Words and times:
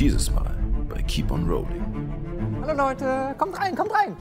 Dieses 0.00 0.30
Mal 0.30 0.56
bei 0.88 1.02
Keep 1.02 1.30
on 1.30 1.46
Rolling. 1.46 1.84
Hallo 2.62 2.88
Leute, 2.88 3.34
kommt 3.36 3.58
rein, 3.58 3.76
kommt 3.76 3.92
rein. 3.92 4.16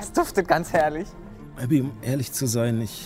Es 0.00 0.10
duftet 0.10 0.48
ganz 0.48 0.72
herrlich. 0.72 1.06
Abby, 1.62 1.82
um 1.82 1.92
ehrlich 2.00 2.32
zu 2.32 2.46
sein, 2.46 2.80
ich. 2.80 3.04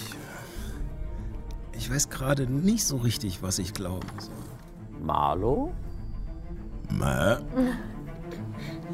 Ich 1.73 1.93
weiß 1.93 2.11
gerade 2.11 2.47
nicht 2.47 2.85
so 2.85 2.99
richtig, 2.99 3.43
was 3.43 3.59
ich 3.59 3.75
glauben 3.75 4.07
soll. 4.21 5.03
Marlo? 5.03 5.73
Mä? 6.91 7.41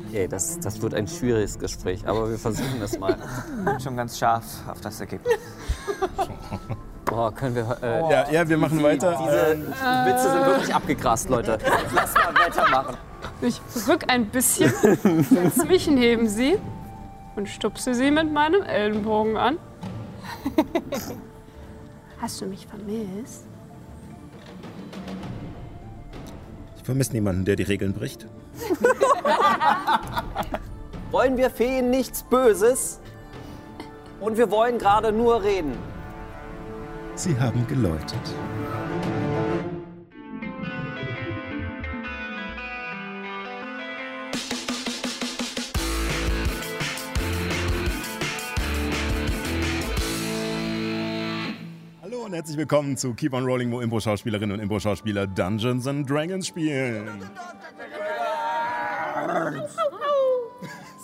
Okay, 0.09 0.27
das, 0.27 0.59
das 0.59 0.81
wird 0.81 0.95
ein 0.95 1.07
schwieriges 1.07 1.59
Gespräch, 1.59 2.09
aber 2.09 2.31
wir 2.31 2.39
versuchen 2.39 2.81
es 2.81 2.99
mal. 2.99 3.19
Bin 3.63 3.79
schon 3.79 3.95
ganz 3.95 4.19
scharf 4.19 4.67
auf 4.67 4.81
das 4.81 5.01
Ergebnis. 5.01 5.35
Boah, 7.15 7.33
können 7.33 7.55
wir. 7.55 7.77
Äh, 7.81 8.01
Ja, 8.11 8.31
ja, 8.31 8.49
wir 8.49 8.59
machen 8.59 8.83
weiter. 8.83 9.17
Diese 9.23 9.59
Witze 10.07 10.33
sind 10.33 10.47
wirklich 10.47 10.75
abgegrast, 10.75 11.29
Leute. 11.29 11.59
Lass 11.95 12.13
mal 12.15 12.35
weitermachen. 12.35 12.97
Ich 13.41 13.61
rück 13.87 14.05
ein 14.09 14.27
bisschen, 14.27 14.73
setze 15.23 15.67
mich 15.67 15.87
neben 15.87 16.29
sie 16.29 16.59
und 17.37 17.49
stupse 17.49 17.95
sie 17.95 18.11
mit 18.11 18.33
meinem 18.33 18.63
Ellenbogen 18.63 19.37
an. 19.37 19.59
Hast 22.21 22.41
du 22.41 22.47
mich 22.47 22.67
vermisst? 22.67 23.45
Ich 26.77 26.83
vermisse 26.83 27.13
niemanden, 27.13 27.45
der 27.45 27.55
die 27.55 27.63
Regeln 27.63 27.93
bricht. 27.93 28.27
Wollen 31.13 31.37
wir 31.37 31.51
Feen 31.51 31.91
nichts 31.91 32.25
Böses? 32.25 32.99
Und 34.21 34.37
wir 34.37 34.51
wollen 34.51 34.79
gerade 34.79 35.13
nur 35.13 35.43
reden. 35.45 35.77
Sie 37.17 37.39
haben 37.39 37.65
geläutet. 37.69 38.19
Hallo 52.03 52.25
und 52.25 52.33
herzlich 52.33 52.57
willkommen 52.57 52.97
zu 52.97 53.15
Keep 53.15 53.33
on 53.35 53.45
Rolling, 53.45 53.71
wo 53.71 53.81
Impro-Schauspielerinnen 53.81 54.57
und 54.57 54.61
Impro-Schauspieler 54.61 55.29
Dungeons 55.29 55.87
and 55.87 56.11
Dragons 56.11 56.49
spielen. 56.49 57.09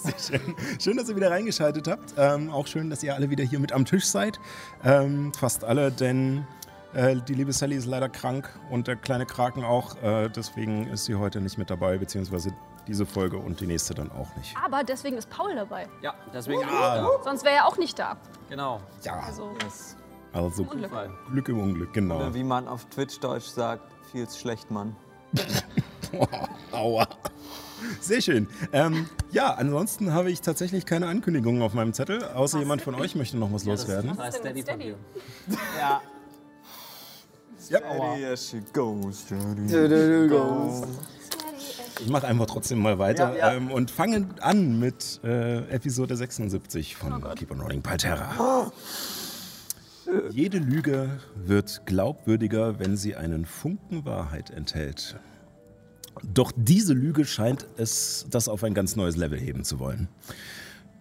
Sehr 0.03 0.39
schön. 0.39 0.55
Schön, 0.81 0.97
dass 0.97 1.09
ihr 1.09 1.17
wieder 1.17 1.31
reingeschaltet 1.31 1.89
habt. 1.89 2.15
Ähm, 2.17 2.51
auch 2.51 2.67
schön, 2.67 2.91
dass 2.91 3.03
ihr 3.03 3.15
alle 3.15 3.31
wieder 3.31 3.45
hier 3.45 3.59
mit 3.59 3.73
am 3.73 3.85
Tisch 3.85 4.07
seid. 4.07 4.41
Ähm, 4.85 5.33
fast 5.35 5.65
alle, 5.65 5.91
denn 5.91 6.47
äh, 6.95 7.17
die 7.29 7.35
liebe 7.35 7.53
Sally 7.53 7.77
ist 7.77 7.87
leider 7.87 8.09
krank 8.09 8.49
und 8.71 8.87
der 8.89 8.97
kleine 8.97 9.27
Kraken 9.27 9.65
auch. 9.65 9.97
Äh, 10.03 10.29
deswegen 10.31 10.87
ist 10.89 11.05
sie 11.05 11.15
heute 11.15 11.41
nicht 11.41 11.59
mit 11.59 11.71
dabei, 11.71 11.99
beziehungsweise 11.99 12.53
diese 12.87 13.07
Folge 13.07 13.37
und 13.37 13.61
die 13.61 13.67
nächste 13.67 13.95
dann 13.95 14.11
auch 14.11 14.35
nicht. 14.37 14.57
Aber 14.65 14.83
deswegen 14.83 15.17
ist 15.17 15.29
Paul 15.31 15.55
dabei. 15.55 15.87
Ja, 16.03 16.15
deswegen. 16.33 16.63
Sonst 17.23 17.45
wäre 17.45 17.57
er 17.57 17.67
auch 17.67 17.77
nicht 17.77 17.99
da. 17.99 18.17
Genau. 18.49 18.81
Ja, 19.03 19.21
Also, 19.21 19.53
also 20.33 20.63
Unglück. 20.65 20.91
Glück 21.31 21.49
im 21.49 21.61
Unglück, 21.61 21.93
genau. 21.93 22.17
Oder 22.17 22.35
wie 22.35 22.43
man 22.45 22.67
auf 22.67 22.87
Twitch-Deutsch 22.87 23.47
sagt, 23.47 23.83
viel's 24.11 24.39
schlecht, 24.39 24.71
Mann. 24.71 24.97
Aua. 26.73 27.07
Sehr 28.01 28.21
schön. 28.21 28.47
Ähm, 28.73 29.07
ja, 29.31 29.55
ansonsten 29.55 30.13
habe 30.13 30.31
ich 30.31 30.41
tatsächlich 30.41 30.87
keine 30.87 31.07
Ankündigungen 31.07 31.63
auf 31.63 31.75
meinem 31.75 31.93
Zettel, 31.93 32.23
außer 32.25 32.59
jemand 32.59 32.83
von 32.83 32.95
euch 32.95 33.15
möchte 33.15 33.37
noch 33.37 33.53
was 33.53 33.65
loswerden. 33.65 34.11
Das 34.17 34.27
heißt 34.27 34.39
Steady 34.39 34.63
dir. 34.63 34.97
Ja. 35.79 36.01
Ja. 37.69 37.79
Steady 37.79 38.25
as 38.27 38.49
she 38.51 38.61
goes, 38.73 39.21
steady 39.21 40.29
goes. 40.29 40.83
Ich 42.01 42.09
mache 42.09 42.27
einfach 42.27 42.47
trotzdem 42.47 42.79
mal 42.79 42.99
weiter 42.99 43.37
Ja, 43.37 43.51
ja. 43.51 43.55
Ähm, 43.55 43.71
und 43.71 43.91
fange 43.91 44.27
an 44.41 44.79
mit 44.79 45.21
äh, 45.23 45.59
Episode 45.71 46.17
76 46.17 46.97
von 46.97 47.23
Keep 47.35 47.51
on 47.51 47.61
Rolling 47.61 47.83
Palterra. 47.83 48.73
Jede 50.31 50.59
Lüge 50.59 51.21
wird 51.37 51.83
glaubwürdiger, 51.87 52.79
wenn 52.79 52.97
sie 52.97 53.15
einen 53.15 53.45
Funken 53.45 54.05
Wahrheit 54.05 54.51
enthält. 54.51 55.17
Doch 56.23 56.53
diese 56.55 56.93
Lüge 56.93 57.25
scheint 57.25 57.67
es, 57.77 58.27
das 58.31 58.49
auf 58.49 58.65
ein 58.65 58.75
ganz 58.75 58.97
neues 58.97 59.17
Level 59.17 59.39
heben 59.39 59.65
zu 59.65 59.79
wollen. 59.79 60.09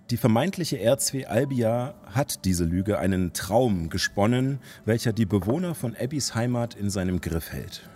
Die 0.10 0.18
vermeintliche 0.18 0.78
R2 0.78 1.26
Albia 1.26 1.94
hat 2.06 2.46
diese 2.46 2.64
Lüge 2.64 2.98
einen 2.98 3.34
Traum 3.34 3.90
gesponnen, 3.90 4.60
welcher 4.84 5.14
die 5.14 5.28
Bewohner 5.28 5.76
von 5.76 5.96
Abbys 5.96 6.34
Heimat 6.34 6.74
in 6.74 6.90
seinem 6.90 7.22
Griff 7.22 7.52
hält. 7.52 7.88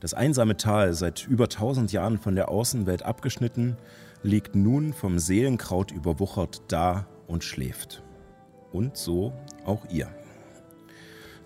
Das 0.00 0.14
einsame 0.14 0.56
Tal, 0.56 0.94
seit 0.94 1.26
über 1.26 1.44
1000 1.44 1.92
Jahren 1.92 2.18
von 2.18 2.34
der 2.34 2.48
Außenwelt 2.48 3.02
abgeschnitten, 3.02 3.76
liegt 4.22 4.54
nun 4.54 4.92
vom 4.92 5.18
Seelenkraut 5.18 5.90
überwuchert 5.90 6.62
da 6.68 7.06
und 7.26 7.44
schläft. 7.44 8.02
Und 8.72 8.96
so 8.96 9.32
auch 9.66 9.84
ihr. 9.90 10.08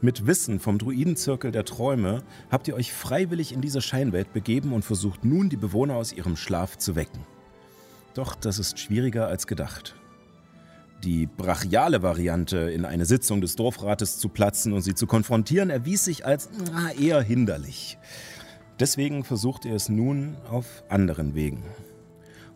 Mit 0.04 0.26
Wissen 0.26 0.58
vom 0.58 0.78
Druidenzirkel 0.78 1.52
der 1.52 1.64
Träume 1.64 2.24
habt 2.50 2.66
ihr 2.66 2.74
euch 2.74 2.92
freiwillig 2.92 3.52
in 3.52 3.60
diese 3.60 3.80
Scheinwelt 3.80 4.32
begeben 4.32 4.72
und 4.72 4.84
versucht 4.84 5.24
nun, 5.24 5.48
die 5.48 5.56
Bewohner 5.56 5.94
aus 5.94 6.12
ihrem 6.12 6.34
Schlaf 6.34 6.76
zu 6.76 6.96
wecken. 6.96 7.20
Doch 8.14 8.34
das 8.34 8.58
ist 8.58 8.80
schwieriger 8.80 9.28
als 9.28 9.46
gedacht. 9.46 9.94
Die 11.04 11.26
brachiale 11.26 12.02
Variante, 12.02 12.58
in 12.58 12.84
eine 12.84 13.04
Sitzung 13.04 13.40
des 13.40 13.54
Dorfrates 13.54 14.18
zu 14.18 14.28
platzen 14.28 14.72
und 14.72 14.82
sie 14.82 14.94
zu 14.94 15.06
konfrontieren, 15.06 15.70
erwies 15.70 16.04
sich 16.04 16.26
als 16.26 16.50
eher 16.98 17.22
hinderlich. 17.22 17.96
Deswegen 18.80 19.22
versucht 19.22 19.64
ihr 19.64 19.74
es 19.76 19.88
nun 19.88 20.36
auf 20.50 20.82
anderen 20.88 21.36
Wegen. 21.36 21.62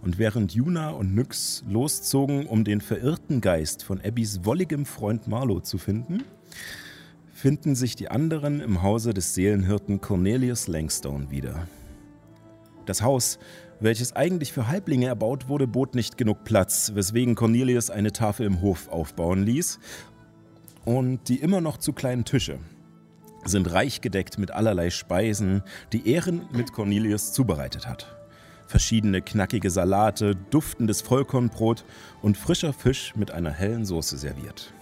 Und 0.03 0.19
während 0.19 0.53
Juna 0.53 0.91
und 0.91 1.15
Nyx 1.15 1.63
loszogen, 1.69 2.47
um 2.47 2.65
den 2.65 2.81
verirrten 2.81 3.41
Geist 3.41 3.85
von 3.85 4.01
Abbys 4.01 4.45
wolligem 4.45 4.85
Freund 4.85 5.29
Marlow 5.29 5.61
zu 5.61 5.79
finden, 5.79 6.25
finden 7.37 7.75
sich 7.75 7.97
die 7.97 8.11
anderen 8.11 8.61
im 8.61 8.83
Hause 8.83 9.13
des 9.13 9.35
Seelenhirten 9.35 10.01
Cornelius 10.01 10.69
Langstone 10.69 11.31
wieder. 11.31 11.69
Das 12.87 13.03
Haus, 13.03 13.39
welches 13.79 14.17
eigentlich 14.17 14.55
für 14.55 14.69
Halblinge 14.69 15.07
erbaut 15.07 15.47
wurde, 15.47 15.67
bot 15.67 15.95
nicht 15.95 16.17
genug 16.17 16.45
Platz, 16.45 16.93
weswegen 16.95 17.35
Cornelius 17.35 17.91
eine 17.91 18.13
Tafel 18.13 18.47
im 18.47 18.63
Hof 18.63 18.89
aufbauen 18.89 19.43
ließ. 19.43 19.79
Und 20.87 21.29
die 21.29 21.37
immer 21.37 21.61
noch 21.61 21.77
zu 21.77 21.93
kleinen 21.93 22.25
Tische 22.25 22.59
sind 23.45 23.71
reich 23.71 24.01
gedeckt 24.01 24.39
mit 24.39 24.51
allerlei 24.51 24.89
Speisen, 24.89 25.63
die 25.93 26.09
Ehren 26.09 26.49
mit 26.53 26.73
Cornelius 26.73 27.35
zubereitet 27.35 27.87
hat. 27.87 28.17
Verschiedene 28.67 29.21
knackige 29.21 29.71
Salate, 29.71 30.37
duftendes 30.51 31.03
Vollkornbrot 31.03 31.85
und 32.23 32.39
frischer 32.39 32.73
Fisch 32.73 33.15
mit 33.15 33.31
einer 33.31 33.53
hellen 33.53 33.85
Soße 33.85 34.17
serviert. 34.17 34.73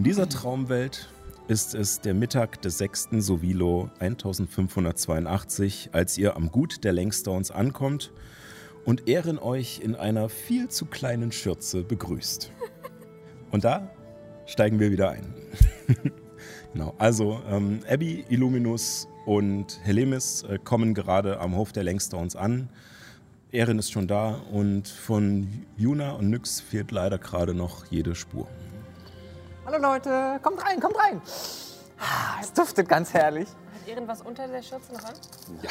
In 0.00 0.04
dieser 0.04 0.30
Traumwelt 0.30 1.10
ist 1.46 1.74
es 1.74 2.00
der 2.00 2.14
Mittag 2.14 2.62
des 2.62 2.78
6. 2.78 3.08
Sovilo 3.18 3.90
1582, 3.98 5.90
als 5.92 6.16
ihr 6.16 6.36
am 6.36 6.50
Gut 6.50 6.84
der 6.84 6.94
Langstones 6.94 7.50
ankommt 7.50 8.10
und 8.86 9.08
Ehren 9.08 9.38
euch 9.38 9.82
in 9.84 9.94
einer 9.94 10.30
viel 10.30 10.68
zu 10.68 10.86
kleinen 10.86 11.32
Schürze 11.32 11.82
begrüßt. 11.82 12.50
Und 13.50 13.64
da 13.64 13.90
steigen 14.46 14.80
wir 14.80 14.90
wieder 14.90 15.10
ein. 15.10 15.34
genau, 16.72 16.94
also 16.96 17.38
ähm, 17.50 17.80
Abby, 17.86 18.24
Illuminus 18.30 19.06
und 19.26 19.80
Helemis 19.82 20.44
äh, 20.44 20.58
kommen 20.64 20.94
gerade 20.94 21.40
am 21.40 21.54
Hof 21.54 21.72
der 21.72 21.84
Langstones 21.84 22.36
an. 22.36 22.70
Erin 23.52 23.78
ist 23.78 23.92
schon 23.92 24.08
da 24.08 24.40
und 24.50 24.88
von 24.88 25.46
Juna 25.76 26.12
und 26.12 26.30
Nyx 26.30 26.58
fehlt 26.62 26.90
leider 26.90 27.18
gerade 27.18 27.52
noch 27.52 27.84
jede 27.90 28.14
Spur. 28.14 28.48
Hallo 29.72 29.82
Leute, 29.82 30.40
kommt 30.42 30.60
rein, 30.64 30.80
kommt 30.80 30.96
rein. 30.98 31.20
Ah, 32.00 32.40
Es 32.42 32.52
duftet 32.52 32.88
ganz 32.88 33.12
herrlich. 33.14 33.48
Hat 33.48 33.86
irgendwas 33.88 34.20
unter 34.20 34.48
der 34.48 34.62
Schürze 34.62 34.92
noch 34.92 35.04
an? 35.04 35.14
Ja. 35.62 35.70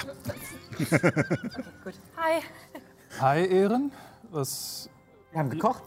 Hi. 2.16 2.42
Hi, 3.20 3.46
Ehren. 3.46 3.92
Was, 4.32 4.90
Wir 5.32 5.40
haben 5.40 5.50
gekocht. 5.50 5.84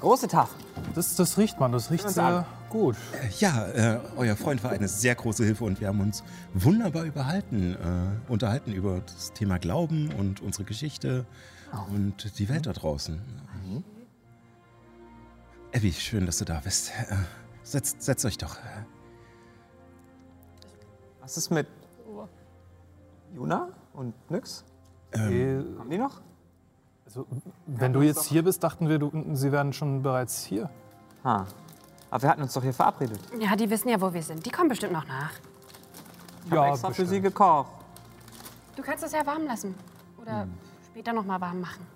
Große 0.00 0.28
Tafel. 0.28 0.56
das, 0.94 1.16
das 1.16 1.38
riecht 1.38 1.58
man, 1.58 1.72
das 1.72 1.90
riecht 1.90 2.06
sehr 2.10 2.22
an. 2.22 2.44
gut. 2.68 2.96
Ja, 3.38 3.66
äh, 3.68 3.98
euer 4.18 4.36
Freund 4.36 4.62
war 4.62 4.72
eine 4.72 4.88
sehr 4.88 5.14
große 5.14 5.42
Hilfe 5.42 5.64
und 5.64 5.80
wir 5.80 5.88
haben 5.88 6.00
uns 6.00 6.22
wunderbar 6.52 7.04
überhalten, 7.04 7.76
äh, 7.76 8.30
unterhalten 8.30 8.72
über 8.74 9.00
das 9.00 9.32
Thema 9.32 9.58
Glauben 9.58 10.12
und 10.18 10.42
unsere 10.42 10.64
Geschichte 10.64 11.24
und 11.94 12.38
die 12.38 12.48
Welt 12.50 12.66
da 12.66 12.74
draußen. 12.74 13.22
Abby, 15.76 15.92
schön, 15.92 16.24
dass 16.24 16.38
du 16.38 16.46
da 16.46 16.60
bist. 16.64 16.90
Äh, 16.90 17.16
setzt, 17.62 18.00
setzt 18.00 18.24
euch 18.24 18.38
doch. 18.38 18.56
Was 21.20 21.36
ist 21.36 21.50
mit 21.50 21.66
Juna 23.34 23.68
und 23.92 24.14
Nyx? 24.30 24.64
Eh, 25.12 25.18
Haben 25.78 25.90
die 25.90 25.98
noch? 25.98 26.22
Also, 27.04 27.26
wenn 27.66 27.92
du 27.92 28.00
jetzt 28.00 28.24
hier 28.24 28.42
bist, 28.42 28.64
dachten 28.64 28.88
wir, 28.88 28.98
du, 28.98 29.12
sie 29.34 29.52
wären 29.52 29.74
schon 29.74 30.02
bereits 30.02 30.44
hier. 30.44 30.70
Ha. 31.24 31.46
Aber 32.10 32.22
wir 32.22 32.30
hatten 32.30 32.40
uns 32.40 32.54
doch 32.54 32.62
hier 32.62 32.72
verabredet. 32.72 33.20
Ja, 33.38 33.54
die 33.54 33.68
wissen 33.68 33.90
ja, 33.90 34.00
wo 34.00 34.14
wir 34.14 34.22
sind. 34.22 34.46
Die 34.46 34.50
kommen 34.50 34.70
bestimmt 34.70 34.94
noch 34.94 35.06
nach. 35.06 35.32
Ich 36.46 36.52
habe 36.52 36.68
extra 36.68 36.90
für 36.90 37.04
sie 37.04 37.20
gekocht. 37.20 37.70
Du 38.76 38.82
kannst 38.82 39.04
es 39.04 39.12
ja 39.12 39.26
warm 39.26 39.44
lassen. 39.44 39.74
Oder 40.22 40.48
später 40.90 41.12
noch 41.12 41.26
mal 41.26 41.38
warm 41.38 41.60
machen. 41.60 41.86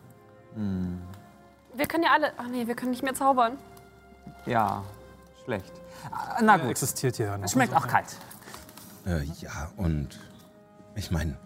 Wir 1.74 1.86
können 1.86 2.04
ja 2.04 2.10
alle. 2.12 2.34
Ach 2.36 2.48
nee, 2.48 2.66
wir 2.66 2.74
können 2.74 2.90
nicht 2.90 3.02
mehr 3.02 3.14
zaubern. 3.14 3.56
Ja, 4.46 4.82
schlecht. 5.44 5.72
Ah, 6.10 6.38
Na 6.42 6.56
gut, 6.56 6.70
existiert 6.70 7.16
hier 7.16 7.26
ja 7.26 7.36
noch. 7.38 7.44
es 7.44 7.52
schmeckt 7.52 7.74
auch 7.74 7.86
kalt. 7.86 8.16
Äh, 9.06 9.22
ja, 9.40 9.70
und 9.76 10.18
ich 10.94 11.10
meine, 11.10 11.36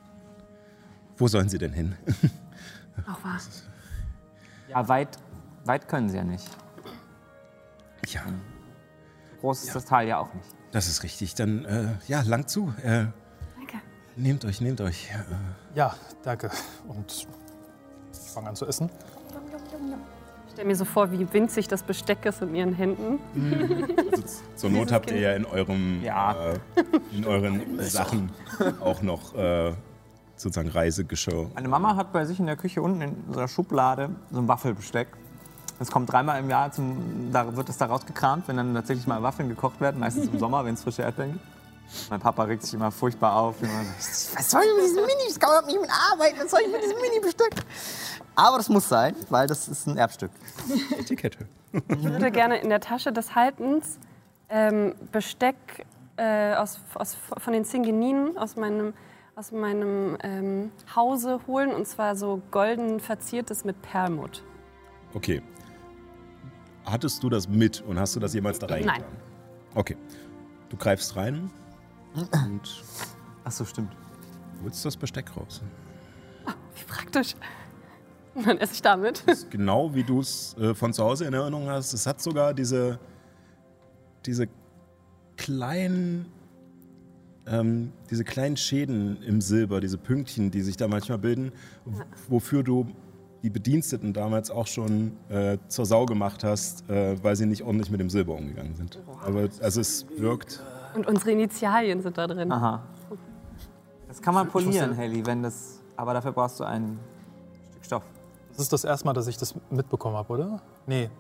wo 1.17 1.29
sollen 1.29 1.49
sie 1.49 1.59
denn 1.59 1.73
hin? 1.73 1.97
Auch 3.07 3.23
wahr. 3.25 3.39
Ja, 4.69 4.89
weit, 4.89 5.19
weit 5.65 5.87
können 5.89 6.09
sie 6.09 6.17
ja 6.17 6.25
nicht. 6.25 6.49
ja, 8.09 8.23
Groß 9.41 9.65
ist 9.65 9.75
das 9.75 9.85
Tal 9.85 10.07
ja 10.09 10.19
auch 10.19 10.33
nicht. 10.35 10.49
das 10.73 10.87
ist 10.89 11.03
richtig. 11.03 11.35
Dann, 11.35 11.65
äh, 11.65 11.89
ja, 12.09 12.23
lang 12.23 12.47
zu. 12.49 12.73
Äh, 12.83 13.07
Danke. 13.57 13.81
nehmt 14.17 14.45
euch, 14.45 14.61
nehmt 14.61 14.81
euch. 14.81 15.11
Äh, 15.11 15.77
Ja, 15.77 15.95
danke. 16.23 16.51
Und 16.89 17.27
ich 18.13 18.31
fange 18.31 18.49
an 18.49 18.57
zu 18.57 18.67
essen. 18.67 18.89
Ich 18.89 19.35
stelle 20.55 20.69
mir 20.69 20.77
so 20.77 20.85
vor, 20.85 21.11
wie 21.11 21.27
winzig 21.33 21.67
das 21.69 21.83
Besteck 21.83 22.25
ist 22.27 22.41
in 22.41 22.55
ihren 22.55 22.75
Händen. 22.75 23.19
zur 24.55 24.71
Not 24.71 24.93
habt 24.93 25.11
ihr 25.11 25.19
ja 25.19 25.33
in 25.35 25.45
eurem, 25.45 26.01
Ja. 26.03 26.33
äh, 26.33 26.59
in 27.13 27.27
euren 27.27 27.61
Sachen 27.81 28.31
auch 28.81 29.03
noch 29.03 29.35
äh, 29.35 29.73
sozusagen 30.37 30.69
Reisegeschirr. 30.69 31.51
Meine 31.55 31.69
Mama 31.69 31.97
hat 31.97 32.13
bei 32.13 32.25
sich 32.25 32.39
in 32.39 32.47
der 32.47 32.57
Küche 32.57 32.81
unten 32.83 33.01
in 33.03 33.17
so 33.31 33.39
einer 33.39 33.49
Schublade 33.49 34.11
so 34.31 34.39
ein 34.39 34.49
Waffelbesteck. 34.49 35.09
Das 35.81 35.91
kommt 35.91 36.13
dreimal 36.13 36.39
im 36.39 36.49
Jahr, 36.49 36.71
zum, 36.71 37.31
da 37.33 37.57
wird 37.57 37.69
es 37.69 37.77
da 37.79 37.87
rausgekramt, 37.87 38.47
wenn 38.47 38.57
dann 38.57 38.75
tatsächlich 38.75 39.09
mal 39.09 39.21
Waffeln 39.25 39.49
gekocht 39.49 39.81
werden, 39.81 39.99
meistens 39.99 40.29
im 40.29 40.39
Sommer, 40.39 40.65
wenn 40.65 40.75
es 40.75 40.85
frische 40.85 41.03
Erdbeeren 41.03 41.33
gibt. 41.33 41.45
Mein 42.11 42.21
Papa 42.21 42.45
regt 42.45 42.63
sich 42.63 42.75
immer 42.75 42.91
furchtbar 42.91 43.37
auf. 43.37 43.63
Immer, 43.63 43.81
was 43.99 44.51
soll 44.51 44.63
ich 44.63 44.77
mit 44.77 44.85
diesem 44.85 45.07
Mini? 45.07 45.29
Ich 45.29 45.39
kann 45.39 45.65
nicht 45.67 45.81
mit 45.81 45.91
arbeiten. 45.91 46.39
Was 46.41 46.51
soll 46.51 46.61
ich 46.61 46.73
mit 46.73 46.83
diesem 46.83 47.01
Mini-Besteck? 47.01 47.55
Aber 48.35 48.57
das 48.57 48.69
muss 48.69 48.89
sein, 48.89 49.15
weil 49.31 49.47
das 49.47 49.69
ist 49.69 49.87
ein 49.87 49.97
Erbstück. 49.97 50.31
Etikette. 50.99 51.47
Ich 51.73 52.05
würde 52.05 52.31
gerne 52.31 52.59
in 52.59 52.69
der 52.69 52.81
Tasche 52.81 53.13
des 53.13 53.35
Haltens 53.35 53.99
ähm, 54.49 54.95
Besteck 55.13 55.87
äh, 56.17 56.55
aus, 56.55 56.81
aus, 56.95 57.17
von 57.39 57.53
den 57.53 57.65
Zingeninen 57.65 58.37
aus 58.39 58.57
meinem, 58.57 58.93
aus 59.37 59.53
meinem 59.53 60.17
ähm, 60.23 60.73
Hause 60.95 61.41
holen. 61.47 61.73
Und 61.73 61.87
zwar 61.87 62.17
so 62.17 62.43
golden 62.51 63.01
verziertes 63.01 63.65
mit 63.65 63.81
Perlmutt. 63.83 64.43
Okay. 65.15 65.43
Hattest 66.85 67.23
du 67.23 67.31
das 67.31 67.49
mit 67.49 67.81
und 67.83 67.99
hast 67.99 68.15
du 68.15 68.21
das 68.21 68.35
jemals 68.35 68.59
da 68.59 68.67
reingetan? 68.67 69.01
Nein. 69.01 69.05
Okay. 69.75 69.97
Du 70.69 70.77
greifst 70.77 71.17
rein 71.17 71.51
und 72.15 72.85
Ach 73.45 73.53
so, 73.53 73.65
stimmt. 73.65 73.93
holst 74.63 74.85
das 74.85 74.97
Besteck 74.97 75.37
raus. 75.37 75.63
Wie 76.77 76.85
praktisch. 76.87 77.35
Und 78.35 78.47
dann 78.47 78.59
esse 78.59 78.75
ich 78.75 78.83
damit. 78.83 79.23
Genau 79.51 79.95
wie 79.95 80.03
du 80.03 80.21
es 80.21 80.57
äh, 80.59 80.75
von 80.75 80.93
zu 80.93 81.05
Hause 81.05 81.25
in 81.27 81.35
Erinnerung 81.35 81.69
hast. 81.69 81.93
Es 81.93 82.07
hat 82.07 82.21
sogar 82.21 82.53
diese, 82.55 82.99
diese 84.27 84.49
kleinen 85.37 86.27
ähm, 87.47 87.93
diese 88.11 88.25
kleinen 88.25 88.57
Schäden 88.57 89.23
im 89.23 89.43
Silber, 89.43 89.81
diese 89.81 89.99
Pünktchen, 89.99 90.51
die 90.51 90.63
sich 90.63 90.79
da 90.79 90.89
manchmal 90.89 91.19
bilden, 91.19 91.53
w- 91.85 92.03
wofür 92.29 92.63
du 92.63 92.87
die 93.43 93.51
Bediensteten 93.51 94.15
damals 94.15 94.51
auch 94.51 94.67
schon 94.67 95.13
äh, 95.29 95.59
zur 95.69 95.85
Sau 95.85 96.07
gemacht 96.07 96.43
hast, 96.43 96.89
äh, 96.89 97.23
weil 97.23 97.37
sie 97.37 97.45
nicht 97.45 97.61
ordentlich 97.63 97.91
mit 97.91 98.01
dem 98.01 98.09
Silber 98.09 98.35
umgegangen 98.35 98.75
sind. 98.77 98.99
Aber 99.23 99.47
also 99.61 99.81
es 99.83 100.07
wirkt. 100.17 100.63
Und 100.95 101.07
unsere 101.07 101.33
Initialien 101.33 102.01
sind 102.03 102.17
da 102.19 102.27
drin. 102.27 102.51
Aha. 102.53 102.83
Das 104.09 104.23
kann 104.23 104.35
man 104.35 104.49
polieren, 104.49 104.93
Helly, 104.95 105.25
wenn 105.27 105.43
das. 105.43 105.81
Aber 105.97 106.15
dafür 106.15 106.33
brauchst 106.33 106.61
du 106.61 106.65
ein 106.65 106.99
Stück 107.71 107.85
Stoff. 107.85 108.03
Das 108.51 108.61
ist 108.61 108.73
das 108.73 108.85
erste 108.85 109.07
Mal, 109.07 109.13
dass 109.13 109.27
ich 109.27 109.37
das 109.37 109.55
mitbekommen 109.71 110.17
habe, 110.17 110.33
oder? 110.33 110.61
Nee. 110.87 111.11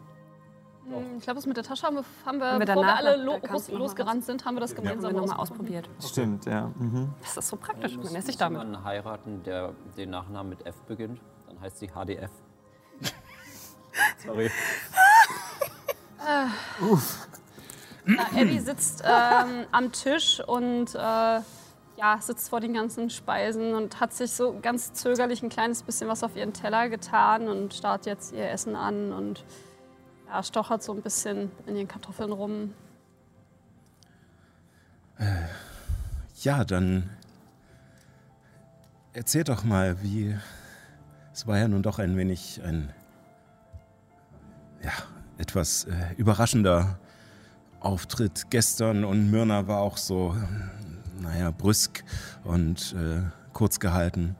Ich 1.16 1.24
glaube, 1.24 1.36
das 1.36 1.46
mit 1.46 1.56
der 1.56 1.64
Tasche 1.64 1.86
haben 1.86 1.96
wir, 1.96 2.04
haben 2.26 2.38
wir, 2.38 2.46
Haben 2.52 2.60
wir 2.60 2.66
bevor 2.66 2.82
wir 2.82 2.86
danach 2.86 2.98
alle 2.98 3.16
lo 3.16 3.38
los, 3.50 3.70
losgerannt 3.70 4.24
sind, 4.24 4.44
haben 4.44 4.54
wir 4.54 4.60
das 4.60 4.74
gemeinsam 4.74 5.14
wir 5.14 5.20
nochmal 5.22 5.38
ausprobiert. 5.38 5.88
ausprobiert. 5.98 6.10
Stimmt, 6.10 6.44
ja. 6.44 6.70
Mhm. 6.78 7.08
Das 7.22 7.36
ist 7.38 7.48
so 7.48 7.56
praktisch. 7.56 7.96
Muss, 7.96 8.08
Dann 8.08 8.16
esse 8.16 8.28
ich 8.30 8.34
muss 8.34 8.38
damit. 8.38 8.60
jemanden 8.60 8.84
heiraten, 8.84 9.42
der 9.44 9.72
den 9.96 10.10
Nachnamen 10.10 10.50
mit 10.50 10.66
F 10.66 10.76
beginnt. 10.82 11.20
Dann 11.48 11.58
heißt 11.60 11.78
sie 11.78 11.88
HDF. 11.88 12.30
Sorry. 14.26 14.50
Äh, 18.06 18.40
Abby 18.40 18.58
sitzt 18.58 19.02
ähm, 19.04 19.66
am 19.72 19.92
Tisch 19.92 20.40
und 20.46 20.94
äh, 20.94 20.98
ja, 21.96 22.18
sitzt 22.20 22.50
vor 22.50 22.60
den 22.60 22.74
ganzen 22.74 23.08
Speisen 23.10 23.74
und 23.74 24.00
hat 24.00 24.12
sich 24.12 24.32
so 24.32 24.58
ganz 24.60 24.92
zögerlich 24.92 25.42
ein 25.42 25.48
kleines 25.48 25.82
bisschen 25.82 26.08
was 26.08 26.22
auf 26.22 26.36
ihren 26.36 26.52
Teller 26.52 26.88
getan 26.88 27.48
und 27.48 27.72
starrt 27.72 28.06
jetzt 28.06 28.32
ihr 28.32 28.50
Essen 28.50 28.76
an 28.76 29.12
und 29.12 29.44
ja, 30.28 30.42
stochert 30.42 30.82
so 30.82 30.92
ein 30.92 31.02
bisschen 31.02 31.50
in 31.66 31.76
ihren 31.76 31.88
Kartoffeln 31.88 32.32
rum. 32.32 32.74
Ja, 36.42 36.64
dann 36.64 37.08
erzähl 39.12 39.44
doch 39.44 39.64
mal, 39.64 40.02
wie. 40.02 40.36
Es 41.32 41.46
war 41.46 41.58
ja 41.58 41.68
nun 41.68 41.82
doch 41.82 41.98
ein 41.98 42.16
wenig 42.16 42.60
ein. 42.62 42.92
Ja, 44.82 44.92
etwas 45.38 45.84
äh, 45.84 46.14
überraschender 46.16 46.98
Auftritt 47.84 48.50
gestern 48.50 49.04
und 49.04 49.30
Myrna 49.30 49.68
war 49.68 49.80
auch 49.80 49.98
so, 49.98 50.34
naja, 51.20 51.50
brüsk 51.50 52.02
und 52.42 52.94
äh, 52.98 53.20
kurz 53.52 53.78
gehalten, 53.78 54.36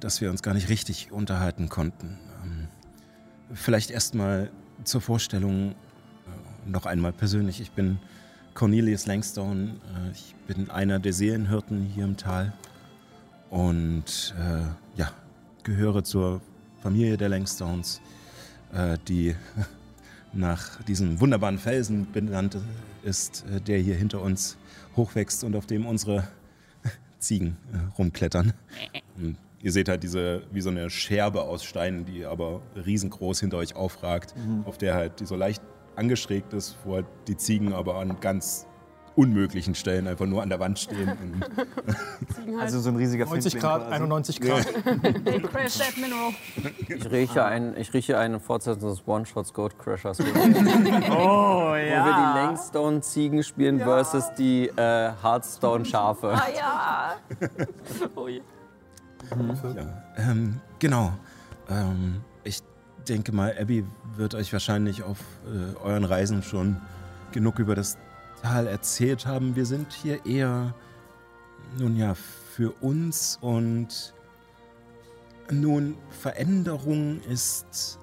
dass 0.00 0.20
wir 0.20 0.30
uns 0.30 0.42
gar 0.42 0.52
nicht 0.52 0.68
richtig 0.68 1.12
unterhalten 1.12 1.68
konnten. 1.68 2.18
Ähm, 2.44 2.68
vielleicht 3.54 3.90
erstmal 3.90 4.50
zur 4.84 5.00
Vorstellung 5.00 5.70
äh, 5.70 6.70
noch 6.70 6.86
einmal 6.86 7.12
persönlich. 7.12 7.60
Ich 7.60 7.70
bin 7.70 7.98
Cornelius 8.54 9.06
Langstone. 9.06 9.76
Äh, 9.94 10.10
ich 10.10 10.34
bin 10.46 10.68
einer 10.68 10.98
der 10.98 11.12
Seelenhirten 11.12 11.84
hier 11.84 12.04
im 12.04 12.16
Tal 12.16 12.52
und 13.48 14.34
äh, 14.38 14.98
ja, 14.98 15.12
gehöre 15.62 16.02
zur 16.02 16.40
Familie 16.82 17.16
der 17.16 17.28
Langstones, 17.28 18.00
äh, 18.72 18.98
die 19.06 19.36
nach 20.36 20.82
diesem 20.84 21.20
wunderbaren 21.20 21.58
Felsen 21.58 22.10
benannt 22.12 22.58
ist, 23.02 23.44
äh, 23.50 23.60
der 23.60 23.78
hier 23.78 23.94
hinter 23.94 24.22
uns 24.22 24.56
hochwächst 24.96 25.44
und 25.44 25.56
auf 25.56 25.66
dem 25.66 25.86
unsere 25.86 26.28
Ziegen 27.18 27.56
äh, 27.72 27.78
rumklettern. 27.98 28.52
Und 29.16 29.36
ihr 29.62 29.72
seht 29.72 29.88
halt 29.88 30.02
diese, 30.02 30.42
wie 30.52 30.60
so 30.60 30.70
eine 30.70 30.90
Scherbe 30.90 31.42
aus 31.42 31.64
Steinen, 31.64 32.04
die 32.04 32.24
aber 32.24 32.62
riesengroß 32.74 33.40
hinter 33.40 33.58
euch 33.58 33.74
aufragt, 33.74 34.34
auf 34.64 34.78
der 34.78 34.94
halt 34.94 35.20
die 35.20 35.26
so 35.26 35.36
leicht 35.36 35.62
angeschrägt 35.96 36.52
ist, 36.52 36.76
wo 36.84 36.94
halt 36.94 37.06
die 37.26 37.36
Ziegen 37.36 37.72
aber 37.72 37.96
an 37.96 38.20
ganz 38.20 38.66
unmöglichen 39.16 39.74
Stellen 39.74 40.06
einfach 40.06 40.26
nur 40.26 40.42
an 40.42 40.50
der 40.50 40.60
Wand 40.60 40.78
stehen. 40.78 41.10
Und 42.46 42.60
Also 42.60 42.80
so 42.80 42.90
ein 42.90 42.96
riesiger 42.96 43.24
90 43.24 43.52
Findling 43.52 43.70
Grad, 43.70 43.82
quasi. 43.82 43.94
91 43.94 44.40
Grad. 44.40 44.66
They 45.24 45.40
crash 45.40 45.78
that 45.78 45.96
mineral. 45.96 46.32
Ich 46.88 47.10
rieche, 47.10 47.44
ein, 47.44 47.76
ich 47.76 47.92
rieche 47.94 48.18
eine 48.18 48.38
Fortsetzung 48.38 48.90
des 48.90 49.06
One-Shots 49.06 49.52
Goat 49.54 49.78
Crashers. 49.78 50.18
Wo 50.20 50.24
Oh 51.12 51.72
wir 51.74 51.86
die 51.86 52.38
Langstone-Ziegen 52.38 53.42
spielen 53.42 53.80
versus 53.80 54.32
die 54.38 54.68
äh, 54.68 55.12
Hearthstone-Schafe. 55.22 56.32
Ah 56.32 56.46
ja. 56.56 57.16
Ja, 59.74 60.04
ähm, 60.18 60.60
genau. 60.78 61.12
Ähm, 61.68 62.20
ich 62.44 62.60
denke 63.08 63.32
mal, 63.32 63.54
Abby 63.58 63.84
wird 64.16 64.34
euch 64.34 64.52
wahrscheinlich 64.52 65.02
auf 65.02 65.18
äh, 65.46 65.76
euren 65.84 66.04
Reisen 66.04 66.42
schon 66.42 66.76
genug 67.32 67.58
über 67.58 67.74
das 67.74 67.98
Tal 68.42 68.66
erzählt 68.66 69.26
haben. 69.26 69.56
Wir 69.56 69.66
sind 69.66 69.92
hier 69.92 70.24
eher, 70.26 70.74
nun 71.78 71.96
ja, 71.96 72.14
für 72.14 72.72
uns 72.80 73.38
und 73.40 74.14
nun, 75.50 75.96
Veränderung 76.10 77.20
ist 77.22 77.98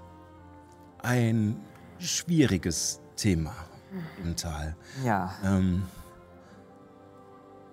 ein 1.02 1.60
schwieriges 2.00 3.02
Thema 3.16 3.54
im 4.24 4.36
Tal. 4.36 4.76
Ja. 5.04 5.34
Ähm, 5.44 5.84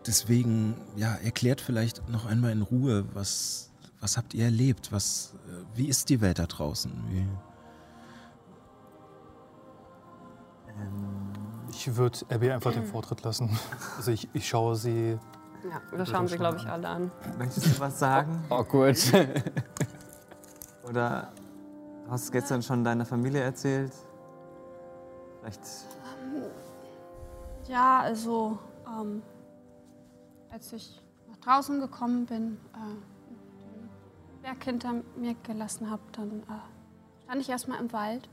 deswegen, 0.07 0.75
ja, 0.97 1.14
erklärt 1.17 1.61
vielleicht 1.61 2.09
noch 2.09 2.26
einmal 2.26 2.52
in 2.52 2.62
Ruhe, 2.62 3.05
was, 3.14 3.71
was 4.00 4.17
habt 4.17 4.35
ihr 4.35 4.45
erlebt? 4.45 4.93
Was, 4.93 5.35
äh, 5.47 5.79
wie 5.79 5.88
ist 5.88 6.09
die 6.09 6.21
Welt 6.21 6.38
da 6.38 6.47
draußen? 6.47 6.93
Wie, 7.11 7.26
Ich 11.81 11.97
würde 11.97 12.19
Abby 12.29 12.51
einfach 12.51 12.75
den 12.75 12.85
Vortritt 12.85 13.23
lassen. 13.23 13.59
Also 13.97 14.11
ich, 14.11 14.29
ich 14.35 14.47
schaue 14.47 14.77
sie. 14.77 15.19
Ja, 15.65 15.81
wir 15.97 16.05
schauen 16.05 16.29
sie, 16.29 16.37
glaube 16.37 16.59
ich, 16.59 16.67
alle 16.67 16.87
an. 16.87 17.11
Möchtest 17.39 17.67
du 17.75 17.81
was 17.81 17.99
sagen? 17.99 18.45
Awkward. 18.51 18.99
Oder 20.89 21.33
hast 22.11 22.29
du 22.29 22.33
gestern 22.33 22.63
schon 22.63 22.85
deiner 22.85 23.07
Familie 23.07 23.41
erzählt? 23.41 23.93
Vielleicht. 25.41 25.61
Ja, 27.67 28.01
also, 28.01 28.59
ähm, 28.87 29.23
als 30.51 30.75
ich 30.75 31.01
nach 31.31 31.39
draußen 31.39 31.81
gekommen 31.81 32.27
bin, 32.27 32.59
äh, 32.75 34.37
den 34.37 34.43
Berg 34.43 34.63
hinter 34.65 34.95
mir 35.17 35.35
gelassen 35.45 35.91
habe, 35.91 36.03
dann 36.13 36.41
äh, 36.41 37.25
stand 37.25 37.41
ich 37.41 37.49
erstmal 37.49 37.81
im 37.81 37.91
Wald. 37.95 38.29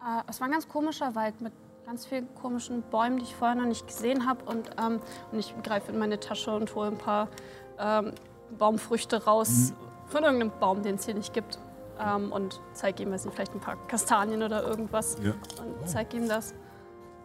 Äh, 0.00 0.22
es 0.28 0.40
war 0.40 0.46
ein 0.46 0.52
ganz 0.52 0.68
komischer 0.68 1.16
Wald 1.16 1.40
mit 1.40 1.52
ganz 1.88 2.04
vielen 2.04 2.34
komischen 2.34 2.82
Bäumen, 2.82 3.16
die 3.16 3.22
ich 3.22 3.34
vorher 3.34 3.56
noch 3.56 3.64
nicht 3.64 3.86
gesehen 3.86 4.26
habe. 4.26 4.44
Und, 4.44 4.68
ähm, 4.78 5.00
und 5.32 5.38
ich 5.38 5.54
greife 5.62 5.90
in 5.90 5.98
meine 5.98 6.20
Tasche 6.20 6.54
und 6.54 6.74
hole 6.74 6.88
ein 6.88 6.98
paar 6.98 7.28
ähm, 7.78 8.12
Baumfrüchte 8.58 9.24
raus 9.24 9.72
von 10.08 10.22
irgendeinem 10.22 10.52
Baum, 10.60 10.82
den 10.82 10.96
es 10.96 11.06
hier 11.06 11.14
nicht 11.14 11.32
gibt. 11.32 11.58
Ähm, 11.98 12.30
und 12.30 12.60
zeige 12.74 13.02
ihm, 13.02 13.10
weiß 13.10 13.24
nicht, 13.24 13.34
vielleicht 13.34 13.54
ein 13.54 13.60
paar 13.60 13.76
Kastanien 13.86 14.42
oder 14.42 14.64
irgendwas. 14.64 15.16
Ja. 15.22 15.30
Und 15.30 15.88
zeige 15.88 16.18
ihm 16.18 16.28
das. 16.28 16.52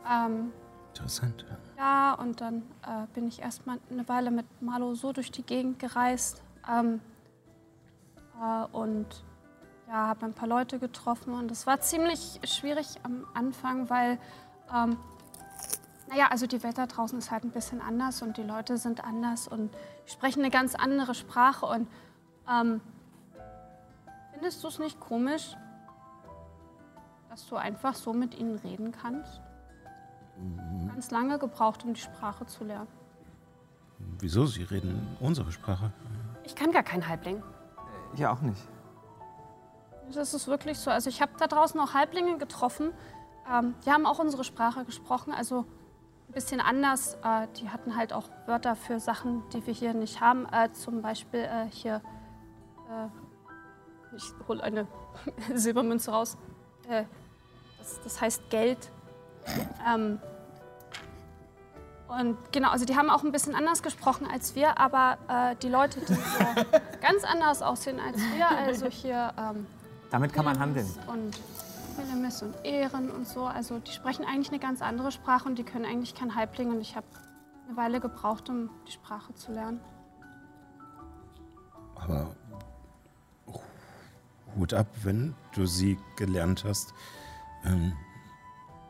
Ähm, 0.10 0.53
Interessant. 0.93 1.46
ja, 1.77 2.13
und 2.13 2.39
dann 2.39 2.62
äh, 2.84 3.05
bin 3.13 3.27
ich 3.27 3.41
erstmal 3.41 3.79
eine 3.91 4.08
Weile 4.08 4.32
mit 4.32 4.46
Marlo 4.62 4.93
so 4.93 5.12
durch 5.12 5.29
die 5.29 5.43
Gegend 5.43 5.77
gereist. 5.79 6.41
Ähm, 6.72 7.01
äh, 8.41 8.65
und 8.72 9.08
ja, 9.93 10.08
habe 10.08 10.25
ein 10.25 10.34
paar 10.34 10.48
Leute 10.48 10.79
getroffen. 10.79 11.34
Und 11.34 11.51
es 11.51 11.67
war 11.67 11.79
ziemlich 11.79 12.39
schwierig 12.43 12.88
am 13.03 13.25
Anfang, 13.34 13.89
weil, 13.91 14.17
ähm, 14.72 14.98
naja, 16.10 16.27
also 16.29 16.46
die 16.46 16.62
Welt 16.62 16.77
da 16.77 16.86
draußen 16.86 17.17
ist 17.17 17.32
halt 17.32 17.43
ein 17.43 17.51
bisschen 17.51 17.82
anders 17.82 18.22
und 18.22 18.38
die 18.38 18.43
Leute 18.43 18.77
sind 18.77 19.03
anders 19.03 19.48
und 19.48 19.74
sprechen 20.05 20.41
eine 20.41 20.51
ganz 20.51 20.75
andere 20.75 21.15
Sprache. 21.15 21.65
Und 21.65 21.88
ähm, 22.50 22.82
findest 24.32 24.63
du 24.63 24.67
es 24.67 24.79
nicht 24.79 25.00
komisch, 25.00 25.55
dass 27.29 27.48
du 27.48 27.55
einfach 27.55 27.96
so 27.96 28.13
mit 28.13 28.38
ihnen 28.38 28.60
reden 28.60 28.91
kannst? 28.91 29.41
Ganz 30.88 31.10
lange 31.12 31.39
gebraucht, 31.39 31.84
um 31.84 31.93
die 31.93 32.01
Sprache 32.01 32.46
zu 32.46 32.63
lernen. 32.63 32.88
Wieso? 34.20 34.46
Sie 34.46 34.63
reden 34.63 35.17
unsere 35.20 35.51
Sprache. 35.51 35.91
Ich 36.43 36.55
kann 36.55 36.72
gar 36.72 36.84
kein 36.84 37.08
Halbling. 37.08 37.41
Ich 38.13 38.25
auch 38.25 38.41
nicht. 38.41 38.62
Das 40.13 40.34
ist 40.34 40.48
wirklich 40.48 40.77
so. 40.77 40.91
Also 40.91 41.10
ich 41.10 41.22
habe 41.22 41.32
da 41.39 41.48
draußen 41.48 41.79
auch 41.79 41.93
Halblinge 41.93 42.38
getroffen. 42.38 42.91
Ähm, 43.52 43.76
die 43.86 43.92
haben 43.92 44.06
auch 44.06 44.20
unsere 44.20 44.44
Sprache 44.44 44.86
gesprochen, 44.86 45.34
also 45.34 45.66
ein 46.30 46.34
bisschen 46.34 46.62
anders. 46.62 47.16
Äh, 47.24 47.48
die 47.60 47.70
hatten 47.70 47.96
halt 47.96 48.14
auch 48.14 48.30
Wörter 48.46 48.76
für 48.76 49.00
Sachen, 49.00 49.44
die 49.52 49.66
wir 49.66 49.74
hier 49.74 49.94
nicht 49.94 50.22
haben. 50.22 50.48
Äh, 50.52 50.72
zum 50.74 51.02
Beispiel 51.02 51.42
äh, 51.42 51.66
hier, 51.70 52.02
äh, 52.90 54.16
ich 54.16 54.24
hole 54.48 54.64
eine 54.64 54.88
Silbermünze 55.54 56.12
raus. 56.12 56.38
Äh, 56.88 57.04
das, 57.80 58.00
das 58.04 58.22
heißt 58.22 58.50
Geld. 58.50 58.92
Ähm, 59.88 60.20
und 62.08 62.38
genau, 62.52 62.70
also 62.70 62.86
die 62.86 62.96
haben 62.96 63.10
auch 63.10 63.24
ein 63.24 63.32
bisschen 63.32 63.56
anders 63.56 63.82
gesprochen 63.82 64.28
als 64.32 64.56
wir, 64.56 64.78
aber 64.78 65.18
äh, 65.28 65.56
die 65.62 65.70
Leute, 65.70 66.00
die 66.02 66.14
so 66.14 66.22
ganz 67.02 67.24
anders 67.24 67.62
aussehen 67.62 68.00
als 68.00 68.18
wir, 68.18 68.48
also 68.50 68.86
hier 68.86 69.34
ähm, 69.38 69.66
Damit 70.12 70.32
kann 70.32 70.46
man 70.46 70.60
handeln. 70.60 70.88
und 71.08 71.40
Minimis 71.98 72.42
und 72.42 72.56
Ehren 72.64 73.10
und 73.10 73.28
so, 73.28 73.46
also 73.46 73.80
die 73.80 73.92
sprechen 73.92 74.26
eigentlich 74.26 74.50
eine 74.50 74.60
ganz 74.60 74.82
andere 74.82 75.12
Sprache 75.12 75.48
und 75.48 75.58
die 75.58 75.64
können 75.64 75.86
eigentlich 75.86 76.16
kein 76.16 76.36
Halbling 76.36 76.70
und 76.70 76.82
ich 76.82 76.96
habe 76.96 77.08
eine 77.68 77.78
Weile 77.78 78.00
gebraucht, 78.00 78.50
um 78.50 78.70
die 78.88 78.92
Sprache 78.92 79.34
zu 79.36 79.52
lernen. 79.52 79.80
Aber 81.96 82.36
Hut 84.56 84.74
ab, 84.74 84.88
wenn 85.04 85.34
du 85.56 85.66
sie 85.66 85.98
gelernt 86.16 86.64
hast. 86.64 86.94
Ähm, 87.66 87.94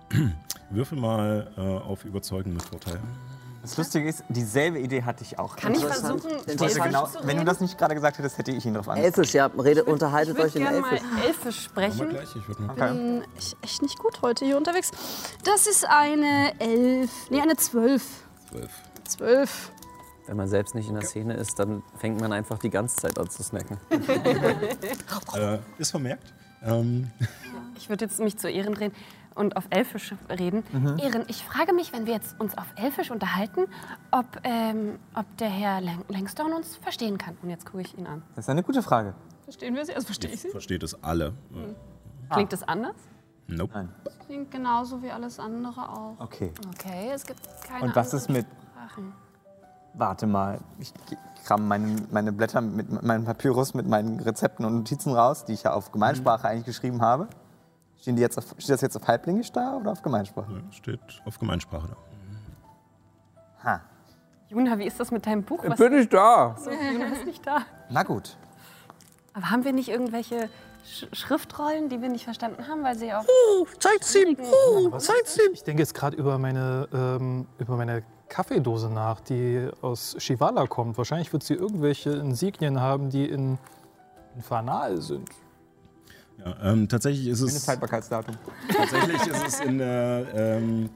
würfel 0.69 0.97
mal 0.97 1.51
äh, 1.57 1.61
auf 1.61 2.05
Überzeugen 2.05 2.53
mit 2.53 2.63
Vorteil. 2.63 2.99
Das 3.63 3.77
Lustige 3.77 4.09
ist, 4.09 4.23
dieselbe 4.27 4.77
Idee 4.77 5.03
hatte 5.03 5.23
ich 5.23 5.39
auch. 5.39 5.55
Kann 5.55 5.73
ich 5.73 5.81
Interessant. 5.81 6.21
versuchen, 6.21 6.47
Elfisch 6.49 6.83
genau, 6.83 7.05
zu 7.07 7.19
wenn 7.19 7.27
du 7.27 7.31
reden? 7.31 7.45
das 7.45 7.61
nicht 7.61 7.77
gerade 7.77 7.95
gesagt 7.95 8.17
hättest, 8.17 8.37
hätte 8.37 8.51
ich 8.51 8.65
ihn 8.65 8.73
darauf 8.73 8.89
angesprochen. 8.89 9.19
Elfisch, 9.21 9.33
ja, 9.33 9.45
redet, 9.47 9.87
Ich 9.87 9.93
unterhaltet 9.93 10.35
würde 10.35 10.47
euch 10.49 10.55
in 10.57 10.61
gerne 10.63 10.79
mal 10.81 10.91
Elfisch. 10.93 11.23
Elfisch 11.25 11.63
sprechen. 11.63 12.09
gleich. 12.09 12.35
Ich 12.35 12.47
würde 12.47 12.61
mal 12.61 12.73
Okay. 12.73 12.93
Bin 12.93 13.23
ich 13.39 13.55
echt 13.61 13.81
nicht 13.81 13.97
gut 13.99 14.21
heute 14.21 14.43
hier 14.43 14.57
unterwegs. 14.57 14.91
Das 15.45 15.65
ist 15.65 15.85
eine 15.87 16.53
Elf, 16.59 17.09
nee, 17.29 17.39
eine 17.41 17.55
Zwölf. 17.55 18.03
zwölf. 18.49 18.71
Zwölf. 19.07 19.71
Wenn 20.27 20.35
man 20.37 20.49
selbst 20.49 20.75
nicht 20.75 20.89
in 20.89 20.95
der 20.95 21.03
Szene 21.05 21.33
ist, 21.35 21.57
dann 21.57 21.83
fängt 21.97 22.19
man 22.19 22.33
einfach 22.33 22.57
die 22.59 22.69
ganze 22.69 22.97
Zeit 22.97 23.17
an 23.17 23.29
zu 23.29 23.43
snacken. 23.43 23.77
Äh, 25.35 25.57
ist 25.77 25.91
vermerkt. 25.91 26.33
Ähm, 26.63 27.09
Ich 27.83 27.89
würde 27.89 28.05
jetzt 28.05 28.17
mich 28.21 28.37
zu 28.37 28.49
Ehren 28.49 28.73
drehen 28.73 28.93
und 29.35 29.57
auf 29.57 29.65
Elfisch 29.69 30.15
reden. 30.29 30.63
Mhm. 30.71 30.97
Ehren, 30.99 31.25
ich 31.27 31.43
frage 31.43 31.73
mich, 31.73 31.91
wenn 31.91 32.05
wir 32.05 32.13
jetzt 32.13 32.39
uns 32.39 32.57
auf 32.57 32.67
Elfisch 32.77 33.11
unterhalten, 33.11 33.65
ob, 34.09 34.25
ähm, 34.45 34.99
ob 35.13 35.25
der 35.35 35.49
Herr 35.49 35.81
Lang 35.81 36.05
Langstone 36.07 36.55
uns 36.55 36.77
verstehen 36.77 37.17
kann. 37.17 37.35
Und 37.41 37.49
jetzt 37.49 37.65
gucke 37.65 37.81
ich 37.81 37.97
ihn 37.97 38.07
an. 38.07 38.23
Das 38.35 38.45
ist 38.45 38.49
eine 38.49 38.63
gute 38.63 38.81
Frage. 38.81 39.15
Verstehen 39.43 39.75
wir 39.75 39.85
sie? 39.85 39.93
Also 39.93 40.05
verstehe 40.05 40.31
ich 40.31 40.39
sie? 40.39 40.49
versteht 40.49 40.81
es 40.81 41.03
alle. 41.03 41.33
Klingt 42.29 42.53
das 42.53 42.63
anders? 42.63 42.95
Nope. 43.47 43.73
Nein. 43.73 43.89
Klingt 44.27 44.49
genauso 44.49 45.03
wie 45.03 45.11
alles 45.11 45.37
andere 45.37 45.89
auch. 45.89 46.15
Okay. 46.19 46.53
Okay, 46.69 47.11
es 47.13 47.25
gibt 47.25 47.41
keine 47.67 47.83
Und 47.83 47.95
was 47.97 48.13
ist 48.13 48.29
mit. 48.29 48.45
Sprachen. 48.71 49.11
Warte 49.93 50.25
mal. 50.25 50.61
Ich 50.79 50.93
kram 51.43 51.67
meine, 51.67 51.97
meine 52.11 52.31
Blätter 52.31 52.61
mit 52.61 53.03
meinem 53.03 53.25
Papyrus 53.25 53.73
mit 53.73 53.87
meinen 53.87 54.21
Rezepten 54.21 54.65
und 54.65 54.73
Notizen 54.73 55.13
raus, 55.13 55.43
die 55.43 55.51
ich 55.51 55.63
ja 55.63 55.73
auf 55.73 55.91
Gemeinsprache 55.91 56.47
eigentlich 56.47 56.65
geschrieben 56.65 57.01
habe. 57.01 57.27
Stehen 58.03 58.17
die 58.17 58.21
jetzt 58.21 58.37
auf, 58.37 58.43
steht 58.57 58.71
das 58.71 58.81
jetzt 58.81 58.97
auf 58.97 59.07
Halblingisch 59.07 59.49
da 59.53 59.77
oder 59.77 59.93
auf 59.93 60.01
Gemeinsprache? 60.01 60.61
Steht 60.71 60.99
auf 61.23 61.39
Gemeinsprache 61.39 61.87
da. 61.87 61.95
Ha. 63.63 63.81
Juna, 64.49 64.77
wie 64.77 64.85
ist 64.85 64.99
das 64.99 65.09
mit 65.09 65.25
deinem 65.25 65.43
Buch? 65.43 65.63
Was 65.65 65.79
Bin 65.79 65.93
ich 65.93 66.09
da? 66.09 66.53
so, 66.59 66.69
Juna 66.69 67.05
ist 67.13 67.25
nicht 67.25 67.47
da. 67.47 67.59
Na 67.89 68.03
gut. 68.03 68.35
Aber 69.31 69.49
haben 69.51 69.63
wir 69.63 69.71
nicht 69.71 69.87
irgendwelche 69.87 70.49
Sch 70.85 71.07
Schriftrollen, 71.13 71.87
die 71.87 72.01
wir 72.01 72.09
nicht 72.09 72.25
verstanden 72.25 72.67
haben, 72.67 72.83
weil 72.83 72.97
sie 72.97 73.13
auf 73.13 73.25
Zeigt's 73.79 74.13
ihm! 74.15 74.35
Was? 74.91 75.09
Ich 75.53 75.63
denke 75.63 75.81
jetzt 75.81 75.93
gerade 75.93 76.17
über 76.17 76.37
meine, 76.37 76.89
ähm, 76.93 77.47
über 77.57 77.77
meine 77.77 78.03
Kaffeedose 78.27 78.89
nach, 78.89 79.21
die 79.21 79.69
aus 79.81 80.17
Shivala 80.19 80.67
kommt. 80.67 80.97
Wahrscheinlich 80.97 81.31
wird 81.31 81.43
sie 81.43 81.53
irgendwelche 81.53 82.09
Insignien 82.09 82.81
haben, 82.81 83.09
die 83.09 83.29
in, 83.29 83.57
in 84.35 84.41
Fanal 84.41 85.01
sind. 85.01 85.29
Ja, 86.39 86.71
ähm, 86.71 86.87
tatsächlich 86.87 87.27
ist 87.27 87.41
es, 87.41 87.67
Haltbarkeitsdatum. 87.67 88.35
tatsächlich 88.75 89.21
ist 89.27 89.47
es 89.47 89.59
in 89.61 89.77
der, 89.77 90.25
ähm, 90.33 90.89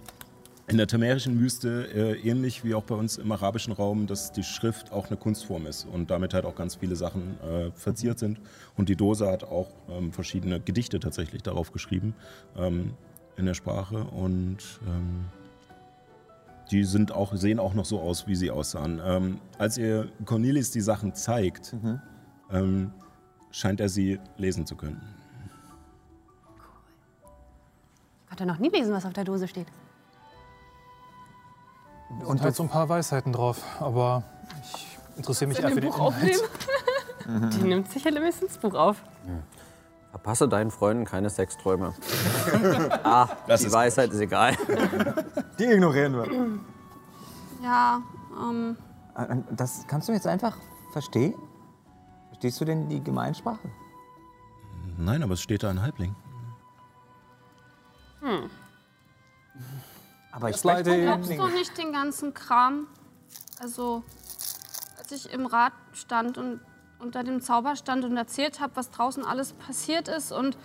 in 0.68 0.78
der 0.78 0.88
tamerischen 0.88 1.40
Wüste 1.40 1.88
äh, 1.94 2.20
ähnlich 2.28 2.66
wie 2.66 2.76
auch 2.76 2.84
bei 2.84 2.96
uns 2.96 3.18
im 3.18 3.32
arabischen 3.32 3.72
Raum, 3.72 4.06
dass 4.06 4.34
die 4.34 4.44
Schrift 4.44 4.92
auch 4.92 5.08
eine 5.08 5.16
Kunstform 5.16 5.66
ist 5.66 5.86
und 5.86 6.12
damit 6.12 6.34
halt 6.34 6.44
auch 6.46 6.56
ganz 6.56 6.76
viele 6.76 6.96
Sachen 6.96 7.40
äh, 7.40 7.72
verziert 7.72 8.20
sind. 8.20 8.42
Und 8.76 8.90
die 8.90 8.98
Dose 8.98 9.28
hat 9.28 9.46
auch 9.46 9.70
ähm, 9.90 10.12
verschiedene 10.12 10.60
Gedichte 10.60 11.00
tatsächlich 11.00 11.42
darauf 11.42 11.72
geschrieben 11.72 12.16
ähm, 12.58 12.94
in 13.38 13.46
der 13.46 13.54
Sprache 13.54 14.04
und 14.04 14.58
ähm, 14.86 15.26
die 16.72 16.84
sind 16.84 17.14
auch, 17.14 17.34
sehen 17.36 17.60
auch 17.60 17.74
noch 17.74 17.86
so 17.86 18.02
aus, 18.02 18.28
wie 18.28 18.36
sie 18.36 18.52
aussahen. 18.52 19.00
Ähm, 19.02 19.40
als 19.58 19.78
ihr 19.78 20.10
Cornelis 20.26 20.72
die 20.72 20.82
Sachen 20.82 21.14
zeigt, 21.14 21.74
ähm, 22.52 22.92
scheint 23.52 23.80
er 23.80 23.88
sie 23.88 24.20
lesen 24.38 24.66
zu 24.66 24.76
können. 24.76 25.02
Konnte 28.38 28.46
noch 28.46 28.60
nie 28.60 28.70
lesen, 28.70 28.94
was 28.94 29.06
auf 29.06 29.14
der 29.14 29.24
Dose 29.24 29.48
steht. 29.48 29.68
Und 32.24 32.42
halt 32.42 32.56
so 32.56 32.64
ein 32.64 32.70
paar 32.70 32.88
Weisheiten 32.88 33.34
drauf. 33.34 33.64
Aber 33.80 34.24
ich 34.64 35.18
interessiere 35.18 35.48
mich 35.50 35.60
eher 35.60 35.70
für 35.70 35.82
den 35.82 35.90
Buch 35.90 35.98
Inhalt. 35.98 36.14
aufnehmen? 36.16 37.50
Die 37.60 37.64
nimmt 37.64 37.92
sicher 37.92 38.12
Lemissons 38.12 38.54
das 38.54 38.62
Buch 38.62 38.74
auf. 38.76 39.02
Verpasse 40.12 40.48
deinen 40.48 40.72
Freunden 40.72 41.04
keine 41.04 41.30
Sexträume. 41.30 41.94
ah, 43.04 43.28
Das 43.48 43.62
die 43.62 43.68
ist 43.68 43.74
Weisheit 43.74 44.12
ist 44.12 44.20
egal. 44.20 44.56
Die 45.60 45.66
ignorieren 45.66 46.14
wir. 46.14 46.28
Ja, 47.64 48.02
ähm, 48.40 48.78
Äh, 49.16 49.36
Das 49.52 49.86
kannst 49.88 50.08
du 50.08 50.14
jetzt 50.14 50.28
einfach 50.28 50.56
verstehen? 50.94 51.34
Verstehst 52.30 52.62
du 52.62 52.66
denn 52.66 52.88
die 52.88 53.04
Gemeinsprache? 53.04 53.68
Nein, 54.98 55.24
aber 55.24 55.34
es 55.34 55.42
steht 55.42 55.64
da 55.64 55.70
ein 55.70 55.82
Halbling. 55.82 56.16
Aber 60.32 60.50
ich 60.50 60.58
spreche 60.58 60.96
ich. 60.96 61.04
glaubst 61.04 61.32
du 61.32 61.48
nicht 61.48 61.78
den 61.78 61.92
ganzen 61.92 62.34
Kram? 62.34 62.88
Also, 63.60 64.04
als 64.98 65.12
ich 65.12 65.32
im 65.32 65.46
Rad 65.46 65.74
stand 65.94 66.38
und 66.38 66.60
unter 67.00 67.24
dem 67.24 67.42
Zauber 67.42 67.76
stand 67.76 68.06
und 68.06 68.18
erzählt 68.18 68.60
habe, 68.60 68.76
was 68.76 68.92
draußen 68.92 69.26
alles 69.26 69.54
passiert 69.54 70.08
ist 70.08 70.32
und, 70.32 70.58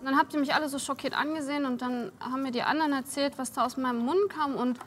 und 0.00 0.04
dann 0.04 0.16
habt 0.16 0.34
ihr 0.34 0.40
mich 0.40 0.54
alle 0.54 0.68
so 0.68 0.78
schockiert 0.78 1.14
angesehen 1.14 1.64
und 1.66 1.82
dann 1.82 2.12
haben 2.20 2.42
mir 2.42 2.52
die 2.52 2.62
anderen 2.62 2.92
erzählt, 2.92 3.38
was 3.38 3.52
da 3.52 3.64
aus 3.64 3.76
meinem 3.76 4.04
Mund 4.04 4.30
kam 4.30 4.56
und 4.56 4.78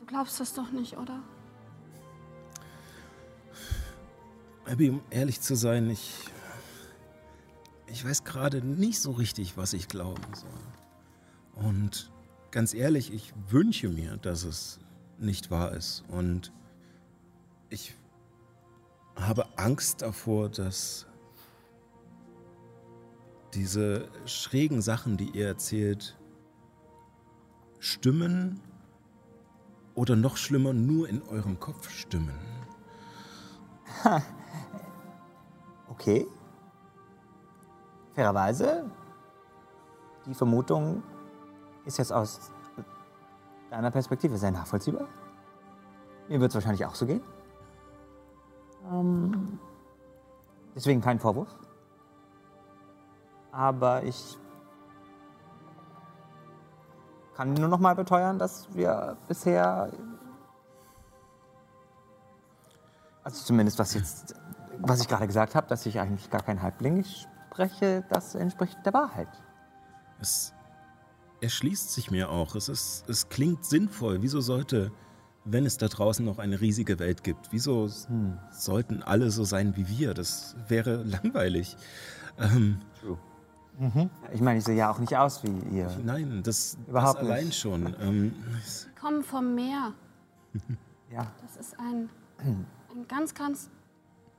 du 0.00 0.06
glaubst 0.06 0.40
das 0.40 0.54
doch 0.54 0.70
nicht, 0.70 0.96
oder? 0.96 1.20
Abby, 4.66 4.90
um 4.90 5.00
ehrlich 5.10 5.40
zu 5.40 5.54
sein, 5.54 5.90
ich. 5.90 6.30
Ich 7.88 8.04
weiß 8.04 8.24
gerade 8.24 8.64
nicht 8.64 9.00
so 9.00 9.12
richtig, 9.12 9.56
was 9.56 9.72
ich 9.72 9.88
glauben 9.88 10.22
soll. 10.34 11.64
Und 11.64 12.10
ganz 12.50 12.74
ehrlich, 12.74 13.12
ich 13.12 13.32
wünsche 13.48 13.88
mir, 13.88 14.16
dass 14.18 14.44
es 14.44 14.78
nicht 15.18 15.50
wahr 15.50 15.72
ist. 15.72 16.04
Und 16.08 16.52
Ich 17.68 17.94
habe 19.16 19.46
Angst 19.56 20.02
davor, 20.02 20.48
dass 20.48 21.06
diese 23.54 24.08
schrägen 24.26 24.82
Sachen, 24.82 25.16
die 25.16 25.30
ihr 25.30 25.48
erzählt, 25.48 26.16
stimmen 27.80 28.60
oder 29.94 30.14
noch 30.14 30.36
schlimmer 30.36 30.72
nur 30.72 31.08
in 31.08 31.22
eurem 31.22 31.58
Kopf 31.58 31.90
stimmen. 31.90 32.38
Okay. 35.88 36.26
Fairerweise, 38.16 38.90
die 40.24 40.32
Vermutung 40.32 41.02
ist 41.84 41.98
jetzt 41.98 42.10
aus 42.10 42.50
deiner 43.68 43.90
Perspektive 43.90 44.38
sehr 44.38 44.50
nachvollziehbar. 44.50 45.06
Mir 46.26 46.40
wird 46.40 46.50
es 46.50 46.54
wahrscheinlich 46.54 46.86
auch 46.86 46.94
so 46.94 47.04
gehen. 47.04 47.22
Ähm, 48.90 49.58
deswegen 50.74 51.02
kein 51.02 51.20
Vorwurf. 51.20 51.54
Aber 53.52 54.02
ich 54.02 54.38
kann 57.34 57.52
nur 57.52 57.68
noch 57.68 57.80
mal 57.80 57.94
beteuern, 57.94 58.38
dass 58.38 58.74
wir 58.74 59.18
bisher, 59.28 59.92
also 63.22 63.44
zumindest 63.44 63.78
was 63.78 63.92
jetzt, 63.92 64.34
was 64.78 65.02
ich 65.02 65.08
gerade 65.08 65.26
gesagt 65.26 65.54
habe, 65.54 65.66
dass 65.66 65.84
ich 65.84 66.00
eigentlich 66.00 66.30
gar 66.30 66.42
kein 66.42 66.62
Halbling 66.62 67.04
spreche, 67.60 68.04
das 68.10 68.34
entspricht 68.34 68.78
der 68.84 68.92
Wahrheit. 68.92 69.28
Es 70.20 70.52
erschließt 71.40 71.92
sich 71.92 72.10
mir 72.10 72.30
auch. 72.30 72.54
Es, 72.54 72.68
ist, 72.68 73.08
es 73.08 73.28
klingt 73.30 73.64
sinnvoll. 73.64 74.20
Wieso 74.22 74.40
sollte, 74.42 74.92
wenn 75.44 75.64
es 75.64 75.78
da 75.78 75.88
draußen 75.88 76.24
noch 76.24 76.38
eine 76.38 76.60
riesige 76.60 76.98
Welt 76.98 77.24
gibt, 77.24 77.52
wieso 77.52 77.88
Hm. 78.08 78.38
sollten 78.50 79.02
alle 79.02 79.30
so 79.30 79.44
sein 79.44 79.74
wie 79.76 79.88
wir? 79.88 80.12
Das 80.14 80.54
wäre 80.68 81.02
langweilig. 81.04 81.76
Ähm, 82.38 82.78
Ich 84.32 84.40
meine, 84.40 84.58
ich 84.58 84.64
sehe 84.64 84.76
ja 84.76 84.90
auch 84.90 84.98
nicht 84.98 85.16
aus 85.16 85.42
wie 85.42 85.76
ihr. 85.76 85.90
nein, 86.04 86.42
das, 86.42 86.76
Überhaupt 86.88 87.20
das 87.20 87.26
allein 87.26 87.46
nicht. 87.46 87.58
schon. 87.58 87.94
Ähm, 88.00 88.34
Kommen 89.00 89.22
vom 89.22 89.54
Meer. 89.54 89.92
Ja. 91.12 91.30
Das 91.42 91.56
ist 91.56 91.78
ein, 91.78 92.08
ein 92.38 93.06
ganz, 93.08 93.34
ganz, 93.34 93.68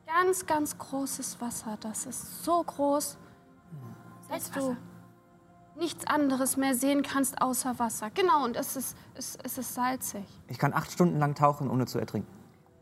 ganz, 0.08 0.46
ganz 0.46 0.78
großes 0.78 1.40
Wasser. 1.42 1.78
Das 1.82 2.06
ist 2.06 2.44
so 2.44 2.64
groß, 2.64 3.18
dass 4.30 4.52
du 4.52 4.76
nichts 5.78 6.08
anderes 6.08 6.58
mehr 6.58 6.74
sehen 6.74 7.04
kannst 7.04 7.42
außer 7.42 7.78
Wasser. 7.78 8.10
Genau, 8.12 8.44
und 8.44 8.56
es 8.56 8.76
ist, 8.76 8.98
es, 9.14 9.38
es 9.44 9.58
ist 9.58 9.76
salzig. 9.76 10.26
Ich 10.48 10.58
kann 10.58 10.74
acht 10.74 10.92
Stunden 10.92 11.20
lang 11.20 11.36
tauchen, 11.36 11.70
ohne 11.70 11.86
zu 11.86 12.00
ertrinken. 12.00 12.32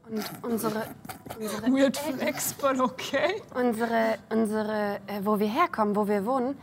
Und 0.07 0.23
unsere, 0.43 0.87
unsere, 1.37 1.63
Weird 1.73 1.97
Flex, 1.97 2.53
but 2.53 2.79
okay. 2.79 3.41
unsere, 3.55 4.19
unsere 4.29 4.99
äh, 5.07 5.19
wo 5.23 5.39
wir 5.39 5.47
herkommen, 5.47 5.95
wo 5.95 6.07
wir 6.07 6.25
wohnen, 6.25 6.55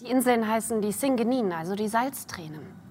die 0.00 0.10
Inseln 0.10 0.46
heißen 0.46 0.80
die 0.80 0.92
Singeninen, 0.92 1.52
also 1.52 1.74
die 1.74 1.88
Salztränen. 1.88 2.83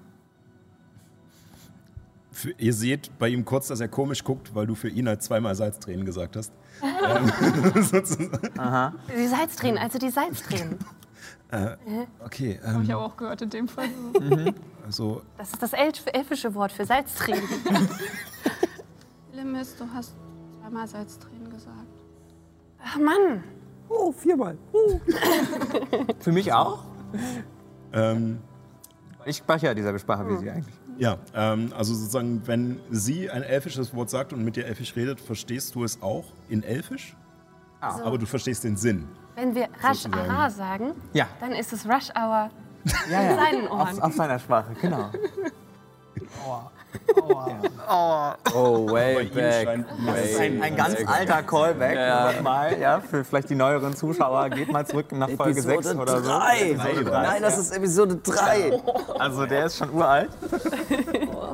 Für, 2.34 2.50
ihr 2.58 2.72
seht 2.74 3.16
bei 3.18 3.28
ihm 3.28 3.44
kurz, 3.44 3.68
dass 3.68 3.80
er 3.80 3.88
komisch 3.88 4.24
guckt, 4.24 4.54
weil 4.54 4.66
du 4.66 4.74
für 4.74 4.88
ihn 4.88 5.06
halt 5.08 5.22
zweimal 5.22 5.54
Salztränen 5.54 6.04
gesagt 6.04 6.36
hast. 6.36 6.52
ähm, 6.82 7.32
sozusagen. 7.82 8.50
Die 9.16 9.26
Salztränen, 9.28 9.78
also 9.78 9.98
die 9.98 10.10
Salztränen. 10.10 10.78
äh, 11.50 11.76
okay, 12.24 12.60
Hab 12.64 12.82
ich 12.82 12.88
ähm, 12.88 12.94
aber 12.96 13.04
auch 13.06 13.16
gehört 13.16 13.42
in 13.42 13.50
dem 13.50 13.68
Fall. 13.68 13.88
also 14.84 15.22
Das 15.38 15.52
ist 15.52 15.62
das 15.62 15.72
elf 15.72 16.02
elfische 16.12 16.54
Wort 16.54 16.72
für 16.72 16.84
Salztränen. 16.84 17.42
Limis, 19.32 19.76
du 19.76 19.84
hast 19.94 20.14
zweimal 20.60 20.88
Salztränen 20.88 21.50
gesagt. 21.50 21.72
Ach 22.82 22.98
Mann, 22.98 23.44
Oh, 23.88 24.12
viermal. 24.12 24.56
Für 26.20 26.32
mich 26.32 26.52
auch? 26.52 26.84
ähm, 27.92 28.38
Ich 29.24 29.36
spreche 29.36 29.66
ja 29.66 29.74
dieselbe 29.74 29.98
Sprache 29.98 30.28
wie 30.28 30.36
Sie 30.38 30.50
eigentlich. 30.50 30.74
Ja, 30.98 31.18
ähm, 31.34 31.72
also 31.76 31.94
sozusagen, 31.94 32.42
wenn 32.46 32.80
sie 32.90 33.30
ein 33.30 33.42
elfisches 33.42 33.94
Wort 33.94 34.10
sagt 34.10 34.32
und 34.32 34.44
mit 34.44 34.56
dir 34.56 34.66
elfisch 34.66 34.94
redet, 34.96 35.20
verstehst 35.20 35.74
du 35.74 35.84
es 35.84 36.00
auch 36.02 36.24
in 36.48 36.62
elfisch, 36.62 37.16
Also, 37.80 38.04
aber 38.04 38.18
du 38.18 38.26
verstehst 38.26 38.64
den 38.64 38.76
Sinn. 38.76 39.08
wenn 39.34 39.54
wir 39.54 39.68
Sozusagen. 39.82 40.14
Ara 40.30 40.50
sagen, 40.50 40.92
Ja. 41.12 41.26
dann 41.40 41.52
ist 41.52 41.72
es 41.72 41.84
Rush 41.86 42.10
Hour 42.10 42.50
Ja, 43.10 43.20
in 43.20 43.30
ja. 43.30 43.34
seinen 43.36 43.66
Auf, 43.68 43.88
Ohren. 43.88 44.02
auf 44.02 44.12
seiner 44.14 44.38
Sprache, 44.38 44.74
genau. 44.80 45.10
Oh, 47.86 48.90
way 48.90 49.24
ihm 49.26 49.34
back. 49.34 49.66
scheint- 49.66 49.86
Das 50.06 50.24
ist 50.24 50.38
way 50.38 50.46
ein, 50.46 50.62
ein 50.62 50.76
ganz 50.76 50.96
back. 50.96 51.08
alter 51.08 51.42
Callback. 51.42 51.96
Ja. 51.96 52.32
Nochmal, 52.32 52.78
ja, 52.78 53.00
für 53.00 53.24
vielleicht 53.24 53.50
die 53.50 53.54
neueren 53.54 53.94
Zuschauer. 53.94 54.48
Geht 54.50 54.72
mal 54.72 54.86
zurück 54.86 55.12
nach 55.12 55.30
Folge 55.30 55.60
6 55.62 55.86
Episode 55.86 55.98
oder 56.00 56.22
so. 56.22 56.30
3. 56.30 56.70
Episode 56.70 57.04
drei. 57.04 57.22
Nein, 57.22 57.42
das 57.42 57.58
ist 57.58 57.70
Episode 57.76 58.16
3. 58.16 58.80
Also 59.18 59.46
der 59.46 59.66
ist 59.66 59.76
schon 59.78 59.90
uralt. 59.90 60.30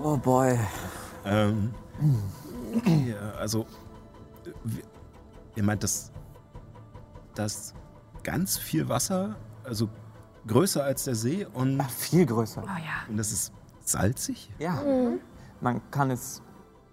Oh 0.02 0.16
boy. 0.16 0.58
Ähm, 1.24 1.74
okay, 2.76 3.14
also, 3.38 3.66
ihr 5.56 5.62
meint, 5.62 5.82
dass 5.82 6.10
das 7.34 7.74
ganz 8.22 8.56
viel 8.58 8.88
Wasser, 8.88 9.34
also 9.64 9.88
größer 10.46 10.82
als 10.84 11.04
der 11.04 11.14
See 11.14 11.46
und, 11.52 11.82
Viel 11.92 12.24
größer. 12.26 12.62
Oh 12.64 12.66
ja. 12.68 13.08
und 13.08 13.16
das 13.16 13.32
ist 13.32 13.52
salzig? 13.84 14.50
Ja. 14.58 14.80
Man 15.60 15.80
kann 15.90 16.10
es 16.10 16.42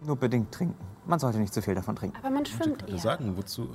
nur 0.02 0.16
bedingt 0.18 0.52
trinken. 0.54 0.78
Man 1.06 1.20
sollte 1.20 1.40
nicht 1.40 1.54
zu 1.54 1.62
viel 1.62 1.74
davon 1.76 1.96
trinken. 1.96 2.18
Aber 2.18 2.30
man 2.30 2.44
Ich 2.44 2.52
schwimmt 2.52 2.80
gerade 2.80 2.92
eher. 2.94 3.00
sagen, 3.00 3.38
wozu? 3.38 3.70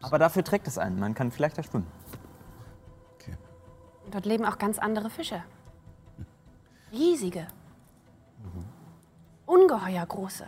Aber 0.00 0.18
dafür 0.18 0.42
trägt 0.44 0.66
es 0.66 0.78
einen. 0.78 0.98
Man 0.98 1.14
kann 1.14 1.30
vielleicht 1.30 1.58
da 1.58 1.62
schwimmen. 1.62 1.86
Okay. 3.16 3.36
Dort 4.10 4.26
leben 4.26 4.44
auch 4.44 4.58
ganz 4.58 4.78
andere 4.78 5.10
Fische. 5.10 5.42
Riesige. 6.90 7.46
Ungeheuer 9.46 10.04
große. 10.06 10.46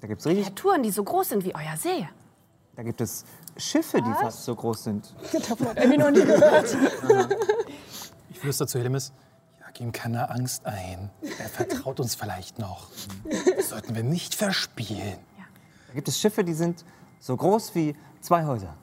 Da 0.00 0.06
gibt 0.08 0.20
es 0.20 0.26
richtig, 0.26 0.46
Kreaturen, 0.46 0.82
die 0.82 0.90
so 0.90 1.04
groß 1.04 1.28
sind 1.30 1.44
wie 1.44 1.54
euer 1.54 1.76
See. 1.76 2.08
da 2.76 2.82
gibt 2.82 3.00
es 3.00 3.24
Schiffe, 3.56 4.00
die 4.02 4.12
fast 4.14 4.44
so 4.44 4.54
groß 4.54 4.84
sind. 4.84 5.14
Ich 8.30 8.38
flüster 8.40 8.66
zu 8.66 8.78
Helemis, 8.78 9.12
jag 9.18 9.31
ihm 9.82 9.92
keine 9.92 10.30
Angst 10.30 10.64
ein. 10.64 11.10
Er 11.38 11.48
vertraut 11.48 12.00
uns 12.00 12.14
vielleicht 12.14 12.58
noch. 12.58 12.88
Das 13.56 13.70
sollten 13.70 13.94
wir 13.94 14.02
nicht 14.02 14.34
verspielen. 14.34 15.18
Da 15.88 15.94
gibt 15.94 16.08
es 16.08 16.18
Schiffe, 16.18 16.44
die 16.44 16.54
sind 16.54 16.84
so 17.20 17.36
groß 17.36 17.74
wie 17.74 17.94
zwei 18.20 18.44
Häuser. 18.46 18.74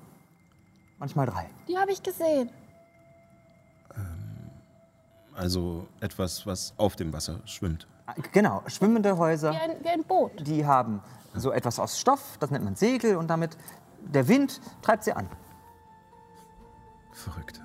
Manchmal 0.99 1.25
drei. 1.25 1.49
Die 1.67 1.77
habe 1.77 1.91
ich 1.91 2.03
gesehen. 2.03 2.49
Also 5.33 5.87
etwas, 6.01 6.45
was 6.45 6.73
auf 6.75 6.97
dem 6.97 7.13
Wasser 7.13 7.39
schwimmt. 7.45 7.87
Ah, 8.05 8.13
Genau, 8.33 8.61
schwimmende 8.67 9.17
Häuser. 9.17 9.53
Wie 9.53 9.57
ein, 9.57 9.83
wie 9.83 9.87
ein 9.87 10.03
Boot. 10.03 10.45
Die 10.45 10.65
haben 10.65 11.01
so 11.33 11.51
etwas 11.51 11.79
aus 11.79 11.97
Stoff, 11.97 12.37
das 12.41 12.51
nennt 12.51 12.65
man 12.65 12.75
Segel 12.75 13.15
und 13.15 13.27
damit 13.29 13.57
der 14.01 14.27
Wind 14.27 14.59
treibt 14.81 15.05
sie 15.05 15.13
an. 15.13 15.29
Verrückt. 17.13 17.61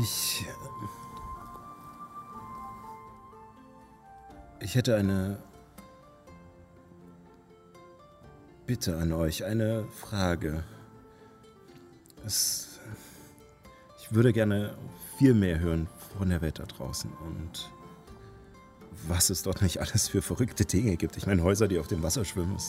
Ich. 0.00 0.46
Ich 4.60 4.74
hätte 4.74 4.96
eine 4.96 5.38
Bitte 8.66 8.98
an 8.98 9.12
euch, 9.12 9.44
eine 9.44 9.86
Frage. 9.88 10.62
Es, 12.26 12.78
ich 13.98 14.12
würde 14.12 14.32
gerne 14.32 14.76
viel 15.16 15.32
mehr 15.32 15.58
hören 15.58 15.88
von 16.18 16.28
der 16.28 16.42
Welt 16.42 16.58
da 16.58 16.64
draußen 16.64 17.10
und 17.10 17.70
was 19.06 19.30
es 19.30 19.42
dort 19.42 19.62
nicht 19.62 19.80
alles 19.80 20.08
für 20.08 20.20
verrückte 20.20 20.66
Dinge 20.66 20.96
gibt. 20.96 21.16
Ich 21.16 21.26
meine, 21.26 21.42
Häuser, 21.42 21.66
die 21.66 21.78
auf 21.78 21.86
dem 21.86 22.02
Wasser 22.02 22.24
schwimmen. 22.24 22.56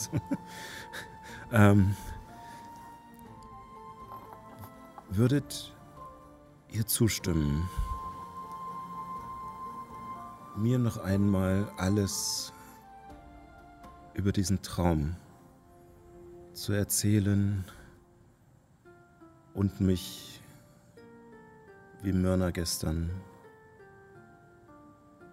Ähm, 1.52 1.96
würdet 5.10 5.72
ihr 6.70 6.86
zustimmen, 6.86 7.68
mir 10.56 10.78
noch 10.78 10.98
einmal 10.98 11.70
alles 11.76 12.52
über 14.14 14.32
diesen 14.32 14.62
Traum 14.62 15.16
zu 16.52 16.72
erzählen 16.72 17.64
und 19.54 19.80
mich 19.80 20.40
wie 22.02 22.12
Mörner 22.12 22.52
gestern 22.52 23.10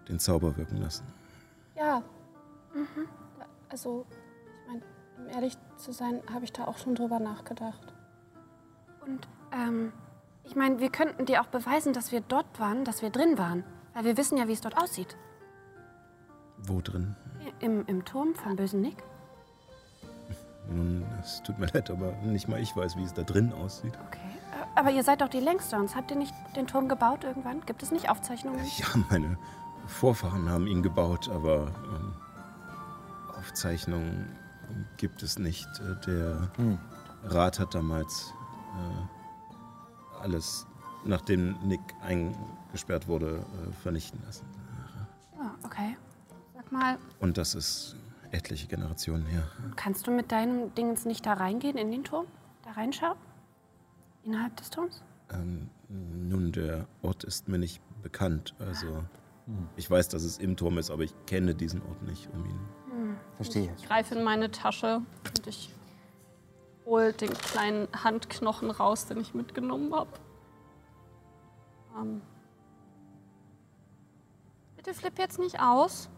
den 0.10 0.20
Zauber 0.20 0.58
wirken 0.58 0.78
lassen? 0.78 1.06
Ja. 1.76 2.02
Also, 3.70 4.06
ich 4.10 4.68
meine, 4.68 4.82
um 5.18 5.28
ehrlich 5.28 5.58
zu 5.78 5.92
sein, 5.92 6.22
habe 6.34 6.46
ich 6.46 6.54
da 6.54 6.66
auch 6.66 6.78
schon 6.78 6.96
drüber 6.96 7.20
nachgedacht. 7.20 7.94
Und 9.06 9.28
ähm, 9.52 9.92
ich 10.44 10.56
meine, 10.56 10.80
wir 10.80 10.90
könnten 10.90 11.26
dir 11.26 11.42
auch 11.42 11.48
beweisen, 11.48 11.94
dass 11.94 12.12
wir 12.12 12.22
dort 12.22 12.60
waren, 12.60 12.86
dass 12.86 13.02
wir 13.02 13.10
drin 13.10 13.38
waren. 13.38 13.64
Weil 13.94 14.06
wir 14.06 14.18
wissen 14.18 14.38
ja, 14.38 14.48
wie 14.48 14.54
es 14.54 14.62
dort 14.62 14.78
aussieht. 14.78 15.18
Wo 16.60 16.82
drin? 16.82 17.16
Im, 17.60 17.86
im 17.86 18.06
Turm 18.06 18.36
vom 18.36 18.56
bösen 18.56 18.82
Nick. 18.82 19.04
Nun, 20.70 21.06
es 21.22 21.42
tut 21.44 21.58
mir 21.60 21.68
leid, 21.68 21.90
aber 21.90 22.12
nicht 22.24 22.48
mal 22.48 22.60
ich 22.60 22.76
weiß, 22.76 22.98
wie 22.98 23.04
es 23.04 23.14
da 23.14 23.24
drin 23.24 23.54
aussieht. 23.54 23.94
Okay. 24.08 24.20
Äh, 24.52 24.80
Aber 24.80 24.92
ihr 24.92 25.04
seid 25.04 25.22
doch 25.22 25.30
die 25.30 25.40
Längstones. 25.40 25.96
Habt 25.96 26.12
ihr 26.12 26.18
nicht 26.18 26.34
den 26.56 26.68
Turm 26.68 26.90
gebaut 26.90 27.24
irgendwann? 27.24 27.62
Gibt 27.66 27.84
es 27.84 27.92
nicht 27.92 28.10
Aufzeichnungen? 28.10 28.60
Ja, 28.78 28.88
meine 29.10 29.38
Vorfahren 29.88 30.50
haben 30.50 30.68
ihn 30.68 30.84
gebaut, 30.84 31.30
aber 31.30 31.68
ähm, 31.86 32.14
Aufzeichnungen 33.40 34.36
gibt 34.98 35.24
es 35.24 35.40
nicht. 35.40 35.68
Äh, 35.80 35.96
Der 36.06 36.50
Rat 37.24 37.60
hat 37.60 37.74
damals 37.74 38.34
äh, 38.76 39.17
alles, 40.22 40.66
nachdem 41.06 41.56
Nick 41.64 41.80
eingesperrt 42.02 43.08
wurde, 43.08 43.38
äh, 43.38 43.72
vernichten 43.82 44.20
lassen. 44.26 44.46
Ah, 45.40 45.52
okay. 45.64 45.98
Sag 46.56 46.72
mal, 46.72 46.98
Und 47.20 47.38
das 47.38 47.56
ist 47.56 47.96
etliche 48.32 48.68
Generationen 48.68 49.26
her. 49.26 49.44
Kannst 49.76 50.08
du 50.08 50.12
mit 50.12 50.32
deinem 50.32 50.74
Dingens 50.76 51.06
nicht 51.06 51.26
da 51.26 51.34
reingehen 51.34 51.78
in 51.78 51.92
den 51.92 52.04
Turm? 52.04 52.26
Da 52.64 52.72
reinschauen? 52.72 53.18
Innerhalb 54.24 54.56
des 54.58 54.70
Turms? 54.70 55.02
Ähm, 55.32 55.70
nun, 55.90 56.52
der 56.52 56.88
Ort 57.02 57.24
ist 57.24 57.48
mir 57.48 57.58
nicht 57.58 57.82
bekannt. 58.02 58.54
Also, 58.60 59.04
ich 59.78 59.90
weiß, 59.90 60.10
dass 60.10 60.24
es 60.24 60.38
im 60.38 60.58
Turm 60.58 60.78
ist, 60.78 60.90
aber 60.92 61.04
ich 61.04 61.14
kenne 61.26 61.56
diesen 61.56 61.82
Ort 61.84 62.02
nicht 62.04 62.30
um 62.34 62.46
ihn. 62.46 62.60
Verstehe. 63.38 63.72
ich 63.78 63.86
greife 63.86 64.16
in 64.16 64.24
meine 64.24 64.52
Tasche 64.52 65.02
und 65.24 65.48
ich 65.48 65.70
hole 66.88 67.14
den 67.14 67.34
kleinen 67.34 67.88
Handknochen 68.04 68.72
raus, 68.72 69.06
den 69.06 69.20
ich 69.20 69.34
mitgenommen 69.34 69.94
habe. 69.94 70.10
Ähm. 71.98 72.22
Bitte 74.78 74.94
flipp 74.94 75.20
jetzt 75.20 75.38
nicht 75.38 75.60
aus. 75.60 76.10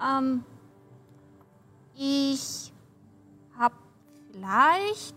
Ähm. 0.00 0.44
Ich 1.94 2.72
habe 3.58 3.74
vielleicht 4.32 5.14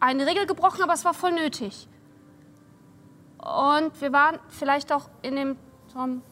eine 0.00 0.26
Regel 0.26 0.46
gebrochen, 0.46 0.82
aber 0.82 0.94
es 0.94 1.04
war 1.04 1.14
voll 1.14 1.32
nötig. 1.32 1.88
Und 3.38 4.00
wir 4.00 4.12
waren 4.12 4.38
vielleicht 4.48 4.92
auch 4.92 5.10
in 5.22 5.36
dem 5.36 5.56
Turm 5.92 6.22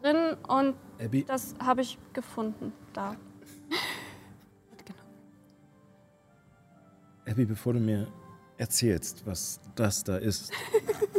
drin 0.00 0.36
und 0.46 0.76
Abby, 1.00 1.24
das 1.24 1.54
habe 1.58 1.80
ich 1.80 1.98
gefunden 2.12 2.72
da. 2.92 3.16
Abby, 7.34 7.46
bevor 7.46 7.72
du 7.72 7.80
mir 7.80 8.06
erzählst, 8.58 9.26
was 9.26 9.58
das 9.74 10.04
da 10.04 10.18
ist 10.18 10.52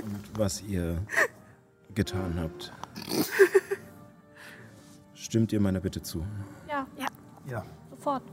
und 0.01 0.21
was 0.39 0.61
ihr 0.61 1.05
getan 1.93 2.39
habt, 2.39 2.71
stimmt 5.13 5.51
ihr 5.51 5.59
meiner 5.59 5.81
Bitte 5.81 6.01
zu? 6.01 6.25
Ja, 6.69 6.87
Ja. 6.97 7.07
Ja. 7.51 7.65
sofort. 7.89 8.23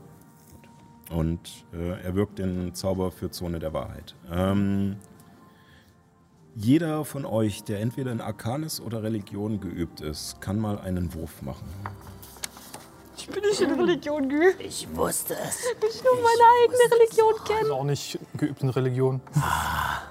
Und 1.09 1.65
äh, 1.73 2.01
er 2.01 2.15
wirkt 2.15 2.39
den 2.39 2.73
Zauber 2.73 3.11
für 3.11 3.29
Zone 3.31 3.59
der 3.59 3.73
Wahrheit. 3.73 4.15
Ähm, 4.31 4.95
jeder 6.55 7.03
von 7.03 7.25
euch, 7.25 7.65
der 7.65 7.81
entweder 7.81 8.13
in 8.13 8.21
Arcanis 8.21 8.79
oder 8.79 9.03
Religion 9.03 9.59
geübt 9.59 9.99
ist, 9.99 10.39
kann 10.39 10.57
mal 10.57 10.79
einen 10.79 11.13
Wurf 11.13 11.41
machen. 11.41 11.67
Ich 13.25 13.29
bin 13.29 13.41
nicht 13.41 13.61
in 13.61 13.71
Religion 13.79 14.27
geübt. 14.27 14.59
Ich 14.61 14.85
wusste 14.95 15.33
es. 15.35 15.59
Ich 15.89 16.03
nur 16.03 16.13
meine 16.15 16.43
eigene 16.61 16.95
Religion 16.99 17.33
kenne. 17.45 17.59
Also 17.61 17.75
auch 17.75 17.83
nicht 17.85 18.19
geübt 18.37 18.61
in 18.63 18.69
Religion. 18.69 19.21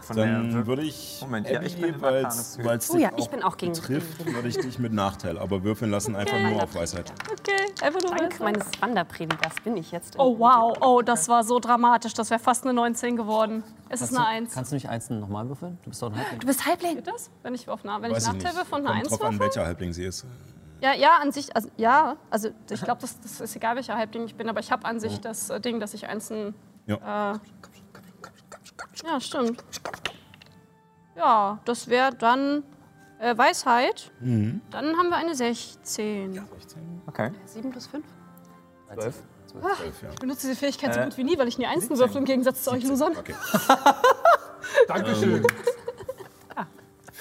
Von 0.00 0.16
Dann 0.16 0.50
der 0.50 0.66
würde 0.66 0.82
ich, 0.82 1.18
Moment, 1.20 1.46
ja, 1.48 1.60
ich 1.60 1.74
bin 1.74 1.92
geübt. 1.92 2.00
weil's 2.02 2.58
Oh 2.90 2.94
dich 2.94 3.02
ja, 3.02 3.10
ich 3.16 3.28
bin 3.28 3.42
auch 3.42 3.58
gegen- 3.58 3.72
betrifft, 3.74 4.24
würde 4.24 4.48
ich 4.48 4.56
dich 4.56 4.78
mit 4.78 4.92
Nachteil, 4.94 5.38
aber 5.38 5.62
würfeln 5.62 5.90
lassen 5.90 6.16
einfach 6.16 6.34
Okay. 6.36 6.50
nur 6.54 6.62
auf 6.62 6.74
Weisheit. 6.74 7.12
Okay, 7.30 7.84
einfach 7.84 8.00
nur 8.00 8.10
Dank 8.16 8.32
Weisheit. 8.32 8.40
meines 8.40 8.66
Wanderpredigers 8.80 9.54
bin 9.62 9.76
ich 9.76 9.92
jetzt. 9.92 10.14
Oh 10.18 10.38
wow, 10.38 10.74
oh, 10.80 11.02
das 11.02 11.28
war 11.28 11.44
so 11.44 11.58
dramatisch. 11.60 12.14
Das 12.14 12.30
wäre 12.30 12.40
fast 12.40 12.64
eine 12.64 12.72
19 12.72 13.16
geworden. 13.18 13.62
Es 13.90 14.00
ist 14.00 14.08
Kannst 14.14 14.26
eine 14.26 14.38
du, 14.40 14.44
1. 14.46 14.54
kannst 14.54 14.70
du 14.72 14.76
nicht 14.76 14.88
eins 14.88 15.10
nochmal 15.10 15.46
würfeln? 15.48 15.78
Du 15.84 15.90
bist 15.90 16.00
doch 16.00 16.08
ein 16.10 16.16
Halbling. 16.16 16.40
Du 16.40 16.46
bist 16.46 16.66
Halbling. 16.66 16.94
Geht 16.96 17.06
das? 17.06 17.30
Wenn 17.42 17.54
ich 17.54 17.68
auf 17.68 17.80
Na 17.84 18.00
wenn 18.00 18.10
Weiß 18.10 18.22
ich 18.22 18.28
ich 18.28 18.32
nicht. 18.34 18.44
Nachteil 18.44 18.64
von 18.64 18.80
einer 18.80 18.88
Kommt 18.88 19.00
1 19.04 19.08
drauf 19.10 19.20
an, 19.22 19.34
würfel? 19.34 19.40
welcher 19.46 19.66
Halbling 19.66 19.92
sie 19.92 20.04
ist. 20.04 20.24
Ja, 20.82 20.94
ja, 20.94 21.18
an 21.20 21.30
sich, 21.30 21.54
also 21.54 21.70
ja, 21.76 22.16
also 22.28 22.50
ich 22.68 22.82
glaube, 22.82 23.00
das, 23.00 23.20
das 23.20 23.40
ist 23.40 23.54
egal, 23.54 23.76
welcher 23.76 23.96
Halbling 23.96 24.24
ich 24.24 24.34
bin, 24.34 24.48
aber 24.48 24.58
ich 24.58 24.72
habe 24.72 24.84
an 24.84 24.98
sich 24.98 25.20
das 25.20 25.48
äh, 25.48 25.60
Ding, 25.60 25.78
dass 25.78 25.94
ich 25.94 26.08
einzeln. 26.08 26.54
Ja. 26.86 27.34
Äh, 27.34 27.38
ja, 29.06 29.20
stimmt. 29.20 29.62
Ja, 31.16 31.60
das 31.64 31.86
wäre 31.86 32.12
dann 32.12 32.64
äh, 33.20 33.38
Weisheit. 33.38 34.10
Mhm. 34.18 34.60
Dann 34.72 34.96
haben 34.96 35.08
wir 35.08 35.16
eine 35.16 35.36
16. 35.36 36.42
Okay. 37.06 37.30
7 37.44 37.70
plus 37.70 37.86
5? 37.86 38.04
Zwölf. 38.92 39.22
Zwölf, 39.46 40.02
ja. 40.02 40.10
Ich 40.10 40.18
benutze 40.18 40.48
diese 40.48 40.58
Fähigkeit 40.58 40.94
so 40.94 41.00
Äh, 41.00 41.04
gut 41.04 41.16
wie 41.16 41.24
nie, 41.24 41.38
weil 41.38 41.46
ich 41.46 41.58
nie 41.58 41.66
Einsen 41.66 41.96
würfel 41.96 42.16
im 42.16 42.24
Gegensatz 42.24 42.64
zu 42.64 42.72
euch 42.72 42.82
Losern. 42.82 43.16
Okay. 43.16 43.34
Dankeschön. 44.88 45.46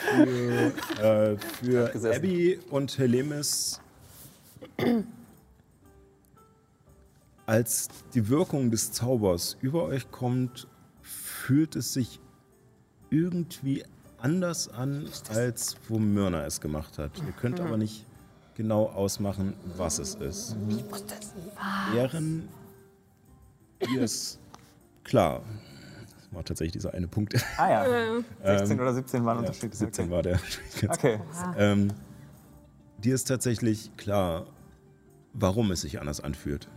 Für, 0.10 1.34
äh, 1.34 1.38
für. 1.38 2.16
Abby 2.16 2.60
und 2.70 2.98
Helemis, 2.98 3.80
als 7.46 7.90
die 8.14 8.30
Wirkung 8.30 8.72
des 8.72 8.92
Zaubers 8.92 9.58
über 9.62 9.84
euch 9.84 10.10
kommt, 10.12 10.68
fühlt 11.02 11.76
es 11.76 11.94
sich 11.94 12.20
irgendwie 13.10 13.84
anders 14.18 14.70
an, 14.70 15.08
als 15.30 15.76
wo 15.88 16.00
Myrna 16.00 16.46
es 16.46 16.62
gemacht 16.62 16.98
hat. 16.98 17.12
Ihr 17.26 17.34
könnt 17.34 17.60
aber 17.60 17.78
nicht 17.78 18.06
genau 18.56 18.86
ausmachen, 18.86 19.54
was 19.78 20.00
es 20.00 20.16
ist. 20.16 20.56
Ehren 21.96 22.48
ihr 23.90 24.04
es 24.04 24.40
klar. 25.04 25.42
Das 26.32 26.38
war 26.38 26.46
tatsächlich 26.46 26.72
dieser 26.74 26.94
eine 26.94 27.08
Punkt. 27.10 27.36
Ah 27.58 27.70
ja. 27.70 27.86
Äh, 28.44 28.58
16 28.60 28.80
oder 28.80 28.94
17 28.94 29.26
waren 29.26 29.36
Ja, 29.36 29.39
Unterschied. 29.41 29.76
17 29.76 30.10
war 30.10 30.24
der. 30.24 30.39
Okay. 30.89 31.20
Ähm, 31.58 31.89
dir 32.98 33.15
ist 33.15 33.26
tatsächlich 33.26 33.96
klar, 33.98 34.46
warum 35.34 35.72
es 35.72 35.82
sich 35.82 36.00
anders 36.00 36.22
anfühlt. 36.22 36.70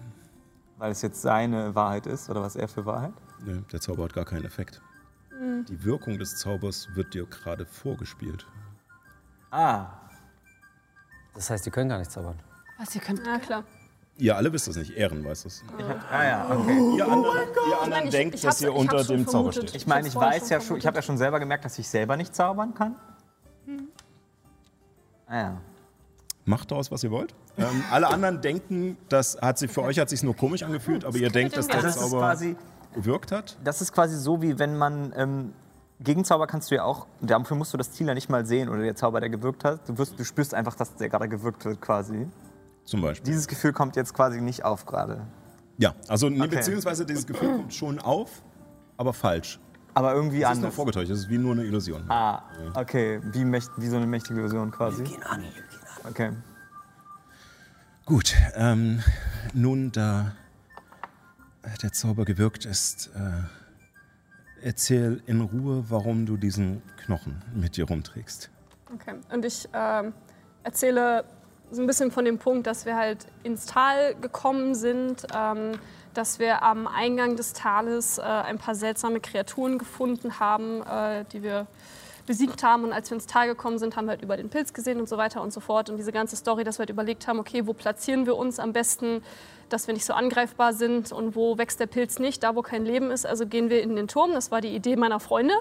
Weil 0.78 0.90
es 0.90 1.02
jetzt 1.02 1.22
seine 1.22 1.74
Wahrheit 1.76 2.06
ist 2.06 2.28
oder 2.28 2.42
was 2.42 2.56
er 2.56 2.66
für 2.66 2.84
Wahrheit? 2.84 3.12
Ne, 3.46 3.64
der 3.70 3.80
Zauber 3.80 4.04
hat 4.04 4.12
gar 4.12 4.24
keinen 4.24 4.44
Effekt. 4.44 4.82
Die 5.68 5.84
Wirkung 5.84 6.18
des 6.18 6.36
Zaubers 6.36 6.88
wird 6.94 7.14
dir 7.14 7.26
gerade 7.26 7.64
vorgespielt. 7.66 8.46
Ah. 9.50 9.86
Das 11.34 11.50
heißt, 11.50 11.64
die 11.66 11.70
können 11.70 11.88
gar 11.88 11.98
nicht 11.98 12.10
zaubern. 12.10 12.38
Was, 12.78 12.94
ihr 12.94 13.00
könnt. 13.00 13.24
ja, 13.26 13.38
klar. 13.38 13.64
Ihr 14.16 14.36
alle 14.36 14.52
wisst 14.52 14.68
das 14.68 14.76
nicht, 14.76 14.92
Ehren 14.96 15.24
weiß 15.24 15.44
es. 15.46 15.64
Ah 16.10 16.22
ja, 16.24 16.46
okay. 16.50 16.96
Ihr 16.96 17.04
anderen, 17.04 17.24
ihr 17.70 17.80
anderen 17.82 18.04
ich- 18.04 18.10
denkt, 18.10 18.34
ich 18.36 18.42
dass 18.42 18.54
hab's- 18.56 18.62
ihr 18.62 18.68
ich 18.68 18.74
unter 18.76 18.98
hab's 18.98 19.06
schon 19.08 19.16
dem 19.16 19.26
Zauber 19.26 19.52
vermutet. 19.52 19.68
steht. 19.70 19.74
Ich 19.82 19.86
meine, 19.88 20.06
ich 20.06 20.14
hab's 20.14 20.22
vorher 20.22 20.32
weiß 20.40 20.42
schon 20.48 20.50
ja 20.52 20.60
schon, 20.60 20.76
ich 20.78 20.86
habe 20.86 20.96
ja 20.96 21.02
schon 21.02 21.18
selber 21.18 21.40
gemerkt, 21.40 21.64
dass 21.64 21.78
ich 21.78 21.88
selber 21.88 22.16
nicht 22.16 22.34
zaubern 22.34 22.74
kann. 22.74 22.94
Ah 25.26 25.36
ja. 25.36 25.60
Macht 26.44 26.70
daraus, 26.70 26.90
was 26.92 27.02
ihr 27.02 27.10
wollt. 27.10 27.34
Ähm, 27.56 27.82
alle 27.90 28.06
anderen 28.08 28.40
denken, 28.40 28.96
das 29.08 29.38
hat 29.40 29.58
sich 29.58 29.70
für 29.70 29.82
euch 29.82 29.98
hat 29.98 30.10
sich 30.10 30.22
nur 30.22 30.36
komisch 30.36 30.62
angefühlt, 30.62 31.04
aber 31.04 31.16
ihr 31.16 31.30
denkt, 31.30 31.56
dass 31.56 31.66
der 31.66 31.80
das 31.82 31.96
ist 31.96 32.02
Zauber 32.02 32.18
quasi, 32.18 32.56
gewirkt 32.94 33.32
hat. 33.32 33.56
das 33.64 33.80
ist 33.80 33.92
quasi 33.92 34.16
so, 34.18 34.42
wie 34.42 34.58
wenn 34.58 34.76
man 34.76 35.12
ähm, 35.16 35.52
Gegenzauber 36.00 36.46
kannst 36.46 36.70
du 36.70 36.74
ja 36.74 36.84
auch, 36.84 37.06
dafür 37.22 37.56
musst 37.56 37.72
du 37.72 37.78
das 37.78 37.92
Ziel 37.92 38.06
ja 38.06 38.14
nicht 38.14 38.28
mal 38.28 38.44
sehen 38.44 38.68
oder 38.68 38.82
der 38.82 38.94
Zauber, 38.94 39.20
der 39.20 39.30
gewirkt 39.30 39.64
hat. 39.64 39.88
Du, 39.88 39.96
wirst, 39.96 40.18
du 40.18 40.24
spürst 40.24 40.52
einfach, 40.52 40.74
dass 40.76 40.94
der 40.96 41.08
gerade 41.08 41.28
gewirkt 41.28 41.64
wird 41.64 41.80
quasi. 41.80 42.28
Zum 42.84 43.00
Beispiel. 43.00 43.24
Dieses 43.32 43.48
Gefühl 43.48 43.72
kommt 43.72 43.96
jetzt 43.96 44.12
quasi 44.14 44.40
nicht 44.40 44.64
auf 44.64 44.84
gerade. 44.86 45.26
Ja, 45.78 45.94
also 46.08 46.28
nee, 46.28 46.40
Okay. 46.42 46.56
beziehungsweise 46.56 47.04
dieses 47.06 47.26
Gefühl 47.26 47.56
kommt 47.56 47.74
schon 47.74 47.98
auf, 47.98 48.42
aber 48.96 49.12
falsch. 49.12 49.58
Aber 49.94 50.12
irgendwie 50.14 50.42
Es 50.42 50.48
ist 50.50 50.56
nur 50.56 50.64
anders. 50.66 50.74
vorgetäuscht, 50.74 51.10
es 51.10 51.20
ist 51.20 51.28
wie 51.28 51.38
nur 51.38 51.52
eine 51.52 51.64
Illusion. 51.64 52.04
Ah, 52.10 52.42
okay. 52.74 53.20
Wie, 53.32 53.44
mächt, 53.44 53.70
wie 53.76 53.88
so 53.88 53.96
eine 53.96 54.06
mächtige 54.06 54.40
Illusion 54.40 54.70
quasi. 54.70 55.04
Okay. 56.08 56.32
Gut, 58.04 58.34
ähm, 58.54 59.00
nun 59.54 59.90
da 59.92 60.32
der 61.82 61.92
Zauber 61.92 62.24
gewirkt 62.24 62.66
ist, 62.66 63.10
äh, 63.14 64.66
erzähl 64.66 65.22
in 65.26 65.40
Ruhe, 65.40 65.84
warum 65.88 66.26
du 66.26 66.36
diesen 66.36 66.82
Knochen 67.04 67.42
mit 67.54 67.76
dir 67.76 67.86
rumträgst. 67.86 68.50
Okay. 68.94 69.14
Und 69.32 69.44
ich 69.44 69.68
ähm, 69.72 70.12
erzähle 70.64 71.24
so 71.74 71.82
ein 71.82 71.86
bisschen 71.86 72.10
von 72.10 72.24
dem 72.24 72.38
Punkt, 72.38 72.66
dass 72.66 72.86
wir 72.86 72.96
halt 72.96 73.26
ins 73.42 73.66
Tal 73.66 74.14
gekommen 74.14 74.74
sind, 74.74 75.26
ähm, 75.34 75.72
dass 76.14 76.38
wir 76.38 76.62
am 76.62 76.86
Eingang 76.86 77.36
des 77.36 77.52
Tales 77.52 78.18
äh, 78.18 78.22
ein 78.22 78.58
paar 78.58 78.74
seltsame 78.74 79.20
Kreaturen 79.20 79.78
gefunden 79.78 80.38
haben, 80.38 80.82
äh, 80.82 81.24
die 81.32 81.42
wir 81.42 81.66
besiegt 82.26 82.62
haben. 82.62 82.84
Und 82.84 82.92
als 82.92 83.10
wir 83.10 83.16
ins 83.16 83.26
Tal 83.26 83.46
gekommen 83.46 83.78
sind, 83.78 83.96
haben 83.96 84.06
wir 84.06 84.12
halt 84.12 84.22
über 84.22 84.36
den 84.36 84.48
Pilz 84.48 84.72
gesehen 84.72 84.98
und 84.98 85.08
so 85.08 85.16
weiter 85.16 85.42
und 85.42 85.52
so 85.52 85.60
fort. 85.60 85.90
Und 85.90 85.96
diese 85.96 86.12
ganze 86.12 86.36
Story, 86.36 86.64
dass 86.64 86.78
wir 86.78 86.82
halt 86.82 86.90
überlegt 86.90 87.26
haben, 87.26 87.38
okay, 87.38 87.66
wo 87.66 87.72
platzieren 87.72 88.26
wir 88.26 88.36
uns 88.36 88.58
am 88.58 88.72
besten, 88.72 89.22
dass 89.68 89.86
wir 89.86 89.94
nicht 89.94 90.04
so 90.04 90.12
angreifbar 90.12 90.72
sind 90.72 91.12
und 91.12 91.36
wo 91.36 91.58
wächst 91.58 91.80
der 91.80 91.86
Pilz 91.86 92.18
nicht, 92.18 92.42
da 92.42 92.54
wo 92.54 92.62
kein 92.62 92.84
Leben 92.84 93.10
ist. 93.10 93.26
Also 93.26 93.46
gehen 93.46 93.70
wir 93.70 93.82
in 93.82 93.96
den 93.96 94.08
Turm. 94.08 94.32
Das 94.32 94.50
war 94.50 94.60
die 94.60 94.74
Idee 94.74 94.96
meiner 94.96 95.20
Freunde, 95.20 95.54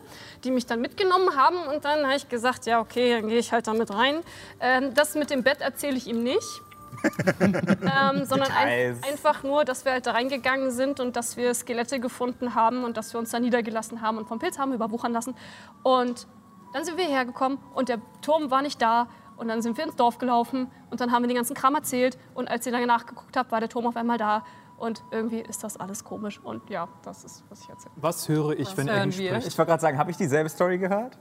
die 0.44 0.52
mich 0.52 0.66
dann 0.66 0.82
mitgenommen 0.82 1.36
haben. 1.36 1.58
Und 1.74 1.86
dann 1.86 2.06
habe 2.06 2.16
ich 2.16 2.30
gesagt, 2.30 2.66
ja, 2.66 2.80
okay, 2.80 3.20
dann 3.20 3.28
gehe 3.28 3.40
ich 3.40 3.52
halt 3.52 3.68
damit 3.68 3.94
rein. 3.94 4.18
Ähm, 4.60 4.94
das 4.94 5.16
mit 5.16 5.30
dem 5.30 5.44
Bett 5.44 5.62
erzähle 5.62 5.98
ich 5.98 6.08
ihm 6.08 6.24
nicht. 6.24 6.62
ähm, 7.42 8.24
sondern 8.26 8.52
ein, 8.52 8.98
einfach 9.04 9.42
nur, 9.44 9.66
dass 9.66 9.84
wir 9.84 9.94
halt 9.94 10.06
da 10.06 10.12
reingegangen 10.12 10.72
sind 10.72 11.00
und 11.00 11.16
dass 11.16 11.38
wir 11.38 11.54
Skelette 11.54 12.00
gefunden 12.00 12.56
haben 12.56 12.84
und 12.84 12.98
dass 12.98 13.14
wir 13.14 13.20
uns 13.20 13.32
da 13.32 13.40
niedergelassen 13.40 14.02
haben 14.02 14.20
und 14.20 14.28
vom 14.28 14.40
Pilz 14.40 14.60
haben 14.60 14.74
überwuchern 14.74 15.12
lassen. 15.12 15.36
Und 15.82 16.28
dann 16.74 16.84
sind 16.84 16.98
wir 16.98 17.06
hergekommen 17.06 17.60
und 17.74 17.90
der 17.90 18.00
Turm 18.22 18.52
war 18.52 18.62
nicht 18.62 18.82
da. 18.82 19.08
Und 19.36 19.48
dann 19.48 19.64
sind 19.64 19.78
wir 19.78 19.84
ins 19.84 19.96
Dorf 19.96 20.20
gelaufen 20.20 20.70
und 20.92 21.02
dann 21.02 21.12
haben 21.12 21.24
wir 21.24 21.28
den 21.28 21.36
ganzen 21.36 21.56
Kram 21.56 21.74
erzählt. 21.74 22.20
Und 22.36 22.50
als 22.52 22.66
ihr 22.68 22.72
dann 22.72 22.86
nachgeguckt 22.86 23.36
habt, 23.36 23.52
war 23.52 23.60
der 23.60 23.68
Turm 23.68 23.88
auf 23.88 23.98
einmal 23.98 24.20
da. 24.20 24.46
Und 24.78 25.04
irgendwie 25.12 25.40
ist 25.40 25.64
das 25.64 25.76
alles 25.76 26.04
komisch. 26.04 26.40
Und 26.40 26.70
ja, 26.70 26.88
das 27.04 27.24
ist, 27.24 27.44
was 27.50 27.62
ich 27.62 27.70
erzähle. 27.70 27.94
Was 27.96 28.30
höre 28.30 28.52
ich, 28.52 28.78
wenn 28.78 28.88
hören 28.88 29.10
Abby 29.10 29.18
wir? 29.18 29.30
spricht? 29.32 29.48
Ich 29.48 29.58
wollte 29.58 29.70
gerade 29.72 29.82
sagen, 29.82 29.98
habe 29.98 30.12
ich 30.12 30.18
dieselbe 30.18 30.50
Story 30.50 30.78
gehört? 30.78 31.18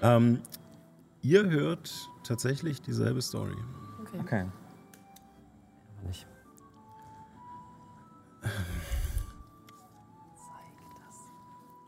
Ähm, 0.00 0.42
ihr 1.22 1.44
hört 1.44 1.90
tatsächlich 2.22 2.82
dieselbe 2.82 3.20
Story. 3.20 3.56
Okay. 4.20 4.46
Nicht. 6.06 6.26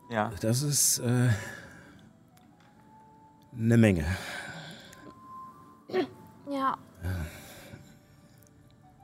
Ja. 0.09 0.31
Das 0.41 0.61
ist 0.61 0.99
äh, 0.99 1.29
eine 3.57 3.77
Menge. 3.77 4.05
Ja, 6.49 6.77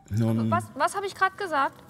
Nun, 0.09 0.49
was, 0.49 0.65
was 0.75 0.95
habe 0.95 1.05
ich 1.05 1.15
gerade 1.15 1.35
gesagt? 1.35 1.83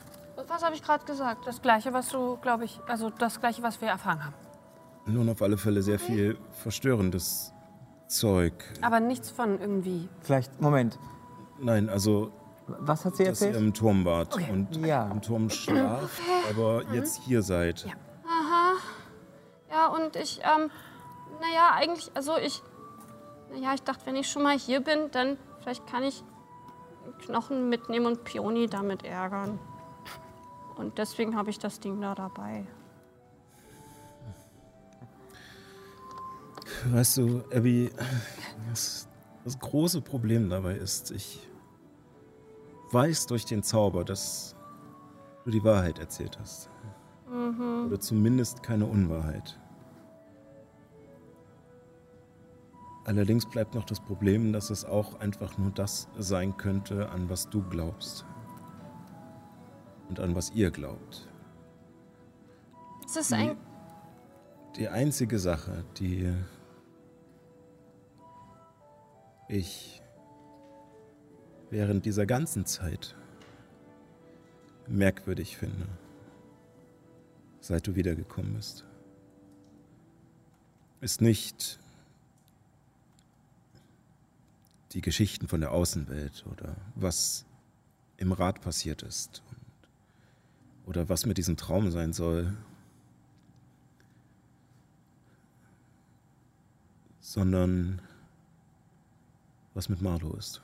Was 0.47 0.63
habe 0.63 0.73
ich 0.75 0.81
gerade 0.81 1.05
gesagt? 1.05 1.45
Das 1.45 1.61
Gleiche, 1.61 1.93
was 1.93 2.09
du, 2.09 2.37
glaube 2.37 2.65
ich, 2.65 2.79
also 2.87 3.09
das 3.11 3.39
Gleiche, 3.39 3.61
was 3.61 3.79
wir 3.81 3.89
erfahren 3.89 4.23
haben. 4.23 4.33
nun 5.05 5.29
auf 5.29 5.41
alle 5.41 5.57
Fälle 5.57 5.81
sehr 5.83 5.99
viel 5.99 6.37
verstörendes 6.63 7.53
Zeug. 8.07 8.53
Aber 8.81 8.99
nichts 8.99 9.29
von 9.29 9.59
irgendwie. 9.59 10.09
Vielleicht, 10.21 10.59
Moment. 10.61 10.97
Nein, 11.59 11.89
also, 11.89 12.31
Was 12.67 13.05
hat 13.05 13.15
sie 13.17 13.25
dass 13.25 13.41
ihr 13.41 13.47
erzählt? 13.49 13.63
im 13.63 13.73
Turm 13.73 14.05
wart 14.05 14.33
Okay. 14.33 14.49
und 14.51 14.75
Ja. 14.77 15.09
im 15.11 15.21
Turm 15.21 15.49
schlaft, 15.49 16.19
aber 16.49 16.83
jetzt 16.93 17.21
hier 17.23 17.41
seid. 17.43 17.85
Ja. 17.85 17.93
Aha. 18.25 18.73
Ja, 19.71 19.87
und 19.87 20.15
ich, 20.15 20.39
ähm, 20.41 20.71
naja, 21.41 21.71
eigentlich, 21.73 22.11
also 22.15 22.37
ich, 22.37 22.61
naja, 23.51 23.73
ich 23.73 23.83
dachte, 23.83 24.05
wenn 24.05 24.15
ich 24.15 24.29
schon 24.29 24.43
mal 24.43 24.57
hier 24.57 24.81
bin, 24.81 25.11
dann 25.11 25.37
vielleicht 25.61 25.87
kann 25.87 26.03
ich 26.03 26.23
Knochen 27.25 27.69
mitnehmen 27.69 28.05
und 28.05 28.23
Pioni 28.23 28.67
damit 28.67 29.03
ärgern. 29.03 29.59
Und 30.75 30.97
deswegen 30.97 31.35
habe 31.35 31.49
ich 31.49 31.59
das 31.59 31.79
Ding 31.79 32.01
da 32.01 32.15
dabei. 32.15 32.65
Weißt 36.91 37.17
du, 37.17 37.43
Abby, 37.53 37.91
das, 38.69 39.07
das 39.45 39.57
große 39.59 40.01
Problem 40.01 40.49
dabei 40.49 40.75
ist, 40.75 41.11
ich 41.11 41.47
weiß 42.91 43.27
durch 43.27 43.45
den 43.45 43.63
Zauber, 43.63 44.03
dass 44.03 44.55
du 45.45 45.51
die 45.51 45.63
Wahrheit 45.63 45.99
erzählt 45.99 46.37
hast. 46.39 46.69
Oder 47.87 47.99
zumindest 47.99 48.63
keine 48.63 48.85
Unwahrheit. 48.85 49.59
Allerdings 53.05 53.45
bleibt 53.45 53.75
noch 53.75 53.83
das 53.83 53.99
Problem, 53.99 54.53
dass 54.53 54.69
es 54.69 54.85
auch 54.85 55.19
einfach 55.19 55.57
nur 55.57 55.71
das 55.71 56.07
sein 56.17 56.55
könnte, 56.55 57.09
an 57.09 57.29
was 57.29 57.49
du 57.49 57.61
glaubst. 57.61 58.25
Und 60.07 60.19
an 60.19 60.35
was 60.35 60.51
ihr 60.51 60.71
glaubt. 60.71 61.27
Es 63.05 63.15
ist 63.15 63.33
ein, 63.33 63.57
Die 64.77 64.87
einzige 64.87 65.37
Sache, 65.37 65.83
die 65.97 66.33
ich 69.49 70.01
während 71.69 72.05
dieser 72.05 72.25
ganzen 72.25 72.65
Zeit 72.65 73.15
merkwürdig 74.87 75.57
finde, 75.57 75.87
seit 77.59 77.85
du 77.85 77.95
wiedergekommen 77.95 78.53
bist, 78.53 78.85
ist 81.01 81.21
nicht 81.21 81.79
die 84.93 85.01
Geschichten 85.01 85.47
von 85.47 85.59
der 85.61 85.71
Außenwelt 85.71 86.45
oder 86.51 86.75
was 86.95 87.45
im 88.17 88.31
Rat 88.31 88.61
passiert 88.61 89.01
ist 89.01 89.41
und, 89.49 90.87
oder 90.89 91.09
was 91.09 91.25
mit 91.25 91.37
diesem 91.37 91.57
Traum 91.57 91.91
sein 91.91 92.13
soll, 92.13 92.55
sondern 97.21 98.01
was 99.73 99.89
mit 99.89 100.01
Marlo 100.01 100.35
ist. 100.35 100.61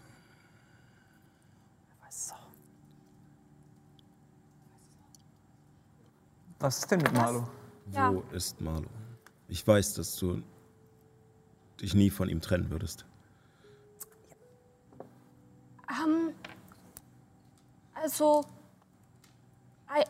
Was 6.60 6.80
ist 6.80 6.92
denn 6.92 7.00
mit 7.00 7.14
Marlo? 7.14 7.48
Ja. 7.94 8.14
Wo 8.14 8.20
ist 8.34 8.60
Marlo? 8.60 8.90
Ich 9.48 9.66
weiß, 9.66 9.94
dass 9.94 10.18
du 10.18 10.44
dich 11.82 11.94
nie 11.94 12.10
von 12.10 12.28
ihm 12.28 12.42
trennen 12.42 12.70
würdest. 12.70 13.06
Ähm, 15.90 16.34
also, 18.02 18.46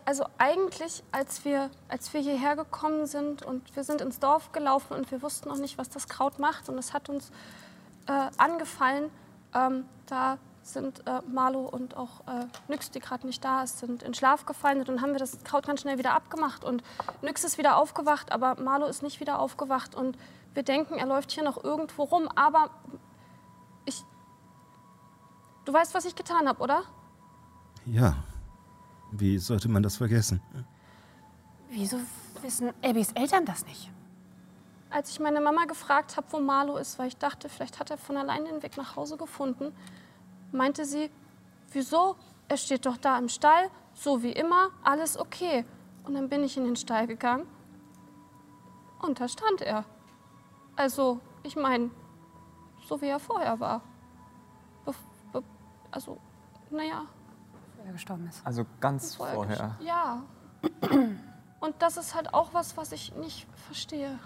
also 0.05 0.25
eigentlich, 0.37 1.03
als 1.11 1.45
wir, 1.45 1.69
als 1.87 2.13
wir 2.13 2.21
hierher 2.21 2.55
gekommen 2.55 3.05
sind 3.05 3.43
und 3.43 3.75
wir 3.75 3.83
sind 3.83 4.01
ins 4.01 4.19
Dorf 4.19 4.51
gelaufen 4.51 4.93
und 4.93 5.09
wir 5.11 5.21
wussten 5.21 5.49
noch 5.49 5.57
nicht, 5.57 5.77
was 5.77 5.89
das 5.89 6.07
Kraut 6.07 6.39
macht 6.39 6.69
und 6.69 6.77
es 6.77 6.93
hat 6.93 7.09
uns 7.09 7.31
äh, 8.07 8.29
angefallen, 8.37 9.09
ähm, 9.53 9.85
da 10.05 10.37
sind 10.61 11.05
äh, 11.07 11.21
Marlo 11.27 11.61
und 11.61 11.97
auch 11.97 12.21
äh, 12.27 12.45
Nyx, 12.67 12.91
die 12.91 12.99
gerade 12.99 13.25
nicht 13.25 13.43
da 13.43 13.63
ist, 13.63 13.79
sind 13.79 14.03
in 14.03 14.13
Schlaf 14.13 14.45
gefallen 14.45 14.79
und 14.79 14.89
dann 14.89 15.01
haben 15.01 15.13
wir 15.13 15.19
das 15.19 15.43
Kraut 15.43 15.65
ganz 15.65 15.81
schnell 15.81 15.97
wieder 15.97 16.13
abgemacht 16.13 16.63
und 16.63 16.83
Nyx 17.21 17.43
ist 17.43 17.57
wieder 17.57 17.77
aufgewacht, 17.77 18.31
aber 18.31 18.55
Marlo 18.61 18.85
ist 18.85 19.01
nicht 19.01 19.19
wieder 19.19 19.39
aufgewacht 19.39 19.95
und 19.95 20.17
wir 20.53 20.63
denken, 20.63 20.95
er 20.95 21.05
läuft 21.05 21.31
hier 21.31 21.43
noch 21.43 21.63
irgendwo 21.63 22.03
rum, 22.03 22.27
aber 22.35 22.69
ich... 23.85 24.03
Du 25.69 25.75
weißt, 25.75 25.93
was 25.93 26.05
ich 26.05 26.15
getan 26.15 26.47
habe, 26.47 26.63
oder? 26.63 26.81
Ja. 27.85 28.15
Wie 29.11 29.37
sollte 29.37 29.69
man 29.69 29.83
das 29.83 29.97
vergessen? 29.97 30.41
Wieso 31.69 31.97
wissen 32.41 32.73
Abbys 32.83 33.11
Eltern 33.11 33.45
das 33.45 33.63
nicht? 33.67 33.91
Als 34.89 35.11
ich 35.11 35.19
meine 35.19 35.39
Mama 35.39 35.65
gefragt 35.65 36.17
habe, 36.17 36.25
wo 36.31 36.39
Marlo 36.39 36.77
ist, 36.77 36.97
weil 36.97 37.09
ich 37.09 37.17
dachte, 37.17 37.49
vielleicht 37.49 37.79
hat 37.79 37.91
er 37.91 37.99
von 37.99 38.17
allein 38.17 38.45
den 38.45 38.63
Weg 38.63 38.77
nach 38.77 38.95
Hause 38.95 39.15
gefunden, 39.15 39.71
meinte 40.51 40.85
sie, 40.85 41.11
wieso? 41.71 42.15
Er 42.47 42.57
steht 42.57 42.87
doch 42.87 42.97
da 42.97 43.19
im 43.19 43.29
Stall, 43.29 43.69
so 43.93 44.23
wie 44.23 44.31
immer, 44.31 44.71
alles 44.83 45.19
okay. 45.19 45.65
Und 46.03 46.15
dann 46.15 46.29
bin 46.29 46.43
ich 46.43 46.57
in 46.57 46.63
den 46.63 46.77
Stall 46.77 47.05
gegangen 47.05 47.45
und 49.03 49.19
da 49.19 49.27
stand 49.27 49.61
er. 49.61 49.85
Also, 50.75 51.19
ich 51.43 51.55
meine, 51.55 51.91
so 52.87 52.99
wie 53.03 53.09
er 53.09 53.19
vorher 53.19 53.59
war. 53.59 53.83
Also, 55.91 56.17
naja, 56.69 57.05
Bevor 57.71 57.85
er 57.85 57.93
gestorben 57.93 58.27
ist. 58.27 58.45
Also 58.45 58.65
ganz 58.79 59.15
vorher. 59.15 59.35
vorher. 59.35 59.77
Ja. 59.81 60.23
Und 61.59 61.75
das 61.79 61.97
ist 61.97 62.13
halt 62.15 62.33
auch 62.33 62.53
was, 62.53 62.75
was 62.77 62.91
ich 62.91 63.13
nicht 63.15 63.47
verstehe. 63.67 64.19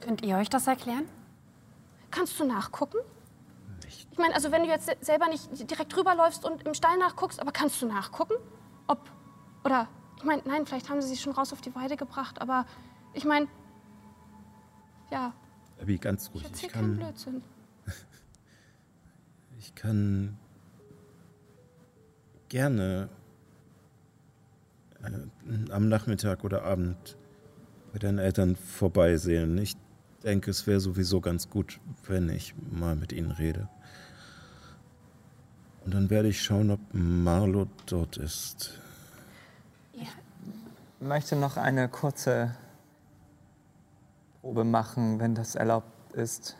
Könnt 0.00 0.22
ihr 0.22 0.36
euch 0.36 0.50
das 0.50 0.66
erklären? 0.66 1.08
Kannst 2.10 2.38
du 2.38 2.44
nachgucken? 2.44 2.98
Ich 4.12 4.18
meine, 4.18 4.34
also 4.34 4.52
wenn 4.52 4.62
du 4.62 4.68
jetzt 4.68 4.86
se- 4.86 4.96
selber 5.00 5.26
nicht 5.28 5.70
direkt 5.70 5.96
rüberläufst 5.96 6.44
und 6.44 6.62
im 6.64 6.74
Stall 6.74 6.98
nachguckst, 6.98 7.40
aber 7.40 7.52
kannst 7.52 7.80
du 7.82 7.86
nachgucken? 7.86 8.34
Ob, 8.86 9.00
oder, 9.64 9.88
ich 10.18 10.24
meine, 10.24 10.42
nein, 10.44 10.66
vielleicht 10.66 10.88
haben 10.90 11.00
sie 11.02 11.08
sie 11.08 11.16
schon 11.16 11.32
raus 11.32 11.52
auf 11.52 11.60
die 11.60 11.74
Weide 11.74 11.96
gebracht, 11.96 12.40
aber 12.40 12.66
ich 13.12 13.24
meine, 13.24 13.48
ja, 15.10 15.32
Abby, 15.80 15.98
ganz 15.98 16.26
ich 16.28 16.34
ruhig. 16.34 16.44
Ich 16.44 16.50
erzähl 16.50 16.70
keinen 16.70 16.82
kann, 16.90 16.96
Blödsinn. 16.96 17.42
Ich 19.64 19.74
kann 19.74 20.36
gerne 22.50 23.08
äh, 25.02 25.72
am 25.72 25.88
Nachmittag 25.88 26.44
oder 26.44 26.64
Abend 26.64 27.16
bei 27.92 27.98
deinen 27.98 28.18
Eltern 28.18 28.56
vorbeisehen. 28.56 29.56
Ich 29.56 29.76
denke, 30.22 30.50
es 30.50 30.66
wäre 30.66 30.80
sowieso 30.80 31.22
ganz 31.22 31.48
gut, 31.48 31.80
wenn 32.06 32.28
ich 32.28 32.54
mal 32.70 32.94
mit 32.94 33.12
ihnen 33.12 33.30
rede. 33.30 33.68
Und 35.86 35.94
dann 35.94 36.10
werde 36.10 36.28
ich 36.28 36.42
schauen, 36.42 36.70
ob 36.70 36.80
Marlo 36.92 37.66
dort 37.86 38.18
ist. 38.18 38.78
Ich 39.92 40.08
möchte 41.00 41.36
noch 41.36 41.56
eine 41.56 41.88
kurze 41.88 42.54
Probe 44.42 44.64
machen, 44.64 45.20
wenn 45.20 45.34
das 45.34 45.54
erlaubt 45.54 46.12
ist. 46.12 46.54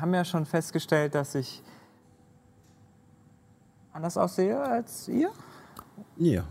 Haben 0.00 0.14
ja 0.14 0.24
schon 0.24 0.46
festgestellt, 0.46 1.14
dass 1.14 1.34
ich 1.34 1.62
anders 3.92 4.16
aussehe 4.16 4.60
als 4.60 5.08
ihr. 5.08 5.30
Ja. 6.16 6.44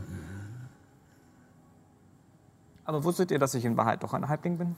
Aber 2.86 3.04
wusstet 3.04 3.32
ihr, 3.32 3.40
dass 3.40 3.54
ich 3.54 3.66
in 3.66 3.76
Wahrheit 3.76 4.04
doch 4.04 4.14
ein 4.14 4.28
Halbling 4.28 4.58
bin? 4.58 4.76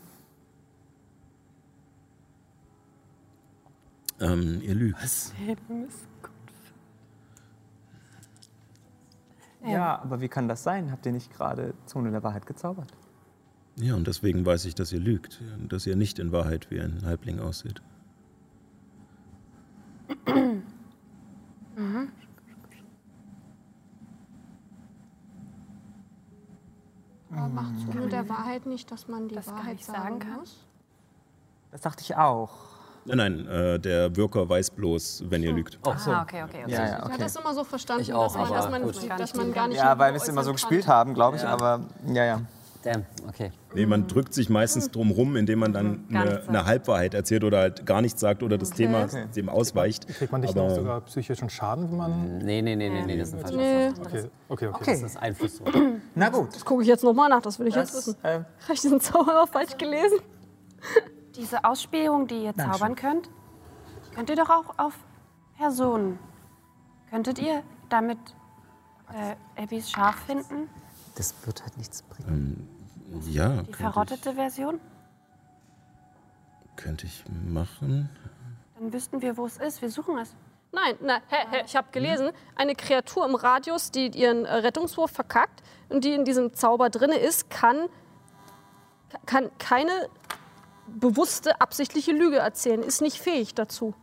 Ähm, 4.20 4.62
ihr 4.62 4.76
lügt. 4.76 5.34
Ja, 9.66 10.02
aber 10.02 10.22
wie 10.22 10.28
kann 10.28 10.48
das 10.48 10.64
sein? 10.64 10.92
Habt 10.92 11.06
ihr 11.06 11.12
nicht 11.12 11.32
gerade 11.34 11.74
Zone 11.86 12.12
der 12.12 12.24
Wahrheit 12.24 12.46
gezaubert? 12.46 12.92
Ja, 13.76 13.96
und 13.96 14.08
deswegen 14.08 14.46
weiß 14.46 14.66
ich, 14.66 14.76
dass 14.76 14.92
ihr 14.92 15.00
lügt. 15.00 15.42
Dass 15.68 15.86
ihr 15.86 15.96
nicht 15.96 16.20
in 16.20 16.32
Wahrheit 16.32 16.70
wie 16.72 16.82
ein 16.82 17.06
Halbling 17.06 17.40
aussieht. 17.40 17.82
Aber 27.32 27.48
macht 27.50 27.80
Zone 27.80 28.08
der 28.10 28.28
Wahrheit 28.28 28.66
nicht, 28.66 28.92
dass 28.92 29.08
man 29.08 29.28
die 29.28 29.36
das 29.36 29.48
Wahrheit 29.48 29.76
nicht 29.76 29.86
sagen, 29.86 29.98
sagen 29.98 30.20
kann? 30.20 30.40
muss? 30.40 30.58
Das 31.72 31.82
dachte 31.82 32.02
ich 32.02 32.16
auch. 32.16 32.50
Nein, 33.06 33.18
nein, 33.18 33.48
äh, 33.48 33.80
der 33.80 34.16
Wirker 34.16 34.48
weiß 34.48 34.72
bloß, 34.72 35.24
wenn 35.30 35.42
ihr 35.42 35.54
lügt. 35.54 35.80
Oh, 35.84 35.94
so. 35.98 36.12
Ah, 36.12 36.24
okay, 36.24 36.44
okay, 36.44 36.64
okay. 36.64 36.72
Ja, 36.72 36.80
ja, 36.80 36.86
Ich 36.86 36.94
hatte 36.94 37.06
okay. 37.06 37.18
das 37.20 37.36
immer 37.36 37.54
so 37.54 37.64
verstanden, 37.64 38.04
Ich 38.04 38.14
auch, 38.14 38.24
dass, 38.24 38.36
man, 38.36 38.46
aber 38.46 38.56
dass, 38.92 39.08
man, 39.08 39.18
dass 39.18 39.36
man 39.36 39.54
gar 39.54 39.68
nicht. 39.68 39.78
Ja, 39.78 39.98
weil 39.98 40.12
nur 40.12 40.20
wir 40.20 40.24
es 40.24 40.28
immer 40.28 40.44
so 40.44 40.52
gespielt 40.52 40.86
kann. 40.86 40.96
haben, 40.96 41.14
glaube 41.14 41.38
ich. 41.38 41.44
Ja. 41.44 41.50
Aber 41.50 41.82
ja, 42.08 42.26
ja. 42.26 42.42
Damn, 42.82 43.06
okay. 43.28 43.52
Nee, 43.76 43.86
man 43.86 44.08
drückt 44.08 44.34
sich 44.34 44.50
meistens 44.50 44.90
drum 44.90 45.12
rum, 45.12 45.36
indem 45.36 45.60
man 45.60 45.74
dann 45.74 46.06
eine, 46.10 46.44
eine 46.48 46.66
Halbwahrheit 46.66 47.14
erzählt 47.14 47.44
oder 47.44 47.60
halt 47.60 47.86
gar 47.86 48.02
nichts 48.02 48.22
sagt 48.22 48.42
oder 48.42 48.58
das 48.58 48.70
Thema 48.72 49.04
Okay. 49.04 49.26
dem 49.36 49.50
ausweicht. 49.50 50.08
Kriegt 50.08 50.32
man 50.32 50.40
nicht 50.42 50.58
Aber- 50.58 50.70
noch 50.70 50.76
sogar 50.76 51.02
psychischen 51.02 51.50
Schaden, 51.50 51.92
wenn 51.92 51.98
man. 51.98 52.38
Nee, 52.38 52.62
nee, 52.62 52.78
nee, 52.78 52.90
nee, 52.90 53.06
nee, 53.06 53.18
das 53.18 53.30
ist 53.30 53.34
ein 53.34 53.40
falsches 53.42 53.58
Nee, 53.58 53.88
Okay, 53.90 54.30
okay, 54.48 54.68
okay. 54.68 54.68
Okay, 54.82 54.92
Das 55.02 55.12
ist 55.12 55.18
Einfluss. 55.18 55.62
na 56.16 56.30
gut. 56.30 56.56
das 56.56 56.64
gucke 56.64 56.82
ich 56.84 56.88
jetzt 56.88 57.04
nochmal 57.04 57.28
nach, 57.30 57.42
das 57.42 57.60
will 57.60 57.68
ich 57.68 57.76
jetzt 57.76 57.94
Das, 57.94 58.08
wissen. 58.08 58.18
äh, 58.24 58.30
Habe 58.64 58.74
ich 58.74 58.80
diesen 58.82 59.02
Zauber 59.02 59.44
auch 59.44 59.50
falsch 59.50 59.76
gelesen? 59.78 60.20
Diese 61.36 61.64
Ausspähung, 61.66 62.28
die 62.28 62.46
ihr 62.46 62.56
zaubern 62.56 62.96
könnt, 62.96 63.30
könnt 64.16 64.30
ihr 64.30 64.36
doch 64.38 64.50
auch 64.50 64.74
auf 64.78 64.94
Personen. 65.58 66.18
Könntet 67.10 67.40
ihr 67.40 67.62
damit 67.90 68.18
äh, 69.14 69.62
Abbys 69.62 69.90
Schaf 69.92 70.16
finden? 70.26 70.70
Das 71.20 71.36
wird 71.46 71.62
halt 71.64 71.76
nichts 71.76 72.02
bringen. 72.04 72.66
ja, 73.26 73.50
Die 73.50 73.56
könnte 73.58 73.72
ich, 73.72 73.76
verrottete 73.76 74.34
Version? 74.34 74.80
könnte 76.78 77.08
ich 77.08 77.26
machen. 77.46 78.10
Dann 78.80 78.94
wüssten 78.94 79.22
wir, 79.22 79.36
wo 79.36 79.46
es 79.46 79.58
ist. 79.58 79.82
Wir 79.82 79.92
suchen 79.92 80.18
es. 80.18 80.34
Nein, 80.72 80.96
nein, 81.02 81.22
hä, 81.28 81.36
hä, 81.52 81.64
ich 81.66 81.76
habe 81.76 81.90
gelesen, 81.92 82.30
eine 82.56 82.74
Kreatur 82.74 83.26
im 83.28 83.36
Radius, 83.36 83.92
die 83.92 84.08
ihren 84.08 84.46
äh, 84.46 84.54
Rettungswurf 84.54 85.12
verkackt 85.12 85.62
und 85.90 86.06
die 86.06 86.14
in 86.14 86.24
diesem 86.24 86.54
Zauber 86.54 86.90
drin 86.90 87.10
ist, 87.10 87.50
kann, 87.50 87.90
kann 89.26 89.50
keine 89.58 89.92
bewusste, 90.88 91.60
absichtliche 91.60 92.14
Lüge 92.14 92.38
erzählen, 92.38 92.82
ist 92.82 93.02
nicht 93.02 93.18
fähig 93.18 93.56
dazu. 93.56 93.94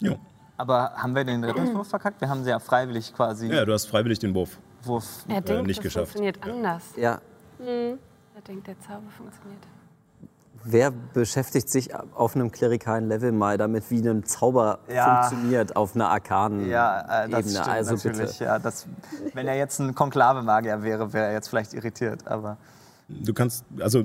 Jo. 0.00 0.18
Aber 0.58 0.92
haben 0.96 1.14
wir 1.14 1.24
den 1.24 1.42
Rettungswurf 1.44 1.88
verkackt? 1.88 2.20
Wir 2.20 2.28
haben 2.28 2.44
sie 2.44 2.50
ja 2.50 2.58
freiwillig 2.58 3.14
quasi 3.14 3.46
Ja, 3.46 3.64
du 3.64 3.72
hast 3.72 3.86
freiwillig 3.86 4.18
den 4.18 4.34
Wurf. 4.34 4.58
Wurf. 4.82 5.24
Er 5.28 5.40
denkt, 5.40 5.66
nicht 5.66 5.78
das 5.78 5.84
geschafft. 5.84 6.12
funktioniert 6.12 6.42
anders. 6.42 6.82
Ja, 6.96 7.20
Er 7.58 8.42
denkt, 8.46 8.66
der 8.66 8.78
Zauber 8.80 9.10
funktioniert. 9.16 9.62
wer 10.64 10.90
beschäftigt 10.90 11.68
sich 11.68 11.90
auf 11.94 12.34
einem 12.34 12.50
klerikalen 12.50 13.08
Level 13.08 13.32
mal 13.32 13.58
damit, 13.58 13.90
wie 13.90 14.00
ein 14.06 14.24
Zauber 14.24 14.78
Ja. 14.88 15.22
funktioniert 15.24 15.76
auf 15.76 15.94
einer 15.94 16.08
arkanen 16.10 16.68
Ja, 16.68 17.24
äh, 17.24 17.28
das 17.28 17.40
Ebene? 17.40 17.50
stimmt 17.52 17.68
also 17.68 17.94
natürlich. 17.94 18.30
bitte. 18.32 18.44
Ja, 18.44 18.58
das, 18.58 18.86
wenn 19.34 19.46
er 19.48 19.56
jetzt 19.56 19.78
ein 19.80 19.94
Konklave-Magier 19.94 20.82
wäre, 20.82 21.12
wäre 21.12 21.26
er 21.26 21.32
jetzt 21.32 21.48
vielleicht 21.48 21.74
irritiert. 21.74 22.26
Aber 22.26 22.56
Du 23.08 23.34
kannst, 23.34 23.64
also 23.80 24.04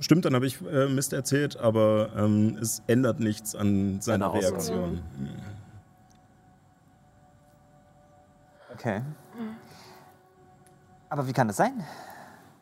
stimmt, 0.00 0.24
dann 0.24 0.34
habe 0.34 0.46
ich 0.46 0.60
äh, 0.66 0.88
Mist 0.88 1.12
erzählt, 1.12 1.56
aber 1.58 2.10
ähm, 2.16 2.58
es 2.60 2.82
ändert 2.88 3.20
nichts 3.20 3.54
an 3.54 4.00
seiner 4.00 4.26
Seine 4.26 4.28
Aussage. 4.30 4.52
Reaktion. 4.54 5.02
okay. 8.74 9.02
Aber 11.10 11.26
wie 11.26 11.32
kann 11.32 11.48
das 11.48 11.56
sein? 11.58 11.84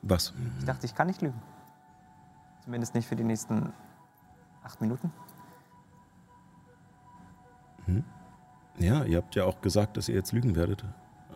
Was? 0.02 0.32
Ich 0.58 0.64
dachte, 0.64 0.86
ich 0.86 0.94
kann 0.94 1.06
nicht 1.06 1.22
lügen. 1.22 1.40
Zumindest 2.64 2.94
nicht 2.94 3.06
für 3.06 3.16
die 3.16 3.24
nächsten 3.24 3.72
acht 4.64 4.80
Minuten. 4.80 5.12
Ja, 8.78 9.02
ihr 9.04 9.16
habt 9.16 9.34
ja 9.34 9.44
auch 9.44 9.60
gesagt, 9.60 9.96
dass 9.96 10.08
ihr 10.08 10.14
jetzt 10.14 10.32
lügen 10.32 10.54
werdet. 10.54 10.84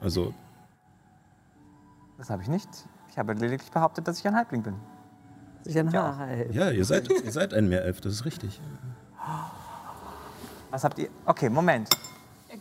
Also, 0.01 0.33
Das 2.19 2.31
habe 2.31 2.43
ich 2.43 2.49
nicht. 2.49 2.69
Ich 3.09 3.19
habe 3.19 3.33
lediglich 3.33 3.71
behauptet, 3.71 4.07
dass 4.07 4.19
ich 4.19 4.27
ein 4.29 4.37
Halbling 4.37 4.63
bin. 4.63 4.75
Sich 5.63 5.79
ein 5.79 5.91
Ja. 5.91 6.17
Haar. 6.17 6.29
ja, 6.51 6.71
ihr 6.71 6.85
seid, 6.85 7.09
ihr 7.11 7.33
seid 7.33 7.53
ein 7.55 7.69
Meerelf, 7.69 8.01
das 8.01 8.13
ist 8.15 8.25
richtig. 8.25 8.61
Was 10.71 10.85
habt 10.85 10.99
ihr? 10.99 11.09
Okay, 11.27 11.49
Moment. 11.51 11.89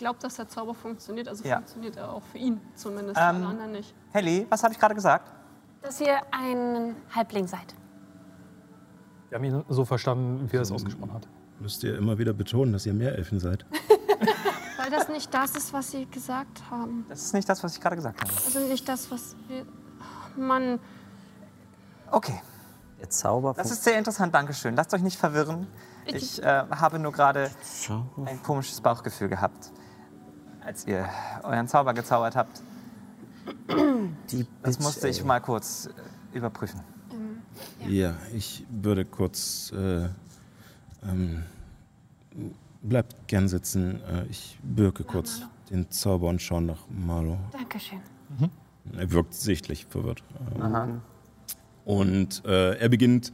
Glaubt, 0.02 0.24
dass 0.24 0.36
der 0.36 0.48
Zauber 0.48 0.74
funktioniert, 0.74 1.28
also 1.28 1.44
Ja. 1.48 1.58
funktioniert 1.58 1.96
er 1.96 2.12
auch 2.12 2.24
für 2.24 2.40
ihn 2.40 2.60
zumindest, 2.74 3.20
Ähm, 3.22 3.42
für 3.44 3.48
anderen 3.50 3.72
nicht. 3.72 3.94
Helly, 4.12 4.48
was 4.50 4.64
habe 4.64 4.74
ich 4.74 4.80
gerade 4.80 4.96
gesagt? 4.96 5.32
Dass 5.84 6.02
ihr 6.02 6.18
ein 6.32 6.96
Halbling 7.14 7.46
seid. 7.46 7.76
Wir 9.30 9.38
haben 9.38 9.44
ihn 9.44 9.64
so 9.70 9.86
verstanden, 9.86 10.52
wie 10.52 10.56
er 10.58 10.64
es 10.64 10.72
ausgesprochen 10.72 11.14
hat. 11.14 11.28
Müsst 11.60 11.84
ihr 11.84 11.96
immer 11.96 12.18
wieder 12.18 12.34
betonen, 12.34 12.74
dass 12.74 12.88
ihr 12.88 12.96
Meerelfen 12.96 13.40
seid. 13.40 13.64
Weil 14.80 14.90
das 14.90 15.08
nicht 15.08 15.32
das 15.32 15.56
ist, 15.56 15.72
was 15.72 15.92
sie 15.92 16.08
gesagt 16.08 16.64
haben. 16.72 17.06
Das 17.08 17.22
ist 17.22 17.36
nicht 17.36 17.48
das, 17.48 17.64
was 17.64 17.76
ich 17.76 17.80
gerade 17.80 17.96
gesagt 17.96 18.20
habe. 18.22 18.32
Also 18.34 18.60
nicht 18.62 18.90
das, 18.90 19.12
was 19.12 19.36
wir... 19.48 19.68
Ach, 20.02 20.36
Mann, 20.36 20.80
Okay, 22.10 22.42
Der 23.00 23.10
Zauber 23.12 23.54
das 23.54 23.70
ist 23.70 23.84
sehr 23.84 24.00
interessant, 24.00 24.34
Dankeschön. 24.34 24.76
Lasst 24.76 24.94
euch 24.96 25.04
nicht 25.04 25.20
verwirren. 25.20 25.68
Ich 26.08 26.42
äh, 26.42 26.66
habe 26.72 26.98
nur 26.98 27.12
gerade 27.12 27.52
ein 28.26 28.42
komisches 28.42 28.82
Bauchgefühl 28.82 29.30
gehabt, 29.30 29.72
als 30.66 30.86
ihr 30.88 31.08
euren 31.44 31.68
Zauber 31.68 31.94
gezaubert 31.94 32.36
habt. 32.36 32.62
die 34.32 34.46
Das 34.62 34.78
Bitch, 34.78 34.86
musste 34.86 35.08
ich 35.08 35.20
ey. 35.20 35.26
mal 35.26 35.40
kurz 35.40 35.90
äh, 36.34 36.38
überprüfen. 36.38 36.80
Ja, 37.88 38.16
ich 38.34 38.66
würde 38.70 39.06
kurz. 39.06 39.72
Äh, 39.76 40.10
ähm, 41.04 41.44
bleibt 42.82 43.28
gern 43.28 43.48
sitzen. 43.48 44.02
Äh, 44.02 44.26
ich 44.30 44.58
birke 44.64 45.04
kurz 45.04 45.42
den 45.70 45.90
Zauber 45.90 46.30
und 46.30 46.42
schaue 46.42 46.62
nach 46.62 46.86
Marlo. 46.90 47.38
Dankeschön. 47.52 48.00
Er 48.98 49.12
wirkt 49.12 49.34
sichtlich 49.34 49.86
verwirrt. 49.86 50.24
Ähm, 50.56 50.62
Aha. 50.62 50.88
Und 51.86 52.44
äh, 52.46 52.78
er 52.78 52.90
beginnt 52.90 53.32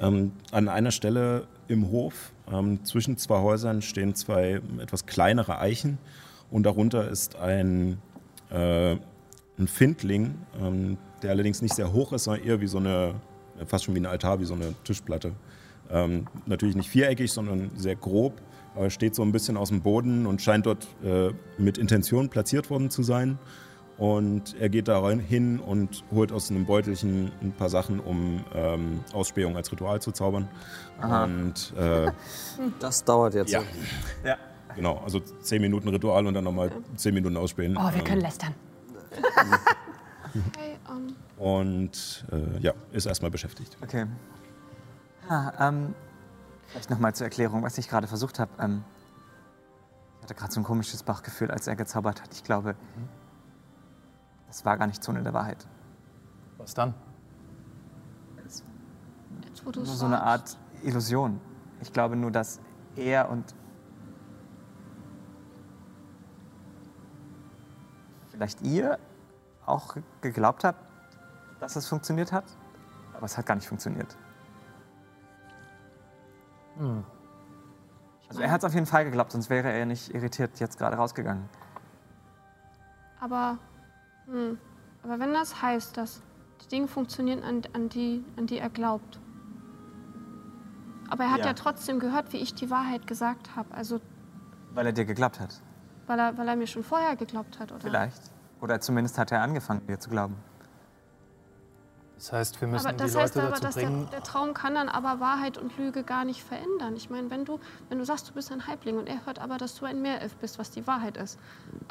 ähm, 0.00 0.32
an 0.50 0.68
einer 0.68 0.90
Stelle 0.90 1.46
im 1.68 1.90
Hof. 1.90 2.32
Ähm, 2.50 2.84
zwischen 2.84 3.16
zwei 3.16 3.38
Häusern 3.40 3.82
stehen 3.82 4.14
zwei 4.14 4.60
etwas 4.78 5.06
kleinere 5.06 5.58
Eichen 5.58 5.98
und 6.50 6.64
darunter 6.64 7.08
ist 7.08 7.36
ein, 7.36 7.98
äh, 8.50 8.92
ein 8.92 9.68
Findling, 9.68 10.34
ähm, 10.60 10.98
der 11.22 11.30
allerdings 11.30 11.62
nicht 11.62 11.74
sehr 11.74 11.92
hoch 11.92 12.12
ist, 12.12 12.24
sondern 12.24 12.44
eher 12.44 12.60
wie 12.60 12.66
so 12.66 12.78
eine, 12.78 13.14
fast 13.66 13.84
schon 13.84 13.94
wie 13.94 14.00
ein 14.00 14.06
Altar, 14.06 14.40
wie 14.40 14.44
so 14.44 14.54
eine 14.54 14.74
Tischplatte. 14.84 15.32
Ähm, 15.90 16.26
natürlich 16.46 16.76
nicht 16.76 16.88
viereckig, 16.88 17.32
sondern 17.32 17.70
sehr 17.76 17.96
grob, 17.96 18.40
aber 18.74 18.90
steht 18.90 19.14
so 19.14 19.22
ein 19.22 19.32
bisschen 19.32 19.56
aus 19.56 19.68
dem 19.68 19.82
Boden 19.82 20.26
und 20.26 20.40
scheint 20.40 20.66
dort 20.66 20.86
äh, 21.04 21.30
mit 21.58 21.78
Intention 21.78 22.28
platziert 22.28 22.70
worden 22.70 22.90
zu 22.90 23.02
sein. 23.02 23.38
Und 23.98 24.56
er 24.58 24.70
geht 24.70 24.88
da 24.88 24.98
rein 25.00 25.18
hin 25.18 25.58
und 25.58 26.04
holt 26.10 26.32
aus 26.32 26.50
einem 26.50 26.64
Beutelchen 26.64 27.32
ein 27.42 27.52
paar 27.52 27.68
Sachen, 27.68 28.00
um 28.00 28.42
ähm, 28.54 29.00
Ausspähung 29.12 29.56
als 29.56 29.70
Ritual 29.70 30.00
zu 30.00 30.10
zaubern. 30.10 30.48
Und 31.02 31.74
äh, 31.76 32.10
Das 32.78 33.04
dauert 33.04 33.34
jetzt. 33.34 33.52
ja, 33.52 33.62
Ja. 34.24 34.36
Genau, 34.80 34.96
also 35.04 35.20
10 35.20 35.60
Minuten 35.60 35.88
Ritual 35.88 36.26
und 36.26 36.32
dann 36.32 36.44
nochmal 36.44 36.70
10 36.96 37.12
Minuten 37.12 37.36
ausspähen. 37.36 37.76
Oh, 37.76 37.82
wir 37.92 37.98
Ähm, 37.98 38.04
können 38.04 38.20
lästern. 38.22 38.54
ähm, 40.34 41.14
Und 41.36 42.24
äh, 42.32 42.58
ja, 42.60 42.72
ist 42.92 43.04
erstmal 43.06 43.30
beschäftigt. 43.30 43.76
Okay. 43.82 44.06
Ah, 45.28 45.68
ähm, 45.68 45.94
vielleicht 46.68 46.88
nochmal 46.88 47.14
zur 47.14 47.26
Erklärung, 47.26 47.62
was 47.62 47.76
ich 47.76 47.88
gerade 47.90 48.06
versucht 48.06 48.38
habe. 48.38 48.50
Ähm, 48.58 48.84
ich 50.18 50.22
hatte 50.24 50.34
gerade 50.34 50.52
so 50.52 50.60
ein 50.60 50.64
komisches 50.64 51.02
Bauchgefühl, 51.02 51.50
als 51.50 51.66
er 51.66 51.76
gezaubert 51.76 52.22
hat. 52.22 52.32
Ich 52.32 52.42
glaube, 52.42 52.74
das 54.46 54.64
war 54.64 54.78
gar 54.78 54.86
nicht 54.86 55.04
Zone 55.04 55.22
der 55.22 55.34
Wahrheit. 55.34 55.66
Was 56.56 56.72
dann? 56.74 56.94
jetzt 58.46 58.64
wo 59.64 59.70
Nur 59.70 59.84
so 59.84 60.06
eine. 60.06 60.22
Art 60.22 60.56
Illusion. 60.82 61.38
Ich 61.82 61.92
glaube 61.92 62.16
nur, 62.16 62.30
dass 62.30 62.60
er 62.96 63.28
und 63.30 63.54
vielleicht 68.40 68.62
ihr 68.62 68.98
auch 69.66 69.96
geglaubt 70.22 70.64
habe, 70.64 70.78
dass 71.60 71.76
es 71.76 71.86
funktioniert 71.86 72.32
hat. 72.32 72.44
Aber 73.12 73.26
es 73.26 73.36
hat 73.36 73.44
gar 73.44 73.54
nicht 73.54 73.68
funktioniert. 73.68 74.16
Hm. 76.78 77.04
Also 78.30 78.40
er 78.40 78.50
hat 78.50 78.62
es 78.62 78.64
auf 78.64 78.72
jeden 78.72 78.86
Fall 78.86 79.04
geglaubt, 79.04 79.32
sonst 79.32 79.50
wäre 79.50 79.70
er 79.70 79.84
nicht 79.84 80.14
irritiert 80.14 80.58
jetzt 80.58 80.78
gerade 80.78 80.96
rausgegangen. 80.96 81.50
Aber, 83.20 83.58
hm, 84.24 84.56
aber 85.02 85.18
wenn 85.18 85.34
das 85.34 85.60
heißt, 85.60 85.98
dass 85.98 86.22
die 86.64 86.68
Dinge 86.68 86.88
funktionieren, 86.88 87.42
an, 87.42 87.60
an, 87.74 87.90
die, 87.90 88.24
an 88.38 88.46
die 88.46 88.58
er 88.58 88.70
glaubt. 88.70 89.20
Aber 91.10 91.24
er 91.24 91.32
hat 91.32 91.40
Ja. 91.40 91.46
ja, 91.48 91.52
trotzdem 91.52 92.00
gehört, 92.00 92.32
wie 92.32 92.38
ich 92.38 92.54
die 92.54 92.70
Wahrheit 92.70 93.06
gesagt 93.06 93.54
habe. 93.54 93.74
Also, 93.74 94.00
Weil 94.72 94.86
er 94.86 94.92
dir 94.92 95.04
geglaubt 95.04 95.40
hat. 95.40 95.60
Weil 96.10 96.18
er, 96.18 96.36
weil 96.36 96.48
er 96.48 96.56
mir 96.56 96.66
schon 96.66 96.82
vorher 96.82 97.14
geglaubt 97.14 97.60
hat, 97.60 97.70
oder? 97.70 97.80
Vielleicht. 97.80 98.20
Oder 98.60 98.80
zumindest 98.80 99.16
hat 99.16 99.30
er 99.30 99.40
angefangen, 99.42 99.86
dir 99.86 99.98
zu 100.00 100.10
glauben. 100.10 100.36
Das 102.16 102.32
heißt, 102.32 102.60
wir 102.60 102.68
müssen 102.68 102.86
Aber 102.86 102.96
das 102.96 103.12
die 103.12 103.18
heißt 103.18 103.34
Leute 103.36 103.46
aber, 103.46 103.50
dazu 103.56 103.62
dass 103.66 103.74
der, 103.76 103.82
bringen. 103.86 104.08
der 104.12 104.22
Traum 104.22 104.52
kann 104.52 104.74
dann 104.74 104.88
aber 104.90 105.20
Wahrheit 105.20 105.56
und 105.56 105.78
Lüge 105.78 106.02
gar 106.02 106.24
nicht 106.26 106.42
verändern. 106.42 106.94
Ich 106.96 107.08
meine, 107.08 107.30
wenn 107.30 107.44
du, 107.46 107.58
wenn 107.88 107.96
du 107.98 108.04
sagst, 108.04 108.28
du 108.28 108.34
bist 108.34 108.50
ein 108.52 108.66
Halbling 108.66 108.98
und 108.98 109.08
er 109.08 109.24
hört 109.24 109.38
aber, 109.38 109.56
dass 109.56 109.76
du 109.76 109.86
ein 109.86 110.02
Meerelf 110.02 110.34
bist, 110.36 110.58
was 110.58 110.70
die 110.70 110.86
Wahrheit 110.86 111.16
ist, 111.16 111.38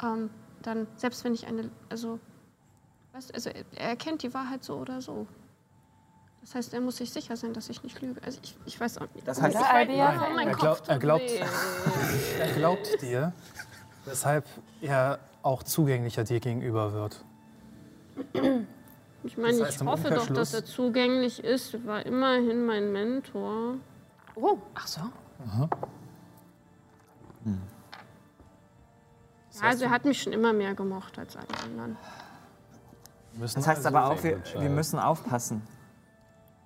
ähm, 0.04 0.30
dann, 0.62 0.86
selbst 0.94 1.24
wenn 1.24 1.32
ich 1.34 1.46
eine, 1.48 1.70
also, 1.88 2.20
weißt, 3.14 3.34
also 3.34 3.50
er 3.74 3.88
erkennt 3.88 4.22
die 4.22 4.32
Wahrheit 4.34 4.62
so 4.62 4.76
oder 4.76 5.00
so. 5.00 5.26
Das 6.42 6.54
heißt, 6.54 6.74
er 6.74 6.80
muss 6.80 6.98
sich 6.98 7.10
sicher 7.10 7.36
sein, 7.36 7.52
dass 7.52 7.68
ich 7.68 7.82
nicht 7.82 8.00
lüge. 8.00 8.20
Also 8.24 8.38
ich, 8.42 8.56
ich 8.66 8.78
weiß 8.80 8.98
auch 8.98 9.08
nicht. 9.14 9.26
Das 9.26 9.42
heißt- 9.42 9.48
ich 9.88 9.96
Ja, 9.96 10.14
warum 10.16 10.36
mein 10.36 10.48
Er, 10.48 10.52
Kopf 10.54 10.60
glaub, 10.60 10.78
tut 10.78 10.88
er, 10.90 10.98
glaubt, 10.98 11.22
er 12.38 12.52
glaubt 12.54 13.02
dir, 13.02 13.32
weshalb 14.10 14.44
er 14.80 15.18
auch 15.42 15.62
zugänglicher 15.62 16.24
dir 16.24 16.40
gegenüber 16.40 16.92
wird. 16.92 17.24
Ich 19.22 19.36
meine, 19.36 19.58
Das 19.58 19.66
heißt 19.68 19.74
ich 19.76 19.80
im 19.80 19.88
hoffe 19.88 20.10
doch, 20.10 20.26
dass 20.28 20.52
er 20.52 20.64
zugänglich 20.64 21.42
ist. 21.42 21.86
War 21.86 22.04
immerhin 22.04 22.66
mein 22.66 22.92
Mentor. 22.92 23.74
Oh, 24.34 24.58
ach 24.74 24.86
so. 24.86 25.00
Ja, 29.52 29.60
also 29.62 29.84
er 29.84 29.90
hat 29.90 30.04
mich 30.04 30.22
schon 30.22 30.32
immer 30.32 30.52
mehr 30.52 30.74
gemocht 30.74 31.18
als 31.18 31.36
alle 31.36 31.46
anderen. 31.64 31.96
Das 33.38 33.56
heißt 33.56 33.68
also 33.68 33.88
aber 33.88 34.10
auch, 34.10 34.22
wir, 34.22 34.42
wir 34.58 34.70
müssen 34.70 34.98
aufpassen. 34.98 35.62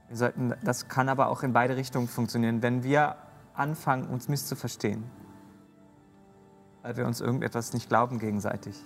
Wir 0.08 0.16
sollten, 0.16 0.54
das 0.62 0.88
kann 0.88 1.08
aber 1.08 1.28
auch 1.28 1.42
in 1.42 1.52
beide 1.52 1.76
Richtungen 1.76 2.08
funktionieren, 2.08 2.62
wenn 2.62 2.82
wir 2.82 3.16
anfangen, 3.54 4.08
uns 4.08 4.28
misszuverstehen. 4.28 5.04
Weil 6.84 6.98
wir 6.98 7.06
uns 7.06 7.22
irgendetwas 7.22 7.72
nicht 7.72 7.88
glauben 7.88 8.18
gegenseitig. 8.18 8.80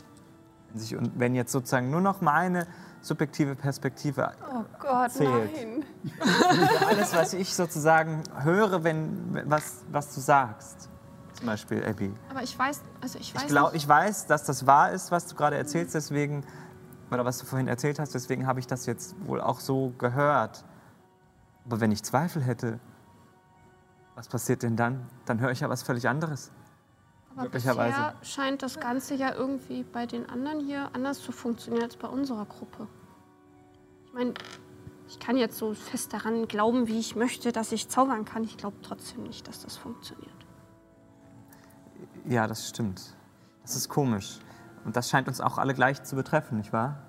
Wenn, 0.70 0.80
sich, 0.80 0.96
und 0.96 1.18
wenn 1.18 1.34
jetzt 1.34 1.51
sozusagen 1.51 1.90
nur 1.90 2.01
noch 2.01 2.20
meine 2.20 2.68
subjektive 3.01 3.57
Perspektive 3.57 4.30
Oh 4.53 4.64
Gott, 4.78 5.11
Zählt. 5.11 5.51
nein. 5.53 5.84
alles, 6.88 7.12
was 7.12 7.34
ich 7.34 7.53
sozusagen 7.53 8.22
höre, 8.42 8.84
wenn, 8.84 9.42
was, 9.46 9.82
was 9.90 10.14
du 10.14 10.20
sagst, 10.20 10.88
zum 11.34 11.46
Beispiel 11.46 11.84
Abby. 11.84 12.14
Aber 12.30 12.44
ich 12.44 12.57
weiß, 12.57 12.82
also 13.01 13.18
ich 13.18 13.34
weiß 13.34 13.42
Ich, 13.42 13.49
glaub, 13.49 13.74
ich 13.74 13.88
weiß, 13.88 14.26
dass 14.26 14.44
das 14.44 14.64
wahr 14.64 14.92
ist, 14.92 15.11
was 15.11 15.26
du 15.26 15.34
gerade 15.34 15.57
erzählst, 15.57 15.96
deswegen, 15.96 16.44
oder 17.11 17.24
was 17.24 17.38
du 17.38 17.46
vorhin 17.46 17.66
erzählt 17.66 17.99
hast, 17.99 18.14
deswegen 18.14 18.46
habe 18.46 18.61
ich 18.61 18.68
das 18.68 18.86
jetzt 18.86 19.16
wohl 19.26 19.40
auch 19.40 19.59
so 19.59 19.92
gehört. 19.99 20.64
Aber 21.66 21.80
wenn 21.80 21.90
ich 21.90 22.05
Zweifel 22.05 22.42
hätte, 22.42 22.78
was 24.14 24.28
passiert 24.28 24.62
denn 24.62 24.76
dann? 24.76 25.05
Dann 25.24 25.40
höre 25.40 25.51
ich 25.51 25.61
ja 25.61 25.68
was 25.68 25.82
völlig 25.82 26.09
anderes. 26.09 26.53
Aber 27.39 27.45
möglicherweise. 27.45 27.97
bisher 27.97 28.14
scheint 28.22 28.62
das 28.62 28.80
Ganze 28.80 29.14
ja 29.14 29.32
irgendwie 29.32 29.84
bei 29.84 30.07
den 30.07 30.28
anderen 30.28 30.61
hier 30.61 30.91
anders 30.93 31.20
zu 31.20 31.30
funktionieren 31.30 31.84
als 31.84 31.97
bei 31.97 32.09
unserer 32.09 32.45
Gruppe. 32.47 32.89
Ich 34.07 34.12
meine, 34.12 34.34
ich 35.09 35.20
kann 35.20 35.36
jetzt 35.36 35.57
so 35.57 35.72
fest 35.74 36.12
daran 36.12 36.49
glauben, 36.49 36.89
wie 36.89 36.99
ich 36.99 37.14
möchte, 37.14 37.53
dass 37.53 37.70
ich 37.70 37.89
zaubern 37.89 38.24
kann. 38.24 38.43
Ich 38.43 38.57
glaube 38.57 38.76
trotzdem 38.82 39.22
nicht, 39.22 39.47
dass 39.47 39.62
das 39.62 39.76
funktioniert. 39.76 40.28
Ja, 42.26 42.47
das 42.47 42.68
stimmt. 42.68 43.14
Das 43.62 43.76
ist 43.76 43.89
komisch. 43.89 44.41
Und 44.84 44.97
das 44.97 45.09
scheint 45.09 45.28
uns 45.28 45.41
auch 45.41 45.59
alle 45.59 45.74
gleich 45.74 46.03
zu 46.03 46.16
betreffen, 46.16 46.59
nicht 46.59 46.72
wahr? 46.72 47.03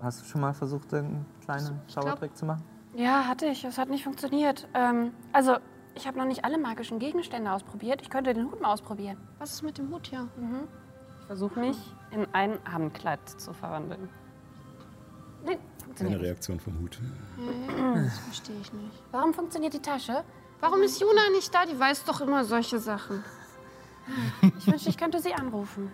Hast 0.00 0.20
du 0.20 0.24
schon 0.24 0.40
mal 0.40 0.54
versucht, 0.54 0.92
einen 0.94 1.26
kleinen 1.44 1.80
Zaubertrick 1.88 2.36
zu 2.36 2.44
machen? 2.44 2.64
Ja, 2.94 3.24
hatte 3.26 3.46
ich. 3.46 3.64
Es 3.64 3.78
hat 3.78 3.88
nicht 3.88 4.04
funktioniert. 4.04 4.66
Ähm, 4.74 5.12
also, 5.32 5.58
ich 5.98 6.06
habe 6.06 6.16
noch 6.16 6.24
nicht 6.24 6.44
alle 6.44 6.58
magischen 6.58 6.98
Gegenstände 6.98 7.50
ausprobiert. 7.50 8.00
Ich 8.02 8.08
könnte 8.08 8.32
den 8.32 8.50
Hut 8.50 8.60
mal 8.60 8.72
ausprobieren. 8.72 9.18
Was 9.38 9.52
ist 9.52 9.62
mit 9.62 9.78
dem 9.78 9.90
Hut 9.92 10.06
hier? 10.06 10.28
Ich 11.20 11.26
versuche 11.26 11.58
mich 11.58 11.76
in 12.12 12.26
ein 12.32 12.58
Abendkleid 12.64 13.28
zu 13.28 13.52
verwandeln. 13.52 14.08
Nee, 15.44 15.58
nicht. 16.00 16.20
Reaktion 16.20 16.60
vom 16.60 16.78
Hut. 16.78 16.98
Ja, 17.76 17.94
das 18.02 18.18
verstehe 18.18 18.60
ich 18.60 18.72
nicht. 18.72 19.02
Warum 19.10 19.34
funktioniert 19.34 19.74
die 19.74 19.82
Tasche? 19.82 20.24
Warum 20.60 20.82
ist 20.82 21.00
Juna 21.00 21.30
nicht 21.32 21.52
da? 21.52 21.66
Die 21.66 21.78
weiß 21.78 22.04
doch 22.04 22.20
immer 22.20 22.44
solche 22.44 22.78
Sachen. 22.78 23.24
Ich 24.58 24.66
wünschte, 24.66 24.88
ich 24.88 24.96
könnte 24.96 25.20
sie 25.20 25.34
anrufen. 25.34 25.90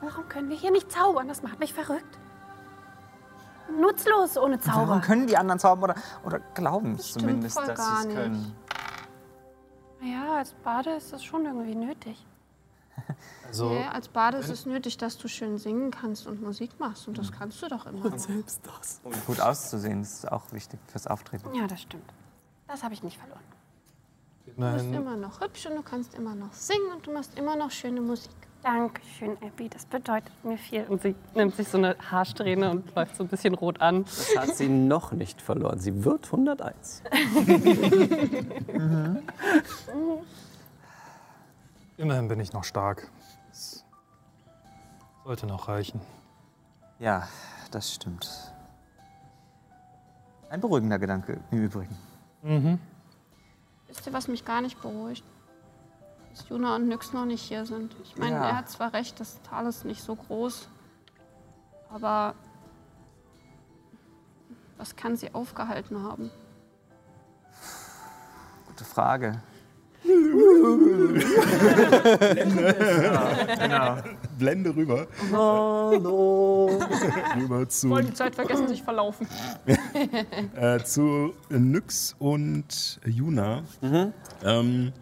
Warum 0.00 0.28
können 0.28 0.48
wir 0.48 0.56
hier 0.56 0.70
nicht 0.70 0.90
zaubern? 0.90 1.28
Das 1.28 1.42
macht 1.42 1.58
mich 1.58 1.74
verrückt. 1.74 2.18
Nutzlos 3.80 4.36
ohne 4.36 4.58
Warum 4.66 4.86
Zauber. 4.88 5.00
können 5.00 5.26
die 5.26 5.36
anderen 5.36 5.58
zaubern 5.58 5.90
oder, 5.90 6.00
oder 6.24 6.38
glauben 6.54 6.94
es 6.94 7.12
zumindest, 7.12 7.56
dass 7.56 7.66
gar 7.76 7.76
sie 7.76 8.00
es 8.00 8.06
nicht. 8.06 8.16
können? 8.16 8.56
Ja, 10.02 10.36
als 10.38 10.52
Bade 10.54 10.90
ist 10.90 11.12
das 11.12 11.24
schon 11.24 11.44
irgendwie 11.46 11.74
nötig. 11.74 12.24
Also, 13.46 13.72
Ja, 13.72 13.90
als 13.92 14.08
Bade 14.08 14.38
ist 14.38 14.48
es 14.48 14.66
nötig, 14.66 14.96
dass 14.96 15.16
du 15.16 15.28
schön 15.28 15.58
singen 15.58 15.92
kannst 15.92 16.26
und 16.26 16.42
Musik 16.42 16.80
machst. 16.80 17.06
Und 17.06 17.18
das 17.18 17.30
kannst 17.30 17.62
du 17.62 17.68
doch 17.68 17.86
immer. 17.86 18.04
Um 18.04 19.12
gut 19.26 19.40
auszusehen, 19.40 20.02
ist 20.02 20.30
auch 20.32 20.50
wichtig 20.50 20.80
fürs 20.88 21.06
Auftreten. 21.06 21.54
Ja, 21.54 21.68
das 21.68 21.82
stimmt. 21.82 22.12
Das 22.66 22.82
habe 22.82 22.94
ich 22.94 23.04
nicht 23.04 23.16
verloren. 23.18 23.44
Du 24.46 24.52
bist 24.54 24.86
immer 24.86 25.16
noch 25.16 25.40
hübsch 25.40 25.66
und 25.66 25.76
du 25.76 25.82
kannst 25.82 26.14
immer 26.14 26.34
noch 26.34 26.52
singen 26.52 26.90
und 26.96 27.06
du 27.06 27.12
machst 27.12 27.38
immer 27.38 27.54
noch 27.54 27.70
schöne 27.70 28.00
Musik. 28.00 28.34
Dankeschön, 28.64 29.36
Abby. 29.42 29.68
Das 29.68 29.84
bedeutet 29.84 30.32
mir 30.42 30.56
viel. 30.56 30.84
Und 30.84 31.02
sie 31.02 31.14
nimmt 31.34 31.54
sich 31.54 31.68
so 31.68 31.76
eine 31.76 31.98
Haarsträhne 32.10 32.70
und 32.70 32.94
läuft 32.94 33.14
so 33.14 33.24
ein 33.24 33.28
bisschen 33.28 33.52
rot 33.54 33.82
an. 33.82 34.04
Das 34.04 34.34
hat 34.38 34.56
sie 34.56 34.70
noch 34.70 35.12
nicht 35.12 35.42
verloren. 35.42 35.78
Sie 35.78 36.02
wird 36.02 36.24
101. 36.24 37.02
immerhin 41.98 42.28
bin 42.28 42.40
ich 42.40 42.54
noch 42.54 42.64
stark. 42.64 43.10
Das 43.50 43.84
sollte 45.24 45.46
noch 45.46 45.68
reichen. 45.68 46.00
Ja, 46.98 47.28
das 47.70 47.92
stimmt. 47.92 48.50
Ein 50.48 50.62
beruhigender 50.62 50.98
Gedanke 50.98 51.38
im 51.50 51.64
Übrigen. 51.64 51.94
Mhm. 52.42 52.78
Wisst 53.88 54.06
ihr, 54.06 54.14
was 54.14 54.26
mich 54.26 54.46
gar 54.46 54.62
nicht 54.62 54.80
beruhigt? 54.80 55.22
Dass 56.34 56.48
Juna 56.48 56.74
und 56.74 56.88
Nyx 56.88 57.12
noch 57.12 57.26
nicht 57.26 57.42
hier 57.42 57.64
sind. 57.64 57.94
Ich 58.02 58.16
meine, 58.16 58.34
Ja. 58.34 58.48
er 58.48 58.56
hat 58.56 58.68
zwar 58.68 58.92
recht, 58.92 59.20
das 59.20 59.40
Tal 59.42 59.66
ist 59.66 59.84
nicht 59.84 60.02
so 60.02 60.16
groß. 60.16 60.68
Aber 61.90 62.34
was 64.76 64.96
kann 64.96 65.16
sie 65.16 65.32
aufgehalten 65.32 66.02
haben? 66.02 66.30
Gute 68.66 68.84
Frage. 68.84 69.40
Blende 74.38 74.74
rüber. 74.74 75.06
Hallo. 75.32 76.78
rüber 77.36 77.68
zu, 77.68 77.88
Voll 77.88 78.04
die 78.04 78.14
Zeit 78.14 78.34
vergessen, 78.34 78.68
sich 78.68 78.82
verlaufen. 78.82 79.26
äh, 80.56 80.82
zu 80.82 81.32
Nyx 81.48 82.16
und 82.18 83.00
Juna. 83.06 83.62
Ähm, 84.42 84.92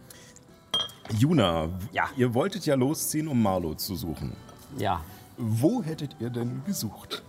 Juna, 1.18 1.68
Ja. 1.92 2.04
ihr 2.16 2.32
wolltet 2.34 2.64
ja 2.66 2.74
losziehen, 2.74 3.28
um 3.28 3.42
Marlo 3.42 3.74
zu 3.74 3.96
suchen. 3.96 4.32
Ja. 4.78 5.00
Wo 5.36 5.82
hättet 5.82 6.16
ihr 6.20 6.30
denn 6.30 6.62
gesucht? 6.66 7.22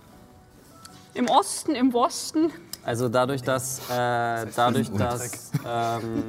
Im 1.14 1.26
Osten, 1.28 1.74
im 1.74 1.92
Wosten. 1.92 2.50
Also 2.84 3.08
dadurch, 3.08 3.42
dass, 3.42 3.78
äh, 3.90 4.46
dadurch, 4.54 4.90
dass 4.90 5.52
ähm, 5.66 6.22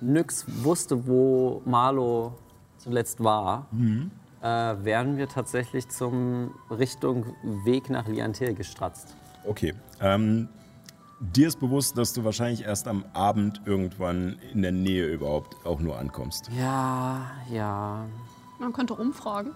Nyx 0.00 0.44
wusste, 0.62 1.06
wo 1.06 1.62
Marlo 1.64 2.32
zuletzt 2.78 3.22
war, 3.22 3.66
äh, 4.40 4.46
wären 4.46 5.16
wir 5.16 5.28
tatsächlich 5.28 5.88
zum 5.88 6.52
Richtung 6.70 7.26
Weg 7.64 7.90
nach 7.90 8.06
Liantil 8.06 8.54
gestratzt. 8.54 9.14
Okay. 9.44 9.74
Ähm, 10.00 10.48
dir 11.20 11.48
ist 11.48 11.60
bewusst, 11.60 11.98
dass 11.98 12.12
du 12.12 12.24
wahrscheinlich 12.24 12.64
erst 12.64 12.88
am 12.88 13.04
Abend 13.12 13.60
irgendwann 13.64 14.38
in 14.52 14.62
der 14.62 14.72
Nähe 14.72 15.06
überhaupt 15.06 15.56
auch 15.66 15.80
nur 15.80 15.98
ankommst. 15.98 16.48
Ja, 16.58 17.22
ja, 17.50 18.06
Man 18.58 18.72
könnte 18.72 18.94
rumfragen. 18.94 19.52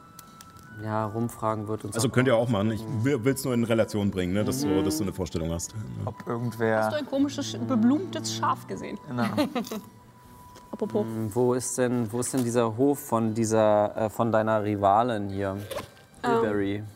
ja, 0.83 1.07
rumfragen 1.07 1.69
wird 1.69 1.85
uns 1.85 1.95
Also 1.95 2.09
auch 2.09 2.13
könnt 2.13 2.29
ihr 2.29 2.37
auch 2.37 2.49
machen. 2.49 2.73
Ich 2.73 2.83
will 3.05 3.21
es 3.33 3.45
nur 3.45 3.55
in 3.55 3.65
Relation 3.65 4.11
bringen, 4.11 4.33
ne, 4.33 4.45
dass, 4.45 4.61
du, 4.63 4.83
dass 4.83 4.99
du 4.99 5.05
eine 5.05 5.13
Vorstellung 5.13 5.51
hast. 5.51 5.75
Ob 6.05 6.27
irgendwer. 6.27 6.85
Hast 6.85 6.93
du 6.93 6.97
ein 6.99 7.07
komisches, 7.07 7.57
beblumtes 7.69 8.35
Schaf 8.35 8.67
gesehen? 8.67 8.99
Genau. 9.09 9.25
Apropos. 10.73 11.05
Wo 11.29 11.53
ist 11.55 11.77
denn, 11.77 12.11
wo 12.11 12.21
ist 12.21 12.33
denn 12.33 12.45
dieser 12.45 12.77
Hof 12.77 12.99
von 12.99 13.35
dieser, 13.35 13.97
äh, 13.97 14.11
von 14.11 14.33
deiner 14.33 14.65
Rivalin 14.65 15.29
hier? 15.29 15.59
Bilberry. 16.23 16.79
Und 16.79 16.87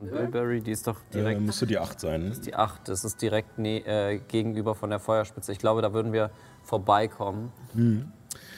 Bilberry, 0.00 0.60
die 0.60 0.72
ist 0.72 0.86
doch 0.86 0.96
Äh, 1.10 1.14
direkt 1.14 1.40
müsste 1.40 1.66
die 1.66 1.78
8 1.78 1.98
sein. 2.00 2.36
die 2.44 2.54
8. 2.54 2.88
Das 2.88 3.04
ist 3.04 3.20
direkt 3.22 3.58
ne, 3.58 3.78
äh, 3.86 4.18
gegenüber 4.18 4.74
von 4.74 4.90
der 4.90 5.00
Feuerspitze. 5.00 5.52
Ich 5.52 5.58
glaube, 5.58 5.80
da 5.82 5.92
würden 5.92 6.12
wir 6.12 6.30
vorbeikommen. 6.64 7.50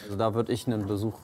Also 0.05 0.17
da 0.17 0.35
würde 0.35 0.53
ich 0.53 0.67
einen 0.67 0.87
Besuch. 0.87 1.15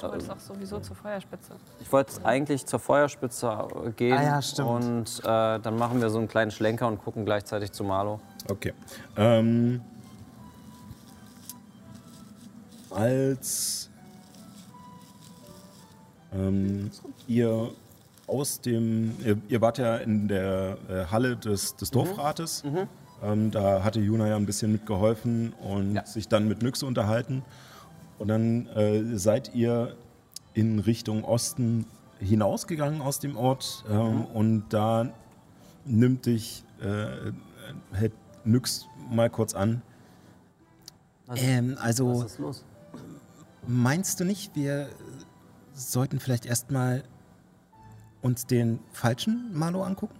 Du 0.00 0.08
wolltest 0.08 0.30
auch 0.30 0.38
sowieso 0.38 0.78
zur 0.80 0.96
Feuerspitze. 0.96 1.52
Ich 1.80 1.92
wollte 1.92 2.24
eigentlich 2.24 2.66
zur 2.66 2.78
Feuerspitze 2.78 3.68
äh, 3.86 3.90
gehen. 3.90 4.16
Ah 4.16 4.22
ja, 4.22 4.42
stimmt. 4.42 4.68
Und 4.68 5.20
äh, 5.20 5.58
dann 5.60 5.76
machen 5.76 6.00
wir 6.00 6.08
so 6.10 6.18
einen 6.18 6.28
kleinen 6.28 6.50
Schlenker 6.50 6.86
und 6.88 7.02
gucken 7.02 7.24
gleichzeitig 7.24 7.72
zu 7.72 7.84
Marlo. 7.84 8.20
Okay. 8.48 8.72
Ähm, 9.16 9.80
als 12.90 13.90
ähm, 16.32 16.90
ihr 17.26 17.70
aus 18.26 18.60
dem, 18.60 19.14
ihr, 19.24 19.38
ihr 19.48 19.60
wart 19.60 19.78
ja 19.78 19.96
in 19.96 20.28
der 20.28 20.78
äh, 20.88 21.04
Halle 21.10 21.36
des, 21.36 21.76
des 21.76 21.90
Dorfrates. 21.90 22.62
Ähm, 23.22 23.50
da 23.50 23.84
hatte 23.84 24.00
Juna 24.00 24.28
ja 24.28 24.36
ein 24.36 24.46
bisschen 24.46 24.72
mitgeholfen 24.72 25.52
und 25.54 25.94
Ja. 25.94 26.06
sich 26.06 26.28
dann 26.28 26.48
mit 26.48 26.62
Nyxe 26.62 26.86
unterhalten. 26.86 27.42
Und 28.18 28.28
dann 28.28 28.66
äh, 28.68 29.16
seid 29.18 29.54
ihr 29.54 29.96
in 30.54 30.78
Richtung 30.78 31.24
Osten 31.24 31.86
hinausgegangen 32.20 33.00
aus 33.02 33.18
dem 33.18 33.36
Ort 33.36 33.84
ähm, 33.90 34.24
und 34.26 34.64
da 34.70 35.08
nimmt 35.84 36.26
dich, 36.26 36.64
äh, 36.80 37.32
hält 37.92 38.12
Nyx 38.44 38.86
mal 39.10 39.28
kurz 39.30 39.54
an. 39.54 39.82
Ähm, 41.36 41.76
also 41.80 42.20
Was 42.22 42.32
ist 42.32 42.38
los? 42.38 42.64
meinst 43.66 44.20
du 44.20 44.24
nicht, 44.24 44.54
wir 44.54 44.88
sollten 45.74 46.20
vielleicht 46.20 46.46
erstmal 46.46 47.02
uns 48.22 48.46
den 48.46 48.78
falschen 48.92 49.50
Malo 49.52 49.82
angucken? 49.82 50.16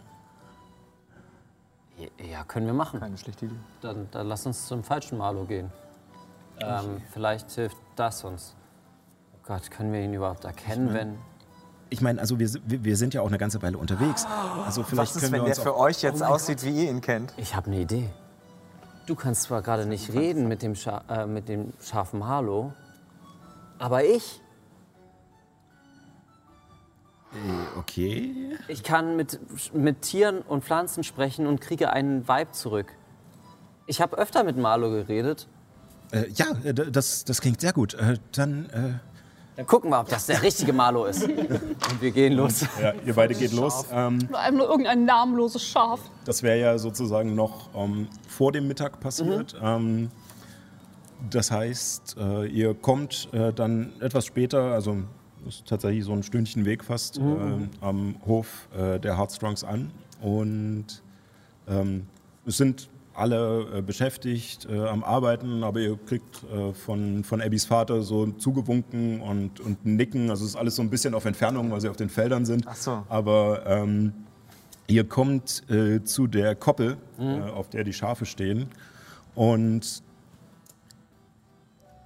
Ja, 2.30 2.44
können 2.44 2.66
wir 2.66 2.72
machen. 2.72 3.00
Keine 3.00 3.16
schlechte 3.16 3.46
Idee. 3.46 3.54
Dann, 3.80 4.08
dann 4.10 4.28
lass 4.28 4.44
uns 4.46 4.66
zum 4.66 4.82
falschen 4.82 5.18
Marlo 5.18 5.44
gehen. 5.44 5.70
Ähm, 6.60 7.00
vielleicht 7.12 7.50
hilft 7.52 7.76
das 7.96 8.24
uns. 8.24 8.54
Oh 9.34 9.38
Gott, 9.46 9.70
können 9.70 9.92
wir 9.92 10.00
ihn 10.00 10.14
überhaupt 10.14 10.44
erkennen, 10.44 10.92
wenn. 10.92 11.18
Ich 11.90 12.00
meine, 12.00 12.20
also 12.20 12.38
wir, 12.38 12.48
wir 12.64 12.96
sind 12.96 13.14
ja 13.14 13.20
auch 13.20 13.28
eine 13.28 13.38
ganze 13.38 13.60
Weile 13.62 13.76
unterwegs. 13.76 14.26
Also 14.64 14.82
vielleicht 14.82 15.14
Was 15.14 15.16
ist, 15.16 15.30
können 15.30 15.44
wenn 15.44 15.44
der 15.44 15.56
für 15.56 15.76
euch 15.76 16.02
jetzt 16.02 16.22
aussieht, 16.22 16.64
wie 16.64 16.84
ihr 16.84 16.90
ihn 16.90 17.02
kennt? 17.02 17.34
Ich 17.36 17.54
habe 17.54 17.66
eine 17.66 17.80
Idee. 17.80 18.08
Du 19.06 19.14
kannst 19.14 19.42
zwar 19.42 19.62
gerade 19.62 19.84
nicht 19.84 20.12
reden 20.12 20.48
mit 20.48 20.62
dem, 20.62 20.74
Scha 20.74 21.02
äh, 21.08 21.26
mit 21.26 21.48
dem 21.48 21.72
scharfen 21.80 22.20
Marlo, 22.20 22.72
aber 23.78 24.04
ich, 24.04 24.40
Okay. 27.78 28.34
ich 28.68 28.82
kann 28.82 29.16
mit, 29.16 29.40
mit 29.72 30.02
Tieren 30.02 30.42
und 30.42 30.64
Pflanzen 30.64 31.02
sprechen 31.02 31.46
und 31.46 31.60
kriege 31.60 31.90
einen 31.90 32.28
Vibe 32.28 32.52
zurück. 32.52 32.92
Ich 33.86 34.00
habe 34.00 34.18
öfter 34.18 34.44
mit 34.44 34.56
Marlo 34.56 34.90
geredet. 34.90 35.48
Äh, 36.12 36.28
ja, 36.34 36.46
äh, 36.62 36.74
das, 36.74 37.24
das 37.24 37.40
klingt 37.40 37.60
sehr 37.60 37.72
gut. 37.72 37.94
Äh, 37.94 38.18
dann, 38.32 38.66
äh, 38.66 38.98
Dann 39.56 39.66
gucken 39.66 39.90
wir, 39.90 40.00
ob 40.00 40.08
das 40.08 40.26
der 40.26 40.42
richtige 40.42 40.72
Marlo 40.72 41.06
ist. 41.06 41.24
Und 41.24 42.00
wir 42.00 42.10
gehen 42.10 42.34
los. 42.34 42.66
ja, 42.80 42.92
ihr 43.04 43.14
beide 43.14 43.34
geht 43.34 43.52
los. 43.52 43.86
Ähm, 43.90 44.18
Nur 44.28 44.38
einfach 44.38 44.58
nur 44.58 44.68
irgendein 44.68 45.04
namenloses 45.06 45.64
Schaf. 45.64 46.00
Das 46.26 46.42
wäre 46.42 46.60
ja 46.60 46.78
sozusagen 46.78 47.34
noch 47.34 47.70
ähm, 47.74 48.08
vor 48.28 48.52
dem 48.52 48.68
Mittag 48.68 49.00
passiert. 49.00 49.56
Ähm, 49.62 50.10
das 51.30 51.50
heißt, 51.50 52.16
äh, 52.18 52.46
ihr 52.46 52.74
kommt 52.74 53.28
äh, 53.32 53.52
dann 53.52 53.92
etwas 54.00 54.26
später, 54.26 54.72
also 54.72 54.98
ist 55.46 55.66
tatsächlich 55.66 56.04
so 56.04 56.12
ein 56.12 56.22
Stündchen 56.22 56.64
Weg 56.64 56.84
fast, 56.84 57.18
äh, 57.18 57.22
am 57.80 58.16
Hof 58.26 58.68
äh, 58.76 58.98
der 58.98 59.18
Heartstrongs 59.18 59.64
an. 59.64 59.90
Und 60.20 61.02
ähm, 61.68 62.06
es 62.46 62.56
sind 62.56 62.88
alle 63.14 63.78
äh, 63.78 63.82
beschäftigt, 63.82 64.66
äh, 64.70 64.86
am 64.86 65.04
Arbeiten, 65.04 65.64
aber 65.64 65.80
ihr 65.80 65.98
kriegt 66.06 66.44
äh, 66.44 66.72
von, 66.72 67.24
von 67.24 67.42
Abbys 67.42 67.66
Vater 67.66 68.02
so 68.02 68.26
zugewunken 68.26 69.20
und, 69.20 69.60
und 69.60 69.84
Nicken. 69.84 70.30
Also 70.30 70.44
es 70.44 70.50
ist 70.52 70.56
alles 70.56 70.76
so 70.76 70.82
ein 70.82 70.90
bisschen 70.90 71.14
auf 71.14 71.24
Entfernung, 71.24 71.70
weil 71.70 71.80
sie 71.80 71.88
auf 71.88 71.96
den 71.96 72.08
Feldern 72.08 72.46
sind. 72.46 72.64
Ach 72.66 72.76
so. 72.76 73.02
Aber 73.08 73.66
ähm, 73.66 74.12
Ihr 74.92 75.04
kommt 75.04 75.62
äh, 75.70 76.02
zu 76.04 76.26
der 76.26 76.54
Koppel, 76.54 76.98
äh, 77.18 77.40
auf 77.50 77.70
der 77.70 77.82
die 77.82 77.94
Schafe 77.94 78.26
stehen. 78.26 78.66
Und 79.34 80.02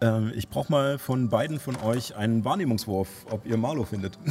ähm, 0.00 0.32
ich 0.34 0.48
brauche 0.48 0.70
mal 0.70 0.98
von 0.98 1.28
beiden 1.28 1.58
von 1.58 1.76
euch 1.82 2.16
einen 2.16 2.44
Wahrnehmungswurf, 2.44 3.08
ob 3.30 3.46
ihr 3.46 3.56
Marlo 3.56 3.84
findet. 3.84 4.18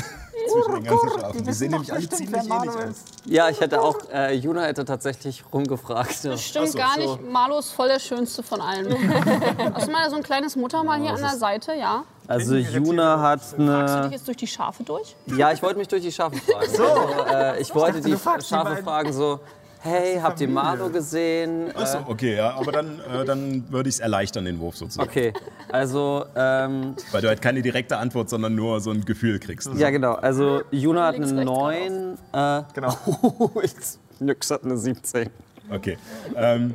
Zwischen 0.52 0.76
den 0.76 0.84
ganzen 0.84 1.10
Schafen. 1.10 1.44
Die 1.44 1.54
sehen 1.54 1.72
nämlich 1.72 1.92
alle 1.92 2.08
ziemlich 2.08 2.44
ähnlich 2.44 2.70
aus. 2.70 3.04
Ja, 3.26 3.50
ich 3.50 3.60
hätte 3.60 3.82
auch, 3.82 3.98
äh, 4.14 4.34
Juna 4.36 4.64
hätte 4.64 4.86
tatsächlich 4.86 5.44
rumgefragt. 5.52 6.24
Das 6.24 6.42
stimmt 6.42 6.68
Ach 6.68 6.72
so, 6.72 6.78
gar 6.78 6.94
so. 6.94 7.16
nicht. 7.16 7.32
Marlo 7.32 7.58
ist 7.58 7.72
voll 7.72 7.88
der 7.88 8.00
Schönste 8.00 8.44
von 8.44 8.62
allen. 8.62 8.88
Hast 9.74 9.88
du 9.88 9.92
mal 9.92 10.10
so 10.10 10.18
ein 10.18 10.24
kleines 10.24 10.56
Muttermal 10.56 11.02
hier 11.02 11.14
an 11.14 11.20
der 11.22 11.36
Seite? 11.38 11.74
Ja. 11.74 12.04
Also 12.28 12.56
Juna 12.56 13.20
hat 13.20 13.42
Fragst 13.42 13.54
du 13.54 13.58
dich 13.58 13.70
eine... 13.70 14.10
jetzt 14.12 14.28
durch 14.28 14.38
die 14.38 14.48
Schafe 14.48 14.84
durch? 14.84 15.16
Ja, 15.36 15.52
ich 15.52 15.62
wollte 15.62 15.80
mich 15.80 15.88
durch 15.88 16.02
die 16.04 16.12
Schafe 16.12 16.38
fragen. 16.38 16.60
Also, 16.66 16.84
äh, 17.32 17.62
ich 17.62 17.74
wollte 17.74 18.02
die 18.02 18.16
Schafe 18.18 18.78
fragen 18.84 19.14
so, 19.14 19.40
hey, 19.86 20.20
habt 20.22 20.42
ihr 20.42 20.50
Marlo 20.50 20.90
gesehen? 20.90 21.74
Achso, 21.76 22.00
Äh, 22.00 22.02
okay, 22.08 22.36
ja, 22.36 22.54
aber 22.56 22.72
dann, 22.72 23.00
äh, 23.00 23.24
dann 23.26 23.72
würde 23.72 23.88
ich 23.90 23.96
es 23.96 24.00
erleichtern, 24.02 24.46
den 24.46 24.60
Wurf 24.60 24.76
sozusagen. 24.78 25.08
okay, 25.10 25.32
also, 25.72 26.26
ähm, 26.36 26.96
Weil 27.12 27.22
du 27.22 27.28
halt 27.30 27.42
keine 27.42 27.62
direkte 27.62 27.98
Antwort, 27.98 28.30
sondern 28.30 28.56
nur 28.56 28.82
so 28.82 28.92
ein 28.92 29.06
Gefühl 29.06 29.40
kriegst. 29.40 29.70
ja 29.76 29.90
genau, 29.92 30.14
also 30.16 30.62
Juna 30.72 31.08
hat 31.08 31.16
eine 31.16 31.26
rechts, 31.26 31.46
9. 31.46 32.18
Äh, 32.34 32.62
Genau. 32.74 32.98
Nix 34.20 34.50
hat 34.52 34.64
eine 34.64 34.78
17. 34.78 35.30
Okay. 35.70 35.98
Ähm, 36.36 36.74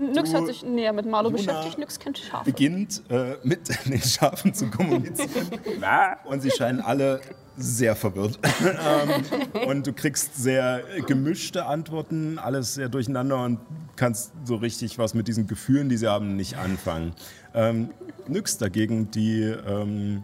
Nyx 0.00 0.34
hat 0.34 0.46
sich 0.46 0.64
näher 0.64 0.92
mit 0.92 1.06
Marlo 1.06 1.28
Juna- 1.30 1.36
beschäftigt. 1.38 1.78
Nyx 1.78 1.98
kennt 1.98 2.18
Schafe. 2.18 2.44
beginnt 2.44 3.02
äh, 3.08 3.36
mit 3.44 3.68
den 3.86 4.00
Schafen 4.02 4.52
zu 4.52 4.68
kommunizieren. 4.68 5.48
Und 6.24 6.42
sie 6.42 6.50
scheinen 6.50 6.80
alle 6.80 7.20
sehr 7.56 7.94
verwirrt. 7.96 8.38
ähm, 8.62 9.66
und 9.68 9.86
du 9.86 9.92
kriegst 9.92 10.36
sehr 10.36 10.82
gemischte 11.06 11.66
Antworten, 11.66 12.38
alles 12.38 12.74
sehr 12.74 12.88
durcheinander 12.88 13.42
und 13.44 13.60
kannst 13.96 14.32
so 14.44 14.56
richtig 14.56 14.98
was 14.98 15.14
mit 15.14 15.28
diesen 15.28 15.46
Gefühlen, 15.46 15.88
die 15.88 15.96
sie 15.96 16.08
haben, 16.08 16.36
nicht 16.36 16.56
anfangen. 16.56 17.12
Ähm, 17.54 17.90
Nyx 18.28 18.58
dagegen, 18.58 19.10
die 19.10 19.42
ähm, 19.42 20.22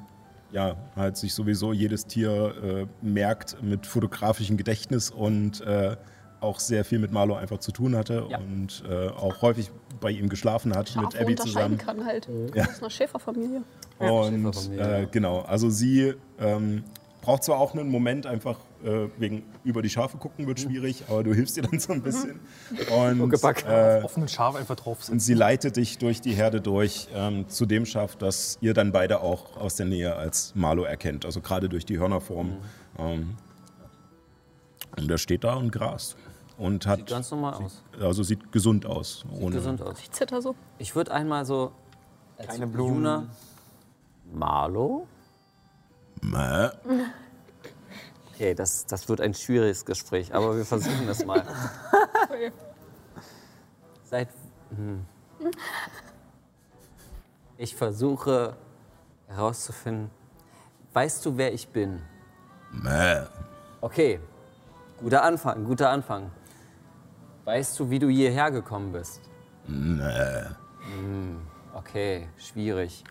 ja, 0.51 0.77
halt 0.97 1.17
sich 1.17 1.35
sowieso 1.35 1.73
jedes 1.73 2.07
Tier 2.07 2.55
äh, 2.63 2.87
merkt 3.07 3.63
mit 3.63 3.87
fotografischem 3.87 4.57
Gedächtnis 4.57 5.11
und 5.11 5.61
äh, 5.61 5.97
auch 6.41 6.61
sehr 6.61 6.85
viel 6.85 6.99
mit 7.01 7.13
Marlo 7.13 7.35
einfach 7.35 7.59
zu 7.59 7.73
tun 7.73 7.97
hatte 7.97 8.25
Ja. 8.31 8.39
und 8.39 8.83
äh, 8.89 9.09
auch 9.09 9.43
häufig 9.43 9.71
bei 10.01 10.11
ihm 10.13 10.29
geschlafen 10.29 10.75
hat 10.75 10.95
mit 10.95 11.13
Schafe 11.13 11.19
Abby 11.21 11.33
unterscheiden 11.33 11.79
zusammen. 11.79 11.99
kann 11.99 12.07
halt. 12.07 12.29
Ja. 12.55 12.65
Aus 12.69 12.81
einer 12.81 12.91
Schäferfamilie. 12.91 13.63
Und 13.99 14.55
Schäferfamilie, 14.55 15.03
äh, 15.03 15.07
genau, 15.11 15.41
also 15.41 15.69
sie 15.69 16.15
ähm, 16.39 16.85
braucht 17.29 17.45
zwar 17.45 17.59
auch 17.59 17.75
einen 17.75 17.91
Moment 17.91 18.25
einfach 18.25 18.57
äh, 18.83 19.09
wegen 19.19 19.43
über 19.63 19.83
die 19.83 19.91
Schafe 19.91 20.17
gucken 20.17 20.47
wird 20.47 20.61
schwierig, 20.61 21.05
aber 21.11 21.23
du 21.23 21.35
hilfst 21.35 21.59
ihr 21.59 21.63
dann 21.63 21.79
so 21.79 21.93
ein 21.93 22.01
bisschen. 22.01 22.41
Und, 22.91 23.21
Huckepack. 23.21 23.67
äh, 23.69 24.01
Offenen 24.03 24.29
Schaf 24.29 24.55
einfach 24.55 24.77
drauf 24.77 25.11
und 25.11 25.21
sie 25.21 25.35
leitet 25.35 25.77
dich 25.77 25.99
durch 25.99 26.23
die 26.23 26.33
Herde 26.33 26.63
durch 26.63 27.07
ähm, 27.15 27.47
zu 27.51 27.67
dem 27.67 27.85
Schaf, 27.85 28.17
das 28.17 28.57
ihr 28.63 28.73
dann 28.73 28.93
beide 28.93 29.21
auch 29.21 29.59
aus 29.59 29.77
der 29.77 29.85
Nähe 29.85 30.17
als 30.17 30.55
Marlo 30.55 30.85
erkennt, 30.85 31.27
also 31.27 31.43
gerade 31.43 31.69
durch 31.69 31.85
die 31.85 31.99
Hörnerform. 31.99 32.57
Ähm, 32.99 33.37
und 34.97 35.11
er 35.11 35.19
steht 35.19 35.45
da 35.45 35.53
und 35.57 35.71
grast. 35.71 36.17
Und 36.57 36.87
hat, 36.87 37.01
Sieht 37.01 37.11
ganz 37.11 37.31
normal 37.31 37.55
aus. 37.63 37.83
also 38.01 38.23
sieht 38.23 38.51
gesund 38.53 38.87
aus. 38.87 39.27
Ohne, 39.39 39.57
Gesund 39.57 39.83
aus. 39.83 39.99
Ich 40.01 40.11
zitter 40.13 40.41
so. 40.41 40.55
Ich 40.79 40.97
würde 40.97 41.13
einmal 41.13 41.45
so. 41.45 41.73
als 42.39 42.49
Keine 42.49 42.67
Blumen. 42.67 42.95
Juna, 42.95 43.27
Marlo? 44.33 45.07
Mäh. 46.23 46.71
Okay, 48.35 48.55
das, 48.55 48.87
das 48.87 49.09
wird 49.09 49.21
ein 49.21 49.35
schwieriges 49.35 49.85
Gespräch, 49.85 50.35
aber 50.35 50.57
wir 50.57 50.65
versuchen 50.65 51.09
es 51.09 51.25
mal. 51.25 51.45
Seit. 54.05 54.29
Hm. 54.71 55.05
Ich 57.57 57.75
versuche 57.75 58.57
herauszufinden. 59.27 60.11
Weißt 60.93 61.25
du, 61.27 61.37
wer 61.37 61.53
ich 61.53 61.69
bin? 61.69 62.03
Mäh. 62.71 63.23
Okay, 63.81 64.21
guter 65.01 65.23
Anfang, 65.23 65.65
guter 65.65 65.91
Anfang. 65.91 66.31
Weißt 67.45 67.79
du, 67.81 67.91
wie 67.91 67.99
du 67.99 68.09
hierher 68.09 68.51
gekommen 68.51 68.93
bist? 68.93 69.21
Mäh. 69.67 70.45
Okay, 71.75 72.29
schwierig. 72.37 73.05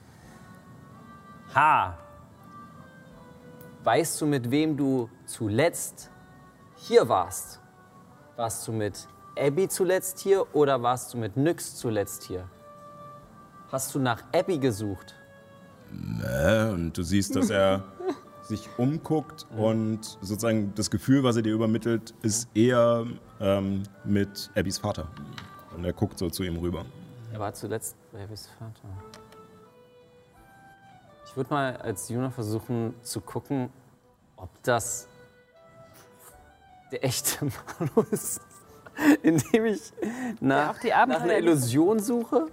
Ha! 1.56 1.98
Weißt 3.88 4.20
du, 4.20 4.26
mit 4.26 4.52
wem 4.52 4.76
du 4.76 5.10
zuletzt 5.26 6.12
hier 6.76 7.08
warst? 7.08 7.62
Warst 8.36 8.68
du 8.68 8.74
mit 8.74 9.08
Abby 9.38 9.70
zuletzt 9.70 10.20
hier 10.20 10.46
oder 10.54 10.84
warst 10.84 11.14
du 11.14 11.18
mit 11.18 11.38
Nyx 11.38 11.78
zuletzt 11.78 12.24
hier? 12.24 12.50
Hast 13.72 13.96
du 13.96 14.00
nach 14.00 14.26
Abby 14.34 14.58
gesucht? 14.58 15.16
Mäh. 15.90 16.70
Und 16.74 16.98
du 16.98 17.02
siehst, 17.02 17.38
dass 17.38 17.50
er 17.50 17.86
sich 18.44 18.68
umguckt 18.78 19.48
und 19.56 20.18
sozusagen 20.20 20.74
das 20.76 20.92
Gefühl, 20.92 21.24
was 21.24 21.38
er 21.38 21.44
dir 21.44 21.54
übermittelt, 21.54 22.14
ist 22.24 22.50
eher 22.54 23.06
ähm, 23.40 23.84
mit 24.04 24.52
Abbys 24.56 24.80
Vater. 24.80 25.08
Und 25.74 25.86
er 25.86 25.94
guckt 25.94 26.20
so 26.20 26.30
zu 26.30 26.44
ihm 26.44 26.58
rüber. 26.58 26.84
Er 27.32 27.40
war 27.40 27.54
zuletzt 27.54 27.96
bei 28.12 28.22
Abbys 28.22 28.50
Vater. 28.60 29.27
Ich 31.38 31.40
würde 31.40 31.54
mal 31.54 31.78
als 31.78 32.10
Juna 32.10 32.32
versuchen 32.32 32.96
zu 33.04 33.22
gucken, 33.22 33.70
ob 34.38 34.50
das 34.64 35.08
der 36.92 37.06
echte 37.06 37.46
Marlo 37.80 38.08
ist, 38.10 38.42
indem 39.22 39.66
ich 39.66 39.94
nach, 40.40 40.80
die 40.80 40.88
nach 40.88 41.22
einer 41.22 41.38
Illusion 41.38 42.00
suche. 42.00 42.48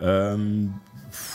Ähm, 0.00 0.80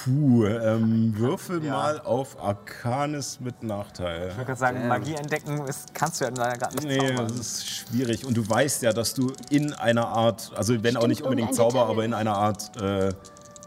puh, 0.03 0.45
ähm, 0.47 1.13
würfel 1.15 1.59
mal 1.59 2.01
auf 2.01 2.43
Arcanis 2.43 3.39
mit 3.39 3.61
Nachteil. 3.61 4.29
Ich 4.29 4.33
würde 4.35 4.45
gerade 4.45 4.59
sagen, 4.59 4.87
Magie 4.87 5.13
entdecken 5.13 5.67
ist, 5.67 5.93
kannst 5.93 6.19
du 6.19 6.25
ja 6.25 6.31
leider 6.35 6.57
gar 6.57 6.71
nicht 6.71 6.83
Nee, 6.83 6.97
zaubern. 6.97 7.27
das 7.27 7.39
ist 7.41 7.67
schwierig. 7.69 8.25
Und 8.25 8.35
du 8.35 8.49
weißt 8.49 8.81
ja, 8.81 8.91
dass 8.91 9.13
du 9.13 9.31
in 9.51 9.71
einer 9.73 10.07
Art, 10.07 10.51
also 10.55 10.81
wenn 10.81 10.97
auch 10.97 11.05
nicht 11.05 11.21
unbedingt 11.21 11.53
Zauber, 11.53 11.73
Detail. 11.81 11.91
aber 11.91 12.05
in 12.05 12.13
einer 12.15 12.35
Art, 12.35 12.75
äh, 12.81 13.13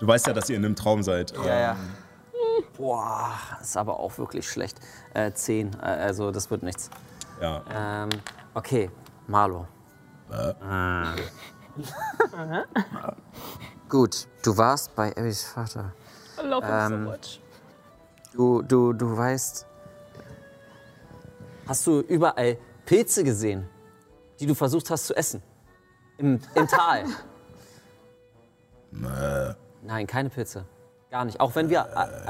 du 0.00 0.04
weißt 0.08 0.26
ja, 0.26 0.32
dass 0.32 0.50
ihr 0.50 0.56
in 0.56 0.64
einem 0.64 0.74
Traum 0.74 1.04
seid. 1.04 1.32
Ja, 1.46 1.60
ja. 1.60 1.76
Boah, 2.76 3.32
ist 3.60 3.76
aber 3.76 3.98
auch 3.98 4.16
wirklich 4.18 4.48
schlecht. 4.48 4.78
Äh, 5.14 5.32
zehn, 5.32 5.74
äh, 5.80 5.86
also 5.86 6.30
das 6.30 6.50
wird 6.50 6.62
nichts. 6.62 6.90
Ja. 7.40 7.62
Ähm, 7.70 8.08
okay, 8.54 8.90
Marlo. 9.26 9.66
Ah. 10.30 11.14
Gut, 13.88 14.26
du 14.42 14.56
warst 14.56 14.94
bei 14.94 15.10
Abbys 15.16 15.44
Vater. 15.44 15.92
I 16.38 16.46
love 16.46 16.66
him 16.66 16.74
Ähm, 16.74 17.04
so 17.04 17.10
much. 17.10 17.40
Du, 18.32 18.62
du, 18.62 18.92
du 18.92 19.16
weißt. 19.16 19.66
Hast 21.66 21.86
du 21.86 22.00
überall 22.00 22.58
Pilze 22.84 23.24
gesehen, 23.24 23.68
die 24.40 24.46
du 24.46 24.54
versucht 24.54 24.90
hast 24.90 25.06
zu 25.06 25.16
essen? 25.16 25.42
Im, 26.18 26.40
im 26.54 26.66
Tal? 26.66 27.04
Nein, 29.82 30.06
keine 30.06 30.30
Pilze. 30.30 30.64
Gar 31.10 31.24
nicht. 31.24 31.40
Auch 31.40 31.54
wenn 31.54 31.70
wir. 31.70 31.86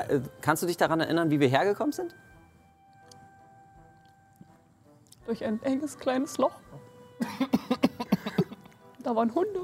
Äh, 0.09 0.17
äh, 0.17 0.21
kannst 0.41 0.63
du 0.63 0.67
dich 0.67 0.77
daran 0.77 1.01
erinnern, 1.01 1.31
wie 1.31 1.41
wir 1.41 1.49
hergekommen 1.49 1.93
sind? 1.93 2.15
Durch 5.27 5.45
ein 5.45 5.63
enges 5.63 5.99
kleines 5.99 6.39
Loch. 6.39 6.53
da 9.03 9.15
waren 9.17 9.35
Hunde. 9.35 9.61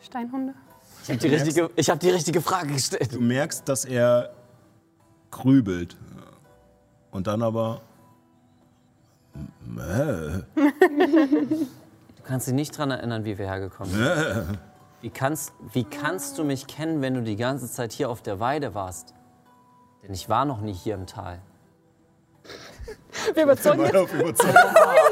Steinhunde. 0.00 0.54
Ich 1.02 1.10
habe 1.10 1.18
die, 1.18 1.28
richtige- 1.28 1.70
ich 1.76 1.90
hab 1.90 2.00
die 2.00 2.10
richtige 2.10 2.40
Frage 2.40 2.72
gestellt. 2.72 3.12
Du 3.14 3.20
merkst, 3.20 3.68
dass 3.68 3.84
er 3.84 4.30
grübelt. 5.30 5.96
Und 7.10 7.26
dann 7.26 7.42
aber. 7.42 7.80
Mäh. 9.64 10.42
Du 10.54 12.22
kannst 12.24 12.46
dich 12.46 12.54
nicht 12.54 12.74
daran 12.74 12.92
erinnern, 12.92 13.24
wie 13.24 13.36
wir 13.36 13.46
hergekommen 13.46 13.92
sind. 13.92 14.02
Mäh. 14.58 14.58
Wie 15.06 15.10
kannst, 15.10 15.52
wie 15.72 15.84
kannst 15.84 16.36
du 16.36 16.42
mich 16.42 16.66
kennen, 16.66 17.00
wenn 17.00 17.14
du 17.14 17.22
die 17.22 17.36
ganze 17.36 17.70
Zeit 17.70 17.92
hier 17.92 18.10
auf 18.10 18.22
der 18.22 18.40
Weide 18.40 18.74
warst? 18.74 19.14
Denn 20.02 20.12
ich 20.12 20.28
war 20.28 20.44
noch 20.44 20.60
nie 20.60 20.72
hier 20.72 20.94
im 20.94 21.06
Tal. 21.06 21.40
Wir 23.32 23.44
überzeugen 23.44 23.84
jetzt 23.84 23.94
Auf 23.94 24.12
Überzeugung. 24.12 24.60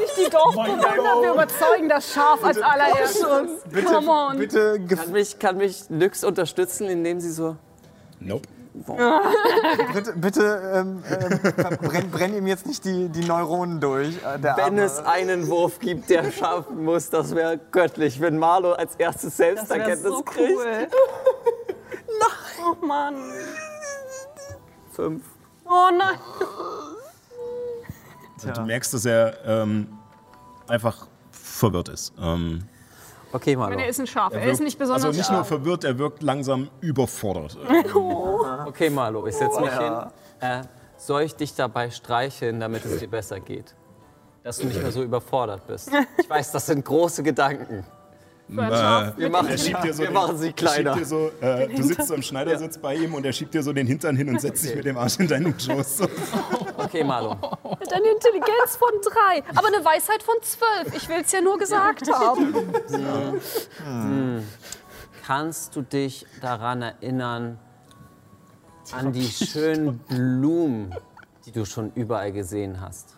nicht 0.01 0.17
die 0.17 0.29
Dorfbewohner, 0.29 1.21
wir 1.21 1.33
überzeugen 1.33 1.87
das 1.87 2.11
Schaf 2.11 2.43
als 2.43 2.57
allererstes. 2.57 3.23
Come 3.85 4.11
on. 4.11 4.37
Bitte, 4.37 4.85
Kann 4.85 5.13
mich, 5.13 5.39
kann 5.39 5.55
mich 5.55 5.89
Nyx 5.89 6.25
unterstützen, 6.25 6.89
indem 6.89 7.21
sie 7.21 7.31
so. 7.31 7.55
Nope. 8.19 8.49
bitte, 9.93 10.13
bitte 10.17 10.71
ähm, 10.75 11.03
ähm, 11.09 11.39
brenn, 11.81 12.11
brenn 12.11 12.35
ihm 12.35 12.45
jetzt 12.47 12.65
nicht 12.65 12.83
die, 12.85 13.09
die 13.09 13.23
Neuronen 13.25 13.79
durch. 13.79 14.17
äh, 14.23 14.39
Der 14.39 14.57
Wenn 14.57 14.63
Arme. 14.65 14.83
es 14.83 14.99
einen 14.99 15.47
Wurf 15.47 15.79
gibt, 15.79 16.09
der 16.09 16.31
schaffen 16.31 16.83
muss, 16.83 17.09
das 17.09 17.33
wäre 17.35 17.57
göttlich, 17.71 18.19
wenn 18.19 18.37
Marlo 18.37 18.73
als 18.73 18.95
erstes 18.95 19.37
Selbsterkenntnis 19.37 20.01
so 20.03 20.21
kriegt. 20.23 20.51
cool. 20.57 20.87
Oh 22.67 22.85
Mann. 22.85 23.15
Fünf. 24.91 25.23
Oh 25.65 25.89
nein. 25.95 26.17
Du 28.55 28.61
merkst, 28.61 28.93
dass 28.93 29.05
er 29.05 29.37
ähm, 29.45 29.87
einfach 30.67 31.07
verwirrt 31.31 31.89
ist. 31.89 32.13
Ähm, 32.19 32.63
Okay, 33.35 33.55
Marlo. 33.57 33.77
Er 33.77 33.87
ist 33.89 33.99
ein 33.99 34.07
Schaf. 34.07 34.33
Er, 34.33 34.39
wirkt- 34.39 34.53
ist 34.53 34.59
nicht 34.61 34.79
besonders 34.79 35.03
Also 35.03 35.17
nicht 35.17 35.29
nur 35.31 35.43
verwirrt, 35.43 35.83
er 35.83 35.97
wirkt 35.99 36.23
langsam 36.23 36.69
überfordert. 36.81 37.57
Okay, 38.67 38.89
Marlo, 38.89 39.27
ich 39.27 39.35
setze 39.35 39.59
mich 39.61 39.71
hin. 39.71 39.93
Äh, 40.39 40.61
soll 40.97 41.23
ich 41.23 41.35
dich 41.35 41.53
dabei 41.55 41.89
streicheln, 41.89 42.59
damit 42.59 42.83
es 42.85 42.99
dir 42.99 43.07
besser 43.09 43.39
geht? 43.39 43.75
Dass 44.43 44.57
du 44.57 44.67
nicht 44.67 44.81
mehr 44.81 44.91
so 44.91 45.03
überfordert 45.03 45.67
bist. 45.67 45.91
Ich 46.17 46.29
weiß, 46.29 46.51
das 46.53 46.65
sind 46.67 46.83
große 46.85 47.23
Gedanken. 47.23 47.85
Schaf. 48.53 49.17
Wir 49.17 49.29
machen, 49.29 49.47
Er 49.49 49.57
schiebt 49.57 49.83
dir 49.83 49.93
so 49.93 49.99
wir 49.99 50.07
den- 50.07 50.13
machen 50.13 50.37
sie 50.37 50.47
er 50.47 50.53
kleiner. 50.53 51.03
so, 51.05 51.31
äh, 51.41 51.67
du 51.67 51.81
sitzt 51.83 52.07
so 52.07 52.13
im 52.13 52.21
Schneidersitz 52.21 52.77
bei 52.77 52.95
ihm 52.95 53.13
und 53.15 53.25
er 53.25 53.33
schiebt 53.33 53.53
dir 53.53 53.63
so 53.63 53.73
den 53.73 53.87
Hintern 53.87 54.15
hin 54.15 54.29
und 54.29 54.39
setzt 54.39 54.61
sich 54.63 54.75
mit 54.75 54.85
dem 54.85 54.97
Arsch 54.97 55.17
in 55.19 55.27
deinen 55.27 55.59
Schoß. 55.59 55.97
So. 55.97 56.07
Okay, 56.77 57.03
Marlo. 57.03 57.31
Mit 57.31 57.91
einer 57.91 58.11
Intelligenz 58.11 58.75
von 58.77 58.89
drei, 59.03 59.43
aber 59.55 59.67
eine 59.67 59.83
Weisheit 59.83 60.21
von 60.21 60.35
zwölf. 60.41 60.95
Ich 60.95 61.09
will 61.09 61.21
es 61.21 61.31
ja 61.31 61.41
nur 61.41 61.57
gesagt 61.57 62.07
haben. 62.11 62.53
Kannst 65.25 65.75
du 65.75 65.81
dich 65.81 66.25
daran 66.41 66.81
erinnern, 66.83 67.57
an 68.91 69.11
die 69.11 69.27
schönen 69.27 69.97
Blumen, 70.07 70.93
die 71.47 71.51
du 71.51 71.65
schon 71.65 71.91
überall 71.95 72.31
gesehen 72.31 72.79
hast? 72.79 73.15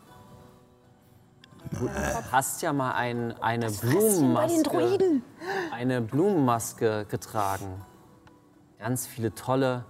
Du 1.72 1.90
hast 2.32 2.62
ja 2.62 2.74
mal 2.74 2.92
ein, 2.94 3.34
eine 3.42 3.70
Blumenmaske, 3.72 5.22
eine 5.72 6.02
Blumenmaske 6.02 7.06
getragen. 7.10 7.82
Ganz 8.80 9.08
viele 9.08 9.34
tolle 9.34 9.86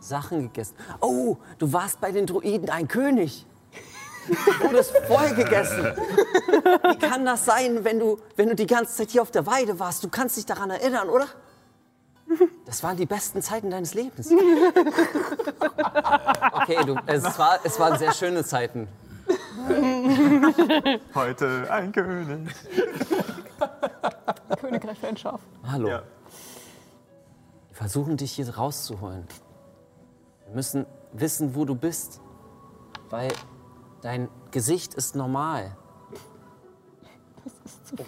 Sachen 0.00 0.42
gegessen. 0.42 0.74
Oh, 1.00 1.36
du 1.58 1.72
warst 1.72 2.00
bei 2.00 2.12
den 2.12 2.26
Druiden 2.26 2.70
ein 2.70 2.88
König. 2.88 3.46
Du 4.28 4.66
wurdest 4.66 4.96
voll 5.08 5.34
gegessen. 5.34 5.84
Wie 5.84 6.98
kann 6.98 7.24
das 7.24 7.44
sein, 7.44 7.84
wenn 7.84 7.98
du, 7.98 8.18
wenn 8.36 8.48
du 8.48 8.54
die 8.54 8.66
ganze 8.66 8.96
Zeit 8.96 9.10
hier 9.10 9.22
auf 9.22 9.30
der 9.30 9.46
Weide 9.46 9.78
warst? 9.78 10.04
Du 10.04 10.08
kannst 10.08 10.36
dich 10.36 10.46
daran 10.46 10.70
erinnern, 10.70 11.08
oder? 11.08 11.26
Das 12.64 12.82
waren 12.82 12.96
die 12.96 13.06
besten 13.06 13.42
Zeiten 13.42 13.70
deines 13.70 13.94
Lebens. 13.94 14.30
Okay, 16.54 16.84
du, 16.86 16.96
es, 17.06 17.24
war, 17.38 17.58
es 17.64 17.80
waren 17.80 17.98
sehr 17.98 18.12
schöne 18.12 18.44
Zeiten. 18.44 18.86
Heute 21.14 21.66
ein 21.70 21.92
König. 21.92 22.54
Königreich 24.60 24.98
für 24.98 25.08
ein 25.08 25.16
Schaf. 25.16 25.40
Hallo. 25.66 25.88
Ja. 25.88 26.02
Wir 27.68 27.76
versuchen 27.76 28.16
dich 28.16 28.32
hier 28.32 28.48
rauszuholen. 28.54 29.26
Wir 30.46 30.54
müssen 30.54 30.86
wissen, 31.12 31.54
wo 31.54 31.64
du 31.64 31.74
bist. 31.74 32.20
Weil 33.10 33.32
dein 34.00 34.28
Gesicht 34.50 34.94
ist 34.94 35.14
normal. 35.16 35.76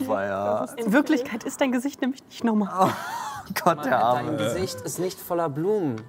War 0.01 0.25
ja. 0.25 0.65
In 0.77 0.93
Wirklichkeit 0.93 1.45
ist 1.45 1.61
dein 1.61 1.73
Gesicht 1.73 2.01
nämlich 2.01 2.25
nicht 2.25 2.45
normal. 2.45 2.93
Gott, 3.63 3.85
der 3.85 3.91
Dein 3.91 4.27
Arme. 4.29 4.37
Gesicht 4.37 4.81
ist 4.81 4.99
nicht 4.99 5.19
voller 5.19 5.49
Blumen. 5.49 6.01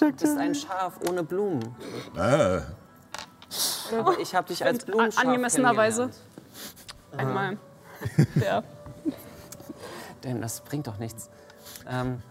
Du 0.00 0.10
bist 0.12 0.38
ein 0.38 0.54
Schaf 0.54 0.98
ohne 1.08 1.22
Blumen. 1.22 1.74
Äh, 2.16 2.60
Aber 3.92 4.18
ich 4.18 4.34
habe 4.34 4.48
dich 4.48 4.64
als 4.64 4.84
Blumenschaf 4.84 5.24
angemessenerweise. 5.24 6.10
Einmal. 7.16 7.58
Ja. 8.34 8.62
Denn 10.24 10.42
das 10.42 10.60
bringt 10.60 10.86
doch 10.86 10.98
nichts. 10.98 11.30
Ähm, 11.88 12.22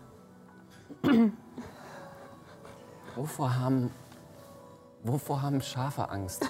wovor, 3.16 3.56
haben, 3.56 3.90
wovor 5.04 5.42
haben 5.42 5.62
Schafe 5.62 6.10
Angst? 6.10 6.46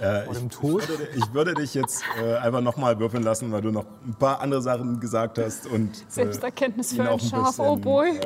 äh, 0.00 0.24
ich, 0.24 0.30
ich, 0.30 0.62
würde, 0.62 1.08
ich 1.14 1.34
würde 1.34 1.54
dich 1.54 1.74
jetzt 1.74 2.02
äh, 2.20 2.36
einfach 2.36 2.60
nochmal 2.60 2.98
würfeln 2.98 3.22
lassen, 3.22 3.52
weil 3.52 3.62
du 3.62 3.70
noch 3.70 3.86
ein 4.04 4.14
paar 4.14 4.40
andere 4.40 4.62
Sachen 4.62 5.00
gesagt 5.00 5.38
hast. 5.38 5.66
Und, 5.66 5.90
äh, 5.90 6.04
Selbsterkenntnis 6.08 6.92
für 6.92 7.08
ein 7.08 7.20
Schaf, 7.20 7.46
bisschen, 7.46 7.64
oh 7.66 7.76
boy. 7.76 8.20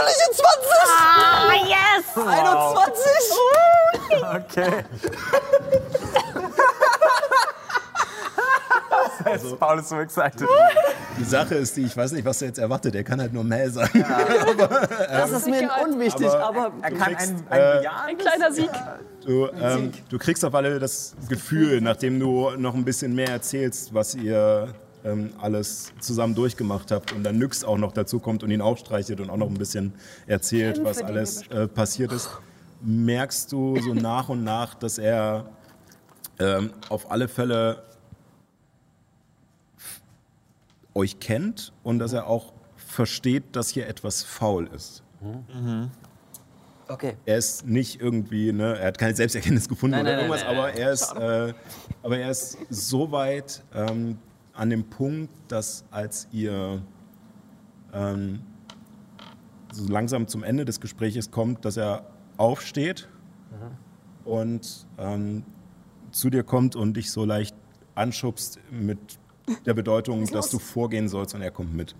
Äh, 0.00 0.06
Natürliche 0.06 0.30
20! 0.32 0.44
Ah, 0.98 1.52
yes! 1.66 2.04
21! 2.16 3.00
Okay. 4.46 4.84
Jetzt 9.26 9.58
Paul 9.60 9.78
ist 9.78 9.88
so 9.90 10.00
excited. 10.00 10.48
die 11.18 11.24
Sache 11.24 11.54
ist 11.56 11.76
die, 11.76 11.82
ich 11.82 11.96
weiß 11.96 12.12
nicht, 12.12 12.24
was 12.24 12.40
er 12.42 12.48
jetzt 12.48 12.58
erwartet. 12.58 12.94
Er 12.94 13.04
kann 13.04 13.20
halt 13.20 13.32
nur 13.32 13.44
Mäh 13.44 13.68
sagen. 13.68 14.04
Das 15.10 15.30
ist 15.30 15.46
mir 15.46 15.68
unwichtig, 15.84 16.26
aber- 16.26 16.66
aber, 16.66 16.72
Er 16.82 16.90
kann 16.92 17.14
kriegst, 17.14 17.34
ein, 17.50 17.58
äh, 17.58 17.76
ein 17.78 17.82
Ja 17.82 18.04
Ein 18.06 18.18
kleiner 18.18 18.52
Sieg. 18.52 18.70
Du, 19.24 19.46
ähm, 19.60 19.92
du 20.08 20.18
kriegst 20.18 20.44
auf 20.44 20.54
alle 20.54 20.78
das 20.78 21.14
Gefühl, 21.28 21.80
nachdem 21.80 22.18
du 22.18 22.50
noch 22.56 22.74
ein 22.74 22.84
bisschen 22.84 23.14
mehr 23.14 23.28
erzählst, 23.28 23.92
was 23.92 24.14
ihr 24.14 24.72
ähm, 25.04 25.32
alles 25.40 25.92
zusammen 26.00 26.34
durchgemacht 26.34 26.90
habt 26.90 27.12
und 27.12 27.24
dann 27.24 27.38
Nyx 27.38 27.64
auch 27.64 27.78
noch 27.78 27.92
dazu 27.92 28.18
kommt 28.18 28.42
und 28.42 28.50
ihn 28.50 28.60
auch 28.60 28.78
streichelt 28.78 29.20
und 29.20 29.30
auch 29.30 29.36
noch 29.36 29.48
ein 29.48 29.54
bisschen 29.54 29.92
erzählt, 30.26 30.82
was 30.84 31.02
alles 31.02 31.46
äh, 31.48 31.66
passiert 31.68 32.12
ist, 32.12 32.30
merkst 32.82 33.52
du 33.52 33.80
so 33.80 33.94
nach 33.94 34.28
und 34.28 34.44
nach, 34.44 34.74
dass 34.74 34.98
er 34.98 35.46
ähm, 36.38 36.70
auf 36.88 37.10
alle 37.10 37.28
Fälle 37.28 37.82
euch 40.94 41.20
kennt 41.20 41.72
und 41.82 41.98
dass 41.98 42.12
er 42.12 42.26
auch 42.26 42.52
versteht, 42.76 43.56
dass 43.56 43.70
hier 43.70 43.86
etwas 43.86 44.22
faul 44.22 44.68
ist. 44.74 45.02
Okay. 46.88 47.14
Er 47.24 47.36
ist 47.36 47.66
nicht 47.66 48.00
irgendwie, 48.00 48.52
ne, 48.52 48.76
er 48.76 48.88
hat 48.88 48.98
keine 48.98 49.14
Selbsterkenntnis 49.14 49.68
gefunden 49.68 49.92
Nein, 49.92 50.06
oder 50.06 50.16
nein, 50.16 50.20
irgendwas, 50.24 50.42
nein, 50.42 50.56
nein, 50.56 50.64
aber 50.64 50.74
er 50.74 50.92
ist, 50.92 51.12
äh, 51.12 51.54
aber 52.02 52.18
er 52.18 52.30
ist 52.30 52.58
so 52.68 53.12
weit 53.12 53.62
ähm, 53.72 54.18
an 54.54 54.70
dem 54.70 54.84
Punkt, 54.84 55.30
dass 55.48 55.84
als 55.90 56.28
ihr 56.32 56.82
ähm, 57.92 58.40
so 59.72 59.86
langsam 59.90 60.26
zum 60.28 60.42
Ende 60.42 60.64
des 60.64 60.80
Gespräches 60.80 61.30
kommt, 61.30 61.64
dass 61.64 61.76
er 61.76 62.06
aufsteht 62.36 63.08
und 64.24 64.86
ähm, 64.98 65.44
zu 66.10 66.30
dir 66.30 66.42
kommt 66.42 66.76
und 66.76 66.94
dich 66.94 67.10
so 67.12 67.24
leicht 67.24 67.54
anschubst 67.94 68.58
mit 68.70 68.98
der 69.66 69.74
Bedeutung, 69.74 70.26
dass 70.26 70.50
du 70.50 70.58
vorgehen 70.58 71.08
sollst 71.08 71.34
und 71.34 71.42
er 71.42 71.50
kommt 71.50 71.74
mit. 71.74 71.94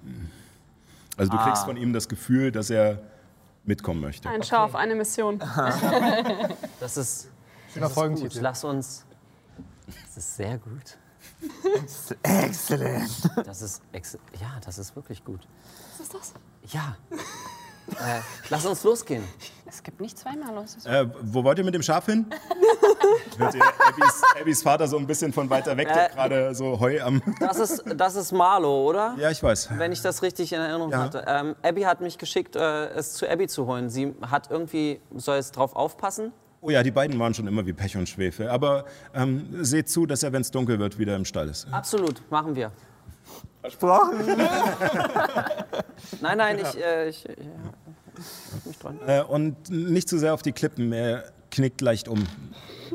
Also 1.17 1.31
du 1.33 1.39
Ah. 1.39 1.45
kriegst 1.47 1.65
von 1.65 1.77
ihm 1.77 1.93
das 1.93 2.09
Gefühl, 2.09 2.51
dass 2.53 2.71
er 2.71 3.03
mitkommen 3.65 4.01
möchte. 4.01 4.29
Ein 4.29 4.43
Schaf, 4.43 4.75
eine 4.75 4.95
Mission. 4.95 5.39
Das 6.81 6.97
ist, 6.97 7.29
Schöner 7.73 7.87
gut. 7.87 7.95
Folgentitel. 7.95 8.41
Lass 8.41 8.65
uns. 8.65 9.05
Das 9.87 10.17
ist 10.17 10.37
sehr 10.37 10.59
gut. 10.59 10.99
Exzellent. 12.23 13.11
Das 13.45 13.63
ist 13.63 13.83
ex 13.93 14.19
ja, 14.41 14.49
das 14.65 14.79
ist 14.79 14.95
wirklich 14.97 15.25
gut. 15.25 15.41
Was 15.93 16.01
ist 16.01 16.15
das? 16.15 16.33
Ja. 16.73 16.97
äh, 17.93 18.21
lass 18.51 18.67
uns 18.67 18.83
losgehen. 18.85 19.25
Es 19.67 19.83
gibt 19.83 20.01
nicht 20.01 20.19
zweimal 20.19 20.55
los. 20.55 20.77
Äh, 20.85 21.07
wo 21.23 21.43
wollt 21.45 21.59
ihr 21.59 21.65
mit 21.65 21.75
dem 21.75 21.83
Schaf 21.83 22.07
hin? 22.07 22.27
Hört 23.39 23.55
ihr 23.55 23.63
Abbys, 23.65 24.23
Abbys 24.41 24.63
Vater 24.63 24.87
so 24.89 24.99
ein 24.99 25.07
bisschen 25.07 25.33
von 25.33 25.49
weiter 25.49 25.77
weg, 25.77 25.89
der 25.89 26.11
Äh. 26.11 26.15
gerade 26.15 26.55
so 26.55 26.79
Heu 26.79 27.01
am. 27.03 27.23
Das 27.41 27.59
ist, 27.59 27.83
das 27.97 28.15
ist 28.17 28.33
Marlo, 28.33 28.87
oder? 28.89 29.15
Ja, 29.19 29.31
ich 29.31 29.43
weiß. 29.43 29.71
Wenn 29.79 29.93
ich 29.93 30.03
das 30.03 30.23
richtig 30.23 30.53
in 30.53 30.61
Erinnerung 30.61 30.91
Ja. 30.91 30.99
hatte. 30.99 31.25
Ähm, 31.27 31.57
Abby 31.63 31.83
hat 31.83 32.01
mich 32.01 32.19
geschickt, 32.19 32.57
äh, 32.57 32.89
es 32.91 33.15
zu 33.15 33.29
Abby 33.29 33.47
zu 33.49 33.67
holen. 33.67 33.89
Sie 33.91 34.15
hat 34.29 34.51
irgendwie, 34.51 35.01
soll 35.15 35.39
es 35.39 35.51
drauf 35.53 35.75
aufpassen? 35.75 36.33
Oh 36.63 36.69
ja, 36.69 36.83
die 36.83 36.91
beiden 36.91 37.19
waren 37.19 37.33
schon 37.33 37.47
immer 37.47 37.65
wie 37.65 37.73
Pech 37.73 37.97
und 37.97 38.09
Schwefel. 38.09 38.49
Aber 38.49 38.85
ähm, 39.15 39.47
seht 39.65 39.89
zu, 39.89 40.05
dass 40.05 40.23
er, 40.23 40.33
wenn 40.33 40.43
es 40.43 40.51
dunkel 40.51 40.79
wird, 40.79 40.99
wieder 40.99 41.17
im 41.17 41.25
Stall 41.25 41.49
ist. 41.49 41.67
Absolut, 41.73 42.23
machen 42.31 42.55
wir. 42.55 42.71
Versprochen. 43.63 44.19
Nein, 46.23 46.39
nein, 46.39 46.59
ich, 46.59 46.83
äh, 46.83 47.09
ich, 47.09 47.29
ich 47.29 47.37
halt 48.53 48.67
mich 48.67 48.79
dran. 48.79 48.99
Äh, 49.07 49.23
und 49.23 49.71
nicht 49.71 50.09
zu 50.09 50.19
sehr 50.19 50.35
auf 50.35 50.43
die 50.43 50.53
Klippen, 50.53 50.93
er 50.93 51.25
knickt 51.51 51.81
leicht 51.81 52.09
um. 52.09 52.27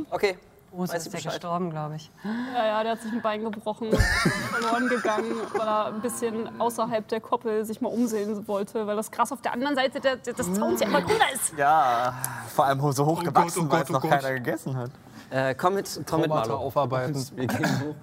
Okay. 0.10 0.38
Weiß 0.78 1.06
ist 1.06 1.12
Bescheid. 1.12 1.34
gestorben, 1.34 1.70
glaube 1.70 1.96
ich. 1.96 2.12
Ja, 2.54 2.66
ja, 2.66 2.84
der 2.84 2.94
hat 2.94 3.02
sich 3.02 3.12
ein 3.12 3.22
Bein 3.22 3.44
gebrochen, 3.44 3.92
verloren 4.52 4.88
gegangen, 4.90 5.36
weil 5.54 5.68
er 5.68 5.86
ein 5.88 6.02
bisschen 6.02 6.60
außerhalb 6.60 7.08
der 7.08 7.22
Koppel 7.22 7.66
sich 7.66 7.82
mal 7.82 7.90
umsehen 7.90 8.48
wollte, 8.48 8.86
weil 8.88 8.96
das 8.96 9.12
Gras 9.12 9.32
auf 9.32 9.42
der 9.42 9.54
anderen 9.54 9.76
Seite 9.76 10.00
der, 10.00 10.18
der, 10.18 10.34
des 10.34 10.54
Zauns 10.54 10.82
ja 10.82 10.88
immer 10.88 11.02
grüner 11.02 11.32
ist. 11.34 11.54
Ja, 11.58 12.14
vor 12.54 12.66
allem 12.66 12.92
so 12.92 13.06
hoch 13.06 13.24
gewachsen, 13.24 13.68
oh 13.68 13.72
weil 13.72 13.80
Gott, 13.80 13.84
es 13.84 13.90
oh 13.90 13.94
noch 13.94 14.02
Gott. 14.02 14.12
keiner 14.12 14.34
gegessen 14.34 14.78
hat. 14.78 14.92
Äh, 15.30 15.56
komm 15.56 15.76
mit, 15.76 16.02
komm 16.10 16.22
mit 16.22 16.30
Marlo. 16.30 16.56
aufarbeiten. 16.56 17.16
Wir 17.36 17.48
gehen 17.48 17.82
hoch. 17.82 17.96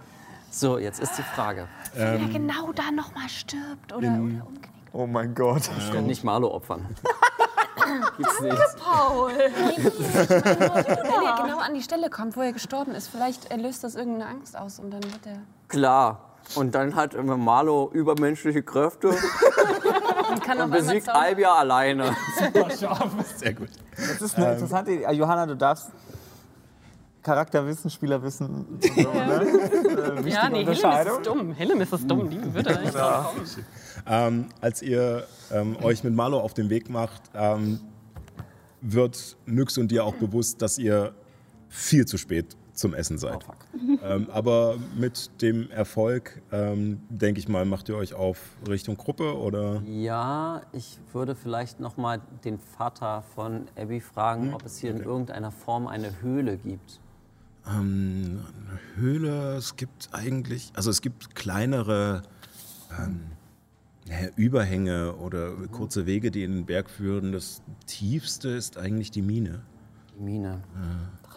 So, 0.51 0.79
jetzt 0.79 1.01
ist 1.01 1.17
die 1.17 1.23
Frage. 1.23 1.67
Wer 1.95 2.19
genau 2.29 2.73
da 2.73 2.91
nochmal 2.91 3.29
stirbt 3.29 3.93
oder, 3.93 4.09
oder 4.09 4.17
umknickt. 4.47 4.69
Oh 4.93 5.07
mein 5.07 5.35
Gott. 5.35 5.71
Ich 5.79 5.93
kann 5.93 6.07
nicht 6.07 6.25
Marlo 6.25 6.53
opfern. 6.55 6.87
Gibt's 8.17 8.41
nicht. 8.41 8.57
Paul! 8.85 9.33
Wenn 9.33 11.25
er 11.25 11.43
genau 11.43 11.59
an 11.59 11.75
die 11.75 11.83
Stelle 11.83 12.11
kommt, 12.11 12.37
wo 12.37 12.43
er 12.43 12.53
gestorben 12.53 12.95
ist, 12.95 13.09
vielleicht 13.09 13.55
löst 13.57 13.85
das 13.85 13.95
irgendeine 13.95 14.31
Angst 14.31 14.57
aus 14.57 14.79
und 14.79 14.91
dann 14.91 15.03
wird 15.05 15.27
er. 15.27 15.39
Klar. 15.69 16.29
Und 16.57 16.75
dann 16.75 16.97
hat 16.97 17.15
Marlo 17.15 17.89
übermenschliche 17.93 18.63
Kräfte 18.63 19.09
Und 19.09 20.61
und 20.61 20.71
besiegt. 20.71 21.09
Albia 21.09 21.55
alleine. 21.55 22.17
Sehr 22.37 23.55
gut. 23.55 23.71
Das 23.97 24.21
ist 24.21 24.37
eine 24.37 24.53
interessante 24.53 24.91
Idee. 24.93 25.13
Johanna, 25.13 25.47
du 25.47 25.57
darfst 25.57 25.91
Charakterwissen, 27.23 27.91
Spielerwissen. 27.91 28.67
So, 28.81 29.01
ne? 29.13 30.23
äh, 30.25 30.29
Ja, 30.29 30.49
nee, 30.51 30.65
Hillem 30.65 30.71
ist 30.73 30.83
es 30.85 31.23
dumm. 31.23 31.53
Hillem 31.55 31.81
ist 31.81 31.93
es 31.93 32.07
dumm. 32.07 32.31
Die 32.31 32.55
würde 32.55 32.75
drauf 32.75 33.35
kommen. 33.35 33.47
Ähm, 34.07 34.47
als 34.61 34.83
ihr 34.83 35.27
ähm, 35.53 35.77
euch 35.83 36.03
mit 36.03 36.15
Marlo 36.15 36.41
auf 36.41 36.55
den 36.55 36.69
Weg 36.71 36.91
macht, 36.91 37.23
ähm, 37.35 37.81
wird 38.81 39.37
Nyx 39.47 39.79
und 39.79 39.89
dir 39.91 40.05
auch 40.05 40.15
bewusst, 40.15 40.61
dass 40.61 40.79
ihr 40.79 41.15
viel 41.69 42.05
zu 42.07 42.19
spät 42.19 42.57
zum 42.73 42.95
Essen 42.95 43.19
seid. 43.19 43.45
ähm, 44.03 44.29
aber 44.33 44.77
mit 44.97 45.43
dem 45.43 45.71
Erfolg, 45.71 46.43
ähm, 46.51 47.01
denke 47.09 47.39
ich 47.39 47.49
mal, 47.49 47.65
macht 47.65 47.89
ihr 47.89 47.97
euch 47.97 48.15
auf 48.15 48.39
Richtung 48.69 48.97
Gruppe 48.97 49.37
oder? 49.39 49.83
Ja, 49.87 50.63
ich 50.73 50.99
würde 51.13 51.35
vielleicht 51.35 51.81
noch 51.81 51.97
mal 51.97 52.21
den 52.45 52.59
Vater 52.59 53.23
von 53.35 53.67
Abby 53.77 54.01
fragen, 54.01 54.55
ob 54.55 54.65
es 54.65 54.79
hier 54.79 54.91
in 54.91 55.03
irgendeiner 55.03 55.51
Form 55.51 55.87
eine 55.87 56.21
Höhle 56.23 56.57
gibt. 56.57 57.01
Ähm, 57.67 58.41
eine 58.69 58.81
Höhle, 58.97 59.55
es 59.57 59.77
gibt 59.77 60.09
eigentlich, 60.13 60.73
also 60.75 60.91
es 60.91 61.01
gibt 61.01 61.35
kleinere 61.35 62.23
ähm, 62.99 63.21
Überhänge 64.37 65.15
oder 65.15 65.53
kurze 65.71 66.07
Wege, 66.07 66.31
die 66.31 66.43
in 66.43 66.53
den 66.53 66.67
Berg 66.67 66.91
führen. 66.91 67.33
Das 67.33 67.63
tiefste 67.87 68.49
ist 68.49 68.77
eigentlich 68.79 69.11
die 69.11 69.23
Mine. 69.23 69.63
Die 70.17 70.23
Mine. 70.23 70.61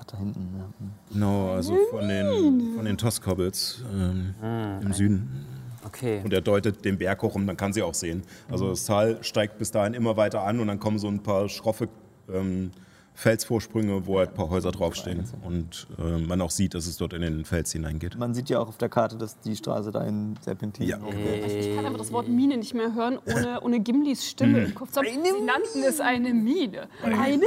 Da 0.08 0.20
hinten, 0.20 0.50
ja. 0.56 0.66
Genau, 1.12 1.52
also 1.52 1.76
von 1.90 2.08
den, 2.08 2.76
von 2.76 2.86
den 2.86 2.98
Toskobbles 2.98 3.84
ähm, 3.92 4.36
im 4.82 4.94
Süden. 4.94 5.46
Okay. 5.84 6.22
Und 6.24 6.32
er 6.32 6.42
deutet 6.42 6.86
den 6.86 6.98
Berg 6.98 7.22
hoch 7.24 7.36
und 7.36 7.46
man 7.46 7.58
kann 7.58 7.74
sie 7.74 7.82
auch 7.82 7.94
sehen. 7.94 8.24
Also 8.50 8.70
das 8.70 8.86
Tal 8.86 9.24
steigt 9.24 9.58
bis 9.58 9.72
dahin 9.72 9.94
immer 9.94 10.18
weiter 10.18 10.44
an 10.44 10.60
und 10.60 10.68
dann 10.68 10.80
kommen 10.80 11.00
so 11.00 11.08
ein 11.08 11.24
paar 11.24 11.50
schroffe 11.50 11.90
ähm, 12.32 12.72
Felsvorsprünge, 13.16 14.06
wo 14.06 14.20
halt 14.20 14.32
ein 14.32 14.36
paar 14.36 14.50
Häuser 14.50 14.72
draufstehen. 14.72 15.24
Und 15.44 15.88
äh, 15.98 16.18
man 16.18 16.42
auch 16.42 16.52
sieht, 16.52 16.74
dass 16.74 16.86
es 16.86 16.98
dort 16.98 17.14
in 17.14 17.22
den 17.22 17.46
Fels 17.46 17.72
hineingeht. 17.72 18.18
Man 18.18 18.34
sieht 18.34 18.50
ja 18.50 18.60
auch 18.60 18.68
auf 18.68 18.78
der 18.78 18.90
Karte, 18.90 19.18
dass 19.18 19.40
die 19.40 19.56
Straße 19.56 19.92
da 19.92 20.04
in 20.04 20.36
Serpentin 20.42 20.86
Ja. 20.86 21.00
hochgeht. 21.02 21.46
Ich 21.48 21.76
kann 21.76 21.86
aber 21.86 21.98
das 21.98 22.12
Wort 22.12 22.28
Mine 22.28 22.58
nicht 22.58 22.74
mehr 22.74 22.94
hören, 22.94 23.18
ohne, 23.26 23.62
ohne 23.64 23.80
Gimlis 23.80 24.26
Stimme 24.28 24.60
im 24.66 24.76
Kopf 24.76 24.92
zu 24.92 25.00
haben. 25.00 25.08
Sie 25.08 25.46
nannten 25.46 25.84
es 25.88 26.02
eine 26.02 26.34
Mine. 26.34 26.88
Eine 27.04 27.46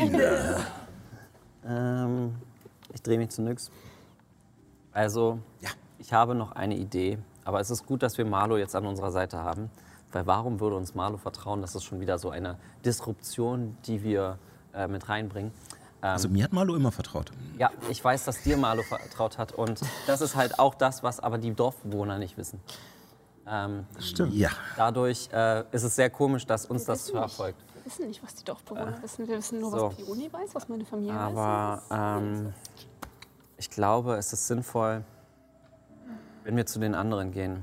Mine! 0.00 0.56
Ähm, 1.68 2.34
ich 2.94 3.02
drehe 3.02 3.18
mich 3.18 3.30
zu 3.30 3.42
Nyx. 3.42 3.70
Also, 4.92 5.38
ich 5.98 6.12
habe 6.12 6.34
noch 6.34 6.52
eine 6.52 6.76
Idee, 6.76 7.18
aber 7.44 7.60
es 7.60 7.70
ist 7.70 7.84
gut, 7.84 8.02
dass 8.02 8.16
wir 8.16 8.24
Marlo 8.24 8.56
jetzt 8.56 8.74
an 8.74 8.86
unserer 8.86 9.10
Seite 9.12 9.38
haben. 9.38 9.70
Weil 10.12 10.26
warum 10.26 10.60
würde 10.60 10.76
uns 10.76 10.94
Marlo 10.94 11.18
vertrauen? 11.18 11.60
Das 11.60 11.74
ist 11.74 11.84
schon 11.84 12.00
wieder 12.00 12.18
so 12.18 12.30
eine 12.30 12.56
Disruption, 12.84 13.76
die 13.86 14.02
wir 14.02 14.38
äh, 14.76 14.86
mit 14.88 15.08
reinbringen. 15.08 15.50
Ähm, 16.02 16.08
Also 16.10 16.28
mir 16.28 16.44
hat 16.44 16.52
Marlo 16.52 16.74
immer 16.76 16.92
vertraut. 16.92 17.32
ja, 17.58 17.70
ich 17.90 18.04
weiß, 18.04 18.24
dass 18.24 18.42
dir 18.42 18.56
Marlo 18.56 18.82
vertraut 18.82 19.38
hat 19.38 19.52
und 19.52 19.80
das 20.06 20.20
ist 20.20 20.36
halt 20.36 20.58
auch 20.58 20.74
das, 20.74 21.02
was 21.02 21.20
aber 21.20 21.38
die 21.38 21.52
Dorfbewohner 21.54 22.18
nicht 22.18 22.36
wissen. 22.36 22.60
Ähm, 23.48 23.86
Stimmt. 24.00 24.34
Ja. 24.34 24.50
dadurch 24.76 25.28
äh, 25.32 25.64
ist 25.72 25.84
es 25.84 25.94
sehr 25.96 26.10
komisch, 26.10 26.46
dass 26.46 26.66
uns 26.66 26.84
das 26.84 27.06
wissen 27.06 27.20
nicht. 27.20 27.32
verfolgt. 27.34 27.58
Wir 27.74 27.84
wissen 27.86 28.08
nicht, 28.08 28.22
was 28.22 28.34
die 28.34 28.44
Dorfbewohner 28.44 29.00
wissen. 29.02 29.28
Wir 29.28 29.38
wissen 29.38 29.60
nur, 29.60 29.70
so. 29.70 29.86
was 29.88 29.94
Pioni 29.96 30.32
weiß, 30.32 30.54
was 30.54 30.68
meine 30.68 30.84
Familie 30.84 31.14
Aber 31.14 31.82
weiß. 31.88 32.18
ähm, 32.22 32.52
ich 33.56 33.70
glaube, 33.70 34.16
es 34.16 34.32
ist 34.32 34.48
sinnvoll, 34.48 35.04
wenn 36.44 36.56
wir 36.56 36.66
zu 36.66 36.78
den 36.80 36.94
anderen 36.94 37.30
gehen. 37.32 37.62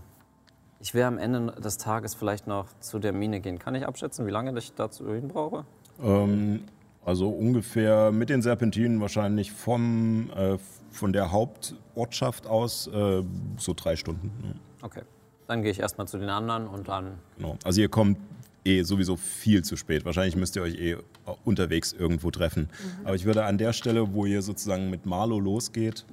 Ich 0.80 0.94
will 0.94 1.04
am 1.04 1.18
Ende 1.18 1.52
des 1.62 1.78
Tages 1.78 2.16
vielleicht 2.16 2.48
noch 2.48 2.68
zu 2.80 3.00
der 3.00 3.14
Mine 3.14 3.40
gehen. 3.42 3.60
Kann 3.60 3.76
ich 3.76 3.86
abschätzen, 3.86 4.26
wie 4.26 4.32
lange 4.32 4.58
ich 4.58 4.74
dazu 4.74 5.08
hin 5.14 5.28
brauche? 5.28 5.66
Ähm, 6.02 6.64
also 7.06 7.30
ungefähr 7.30 8.12
mit 8.12 8.30
den 8.30 8.42
Serpentinen 8.42 9.02
wahrscheinlich 9.02 9.52
vom, 9.52 10.30
äh, 10.36 10.58
von 10.92 11.14
der 11.14 11.32
Hauptortschaft 11.32 12.48
aus 12.48 12.88
äh, 12.88 13.24
so 13.58 13.74
drei 13.76 13.96
Stunden. 13.96 14.32
ne? 14.42 14.56
Okay. 14.82 15.02
Dann 15.48 15.62
gehe 15.62 15.72
ich 15.72 15.80
erstmal 15.80 16.08
zu 16.08 16.18
den 16.18 16.30
anderen 16.30 16.68
und 16.68 16.88
dann. 16.88 17.20
Genau. 17.38 17.58
Also 17.64 17.82
ihr 17.82 17.90
kommt 17.90 18.18
eh 18.66 18.84
sowieso 18.84 19.18
viel 19.18 19.64
zu 19.64 19.76
spät. 19.76 20.06
Wahrscheinlich 20.06 20.36
müsst 20.36 20.56
ihr 20.56 20.62
euch 20.62 20.76
eh 20.76 20.98
unterwegs 21.44 21.94
irgendwo 21.94 22.32
treffen. 22.32 22.70
Aber 23.04 23.16
ich 23.16 23.26
würde 23.26 23.46
an 23.46 23.58
der 23.58 23.74
Stelle, 23.74 24.14
wo 24.14 24.26
ihr 24.26 24.42
sozusagen 24.42 24.90
mit 24.90 25.06
Marlo 25.06 25.40
losgeht, 25.40 26.06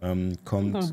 ähm, 0.00 0.34
kommt, 0.44 0.92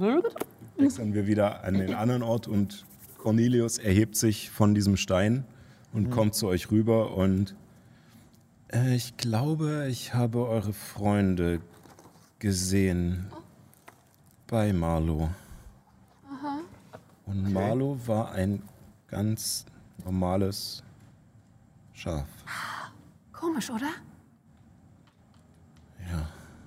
wechseln 0.78 1.14
wir 1.14 1.28
wieder 1.28 1.64
an 1.64 1.76
den 1.76 1.94
anderen 1.94 2.24
Ort 2.24 2.48
und 2.48 2.86
Cornelius 3.18 3.78
erhebt 3.78 4.16
sich 4.16 4.50
von 4.50 4.76
diesem 4.76 4.98
Stein 4.98 5.46
und 5.94 6.10
kommt 6.10 6.36
zu 6.36 6.48
euch 6.48 6.72
rüber 6.72 7.16
und 7.16 7.56
äh, 8.72 8.96
ich 8.96 9.16
glaube, 9.18 9.88
ich 9.90 10.14
habe 10.14 10.48
eure 10.48 10.74
Freunde 10.74 11.62
gesehen 12.40 13.28
bei 14.48 14.72
Marlo. 14.74 15.30
Und 17.26 17.52
Marlo 17.52 17.98
war 18.06 18.32
ein 18.34 18.62
ganz 19.08 19.66
normales 20.04 20.84
Schaf. 21.94 22.28
Komisch, 23.34 23.70
oder? 23.72 23.90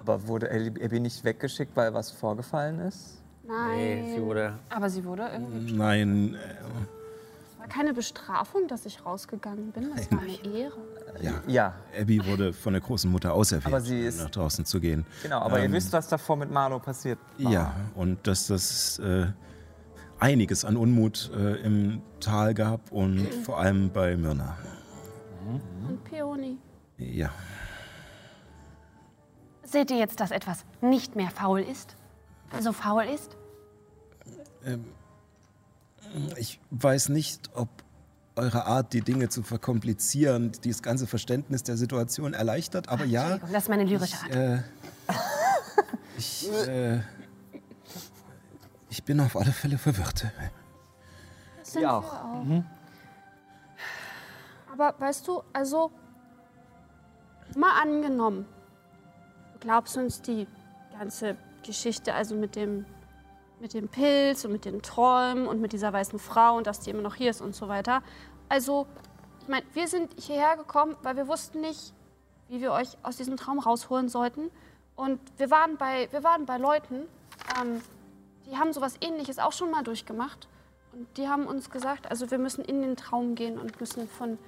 Aber 0.01 0.27
wurde 0.27 0.51
Abby 0.51 0.83
Abby 0.85 1.01
nicht 1.01 1.23
weggeschickt, 1.23 1.77
weil 1.77 1.93
was 1.93 2.11
vorgefallen 2.11 2.79
ist? 2.81 3.23
Nein. 3.47 3.77
Nee, 3.77 4.15
sie 4.15 4.23
wurde. 4.23 4.59
Aber 4.71 4.89
sie 4.89 5.05
wurde 5.05 5.29
irgendwie. 5.33 5.73
Nein, 5.75 6.35
äh, 6.35 6.39
Es 7.53 7.59
war 7.59 7.69
keine 7.69 7.93
Bestrafung, 7.93 8.67
dass 8.69 8.87
ich 8.87 9.05
rausgegangen 9.05 9.71
bin. 9.71 9.91
Das 9.95 10.11
war 10.11 10.21
eine 10.21 10.45
Ehre. 10.45 10.73
Ja. 11.21 11.43
Ja, 11.47 11.75
Abby 11.99 12.25
wurde 12.25 12.53
von 12.53 12.73
der 12.73 12.83
großen 12.83 13.11
Mutter 13.11 13.33
auserwählt, 13.35 13.67
Aber 13.67 13.81
sie 13.81 14.01
ist- 14.01 14.19
nach 14.21 14.31
draußen 14.31 14.65
zu 14.65 14.81
gehen. 14.81 15.05
genau. 15.23 15.41
Aber 15.41 15.59
ihr 15.59 15.65
Ähm, 15.67 15.73
wisst, 15.73 15.93
was 15.93 16.09
davor 16.09 16.37
mit 16.37 16.51
Marlo 16.51 16.79
passiert 16.79 17.19
war. 17.39 17.53
Ja, 17.53 17.75
und 17.95 18.27
dass 18.27 18.47
das 18.49 18.99
äh, 19.01 19.27
einiges 20.19 20.65
an 20.65 20.77
Unmut 20.77 21.31
äh, 21.37 21.57
im 21.63 22.03
Tal 22.21 22.55
gab 22.55 22.91
und 22.93 23.27
vor 23.45 23.59
allem 23.59 23.91
bei 23.91 24.17
Myrna. 24.17 24.57
Und 25.89 26.05
Peony. 26.05 26.59
Ja, 26.99 27.31
Seht 29.63 29.91
ihr 29.91 29.99
jetzt, 29.99 30.21
dass 30.21 30.31
etwas 30.31 30.65
nicht 30.81 31.15
mehr 31.15 31.29
faul 31.31 31.61
ist? 31.61 31.95
Also 32.51 32.73
faul 32.73 33.05
ist? 33.05 33.37
ich 36.37 36.59
weiß 36.71 37.11
nicht, 37.11 37.51
ob 37.55 37.69
eure 38.39 38.65
Art, 38.67 38.93
die 38.93 39.03
Dinge 39.03 39.29
zu 39.29 39.43
verkomplizieren, 39.43 40.53
dieses 40.65 40.83
ganze 40.83 41.07
Verständnis 41.07 41.63
der 41.65 41.77
Situation 41.77 42.33
erleichtert, 42.35 42.89
aber 42.89 43.05
ja. 43.05 43.39
Das 43.39 43.65
ist 43.65 43.69
meine 43.69 43.85
lyrische 43.85 44.17
Art. 44.17 44.35
Äh, 44.35 44.59
ich, 46.17 46.51
äh, 46.67 47.01
ich 48.89 49.05
bin 49.05 49.21
auf 49.21 49.37
alle 49.37 49.53
Fälle 49.53 49.77
verwirrt. 49.79 50.27
Das 51.59 51.73
sind 51.73 51.83
Ja. 51.83 52.01
wir 52.01 52.07
auch. 52.07 52.65
Aber 54.73 54.95
weißt 55.01 55.27
du, 55.27 55.43
also 55.53 55.91
mal 57.57 57.81
angenommen, 57.83 58.47
du 59.55 59.59
glaubst 59.61 59.97
uns 59.97 60.23
die 60.23 60.47
ganze 60.97 61.37
Geschichte, 61.65 62.15
also 62.15 62.35
mit 62.37 62.55
dem, 62.57 62.87
mit 63.61 63.75
dem 63.75 63.89
Pilz 63.89 64.45
und 64.45 64.53
mit 64.53 64.65
den 64.65 64.83
Träumen 64.83 65.47
und 65.47 65.61
mit 65.61 65.73
dieser 65.73 65.93
weißen 65.93 66.19
Frau 66.19 66.57
und 66.57 66.67
dass 66.67 66.81
die 66.81 66.91
immer 66.91 67.03
noch 67.03 67.15
hier 67.15 67.31
ist 67.31 67.41
und 67.41 67.55
so 67.55 67.69
weiter. 67.69 68.03
Also, 68.49 68.87
ich 69.43 69.49
meine, 69.49 69.67
wir 69.75 69.89
sind 69.89 70.13
hierher 70.19 70.57
gekommen, 70.57 70.97
weil 71.03 71.17
wir 71.17 71.29
wussten 71.29 71.61
nicht, 71.61 71.93
wie 72.49 72.61
wir 72.61 72.73
euch 72.73 72.97
aus 73.03 73.17
diesem 73.17 73.37
Traum 73.37 73.59
rausholen 73.59 74.09
sollten. 74.09 74.51
Und 74.97 75.21
wir 75.37 75.51
waren 75.51 75.77
bei, 75.77 76.09
wir 76.11 76.25
waren 76.25 76.47
bei 76.47 76.59
Leuten, 76.59 77.07
ähm, 77.61 77.81
die 78.47 78.57
haben 78.57 78.73
sowas 78.73 78.97
ähnliches 79.01 79.39
auch 79.39 79.53
schon 79.53 79.71
mal 79.71 79.83
durchgemacht. 79.83 80.49
Und 80.93 81.07
die 81.17 81.29
haben 81.29 81.47
uns 81.47 81.71
gesagt, 81.71 82.11
also 82.11 82.31
wir 82.31 82.39
müssen 82.39 82.65
in 82.65 82.83
den 82.83 82.97
Traum 82.97 83.35
gehen 83.35 83.59
und 83.59 83.79
müssen 83.81 84.09
von, 84.09 84.39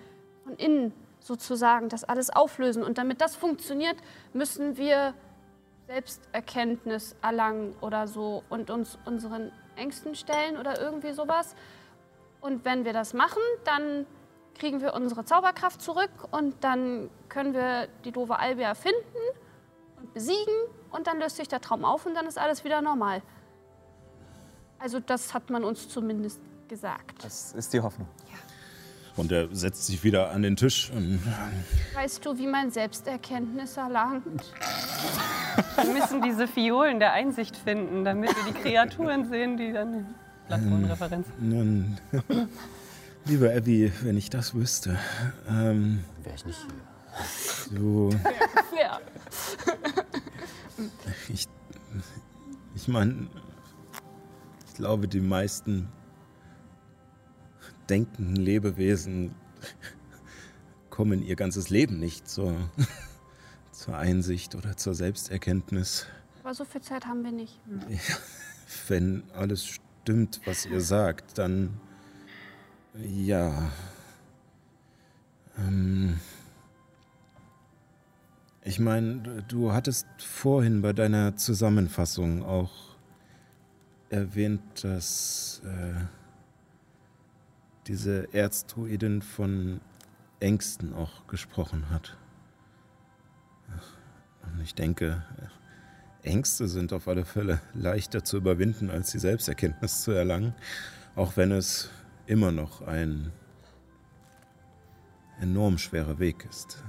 von 0.45 0.57
innen 0.57 0.93
sozusagen 1.21 1.89
das 1.89 2.05
alles 2.05 2.31
auflösen. 2.31 2.83
Und 2.83 2.99
damit 2.99 3.21
das 3.21 3.37
funktioniert, 3.37 3.97
müssen 4.33 4.77
wir 4.77 5.15
Selbsterkenntnis 5.91 7.16
erlangen 7.20 7.74
oder 7.80 8.07
so 8.07 8.45
und 8.49 8.70
uns 8.70 8.97
unseren 9.07 9.51
Ängsten 9.74 10.14
stellen 10.14 10.57
oder 10.57 10.80
irgendwie 10.80 11.12
sowas. 11.12 11.57
Und 12.41 12.64
wenn 12.64 12.84
wir 12.84 12.93
das 12.93 13.12
machen, 13.12 13.43
dann 13.64 14.07
kriegen 14.55 14.80
wir 14.80 14.95
unsere 14.95 15.24
Zauberkraft 15.24 15.82
zurück 15.82 16.11
und 16.30 16.62
dann 16.62 17.11
können 17.28 17.55
wir 17.55 17.88
die 18.05 18.12
doofe 18.12 18.38
Albia 18.38 18.74
finden 18.74 18.99
und 19.99 20.14
besiegen 20.14 20.55
und 20.93 21.09
dann 21.09 21.18
löst 21.18 21.36
sich 21.36 21.49
der 21.49 21.61
Traum 21.61 21.84
auf 21.84 22.07
und 22.07 22.14
dann 22.14 22.26
ist 22.26 22.38
alles 22.38 22.62
wieder 22.62 22.80
normal. 22.82 23.20
Also 24.78 25.01
das 25.01 25.34
hat 25.34 25.51
man 25.51 25.64
uns 25.64 25.88
zumindest 25.88 26.41
gesagt. 26.68 27.24
Das 27.24 27.53
ist 27.53 27.72
die 27.72 27.80
Hoffnung. 27.80 28.07
Und 29.17 29.33
er 29.33 29.49
setzt 29.55 29.87
sich 29.87 30.03
wieder 30.05 30.31
an 30.31 30.43
den 30.43 30.57
Tisch. 30.57 30.91
Und 30.95 31.21
Weißt 31.95 32.25
du, 32.25 32.39
wie 32.39 32.47
man 32.47 32.71
Selbsterkenntnis 32.71 33.77
erlangt? 33.77 34.25
Wir 35.77 35.93
müssen 35.93 36.23
diese 36.23 36.47
Fiolen 36.47 37.01
der 37.01 37.13
Einsicht 37.13 37.57
finden, 37.57 38.05
damit 38.05 38.31
wir 38.35 38.53
die 38.53 38.59
Kreaturen 38.59 39.29
sehen, 39.29 39.57
die 39.57 39.73
dann. 39.73 40.07
Plattformreferenz. 40.47 41.27
nun, 41.39 41.99
liebe 43.25 43.55
Abby, 43.55 43.93
wenn 44.03 44.17
ich 44.17 44.31
das 44.31 44.55
wüsste. 44.55 44.99
Ähm, 45.49 46.03
Wäre 46.25 46.35
ich 46.35 46.45
nicht 46.47 46.59
hier. 47.69 47.79
du, 47.79 48.11
Ja. 48.81 48.99
ich, 51.29 51.47
ich 52.75 52.89
meine, 52.89 53.29
ich 54.69 54.75
glaube, 54.75 55.07
die 55.07 55.21
meisten 55.21 55.89
denkenden 57.91 58.36
Lebewesen 58.36 59.34
kommen 60.91 61.22
ihr 61.22 61.36
ganzes 61.36 61.70
Leben 61.70 61.99
nicht 61.99 62.28
zur, 62.28 62.55
zur 63.72 63.97
Einsicht 63.97 64.55
oder 64.55 64.76
zur 64.76 64.95
Selbsterkenntnis. 64.95 66.07
Aber 66.43 66.55
so 66.55 66.64
viel 66.64 66.80
Zeit 66.80 67.07
haben 67.07 67.24
wir 67.24 67.32
nicht. 67.32 67.61
Wenn 68.88 69.24
alles 69.34 69.66
stimmt, 69.66 70.41
was 70.45 70.66
ihr 70.66 70.80
sagt, 70.80 71.38
dann 71.38 71.80
ja. 72.95 73.70
Ähm, 75.59 76.18
ich 78.62 78.78
meine, 78.78 79.43
du 79.49 79.72
hattest 79.72 80.07
vorhin 80.18 80.82
bei 80.82 80.93
deiner 80.93 81.36
Zusammenfassung 81.36 82.45
auch 82.45 82.70
erwähnt, 84.11 84.84
dass 84.84 85.62
äh, 85.64 86.05
diese 87.87 88.33
Erzdruidin 88.33 89.22
von 89.22 89.81
Ängsten 90.39 90.95
auch 90.95 91.26
gesprochen 91.26 91.91
hat. 91.91 92.16
Und 94.43 94.61
ich 94.62 94.74
denke, 94.74 95.22
Ängste 96.22 96.68
sind 96.68 96.93
auf 96.93 97.09
alle 97.09 97.24
Fälle 97.24 97.61
leichter 97.74 98.24
zu 98.24 98.37
überwinden, 98.37 98.91
als 98.91 99.11
die 99.12 99.18
Selbsterkenntnis 99.18 100.03
zu 100.03 100.11
erlangen, 100.12 100.55
auch 101.14 101.37
wenn 101.37 101.53
es 101.53 101.91
immer 102.26 102.53
noch 102.53 102.83
ein 102.83 103.33
enorm 105.41 105.78
schwerer 105.78 106.18
Weg 106.18 106.47
ist. 106.49 106.83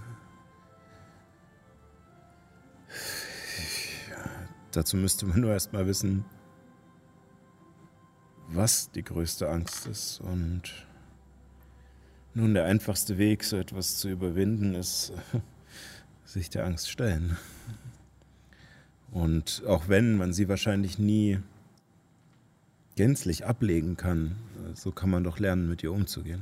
Dazu 4.72 4.98
müsste 4.98 5.26
man 5.26 5.42
nur 5.42 5.52
erst 5.52 5.74
mal 5.74 5.86
wissen, 5.86 6.26
was 8.54 8.92
die 8.92 9.04
größte 9.04 9.50
Angst 9.50 9.88
ist. 9.88 10.20
Und 10.22 10.64
nun 12.34 12.54
der 12.54 12.66
einfachste 12.66 13.18
Weg, 13.18 13.44
so 13.44 13.58
etwas 13.58 13.98
zu 13.98 14.10
überwinden, 14.10 14.76
ist 14.76 15.14
sich 16.26 16.50
der 16.50 16.66
Angst 16.66 16.90
stellen. 16.90 17.38
Und 19.12 19.64
auch 19.68 19.90
wenn 19.90 20.18
man 20.18 20.32
sie 20.34 20.48
wahrscheinlich 20.48 20.98
nie 20.98 21.40
gänzlich 22.96 23.46
ablegen 23.46 23.98
kann, 23.98 24.36
so 24.74 24.92
kann 24.92 25.10
man 25.10 25.24
doch 25.24 25.40
lernen, 25.40 25.68
mit 25.68 25.84
ihr 25.84 25.92
umzugehen. 25.92 26.42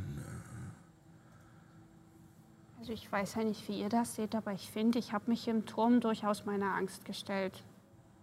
Also 2.79 2.93
ich 2.93 3.11
weiß 3.11 3.35
ja 3.35 3.43
nicht, 3.43 3.67
wie 3.67 3.79
ihr 3.79 3.89
das 3.89 4.15
seht, 4.15 4.35
aber 4.35 4.51
ich 4.53 4.69
finde, 4.71 4.99
ich 4.99 5.13
habe 5.13 5.29
mich 5.29 5.47
im 5.47 5.65
Turm 5.65 5.99
durchaus 5.99 6.45
meiner 6.45 6.75
Angst 6.75 7.05
gestellt. 7.05 7.63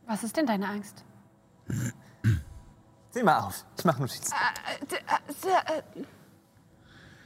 Was 0.06 0.22
ist 0.22 0.36
denn 0.36 0.46
deine 0.46 0.68
Angst? 0.68 1.04
Mal 3.22 3.40
auf. 3.40 3.64
Ich 3.78 3.84
mache 3.84 4.00
Notizen. 4.00 4.34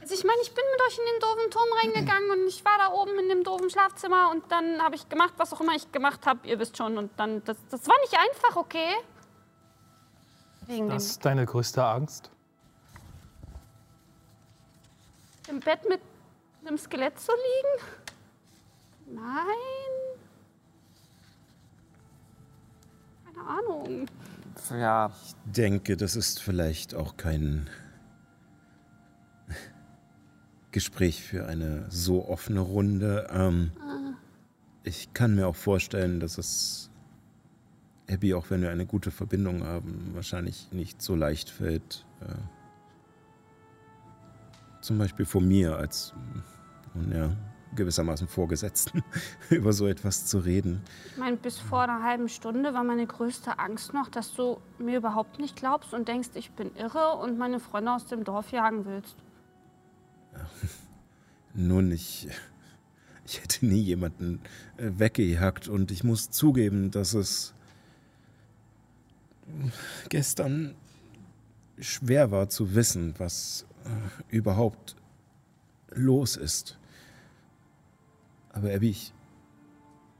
Also 0.01 0.15
ich 0.15 0.23
meine, 0.23 0.41
ich 0.41 0.53
bin 0.53 0.63
mit 0.71 0.81
euch 0.87 0.97
in 0.97 1.05
den 1.13 1.19
doofen 1.21 1.51
Turm 1.51 1.67
reingegangen 1.83 2.31
und 2.31 2.47
ich 2.47 2.65
war 2.65 2.77
da 2.77 2.91
oben 2.91 3.19
in 3.19 3.29
dem 3.29 3.43
doofen 3.43 3.69
Schlafzimmer 3.69 4.31
und 4.31 4.51
dann 4.51 4.81
habe 4.81 4.95
ich 4.95 5.07
gemacht, 5.09 5.33
was 5.37 5.53
auch 5.53 5.61
immer 5.61 5.75
ich 5.75 5.91
gemacht 5.91 6.25
habe, 6.25 6.47
ihr 6.47 6.57
wisst 6.59 6.75
schon. 6.77 6.97
Und 6.97 7.11
dann, 7.17 7.43
das, 7.43 7.57
das 7.69 7.87
war 7.87 7.95
nicht 8.01 8.17
einfach, 8.17 8.55
okay? 8.55 8.95
Wegen 10.65 10.89
Das 10.89 11.05
ist 11.05 11.23
deine 11.25 11.45
größte 11.45 11.83
Angst? 11.83 12.31
Im 15.47 15.59
Bett 15.59 15.87
mit 15.87 16.01
einem 16.65 16.77
Skelett 16.77 17.19
zu 17.19 17.31
liegen? 17.31 19.19
Nein. 19.21 19.45
Keine 23.25 23.47
Ahnung. 23.47 24.07
Ja, 24.71 25.11
Ich 25.25 25.35
denke, 25.51 25.97
das 25.97 26.15
ist 26.15 26.41
vielleicht 26.41 26.95
auch 26.95 27.17
kein 27.17 27.69
Gespräch 30.71 31.23
für 31.23 31.47
eine 31.47 31.85
so 31.89 32.27
offene 32.27 32.61
Runde. 32.61 33.27
Ähm, 33.31 33.71
ich 34.83 35.13
kann 35.13 35.35
mir 35.35 35.47
auch 35.47 35.55
vorstellen, 35.55 36.19
dass 36.19 36.37
es 36.37 36.89
Abby, 38.09 38.33
auch 38.33 38.49
wenn 38.49 38.61
wir 38.61 38.71
eine 38.71 38.85
gute 38.85 39.11
Verbindung 39.11 39.63
haben, 39.63 40.11
wahrscheinlich 40.13 40.71
nicht 40.71 41.01
so 41.01 41.15
leicht 41.15 41.49
fällt. 41.49 42.05
Äh, 42.21 42.35
zum 44.81 44.97
Beispiel 44.97 45.25
von 45.25 45.47
mir 45.47 45.77
als 45.77 46.13
nun 46.93 47.11
ja, 47.11 47.35
gewissermaßen 47.75 48.27
Vorgesetzten 48.27 49.03
über 49.49 49.73
so 49.73 49.87
etwas 49.87 50.25
zu 50.25 50.39
reden. 50.39 50.81
Ich 51.11 51.17
meine, 51.17 51.37
bis 51.37 51.57
vor 51.57 51.81
einer 51.81 52.03
halben 52.03 52.29
Stunde 52.29 52.73
war 52.73 52.83
meine 52.83 53.07
größte 53.07 53.59
Angst 53.59 53.93
noch, 53.93 54.09
dass 54.09 54.33
du 54.33 54.59
mir 54.77 54.97
überhaupt 54.97 55.39
nicht 55.39 55.55
glaubst 55.55 55.93
und 55.93 56.07
denkst, 56.07 56.29
ich 56.35 56.51
bin 56.51 56.75
irre 56.75 57.17
und 57.17 57.37
meine 57.37 57.59
Freunde 57.59 57.93
aus 57.93 58.05
dem 58.05 58.23
Dorf 58.23 58.51
jagen 58.51 58.85
willst. 58.85 59.15
Nun, 61.53 61.91
ich, 61.91 62.29
Ich 63.31 63.41
hätte 63.41 63.65
nie 63.65 63.81
jemanden 63.81 64.41
äh, 64.75 64.91
weggejagt 64.97 65.69
und 65.69 65.91
ich 65.91 66.03
muss 66.03 66.31
zugeben, 66.31 66.91
dass 66.91 67.13
es 67.13 67.53
gestern 70.09 70.75
schwer 71.79 72.31
war 72.31 72.49
zu 72.49 72.75
wissen, 72.75 73.13
was 73.19 73.65
äh, 73.85 74.35
überhaupt 74.35 74.97
los 75.91 76.35
ist. 76.35 76.77
Aber 78.53 78.73
Abby, 78.73 78.89
ich, 78.89 79.13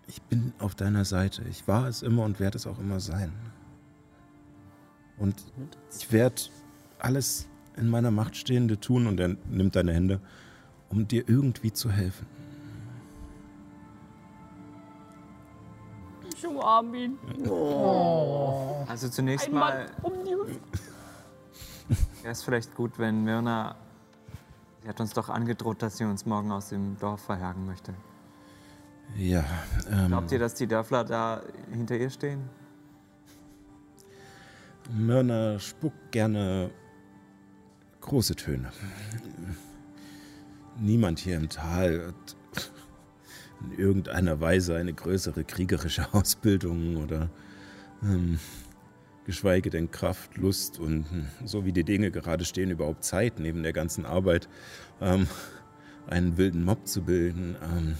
ich 0.07 0.21
bin 0.23 0.53
auf 0.59 0.75
deiner 0.75 1.05
Seite. 1.05 1.43
Ich 1.49 1.67
war 1.67 1.87
es 1.87 2.01
immer 2.01 2.23
und 2.23 2.39
werde 2.39 2.57
es 2.57 2.67
auch 2.67 2.79
immer 2.79 2.99
sein. 2.99 3.31
Und 5.17 5.35
ich 5.95 6.11
werde 6.11 6.41
alles 6.99 7.47
in 7.77 7.89
meiner 7.89 8.11
Macht 8.11 8.35
Stehende 8.35 8.79
tun 8.79 9.07
und 9.07 9.19
er 9.19 9.35
nimmt 9.49 9.75
deine 9.75 9.93
Hände, 9.93 10.19
um 10.89 11.07
dir 11.07 11.27
irgendwie 11.27 11.71
zu 11.71 11.91
helfen. 11.91 12.25
Ich 16.33 16.47
umarme 16.47 16.97
ihn. 16.97 17.17
Also 18.87 19.09
zunächst 19.09 19.47
Ein 19.47 19.53
mal 19.53 19.85
Mann 20.01 20.13
um 20.13 20.25
die 20.25 20.31
wäre 22.23 22.31
es 22.31 22.41
vielleicht 22.41 22.73
gut, 22.75 22.97
wenn 22.97 23.23
Myrna. 23.23 23.75
Sie 24.81 24.89
hat 24.89 24.99
uns 24.99 25.13
doch 25.13 25.29
angedroht, 25.29 25.81
dass 25.83 25.97
sie 25.97 26.05
uns 26.05 26.25
morgen 26.25 26.51
aus 26.51 26.69
dem 26.69 26.97
Dorf 26.97 27.21
verjagen 27.21 27.65
möchte. 27.65 27.93
Ja, 29.17 29.45
ähm, 29.91 30.07
Glaubt 30.07 30.31
ihr, 30.31 30.39
dass 30.39 30.53
die 30.53 30.67
Dörfler 30.67 31.03
da 31.03 31.43
hinter 31.71 31.97
ihr 31.97 32.09
stehen? 32.09 32.49
Mörner 34.89 35.59
spuckt 35.59 36.11
gerne 36.11 36.71
große 38.01 38.35
Töne. 38.35 38.71
Niemand 40.79 41.19
hier 41.19 41.37
im 41.37 41.49
Tal 41.49 42.07
hat 42.07 42.35
in 43.63 43.77
irgendeiner 43.77 44.39
Weise 44.39 44.75
eine 44.75 44.93
größere 44.93 45.43
kriegerische 45.43 46.13
Ausbildung 46.13 46.97
oder 46.97 47.29
ähm, 48.01 48.39
geschweige 49.25 49.69
denn 49.69 49.91
Kraft, 49.91 50.37
Lust 50.37 50.79
und 50.79 51.09
hm, 51.09 51.27
so 51.45 51.65
wie 51.65 51.73
die 51.73 51.83
Dinge 51.83 52.11
gerade 52.11 52.43
stehen, 52.43 52.71
überhaupt 52.71 53.03
Zeit 53.03 53.39
neben 53.39 53.61
der 53.61 53.73
ganzen 53.73 54.05
Arbeit, 54.05 54.49
ähm, 54.99 55.27
einen 56.07 56.37
wilden 56.37 56.63
Mob 56.63 56.87
zu 56.87 57.03
bilden. 57.03 57.55
Ähm, 57.63 57.97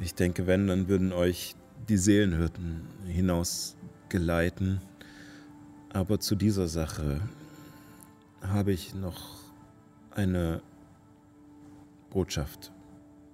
ich 0.00 0.14
denke, 0.14 0.46
wenn, 0.46 0.66
dann 0.66 0.88
würden 0.88 1.12
euch 1.12 1.54
die 1.88 1.96
Seelenhirten 1.96 2.86
hinausgeleiten. 3.06 4.80
Aber 5.92 6.20
zu 6.20 6.36
dieser 6.36 6.68
Sache 6.68 7.20
habe 8.42 8.72
ich 8.72 8.94
noch 8.94 9.38
eine 10.10 10.62
Botschaft 12.10 12.72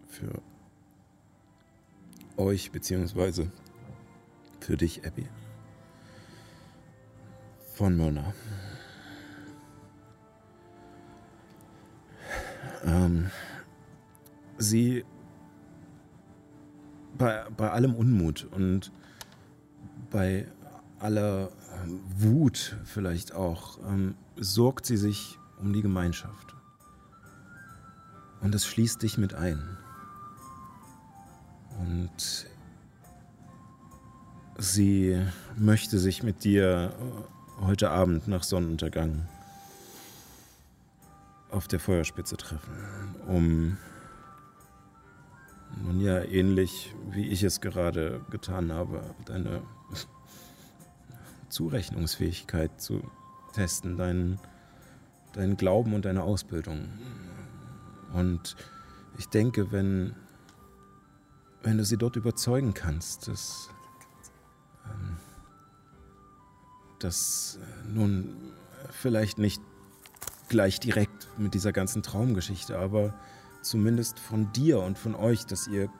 für 0.08 0.40
euch, 2.36 2.70
beziehungsweise 2.70 3.50
für 4.60 4.76
dich, 4.76 5.06
Abby. 5.06 5.26
Von 7.74 7.96
Myrna. 7.96 8.32
Ähm, 12.84 13.30
sie 14.58 15.04
bei, 17.16 17.44
bei 17.56 17.70
allem 17.70 17.94
Unmut 17.94 18.46
und 18.50 18.92
bei 20.10 20.46
aller 20.98 21.50
ähm, 21.84 22.00
Wut 22.16 22.76
vielleicht 22.84 23.34
auch, 23.34 23.78
ähm, 23.86 24.14
sorgt 24.36 24.86
sie 24.86 24.96
sich 24.96 25.38
um 25.60 25.72
die 25.72 25.82
Gemeinschaft. 25.82 26.54
Und 28.40 28.54
es 28.54 28.66
schließt 28.66 29.02
dich 29.02 29.18
mit 29.18 29.34
ein. 29.34 29.76
Und 31.78 32.46
sie 34.58 35.20
möchte 35.56 35.98
sich 35.98 36.22
mit 36.22 36.44
dir 36.44 36.92
äh, 37.60 37.62
heute 37.64 37.90
Abend 37.90 38.28
nach 38.28 38.42
Sonnenuntergang 38.42 39.26
auf 41.50 41.68
der 41.68 41.80
Feuerspitze 41.80 42.36
treffen, 42.36 42.72
um 43.26 43.78
nun 45.82 46.00
ja 46.00 46.22
ähnlich 46.22 46.94
wie 47.10 47.26
ich 47.28 47.42
es 47.42 47.60
gerade 47.60 48.20
getan 48.30 48.72
habe, 48.72 49.02
deine 49.24 49.62
Zurechnungsfähigkeit 51.48 52.80
zu 52.80 53.02
testen, 53.54 53.96
deinen, 53.96 54.38
deinen 55.32 55.56
Glauben 55.56 55.94
und 55.94 56.04
deine 56.04 56.22
Ausbildung. 56.22 56.88
Und 58.12 58.56
ich 59.18 59.28
denke, 59.28 59.72
wenn, 59.72 60.14
wenn 61.62 61.78
du 61.78 61.84
sie 61.84 61.96
dort 61.96 62.16
überzeugen 62.16 62.74
kannst, 62.74 63.28
dass, 63.28 63.70
ähm, 64.84 65.16
dass 66.98 67.58
nun 67.88 68.36
vielleicht 68.90 69.38
nicht 69.38 69.62
gleich 70.48 70.80
direkt 70.80 71.28
mit 71.38 71.54
dieser 71.54 71.72
ganzen 71.72 72.02
Traumgeschichte, 72.02 72.78
aber 72.78 73.14
zumindest 73.68 74.18
von 74.18 74.52
dir 74.52 74.80
und 74.80 74.98
von 74.98 75.14
euch, 75.14 75.46
dass 75.46 75.66
ihr 75.66 75.90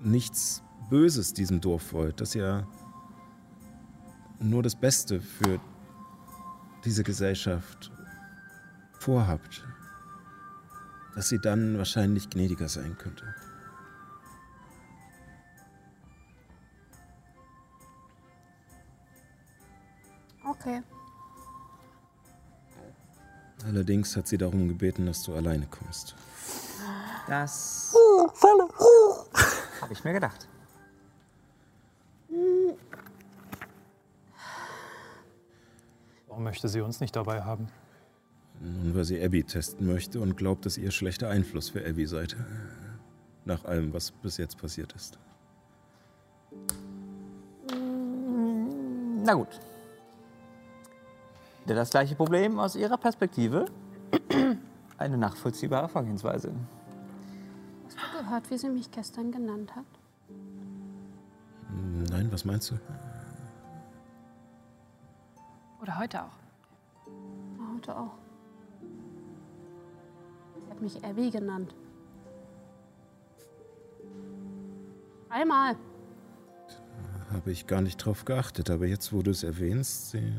nichts 0.00 0.62
Böses 0.90 1.32
diesem 1.32 1.60
Dorf 1.60 1.92
wollt, 1.92 2.20
dass 2.20 2.34
ihr 2.34 2.66
nur 4.38 4.62
das 4.62 4.74
Beste 4.76 5.20
für 5.20 5.60
diese 6.84 7.04
Gesellschaft 7.04 7.92
vorhabt, 8.98 9.64
dass 11.14 11.28
sie 11.28 11.38
dann 11.38 11.78
wahrscheinlich 11.78 12.28
gnädiger 12.28 12.68
sein 12.68 12.96
könnte. 12.98 13.34
Okay. 20.44 20.82
Allerdings 23.64 24.16
hat 24.16 24.26
sie 24.26 24.38
darum 24.38 24.68
gebeten, 24.68 25.06
dass 25.06 25.22
du 25.22 25.34
alleine 25.34 25.66
kommst. 25.66 26.16
Das 27.26 27.94
habe 29.80 29.92
ich 29.92 30.04
mir 30.04 30.12
gedacht. 30.12 30.48
Warum 36.28 36.44
möchte 36.44 36.68
sie 36.68 36.80
uns 36.80 37.00
nicht 37.00 37.14
dabei 37.14 37.42
haben? 37.42 37.68
Nun, 38.60 38.94
weil 38.94 39.04
sie 39.04 39.22
Abby 39.22 39.42
testen 39.44 39.86
möchte 39.86 40.20
und 40.20 40.36
glaubt, 40.36 40.66
dass 40.66 40.78
ihr 40.78 40.90
schlechter 40.90 41.28
Einfluss 41.28 41.70
für 41.70 41.86
Abby 41.86 42.06
seid. 42.06 42.36
Nach 43.44 43.64
allem, 43.64 43.92
was 43.92 44.12
bis 44.12 44.36
jetzt 44.36 44.56
passiert 44.58 44.92
ist. 44.92 45.18
Na 49.24 49.34
gut. 49.34 49.60
Das 51.66 51.90
gleiche 51.90 52.14
Problem 52.14 52.58
aus 52.58 52.76
Ihrer 52.76 52.96
Perspektive. 52.98 53.66
Eine 54.98 55.16
nachvollziehbare 55.16 55.88
Vorgehensweise. 55.88 56.52
Gehört, 58.32 58.50
wie 58.50 58.56
sie 58.56 58.70
mich 58.70 58.90
gestern 58.90 59.30
genannt 59.30 59.76
hat? 59.76 59.84
Nein, 62.08 62.32
was 62.32 62.46
meinst 62.46 62.70
du? 62.70 62.78
Oder 65.82 65.98
heute 65.98 66.22
auch. 66.22 66.38
Heute 67.74 67.94
auch. 67.94 68.14
Sie 70.64 70.70
hat 70.70 70.80
mich 70.80 71.04
Abby 71.04 71.28
genannt. 71.28 71.74
Einmal. 75.28 75.76
Habe 77.34 77.50
ich 77.50 77.66
gar 77.66 77.82
nicht 77.82 77.98
drauf 77.98 78.24
geachtet, 78.24 78.70
aber 78.70 78.86
jetzt, 78.86 79.12
wo 79.12 79.20
du 79.20 79.30
es 79.30 79.42
erwähnst, 79.42 80.12
sie. 80.12 80.32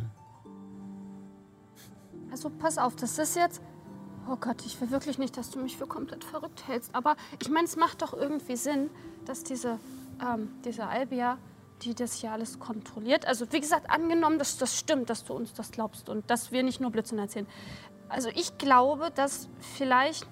Also 2.32 2.50
pass 2.50 2.80
auf, 2.80 2.96
das 2.96 3.20
ist 3.20 3.36
jetzt. 3.36 3.62
Oh 4.30 4.38
Gott, 4.38 4.66
ich 4.66 4.80
will 4.80 4.90
wirklich 4.90 5.18
nicht, 5.18 5.36
dass 5.38 5.50
du 5.50 5.60
mich 5.60 5.78
für 5.78 5.86
komplett 5.86 6.24
verrückt 6.24 6.68
hältst. 6.68 6.96
Aber 6.96 7.16
ich 7.42 7.50
meine, 7.50 7.66
es 7.66 7.76
macht 7.76 8.02
doch 8.02 8.14
irgendwie 8.14 8.56
Sinn, 8.56 8.90
dass 9.26 9.44
diese, 9.44 9.80
ähm, 10.22 10.50
diese 10.64 10.88
Albia, 10.88 11.38
die 11.82 11.94
das 11.94 12.14
hier 12.14 12.32
alles 12.32 12.60
kontrolliert. 12.60 13.28
Also 13.28 13.52
wie 13.52 13.60
gesagt, 13.60 13.90
angenommen, 13.90 14.40
dass 14.40 14.58
das 14.58 14.78
stimmt, 14.78 15.10
dass 15.10 15.26
du 15.26 15.34
uns 15.34 15.54
das 15.54 15.72
glaubst 15.72 16.08
und 16.08 16.30
dass 16.30 16.52
wir 16.52 16.64
nicht 16.64 16.80
nur 16.80 16.92
Blödsinn 16.92 17.20
erzählen. 17.20 17.48
Also 18.08 18.30
ich 18.30 18.58
glaube, 18.58 19.12
dass 19.14 19.50
vielleicht 19.60 20.26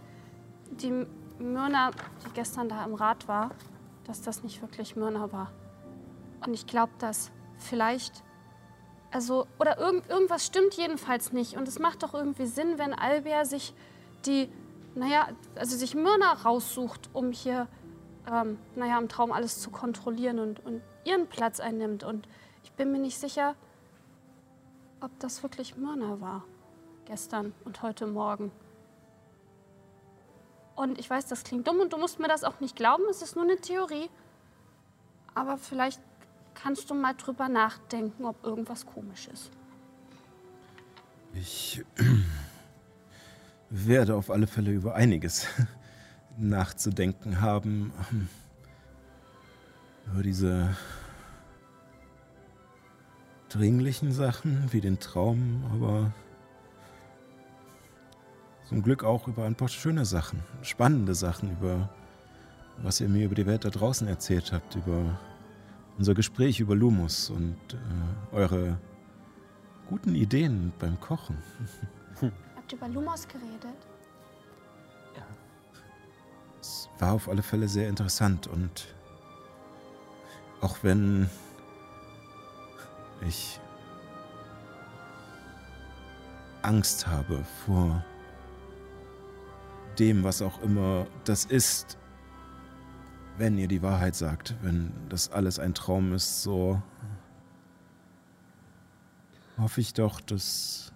die 0.70 1.06
Myrna, 1.40 1.92
die 2.26 2.34
gestern 2.34 2.70
da 2.70 2.86
im 2.86 2.94
Rat 2.94 3.28
war, 3.28 3.52
dass 4.06 4.22
das 4.22 4.44
nicht 4.44 4.62
wirklich 4.62 4.96
Myrna 4.96 5.32
war. 5.34 5.52
Und 6.46 6.54
ich 6.54 6.66
glaube, 6.66 6.94
dass 7.00 7.32
vielleicht 7.58 8.24
also, 9.12 9.46
oder 9.60 9.78
irgend, 9.78 10.10
irgendwas 10.10 10.46
stimmt 10.46 10.76
jedenfalls 10.76 11.34
nicht. 11.34 11.58
Und 11.58 11.68
es 11.68 11.80
macht 11.80 12.04
doch 12.04 12.14
irgendwie 12.14 12.46
Sinn, 12.46 12.78
wenn 12.78 12.94
Albert 12.94 13.48
sich 13.48 13.74
die, 14.26 14.50
naja, 14.96 15.28
also 15.56 15.76
sich 15.76 15.96
Myrna 15.96 16.34
raussucht, 16.34 17.10
um 17.14 17.32
hier, 17.32 17.68
ähm, 18.32 18.58
naja, 18.76 18.98
im 18.98 19.10
Traum 19.10 19.32
alles 19.32 19.60
zu 19.60 19.70
kontrollieren 19.70 20.40
und, 20.40 20.66
und 20.66 20.82
ihren 21.04 21.28
Platz 21.28 21.60
einnimmt. 21.60 22.04
Und 22.04 22.28
ich 22.64 22.72
bin 22.72 22.92
mir 22.92 23.00
nicht 23.00 23.18
sicher, 23.18 23.56
ob 25.02 25.12
das 25.20 25.44
wirklich 25.44 25.76
Myrna 25.76 26.22
war. 26.22 26.44
Gestern 27.06 27.54
und 27.66 27.82
heute 27.82 28.08
Morgen. 28.08 28.52
Und 30.76 31.00
ich 31.00 31.10
weiß, 31.10 31.28
das 31.28 31.44
klingt 31.44 31.68
dumm 31.68 31.80
und 31.80 31.92
du 31.92 31.98
musst 31.98 32.20
mir 32.20 32.30
das 32.30 32.44
auch 32.44 32.60
nicht 32.62 32.76
glauben, 32.76 33.04
es 33.10 33.22
ist 33.22 33.36
nur 33.36 33.44
eine 33.44 33.58
Theorie. 33.58 34.10
Aber 35.34 35.58
vielleicht 35.58 36.02
kannst 36.62 36.90
du 36.90 36.94
mal 36.94 37.14
drüber 37.14 37.50
nachdenken, 37.50 38.26
ob 38.26 38.44
irgendwas 38.44 38.86
komisch 38.86 39.28
ist. 39.28 39.52
Ich 41.34 41.84
werde 43.70 44.16
auf 44.16 44.30
alle 44.30 44.48
Fälle 44.48 44.72
über 44.72 44.96
einiges 44.96 45.48
nachzudenken 46.38 47.42
haben. 47.42 47.94
Über 50.08 50.24
diese 50.24 50.76
dringlichen 53.50 54.12
Sachen 54.12 54.72
wie 54.72 54.82
den 54.82 55.00
Traum, 55.00 55.64
aber 55.74 56.12
zum 58.68 58.82
Glück 58.82 59.04
auch 59.04 59.28
über 59.28 59.46
ein 59.46 59.56
paar 59.56 59.68
schöne 59.68 60.06
Sachen, 60.06 60.42
spannende 60.62 61.16
Sachen, 61.16 61.52
über 61.52 61.90
was 62.78 63.02
ihr 63.02 63.10
mir 63.10 63.26
über 63.26 63.36
die 63.36 63.46
Welt 63.46 63.66
da 63.66 63.70
draußen 63.70 64.08
erzählt 64.08 64.52
habt, 64.52 64.76
über 64.76 65.20
unser 65.98 66.14
Gespräch 66.14 66.60
über 66.60 66.76
Lumus 66.76 67.30
und 67.30 67.58
äh, 67.74 68.36
eure 68.36 68.78
guten 69.88 70.16
Ideen 70.16 70.72
beim 70.80 71.00
Kochen. 71.00 71.38
Habt 72.56 72.72
ihr 72.72 72.78
über 72.78 72.88
Lumos 72.88 73.28
geredet? 73.28 73.78
Es 76.62 76.90
war 77.00 77.14
auf 77.14 77.28
alle 77.28 77.42
Fälle 77.42 77.68
sehr 77.68 77.90
interessant 77.90 78.46
und 78.46 78.88
auch 80.62 80.78
wenn 80.84 81.28
ich 83.28 83.60
Angst 86.62 87.08
habe 87.08 87.44
vor 87.66 88.06
dem, 89.98 90.24
was 90.24 90.44
auch 90.44 90.62
immer 90.62 91.08
das 91.26 91.46
ist, 91.46 91.98
wenn 93.42 93.58
ihr 93.58 93.68
die 93.68 93.82
Wahrheit 93.82 94.16
sagt, 94.16 94.54
wenn 94.62 94.94
das 95.10 95.32
alles 95.32 95.58
ein 95.58 95.74
Traum 95.74 96.14
ist, 96.14 96.44
so 96.44 96.80
hoffe 99.58 99.82
ich 99.82 99.96
doch, 99.96 100.22
dass 100.22 100.92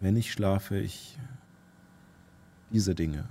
wenn 0.00 0.16
ich 0.16 0.32
schlafe, 0.32 0.78
ich 0.78 1.18
diese 2.70 2.94
Dinge 2.94 3.28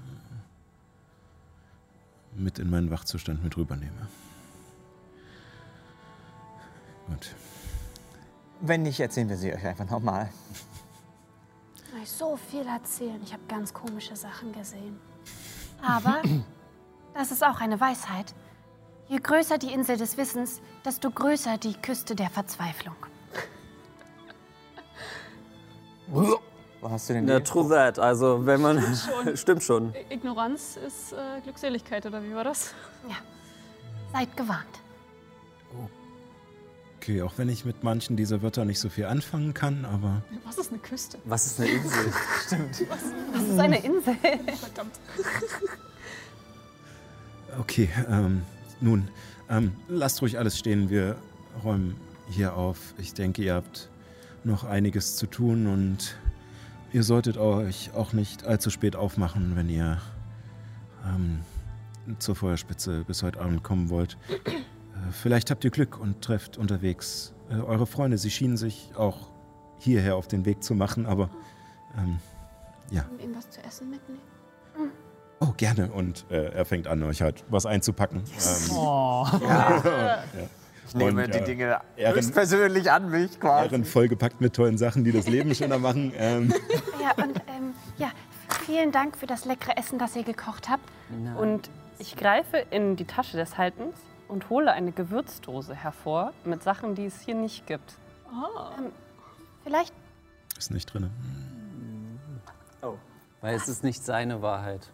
mit 2.36 2.60
in 2.60 2.70
meinen 2.70 2.92
Wachzustand 2.92 3.44
mit 3.44 3.58
rübernehme. 3.58 4.08
Gut. 7.08 7.34
Wenn 8.62 8.84
nicht, 8.84 9.00
erzählen 9.00 9.28
wir 9.28 9.38
sie 9.38 9.52
euch 9.52 9.66
einfach 9.66 9.90
nochmal. 9.90 10.30
Ich 11.76 11.90
kann 11.90 12.00
euch 12.00 12.12
so 12.12 12.38
viel 12.38 12.68
erzählen. 12.68 13.20
Ich 13.24 13.34
habe 13.34 13.44
ganz 13.48 13.74
komische 13.74 14.16
Sachen 14.16 14.54
gesehen. 14.54 15.00
Aber 15.82 16.22
das 17.14 17.32
ist 17.32 17.43
auch 17.43 17.59
eine 17.61 17.80
Weisheit. 17.80 18.34
Je 19.09 19.20
größer 19.20 19.57
die 19.57 19.72
Insel 19.74 19.97
des 19.97 20.18
Wissens, 20.18 20.61
desto 20.86 21.11
größer 21.11 21.57
die 21.57 21.74
Küste 21.74 22.16
der 22.16 22.30
Verzweiflung. 22.30 22.95
Wo 26.07 26.39
hast 26.89 27.09
du 27.09 27.14
denn 27.14 27.28
Ja, 27.28 27.39
die? 27.39 27.43
true 27.45 27.70
that. 27.70 27.97
Also, 27.99 28.45
wenn 28.45 28.61
man. 28.61 28.82
schon. 28.95 29.38
Stimmt 29.38 29.64
schon. 29.64 29.93
Ignoranz 30.09 30.78
ist 30.78 31.14
äh, 31.14 31.41
Glückseligkeit, 31.43 32.05
oder 32.05 32.22
wie 32.24 32.34
war 32.36 32.43
das? 32.43 32.74
Seid 34.11 34.36
gewarnt. 34.38 34.68
Okay, 36.97 37.22
auch 37.22 37.34
wenn 37.38 37.49
ich 37.49 37.66
mit 37.66 37.84
manchen 37.84 38.16
dieser 38.16 38.41
Wörter 38.41 38.64
nicht 38.64 38.80
so 38.80 38.89
viel 38.89 39.05
anfangen 39.05 39.53
kann, 39.53 39.84
aber 39.86 40.22
Was 40.45 40.57
ist 40.57 40.72
eine 40.72 40.80
Küste? 40.80 41.18
Was 41.26 41.45
ist 41.47 41.59
eine 41.59 41.70
Insel? 41.70 42.14
Stimmt. 42.45 42.84
Das 43.34 43.41
ist 43.43 43.59
eine 43.59 43.84
Insel. 43.84 44.16
Verdammt. 44.57 44.99
Okay. 47.60 47.89
Ähm, 48.10 48.43
nun, 48.82 49.08
ähm, 49.49 49.74
lasst 49.88 50.22
ruhig 50.22 50.38
alles 50.38 50.58
stehen. 50.58 50.89
Wir 50.89 51.18
räumen 51.64 51.95
hier 52.30 52.56
auf. 52.56 52.93
Ich 52.97 53.14
denke, 53.14 53.43
ihr 53.43 53.54
habt 53.54 53.89
noch 54.43 54.64
einiges 54.64 55.16
zu 55.16 55.28
tun 55.28 55.68
und 55.68 56.16
ihr 56.91 57.04
solltet 57.04 57.38
euch 57.38 57.93
auch 57.93 58.14
nicht 58.14 58.45
allzu 58.45 58.70
spät 58.70 58.95
aufmachen, 58.95 59.56
wenn 59.56 59.70
ihr 59.70 60.01
ähm, 61.06 61.39
zur 62.20 62.36
Feuerspitze 62.36 63.04
bis 63.06 63.24
heute 63.24 63.39
Abend 63.39 63.64
kommen 63.64 63.89
wollt. 63.89 64.18
Äh, 64.30 65.12
vielleicht 65.12 65.49
habt 65.51 65.64
ihr 65.64 65.72
Glück 65.72 65.99
und 65.99 66.22
trefft 66.22 66.58
unterwegs 66.58 67.34
äh, 67.49 67.56
eure 67.56 67.86
Freunde. 67.86 68.18
Sie 68.18 68.32
schienen 68.32 68.58
sich 68.58 68.91
auch 68.95 69.32
hierher 69.80 70.16
auf 70.16 70.28
den 70.28 70.45
Weg 70.45 70.64
zu 70.64 70.76
machen, 70.76 71.06
aber 71.06 71.30
ähm, 71.97 72.20
ja. 72.91 73.06
Und 73.12 73.22
ihm 73.22 73.36
was 73.36 73.49
zu 73.49 73.64
essen 73.64 73.89
mitnehmen? 73.89 74.22
Oh, 75.50 75.54
gerne. 75.58 75.91
Und 75.91 76.26
äh, 76.32 76.52
er 76.52 76.66
fängt 76.66 76.88
an, 76.88 77.04
euch 77.04 77.22
halt 77.22 77.44
was 77.50 77.66
einzupacken. 77.66 78.24
Ähm, 78.28 78.76
Oh. 78.76 79.26
ja. 79.48 80.24
Ich 80.88 80.96
nehme 80.96 81.24
Und, 81.26 81.34
die 81.34 81.39
äh, 81.39 81.44
Dinge 81.44 81.80
Ehren- 81.98 82.16
höchstpersönlich 82.16 82.91
an 82.91 83.10
mich 83.10 83.39
quasi. 83.39 83.70
Ehren 83.72 83.86
vollgepackt 83.86 84.41
mit 84.41 84.54
tollen 84.56 84.78
Sachen, 84.78 85.04
die 85.04 85.12
das 85.12 85.28
Leben 85.28 85.54
schöner 85.56 85.80
machen. 85.80 86.12
Ähm, 86.18 86.54
Ja, 87.02 87.24
und 87.24 87.38
ähm, 87.48 87.74
ja, 87.98 88.12
vielen 88.66 88.91
Dank 88.91 89.18
für 89.18 89.26
das 89.28 89.46
leckere 89.46 89.78
Essen, 89.78 89.98
das 89.98 90.16
ihr 90.16 90.24
gekocht 90.24 90.70
habt. 90.70 90.84
Und 91.38 91.70
ich 92.00 92.16
greife 92.16 92.58
in 92.70 92.96
die 92.96 93.06
Tasche 93.06 93.38
des 93.38 93.58
Haltens 93.58 93.96
und 94.28 94.50
hole 94.50 94.72
eine 94.72 94.91
Gewürzdose 94.91 95.74
hervor 95.76 96.34
mit 96.44 96.64
Sachen, 96.64 96.96
die 96.96 97.06
es 97.06 97.20
hier 97.22 97.36
nicht 97.36 97.66
gibt. 97.68 97.96
Ähm, 98.78 98.91
vielleicht 99.64 99.94
ist 100.58 100.72
nicht 100.72 100.94
drin. 100.94 101.10
Oh. 102.82 102.96
Weil 103.41 103.56
es 103.56 103.68
ist 103.68 103.84
nicht 103.84 104.04
seine 104.04 104.41
Wahrheit. 104.41 104.89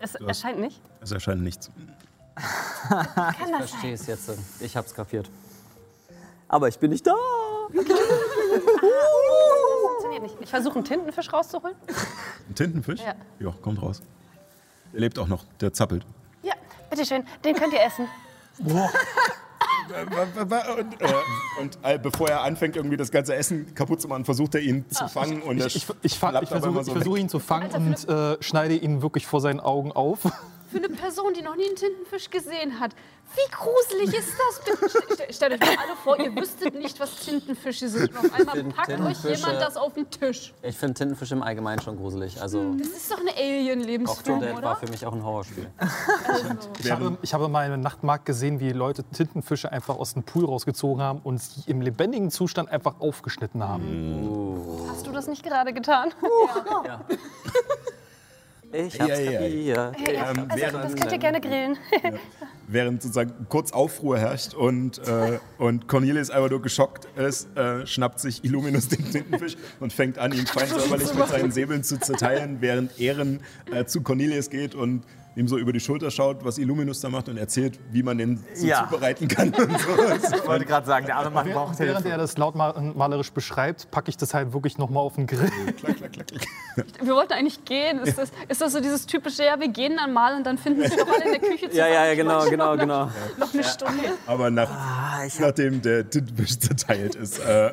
Es 0.00 0.14
hast- 0.14 0.20
erscheint 0.22 0.58
nicht. 0.60 0.80
Es 1.00 1.12
erscheint 1.12 1.42
nichts. 1.42 1.70
kann 2.36 3.32
Ich 3.32 3.50
das 3.58 3.70
verstehe 3.70 3.94
es 3.94 4.06
jetzt. 4.06 4.30
Ich 4.60 4.76
hab's 4.76 4.94
kapiert. 4.94 5.30
Aber 6.48 6.68
ich 6.68 6.78
bin 6.78 6.90
nicht 6.90 7.06
da. 7.06 7.14
Funktioniert 9.82 10.22
nicht. 10.22 10.36
Ich 10.40 10.48
versuche 10.50 10.76
einen 10.76 10.84
Tintenfisch 10.84 11.32
rauszuholen. 11.32 11.76
Ein 12.48 12.54
Tintenfisch? 12.54 13.00
Ja. 13.00 13.14
Ja, 13.38 13.52
kommt 13.62 13.80
raus. 13.82 14.02
Der 14.92 15.00
lebt 15.00 15.18
auch 15.18 15.26
noch, 15.26 15.44
der 15.60 15.72
zappelt. 15.72 16.06
Ja, 16.42 16.54
bitteschön, 16.90 17.26
den 17.44 17.54
könnt 17.56 17.72
ihr 17.72 17.82
essen. 17.84 18.06
Und, 20.78 21.00
äh, 21.00 21.06
und 21.60 21.78
äh, 21.82 21.98
bevor 21.98 22.28
er 22.28 22.42
anfängt, 22.42 22.76
irgendwie 22.76 22.96
das 22.96 23.10
ganze 23.10 23.34
Essen 23.34 23.74
kaputt 23.74 24.00
zu 24.00 24.08
machen, 24.08 24.24
versucht 24.24 24.54
er 24.54 24.60
ihn 24.60 24.84
zu 24.90 25.08
fangen. 25.08 25.42
Und 25.42 25.58
Ich, 25.58 25.76
ich, 25.76 25.86
ich, 26.02 26.12
ich 26.12 26.18
versuche 26.18 26.84
versuch 26.84 27.16
ihn 27.16 27.28
zu 27.28 27.38
fangen 27.38 27.70
und 27.72 28.08
äh, 28.08 28.36
schneide 28.42 28.74
ihn 28.76 29.02
wirklich 29.02 29.26
vor 29.26 29.40
seinen 29.40 29.60
Augen 29.60 29.92
auf. 29.92 30.20
Für 30.76 30.84
eine 30.84 30.94
Person, 30.94 31.32
die 31.34 31.42
noch 31.42 31.56
nie 31.56 31.66
einen 31.66 31.76
Tintenfisch 31.76 32.28
gesehen 32.30 32.78
hat. 32.80 32.92
Wie 33.34 33.50
gruselig 33.50 34.16
ist 34.16 34.34
das? 34.38 35.34
Stellt 35.36 35.54
euch 35.54 35.60
mal 35.60 35.68
alle 35.84 35.96
vor, 36.04 36.18
ihr 36.20 36.34
wüsstet 36.36 36.74
nicht, 36.74 37.00
was 37.00 37.16
Tintenfische 37.16 37.88
sind. 37.88 38.10
Und 38.10 38.18
auf 38.18 38.32
einmal 38.32 38.62
packt 38.64 38.88
euch 38.90 38.96
Tintenfische- 39.16 39.28
jemand 39.36 39.60
das 39.62 39.76
auf 39.76 39.94
den 39.94 40.08
Tisch. 40.10 40.54
Ich 40.62 40.76
finde 40.76 40.94
Tintenfisch 40.94 41.32
im 41.32 41.42
Allgemeinen 41.42 41.80
schon 41.80 41.96
gruselig. 41.96 42.40
Also, 42.40 42.74
Das 42.78 42.88
ist 42.88 43.10
doch 43.10 43.18
eine 43.18 43.30
Octodad 43.30 43.44
Alien-Lebensform, 43.44 44.40
war 44.42 44.56
oder? 44.58 44.76
für 44.76 44.88
mich 44.90 45.04
auch 45.06 45.12
ein 45.12 45.24
Horrorspiel. 45.24 45.66
Ich 46.78 46.90
habe, 46.90 47.18
ich 47.22 47.34
habe 47.34 47.48
mal 47.48 47.70
im 47.72 47.80
Nachtmarkt 47.80 48.26
gesehen, 48.26 48.60
wie 48.60 48.70
Leute 48.70 49.02
Tintenfische 49.02 49.72
einfach 49.72 49.96
aus 49.96 50.12
dem 50.12 50.22
Pool 50.22 50.44
rausgezogen 50.44 51.02
haben 51.02 51.20
und 51.24 51.38
sie 51.42 51.68
im 51.70 51.80
lebendigen 51.80 52.30
Zustand 52.30 52.70
einfach 52.70 53.00
aufgeschnitten 53.00 53.64
haben. 53.66 54.86
Hast 54.88 55.06
du 55.06 55.10
das 55.10 55.26
nicht 55.26 55.42
gerade 55.42 55.72
getan? 55.72 56.12
Ja. 56.84 57.00
Ich 58.76 59.00
hab's 59.00 59.08
Ja, 59.18 59.18
ja, 59.20 59.40
ja. 59.40 59.46
Ja, 59.46 59.92
Ähm, 60.30 60.46
also, 60.48 60.56
während- 60.56 60.84
das 60.84 60.94
könnt 60.96 61.12
ihr 61.12 61.18
gerne 61.18 61.40
grillen. 61.40 61.76
Während 62.68 63.00
sozusagen 63.00 63.46
kurz 63.48 63.70
Aufruhr 63.72 64.18
herrscht 64.18 64.52
und, 64.54 64.98
äh, 65.06 65.38
und 65.56 65.86
Cornelius 65.86 66.30
einfach 66.30 66.50
nur 66.50 66.60
geschockt 66.60 67.06
ist, 67.16 67.56
äh, 67.56 67.86
schnappt 67.86 68.18
sich 68.18 68.42
Illuminus 68.44 68.88
den 68.88 69.08
Tintenfisch 69.08 69.56
und 69.78 69.92
fängt 69.92 70.18
an, 70.18 70.32
ihn 70.32 70.46
feinsäuberlich 70.46 71.14
mit 71.14 71.28
seinen 71.28 71.52
Säbeln 71.52 71.84
zu 71.84 71.96
zerteilen, 72.00 72.56
während 72.60 72.98
Ehren 72.98 73.38
äh, 73.72 73.84
zu 73.84 74.00
Cornelius 74.00 74.50
geht 74.50 74.74
und 74.74 75.04
ihm 75.36 75.46
so 75.48 75.58
über 75.58 75.72
die 75.72 75.80
Schulter 75.80 76.10
schaut, 76.10 76.44
was 76.44 76.56
Illuminus 76.58 77.00
da 77.00 77.10
macht 77.10 77.28
und 77.28 77.36
erzählt, 77.36 77.78
wie 77.92 78.02
man 78.02 78.16
den 78.18 78.42
so 78.54 78.66
Ja. 78.66 78.88
zubereiten 78.88 79.28
kann. 79.28 79.48
Und 79.50 79.78
so. 79.80 80.34
Ich 80.34 80.46
wollte 80.48 80.64
gerade 80.64 80.86
sagen, 80.86 81.06
der 81.06 81.16
arme 81.18 81.30
Mann 81.30 81.50
braucht 81.50 81.78
Während 81.78 81.96
Hilfe. 81.98 82.08
er 82.10 82.18
das 82.18 82.38
lautmalerisch 82.38 83.30
beschreibt, 83.32 83.90
packe 83.90 84.08
ich 84.08 84.16
das 84.16 84.32
halt 84.34 84.52
wirklich 84.54 84.78
nochmal 84.78 85.02
auf 85.02 85.14
den 85.16 85.26
Grill. 85.26 85.50
klack, 85.76 85.96
klack, 85.98 86.12
klack, 86.12 86.26
klack. 86.26 86.86
Wir 87.02 87.14
wollten 87.14 87.34
eigentlich 87.34 87.64
gehen. 87.64 87.98
Ist 88.00 88.16
das, 88.18 88.30
ist 88.48 88.60
das 88.60 88.72
so 88.72 88.80
dieses 88.80 89.06
typische, 89.06 89.44
ja, 89.44 89.58
wir 89.60 89.68
gehen 89.68 89.96
dann 89.96 90.12
mal 90.12 90.36
und 90.36 90.44
dann 90.44 90.58
finden 90.58 90.80
wir 90.80 90.88
doch 90.90 91.06
alle 91.08 91.24
in 91.24 91.30
der 91.32 91.40
Küche 91.40 91.68
zusammen. 91.70 91.72
Ja, 91.76 91.86
ja, 91.88 92.06
ja, 92.06 92.14
genau, 92.14 92.34
Quatschen 92.38 92.50
genau, 92.50 92.74
noch, 92.74 92.80
genau. 92.80 93.10
Noch 93.38 93.52
eine 93.54 93.64
Stunde. 93.64 94.02
Aber 94.26 94.50
nach, 94.50 94.70
nachdem 95.38 95.82
der 95.82 96.08
Tintenfisch 96.08 96.58
zerteilt 96.58 97.14
ist, 97.14 97.38
äh, 97.40 97.72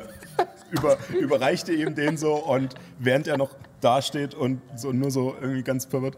über, 0.70 0.96
überreicht 1.18 1.68
er 1.68 1.74
ihm 1.76 1.94
den 1.94 2.16
so 2.16 2.34
und 2.34 2.74
während 2.98 3.26
er 3.26 3.36
noch 3.38 3.50
dasteht 3.80 4.34
und 4.34 4.60
so 4.76 4.92
nur 4.92 5.10
so 5.10 5.34
irgendwie 5.40 5.62
ganz 5.62 5.84
verwirrt, 5.86 6.16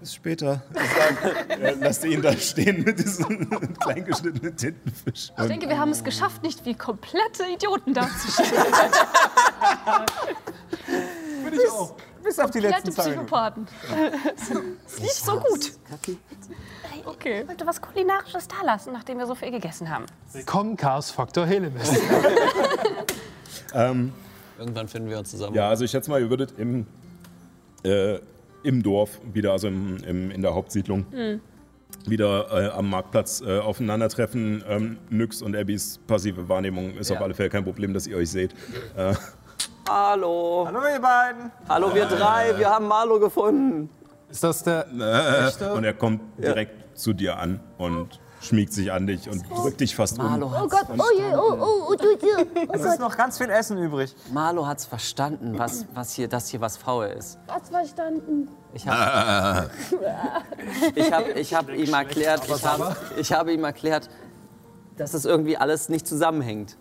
bis 0.00 0.14
später, 0.14 0.62
lasst 1.80 2.04
ihn 2.04 2.22
da 2.22 2.32
stehen 2.32 2.84
mit 2.84 2.98
diesem 2.98 3.48
kleingeschnittenen 3.80 4.56
Tintenfisch. 4.56 5.32
Ich 5.38 5.46
denke, 5.46 5.68
wir 5.68 5.78
haben 5.78 5.90
es 5.90 6.04
geschafft, 6.04 6.42
nicht 6.42 6.64
wie 6.64 6.74
komplette 6.74 7.44
Idioten 7.52 7.94
dazustehen. 7.94 8.52
ich 11.52 11.70
auch. 11.70 11.94
Bis 12.22 12.38
auf 12.38 12.50
die 12.50 12.60
letzten 12.60 12.88
Minuten. 12.90 13.10
Psychopathen. 13.10 13.68
Es 14.86 14.98
lief 14.98 15.12
so 15.12 15.40
gut. 15.40 15.72
Okay. 17.04 17.40
Ich 17.42 17.48
wollte 17.48 17.66
was 17.66 17.80
Kulinarisches 17.80 18.48
da 18.48 18.64
lassen, 18.64 18.92
nachdem 18.92 19.18
wir 19.18 19.26
so 19.26 19.34
viel 19.34 19.50
gegessen 19.50 19.88
haben. 19.88 20.06
Willkommen, 20.32 20.76
Chaos 20.76 21.10
Faktor 21.10 21.46
Helemis. 21.46 21.90
Ähm, 23.74 24.14
Irgendwann 24.58 24.88
finden 24.88 25.10
wir 25.10 25.18
uns 25.18 25.30
zusammen. 25.30 25.54
ja, 25.54 25.68
also 25.68 25.84
ich 25.84 25.90
schätze 25.90 26.10
mal, 26.10 26.20
ihr 26.20 26.30
würdet 26.30 26.58
im, 26.58 26.86
äh, 27.84 28.18
im 28.68 28.82
Dorf 28.82 29.18
wieder, 29.32 29.52
also 29.52 29.68
im, 29.68 29.96
im, 30.06 30.30
in 30.30 30.42
der 30.42 30.54
Hauptsiedlung, 30.54 31.06
Mhm. 31.10 31.40
wieder 32.06 32.46
äh, 32.52 32.68
am 32.78 32.90
Marktplatz 32.90 33.40
äh, 33.40 33.58
aufeinandertreffen. 33.58 34.62
Ähm, 34.68 34.98
Nyx 35.08 35.40
und 35.40 35.56
Abbys 35.56 35.98
passive 36.06 36.48
Wahrnehmung 36.50 36.96
ist 36.98 37.08
Ja. 37.10 37.16
auf 37.16 37.22
alle 37.22 37.32
Fälle 37.34 37.48
kein 37.48 37.64
Problem, 37.64 37.94
dass 37.94 38.06
ihr 38.06 38.16
euch 38.18 38.30
seht. 38.30 38.52
Äh, 38.96 39.14
Hallo. 39.88 40.64
Hallo, 40.66 40.80
ihr 40.92 41.00
beiden. 41.00 41.50
Hallo, 41.66 41.94
wir 41.94 42.04
drei. 42.04 42.56
Wir 42.58 42.68
haben 42.68 42.86
Marlo 42.88 43.18
gefunden. 43.18 43.88
Ist 44.30 44.44
das 44.44 44.62
der 44.62 44.86
äh, 45.62 45.70
und 45.70 45.84
er 45.84 45.94
kommt 45.94 46.20
direkt 46.36 46.98
zu 46.98 47.14
dir 47.14 47.38
an 47.38 47.60
und 47.78 48.20
schmiegt 48.40 48.72
sich 48.72 48.92
an 48.92 49.06
dich 49.06 49.28
und 49.28 49.44
drückt 49.50 49.80
dich 49.80 49.94
fast 49.94 50.18
Marlo 50.18 50.46
um. 50.46 50.52
hat's 50.52 50.64
Oh 50.64 50.68
Gott, 50.68 50.86
oh 50.90 51.18
je, 51.18 51.34
oh, 51.34 51.56
oh, 51.58 51.86
oh, 51.88 51.94
du, 51.94 52.16
du. 52.16 52.26
Es 52.72 52.84
ist 52.84 53.00
noch 53.00 53.16
ganz 53.16 53.38
viel 53.38 53.50
Essen 53.50 53.78
übrig. 53.78 54.14
Marlo 54.32 54.66
hat's 54.66 54.84
verstanden, 54.84 55.58
was, 55.58 55.86
was 55.94 56.12
hier, 56.12 56.28
dass 56.28 56.48
hier 56.48 56.60
was 56.60 56.76
faul 56.76 57.06
ist. 57.06 57.38
Was 57.46 57.68
verstanden? 57.68 58.48
Ich 58.74 58.86
habe 58.86 59.70
ich 60.94 61.12
hab, 61.12 61.28
ich 61.28 61.54
hab 61.54 61.68
ihm 61.70 61.92
erklärt, 61.92 62.42
ich 62.48 62.64
habe 62.64 62.96
ich 63.16 63.32
habe 63.32 63.52
ihm 63.52 63.64
erklärt, 63.64 64.08
dass 64.96 65.14
es 65.14 65.24
irgendwie 65.24 65.56
alles 65.56 65.88
nicht 65.88 66.06
zusammenhängt, 66.06 66.76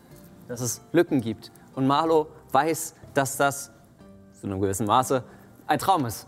dass 0.48 0.62
es 0.62 0.82
Lücken 0.92 1.22
gibt. 1.22 1.52
Und 1.76 1.88
Marlo 1.88 2.28
weiß, 2.52 2.94
dass 3.14 3.38
das 3.38 3.72
zu 4.40 4.48
einem 4.48 4.60
gewissen 4.62 4.86
Maße 4.86 5.24
ein 5.66 5.80
Traum 5.80 6.06
ist. 6.06 6.28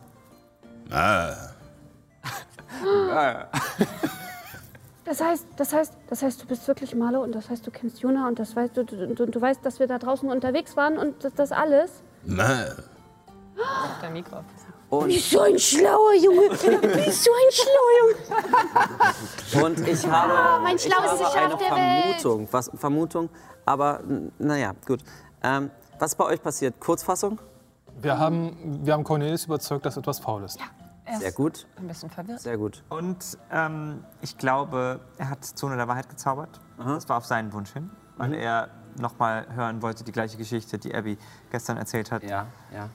Ah. 0.92 1.34
Das 5.10 5.22
heißt, 5.22 5.48
das 5.56 5.74
heißt, 5.74 5.94
das 6.08 6.22
heißt, 6.22 6.44
du 6.44 6.46
bist 6.46 6.68
wirklich 6.68 6.94
Marlo 6.94 7.24
und 7.24 7.34
das 7.34 7.50
heißt, 7.50 7.66
du 7.66 7.72
kennst 7.72 8.00
Juna 8.00 8.28
und 8.28 8.38
das 8.38 8.56
weißt 8.56 8.78
du, 8.78 8.86
du, 8.86 9.08
du, 9.16 9.26
du 9.26 9.42
weißt, 9.42 9.66
dass 9.66 9.80
wir 9.80 9.88
da 9.88 9.98
draußen 9.98 10.30
unterwegs 10.30 10.78
waren 10.78 11.00
und 11.00 11.24
das, 11.24 11.34
das 11.34 11.52
alles. 11.52 12.04
Na. 12.24 12.66
Der 14.04 14.12
Mikro. 14.12 14.38
Und, 14.92 15.12
so 15.14 15.42
ein 15.42 15.58
schlauer 15.58 16.14
Junge. 16.14 16.50
Bist 16.50 17.24
so 17.24 17.32
ein 17.32 17.52
schlauer 17.52 17.94
Junge. 19.58 19.66
und 19.66 19.88
ich 19.88 20.06
habe, 20.08 20.62
mein 20.62 20.76
ich 20.76 20.96
habe 20.96 21.10
eine 21.10 21.58
der 21.58 21.72
Welt. 21.72 22.22
Vermutung, 22.22 22.48
was, 22.52 22.70
Vermutung, 22.76 23.30
aber 23.66 24.02
naja, 24.38 24.74
gut. 24.86 25.00
Ähm, 25.42 25.72
was 25.98 26.14
bei 26.14 26.26
euch 26.26 26.42
passiert? 26.42 26.80
Kurzfassung? 26.80 27.40
Wir 28.00 28.20
haben, 28.20 28.86
wir 28.86 28.94
haben 28.94 29.04
Cornelius 29.04 29.46
überzeugt, 29.46 29.88
dass 29.88 29.98
etwas 29.98 30.20
faul 30.20 30.44
ist. 30.44 30.60
Er 31.10 31.16
ist 31.16 31.22
Sehr 31.22 31.32
gut, 31.32 31.66
ein 31.78 31.88
bisschen 31.88 32.12
verwirrt. 32.12 32.40
sehr 32.40 32.58
gut. 32.60 32.84
Und 32.90 33.38
ähm, 33.52 34.04
ich 34.22 34.38
glaube, 34.38 35.00
er 35.18 35.32
hat 35.32 35.44
Zone 35.44 35.76
der 35.76 35.88
Wahrheit 35.88 36.08
gezaubert. 36.08 36.60
Das 36.78 37.10
war 37.10 37.18
auf 37.18 37.26
seinen 37.26 37.52
Wunsch 37.52 37.72
hin, 37.74 37.90
weil 38.18 38.36
er 38.36 38.70
nochmal 39.00 39.48
hören 39.56 39.82
wollte, 39.82 40.04
die 40.04 40.12
gleiche 40.12 40.38
Geschichte, 40.38 40.78
die 40.78 40.94
Abby 40.94 41.18
gestern 41.50 41.78
erzählt 41.78 42.12
hat. 42.12 42.22
Ja, 42.24 42.46
ja. 42.72 42.90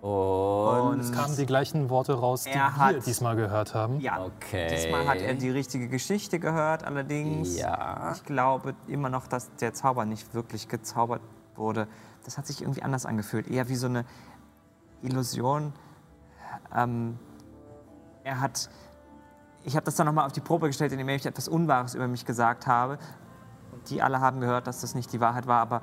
Und, 0.00 1.00
Es 1.00 1.12
kamen 1.12 1.36
die 1.36 1.46
gleichen 1.46 1.90
Worte 1.90 2.14
raus, 2.14 2.44
die 2.44 2.54
wir 2.54 2.76
hat- 2.76 3.04
diesmal 3.06 3.34
gehört 3.36 3.74
haben. 3.74 3.98
Ja, 4.00 4.22
okay. 4.24 4.68
diesmal 4.70 5.06
hat 5.06 5.18
er 5.18 5.34
die 5.34 5.50
richtige 5.50 5.88
Geschichte 5.88 6.38
gehört, 6.38 6.84
allerdings. 6.84 7.58
Ja. 7.58 8.12
Ich 8.14 8.24
glaube 8.24 8.74
immer 8.86 9.08
noch, 9.08 9.26
dass 9.26 9.54
der 9.56 9.74
Zauber 9.74 10.04
nicht 10.04 10.32
wirklich 10.34 10.68
gezaubert 10.68 11.22
wurde. 11.56 11.88
Das 12.24 12.38
hat 12.38 12.46
sich 12.46 12.62
irgendwie 12.62 12.82
anders 12.82 13.04
angefühlt. 13.04 13.48
Eher 13.48 13.68
wie 13.68 13.74
so 13.76 13.86
eine 13.86 14.04
Illusion. 15.02 15.72
Ähm, 16.76 17.18
er 18.24 18.40
hat. 18.40 18.68
Ich 19.64 19.74
habe 19.74 19.84
das 19.84 19.96
dann 19.96 20.06
nochmal 20.06 20.26
auf 20.26 20.32
die 20.32 20.40
Probe 20.40 20.68
gestellt, 20.68 20.92
indem 20.92 21.08
ich 21.08 21.26
etwas 21.26 21.48
Unwahres 21.48 21.94
über 21.96 22.06
mich 22.06 22.24
gesagt 22.24 22.66
habe. 22.68 22.98
Die 23.88 24.00
alle 24.02 24.20
haben 24.20 24.40
gehört, 24.40 24.66
dass 24.68 24.80
das 24.82 24.94
nicht 24.94 25.12
die 25.12 25.20
Wahrheit 25.20 25.46
war, 25.48 25.60
aber 25.60 25.82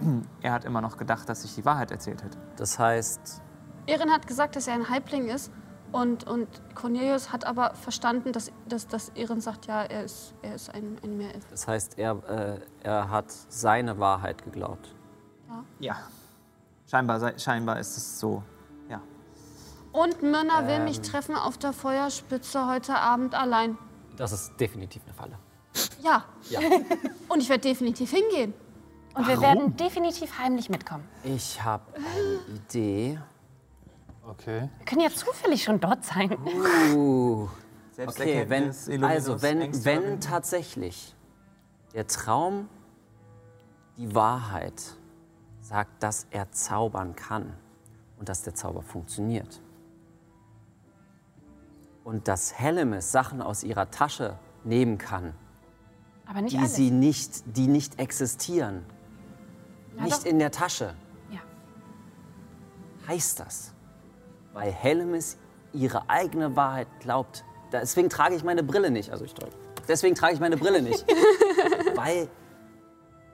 er 0.42 0.52
hat 0.52 0.64
immer 0.64 0.80
noch 0.82 0.96
gedacht, 0.98 1.28
dass 1.28 1.44
ich 1.44 1.54
die 1.54 1.64
Wahrheit 1.64 1.90
erzählt 1.90 2.22
hätte. 2.22 2.36
Das 2.56 2.78
heißt, 2.78 3.40
Erin 3.86 4.10
hat 4.10 4.26
gesagt, 4.26 4.56
dass 4.56 4.66
er 4.66 4.74
ein 4.74 4.88
Halbling 4.90 5.28
ist 5.28 5.50
und, 5.92 6.24
und 6.26 6.48
Cornelius 6.74 7.32
hat 7.32 7.46
aber 7.46 7.74
verstanden, 7.74 8.32
dass, 8.32 8.50
dass, 8.68 8.86
dass 8.88 9.10
Erin 9.10 9.40
sagt, 9.40 9.66
ja, 9.66 9.82
er 9.84 10.04
ist, 10.04 10.34
er 10.42 10.54
ist 10.54 10.74
ein, 10.74 10.98
ein 11.02 11.16
Meerelf. 11.16 11.46
das 11.50 11.66
heißt 11.68 11.98
er, 11.98 12.12
äh, 12.28 12.60
er 12.82 13.08
hat 13.10 13.30
seine 13.30 13.98
Wahrheit 13.98 14.42
geglaubt. 14.44 14.94
Ja. 15.78 15.96
Scheinbar, 16.90 17.20
sei- 17.20 17.38
scheinbar 17.38 17.78
ist 17.78 17.96
es 17.96 18.18
so. 18.20 18.42
Und 19.94 20.22
Myrna 20.22 20.66
will 20.66 20.80
mich 20.80 21.02
treffen 21.02 21.36
auf 21.36 21.56
der 21.56 21.72
Feuerspitze 21.72 22.66
heute 22.66 22.96
Abend 22.96 23.32
allein. 23.36 23.78
Das 24.16 24.32
ist 24.32 24.58
definitiv 24.58 25.02
eine 25.04 25.14
Falle. 25.14 25.38
Ja. 26.02 26.24
Ja. 26.50 26.58
Und 27.28 27.40
ich 27.40 27.48
werde 27.48 27.60
definitiv 27.60 28.10
hingehen. 28.10 28.54
Und 29.14 29.28
wir 29.28 29.40
werden 29.40 29.76
definitiv 29.76 30.36
heimlich 30.36 30.68
mitkommen. 30.68 31.08
Ich 31.22 31.62
habe 31.62 31.84
eine 31.94 32.56
Idee. 32.56 33.20
Okay. 34.28 34.68
Wir 34.78 34.84
können 34.84 35.02
ja 35.02 35.10
zufällig 35.10 35.62
schon 35.62 35.78
dort 35.78 36.04
sein. 36.04 36.36
Uh, 36.92 37.48
okay, 38.04 38.46
wenn, 38.48 39.04
also 39.04 39.42
wenn, 39.42 39.84
wenn 39.84 40.20
tatsächlich 40.20 41.14
der 41.92 42.08
Traum 42.08 42.68
die 43.96 44.12
Wahrheit 44.12 44.82
sagt, 45.60 46.02
dass 46.02 46.26
er 46.32 46.50
zaubern 46.50 47.14
kann 47.14 47.54
und 48.18 48.28
dass 48.28 48.42
der 48.42 48.56
Zauber 48.56 48.82
funktioniert 48.82 49.60
und 52.04 52.28
dass 52.28 52.54
Hellemis 52.58 53.10
Sachen 53.10 53.42
aus 53.42 53.64
ihrer 53.64 53.90
Tasche 53.90 54.38
nehmen 54.62 54.98
kann, 54.98 55.34
die 56.48 56.58
alles. 56.58 56.74
sie 56.76 56.90
nicht, 56.90 57.56
die 57.56 57.66
nicht 57.66 57.98
existieren, 57.98 58.84
Na 59.96 60.04
nicht 60.04 60.18
doch. 60.20 60.24
in 60.26 60.38
der 60.38 60.50
Tasche, 60.50 60.94
Ja. 61.30 61.40
heißt 63.08 63.40
das, 63.40 63.72
weil 64.52 64.70
Hellemis 64.70 65.38
ihre 65.72 66.08
eigene 66.08 66.54
Wahrheit 66.56 66.86
glaubt. 67.00 67.44
Deswegen 67.72 68.08
trage 68.08 68.36
ich 68.36 68.44
meine 68.44 68.62
Brille 68.62 68.90
nicht. 68.90 69.10
Also 69.10 69.24
ich 69.24 69.34
trage. 69.34 69.50
Deswegen 69.88 70.14
trage 70.14 70.34
ich 70.34 70.40
meine 70.40 70.56
Brille 70.56 70.80
nicht. 70.80 71.04
weil 71.96 72.28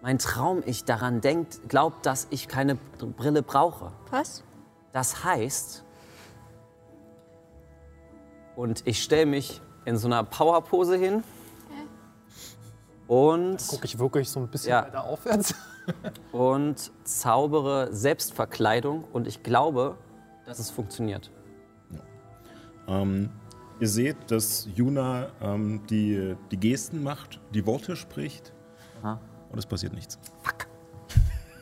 mein 0.00 0.18
Traum 0.18 0.62
ich 0.64 0.84
daran 0.84 1.20
denkt, 1.20 1.68
glaubt, 1.68 2.06
dass 2.06 2.26
ich 2.30 2.48
keine 2.48 2.76
Brille 2.76 3.42
brauche. 3.42 3.92
Was? 4.10 4.42
Das 4.92 5.22
heißt, 5.24 5.84
und 8.56 8.82
ich 8.86 9.02
stelle 9.02 9.26
mich 9.26 9.60
in 9.84 9.96
so 9.96 10.06
einer 10.06 10.24
Powerpose 10.24 10.96
hin 10.96 11.22
und 13.06 13.66
Gucke 13.68 13.84
ich 13.86 13.98
wirklich 13.98 14.28
so 14.30 14.38
ein 14.40 14.48
bisschen 14.48 14.70
Ja. 14.70 14.84
weiter 14.84 15.04
aufwärts? 15.04 15.54
und 16.32 16.92
zaubere 17.04 17.92
Selbstverkleidung 17.92 19.04
und 19.12 19.26
ich 19.26 19.42
glaube, 19.42 19.96
dass 20.46 20.58
es 20.60 20.70
funktioniert. 20.70 21.30
Ähm, 22.86 23.30
ihr 23.80 23.88
seht, 23.88 24.16
dass 24.30 24.68
Juna 24.74 25.28
ähm, 25.40 25.82
die, 25.88 26.36
die 26.50 26.56
Gesten 26.56 27.02
macht, 27.02 27.40
die 27.52 27.66
Worte 27.66 27.96
spricht. 27.96 28.52
Und 29.02 29.58
es 29.58 29.66
passiert 29.66 29.92
nichts. 29.94 30.18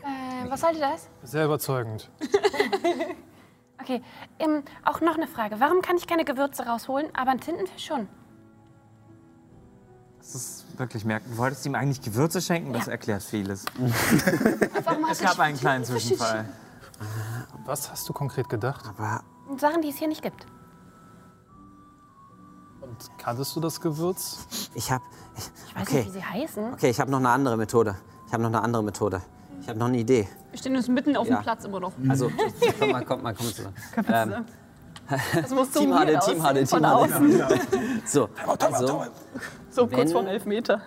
Äh, 0.02 0.50
was 0.50 0.60
sollte 0.60 0.80
das? 0.80 1.08
Sehr 1.22 1.46
überzeugend. 1.46 2.10
Okay, 3.80 4.02
ähm, 4.38 4.62
auch 4.84 5.00
noch 5.00 5.16
eine 5.16 5.26
Frage. 5.26 5.60
Warum 5.60 5.82
kann 5.82 5.96
ich 5.96 6.06
keine 6.06 6.24
Gewürze 6.24 6.66
rausholen, 6.66 7.08
aber 7.14 7.30
einen 7.30 7.40
Tintenfisch 7.40 7.86
schon? 7.86 8.08
Das 10.18 10.34
ist 10.34 10.78
wirklich 10.78 11.04
merkwürdig. 11.04 11.36
Du 11.36 11.42
wolltest 11.42 11.64
ihm 11.66 11.74
eigentlich 11.74 12.02
Gewürze 12.02 12.40
schenken? 12.42 12.72
Das 12.72 12.88
erklärt 12.88 13.22
vieles. 13.22 13.64
Warum 14.84 15.04
Es 15.10 15.20
gab 15.20 15.38
einen 15.38 15.56
kleinen 15.56 15.84
Zwischenfall. 15.84 16.44
Was 17.64 17.90
hast 17.90 18.08
du 18.08 18.12
konkret 18.12 18.48
gedacht? 18.48 18.84
Aber 18.86 19.22
Sachen, 19.56 19.80
die 19.80 19.88
es 19.88 19.96
hier 19.96 20.08
nicht 20.08 20.22
gibt. 20.22 20.46
Und 22.80 22.96
kanntest 23.18 23.54
du 23.56 23.60
das 23.60 23.80
Gewürz? 23.80 24.46
ich 24.74 24.90
habe. 24.90 25.04
Ich 25.36 25.76
weiß 25.76 25.82
Okay. 25.88 25.96
nicht, 25.98 26.08
wie 26.08 26.10
sie 26.18 26.24
heißen. 26.24 26.72
Okay, 26.74 26.90
ich 26.90 27.00
habe 27.00 27.10
noch 27.10 27.18
eine 27.18 27.30
andere 27.30 27.56
Methode. 27.56 27.96
Ich 28.26 28.32
habe 28.32 28.42
noch 28.42 28.50
eine 28.50 28.60
andere 28.60 28.82
Methode. 28.82 29.22
Ich 29.68 29.70
habe 29.70 29.80
noch 29.80 29.88
eine 29.88 29.98
Idee. 29.98 30.26
Wir 30.50 30.58
stehen 30.58 30.74
uns 30.76 30.88
mitten 30.88 31.14
auf 31.14 31.28
Ja. 31.28 31.36
dem 31.36 31.42
Platz 31.42 31.66
immer 31.66 31.78
noch. 31.78 31.92
Also, 32.08 32.30
kommt 32.78 32.90
mal, 32.90 33.04
kommt 33.04 33.22
mal, 33.22 33.34
kommt 33.34 33.54
zusammen. 33.54 33.74
Ähm, 34.10 34.32
Das 35.34 35.50
muss 35.50 35.70
so 35.74 35.80
Team 35.80 35.92
Hade, 35.92 36.18
Team 36.24 36.42
Hade, 36.42 36.64
Team 36.64 36.86
Hade. 36.86 37.60
So, 38.06 38.30
also, 38.46 39.02
So 39.78 39.86
kurz 39.86 40.06
Wenn- 40.06 40.08
vor 40.08 40.26
elf 40.26 40.44
Meter. 40.44 40.80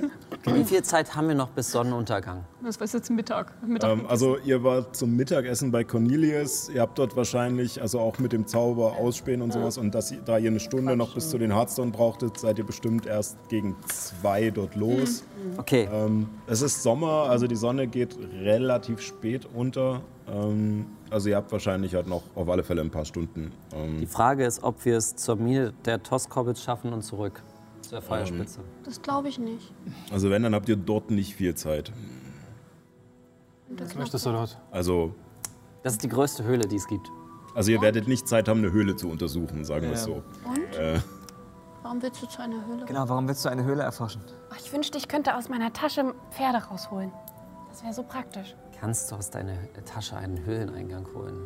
Wie 0.44 0.62
viel 0.62 0.82
Zeit 0.84 1.16
haben 1.16 1.26
wir 1.26 1.34
noch 1.34 1.48
bis 1.50 1.72
Sonnenuntergang? 1.72 2.44
Das 2.62 2.78
war 2.78 2.86
jetzt 2.86 3.10
Mittag. 3.10 3.52
Mittag 3.66 3.90
Ähm, 3.90 4.06
also 4.06 4.38
ihr 4.38 4.62
wart 4.62 4.94
zum 4.94 5.16
Mittagessen 5.16 5.72
bei 5.72 5.82
Cornelius. 5.82 6.68
Ihr 6.68 6.80
habt 6.82 6.96
dort 7.00 7.16
wahrscheinlich, 7.16 7.82
also 7.82 7.98
auch 7.98 8.20
mit 8.20 8.32
dem 8.32 8.46
Zauber 8.46 8.92
ausspähen 8.98 9.42
und 9.42 9.52
sowas. 9.52 9.76
Und 9.78 9.92
dass, 9.96 10.12
ihr- 10.12 10.20
da 10.24 10.38
ihr 10.38 10.50
eine 10.50 10.60
Stunde 10.60 10.96
noch 10.96 11.14
bis 11.14 11.30
zu 11.30 11.38
den 11.38 11.52
Hearthstone 11.52 11.90
brauchtet, 11.90 12.38
seid 12.38 12.58
ihr 12.58 12.64
bestimmt 12.64 13.06
erst 13.06 13.36
gegen 13.48 13.74
zwei 13.86 14.50
dort 14.50 14.76
los. 14.76 15.24
Okay. 15.56 15.88
Ähm, 15.92 16.28
es 16.46 16.62
ist 16.62 16.84
Sommer, 16.84 17.26
also 17.28 17.48
die 17.48 17.56
Sonne 17.56 17.88
geht 17.88 18.16
relativ 18.40 19.00
spät 19.00 19.48
unter. 19.52 20.02
Ähm, 20.28 20.86
also 21.10 21.28
ihr 21.28 21.34
habt 21.36 21.50
wahrscheinlich 21.50 21.96
halt 21.96 22.06
noch 22.06 22.22
auf 22.36 22.48
alle 22.48 22.62
Fälle 22.62 22.82
ein 22.82 22.90
paar 22.90 23.04
Stunden. 23.04 23.50
Ähm, 23.74 23.98
Die 24.00 24.06
Frage 24.06 24.44
ist, 24.44 24.62
ob 24.62 24.84
wir 24.84 24.96
es 24.96 25.16
zur 25.16 25.34
Mine 25.34 25.72
der 25.84 26.00
Toskobbits 26.04 26.62
schaffen 26.62 26.92
und 26.92 27.02
zurück 27.02 27.42
zur 27.88 28.02
Feuerspitze. 28.02 28.60
Das 28.84 29.00
glaube 29.02 29.28
ich 29.28 29.38
nicht. 29.38 29.72
also 30.10 30.30
wenn, 30.30 30.42
dann 30.42 30.54
habt 30.54 30.68
ihr 30.68 30.76
dort 30.76 31.10
nicht 31.10 31.34
viel 31.34 31.54
Zeit. 31.54 31.92
Was 33.68 33.94
möchtest 33.94 34.24
du 34.26 34.30
dort? 34.32 34.58
Also, 34.70 35.14
Das 35.82 35.94
ist 35.94 36.02
die 36.02 36.08
größte 36.08 36.44
Höhle, 36.44 36.66
die 36.68 36.76
es 36.76 36.86
gibt. 36.86 37.10
also 37.54 37.70
ihr 37.72 37.80
werdet 37.80 38.06
nicht 38.08 38.28
Zeit 38.28 38.48
haben, 38.48 38.58
eine 38.58 38.72
Höhle 38.72 38.96
zu 38.96 39.08
untersuchen, 39.08 39.64
sagen 39.64 39.86
wir 39.86 39.92
es 39.94 40.04
so. 40.04 40.22
Und? 40.44 40.76
Äh, 40.76 41.00
Warum 41.82 42.02
willst 42.02 42.20
du 42.22 42.26
zu 42.26 42.42
einer 42.42 42.66
Höhle? 42.66 42.84
Genau, 42.84 43.08
warum 43.08 43.28
willst 43.28 43.44
du 43.44 43.48
eine 43.48 43.64
Höhle 43.64 43.82
erforschen? 43.82 44.20
Oh, 44.50 44.54
ich 44.58 44.72
wünschte, 44.72 44.98
ich 44.98 45.06
könnte 45.08 45.36
aus 45.36 45.48
meiner 45.48 45.72
Tasche 45.72 46.14
Pferde 46.32 46.58
rausholen. 46.58 47.12
Das 47.68 47.82
wäre 47.84 47.92
so 47.92 48.02
praktisch. 48.02 48.56
Kannst 48.80 49.10
du 49.10 49.16
aus 49.16 49.30
deiner 49.30 49.54
Tasche 49.84 50.16
einen 50.16 50.44
Höhleneingang 50.44 51.06
holen? 51.14 51.38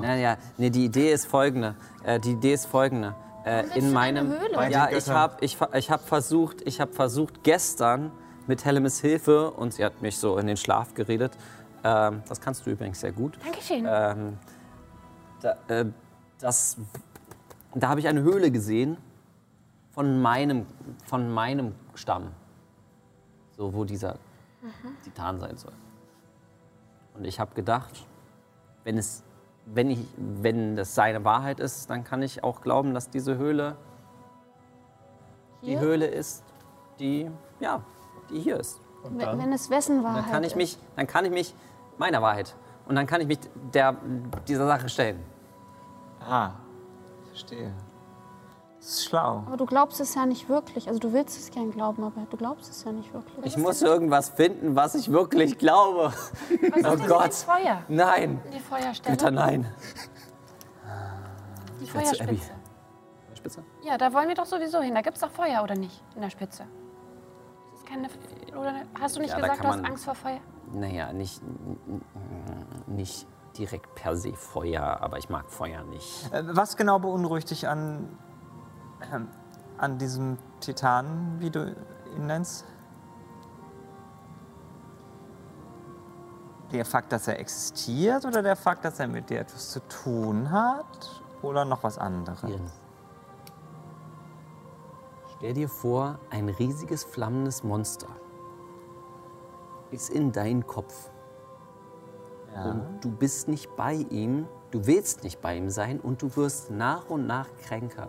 Naja, 0.00 0.36
nee, 0.56 0.70
die 0.70 0.86
Idee 0.86 1.12
ist 1.12 1.26
folgende. 1.26 1.74
Äh, 2.02 2.18
die 2.20 2.32
Idee 2.32 2.54
ist 2.54 2.66
folgende. 2.66 3.14
Äh, 3.48 3.78
in 3.78 3.92
meinem, 3.92 4.26
eine 4.26 4.40
Höhle? 4.40 4.70
Ja, 4.70 4.90
ich 4.90 5.08
habe 5.08 5.36
ich, 5.40 5.56
ich 5.74 5.90
hab 5.90 6.06
versucht, 6.06 6.60
ich 6.66 6.80
habe 6.80 6.92
versucht 6.92 7.42
gestern 7.42 8.12
mit 8.46 8.64
Hellemis 8.64 9.00
Hilfe 9.00 9.50
und 9.50 9.72
sie 9.72 9.84
hat 9.84 10.02
mich 10.02 10.18
so 10.18 10.38
in 10.38 10.46
den 10.46 10.56
Schlaf 10.56 10.94
geredet. 10.94 11.32
Ähm, 11.82 12.22
das 12.28 12.40
kannst 12.40 12.66
du 12.66 12.70
übrigens 12.70 13.00
sehr 13.00 13.12
gut. 13.12 13.38
Dankeschön. 13.42 13.86
Ähm, 13.88 14.38
da, 15.40 15.56
äh, 15.68 15.86
das, 16.38 16.76
da 17.74 17.88
habe 17.88 18.00
ich 18.00 18.08
eine 18.08 18.22
Höhle 18.22 18.50
gesehen 18.50 18.98
von 19.92 20.20
meinem, 20.20 20.66
von 21.06 21.30
meinem 21.32 21.74
Stamm. 21.94 22.32
So, 23.56 23.72
wo 23.72 23.84
dieser 23.84 24.16
Titan 25.04 25.40
sein 25.40 25.56
soll. 25.56 25.72
Und 27.14 27.24
ich 27.24 27.40
habe 27.40 27.54
gedacht, 27.54 28.06
wenn, 28.84 28.98
es, 28.98 29.24
wenn, 29.74 29.90
ich, 29.90 30.00
wenn 30.16 30.76
das 30.76 30.94
seine 30.94 31.24
Wahrheit 31.24 31.60
ist, 31.60 31.90
dann 31.90 32.04
kann 32.04 32.22
ich 32.22 32.44
auch 32.44 32.60
glauben, 32.60 32.94
dass 32.94 33.10
diese 33.10 33.36
Höhle 33.36 33.76
die 35.62 35.70
Hier? 35.70 35.80
Höhle 35.80 36.06
ist, 36.06 36.44
die, 37.00 37.30
ja, 37.60 37.82
die 38.30 38.40
hier 38.40 38.58
ist. 38.58 38.80
Wenn, 39.04 39.38
wenn 39.38 39.52
es 39.52 39.70
wessen 39.70 40.02
Wahrheit 40.02 40.24
Dann 40.24 40.30
kann 40.32 40.44
ich 40.44 40.52
ist. 40.52 40.56
mich, 40.56 40.78
dann 40.96 41.06
kann 41.06 41.24
ich 41.24 41.30
mich 41.30 41.54
meiner 41.98 42.22
Wahrheit 42.22 42.54
und 42.86 42.94
dann 42.94 43.06
kann 43.06 43.20
ich 43.20 43.26
mich 43.26 43.38
der, 43.74 43.96
dieser 44.46 44.66
Sache 44.66 44.88
stellen. 44.88 45.20
Ah, 46.20 46.52
verstehe. 47.28 47.72
Das 48.78 48.88
ist 48.90 49.04
schlau. 49.06 49.42
Aber 49.46 49.56
du 49.56 49.66
glaubst 49.66 50.00
es 50.00 50.14
ja 50.14 50.24
nicht 50.24 50.48
wirklich. 50.48 50.86
Also 50.88 51.00
du 51.00 51.12
willst 51.12 51.36
es 51.36 51.50
gern 51.50 51.72
glauben, 51.72 52.04
aber 52.04 52.22
du 52.30 52.36
glaubst 52.36 52.70
es 52.70 52.84
ja 52.84 52.92
nicht 52.92 53.12
wirklich. 53.12 53.44
Ich 53.44 53.56
muss 53.56 53.82
irgendwas 53.82 54.28
finden, 54.30 54.76
was 54.76 54.94
ich 54.94 55.10
wirklich 55.10 55.58
glaube. 55.58 56.12
Was 56.12 56.84
oh 57.02 57.06
Gott. 57.08 57.34
Feuer? 57.34 57.82
Nein. 57.88 58.40
Die 58.54 58.60
Feuerstelle? 58.60 59.16
Bitte 59.16 59.32
nein. 59.32 59.66
Die 61.80 61.86
zu 61.86 61.96
Abby. 61.96 62.06
Feuerspitze. 62.06 62.50
Spitze? 63.34 63.64
Ja, 63.82 63.98
da 63.98 64.12
wollen 64.12 64.28
wir 64.28 64.34
doch 64.34 64.46
sowieso 64.46 64.80
hin. 64.80 64.94
Da 64.94 65.00
gibt 65.00 65.16
es 65.16 65.22
doch 65.22 65.30
Feuer, 65.30 65.62
oder 65.62 65.74
nicht? 65.74 66.02
In 66.14 66.22
der 66.22 66.30
Spitze. 66.30 66.64
Das 67.72 67.80
ist 67.80 67.86
keine, 67.86 68.08
oder 68.58 68.74
hast 69.00 69.16
du 69.16 69.20
nicht 69.20 69.30
Ja, 69.30 69.40
gesagt, 69.40 69.62
du 69.62 69.68
hast 69.68 69.84
Angst 69.84 70.04
vor 70.04 70.14
Feuer? 70.14 70.40
Naja, 70.72 71.12
nicht, 71.12 71.40
nicht 72.86 73.26
direkt 73.56 73.94
per 73.94 74.16
se 74.16 74.34
Feuer, 74.34 74.98
aber 75.00 75.18
ich 75.18 75.28
mag 75.28 75.50
Feuer 75.50 75.82
nicht. 75.84 76.32
Äh, 76.32 76.44
Was 76.48 76.76
genau 76.76 76.98
beunruhigt 76.98 77.50
dich 77.50 77.66
an, 77.66 78.08
an 79.78 79.98
diesem 79.98 80.38
Titan, 80.60 81.36
wie 81.38 81.50
du 81.50 81.74
ihn 82.16 82.26
nennst? 82.26 82.64
Der 86.72 86.84
Fakt, 86.84 87.12
dass 87.12 87.28
er 87.28 87.38
existiert 87.38 88.26
oder 88.26 88.42
der 88.42 88.56
Fakt, 88.56 88.84
dass 88.84 89.00
er 89.00 89.08
mit 89.08 89.30
dir 89.30 89.40
etwas 89.40 89.70
zu 89.70 89.80
tun 89.88 90.50
hat? 90.50 91.22
Oder 91.40 91.64
noch 91.64 91.82
was 91.82 91.96
anderes? 91.98 92.42
Stell 95.36 95.54
dir 95.54 95.68
vor, 95.68 96.18
ein 96.30 96.48
riesiges 96.48 97.04
flammendes 97.04 97.62
Monster 97.62 98.08
ist 99.90 100.10
in 100.10 100.32
deinen 100.32 100.66
Kopf. 100.66 101.10
Und 102.64 102.98
du 103.02 103.10
bist 103.10 103.46
nicht 103.48 103.76
bei 103.76 103.94
ihm, 103.94 104.48
du 104.70 104.86
willst 104.86 105.22
nicht 105.22 105.40
bei 105.40 105.56
ihm 105.56 105.70
sein 105.70 106.00
und 106.00 106.20
du 106.22 106.34
wirst 106.36 106.70
nach 106.70 107.08
und 107.08 107.26
nach 107.26 107.46
kränker. 107.62 108.08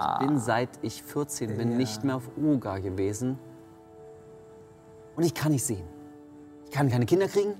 Ich 0.00 0.26
bin 0.26 0.38
seit 0.38 0.70
ich 0.82 1.02
14 1.02 1.56
bin 1.56 1.72
Ja. 1.72 1.76
nicht 1.76 2.04
mehr 2.04 2.16
auf 2.16 2.30
Oga 2.40 2.78
gewesen 2.78 3.38
und 5.16 5.24
ich 5.24 5.34
kann 5.34 5.52
nicht 5.52 5.64
sehen. 5.64 5.84
Ich 6.64 6.70
kann 6.70 6.88
keine 6.88 7.06
Kinder 7.06 7.26
kriegen. 7.26 7.54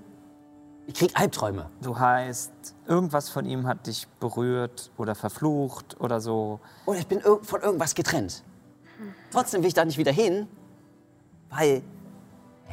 Ich 0.86 0.94
krieg 0.94 1.10
Albträume. 1.14 1.68
Du 1.82 1.98
heißt, 1.98 2.52
irgendwas 2.86 3.28
von 3.28 3.44
ihm 3.44 3.66
hat 3.66 3.86
dich 3.86 4.06
berührt 4.20 4.90
oder 4.96 5.14
verflucht 5.14 6.00
oder 6.00 6.20
so. 6.20 6.60
Oder 6.86 6.98
ich 7.00 7.06
bin 7.06 7.20
von 7.20 7.60
irgendwas 7.60 7.94
getrennt. 7.94 8.42
Trotzdem 9.30 9.62
will 9.62 9.68
ich 9.68 9.74
da 9.74 9.84
nicht 9.84 9.98
wieder 9.98 10.12
hin, 10.12 10.46
weil, 11.50 11.82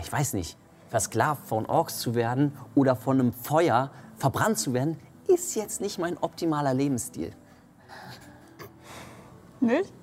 ich 0.01 0.11
weiß 0.11 0.33
nicht, 0.33 0.57
versklavt 0.89 1.45
von 1.47 1.65
Orks 1.65 1.99
zu 1.99 2.15
werden 2.15 2.53
oder 2.73 2.95
von 2.95 3.19
einem 3.19 3.33
Feuer 3.33 3.91
verbrannt 4.15 4.59
zu 4.59 4.73
werden, 4.73 4.97
ist 5.27 5.55
jetzt 5.55 5.81
nicht 5.81 5.97
mein 5.99 6.17
optimaler 6.17 6.73
Lebensstil. 6.73 7.33
Nicht? 9.59 9.93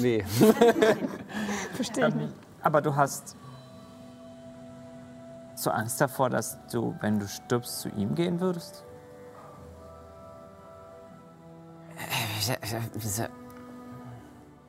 Nee. 0.00 0.24
Verstehe 1.74 2.08
ich 2.08 2.14
nicht. 2.14 2.34
Aber 2.62 2.80
du 2.82 2.94
hast 2.94 3.36
so 5.54 5.70
Angst 5.70 6.00
davor, 6.00 6.30
dass 6.30 6.58
du, 6.72 6.94
wenn 7.00 7.18
du 7.18 7.28
stirbst, 7.28 7.80
zu 7.80 7.88
ihm 7.90 8.14
gehen 8.14 8.40
würdest? 8.40 8.84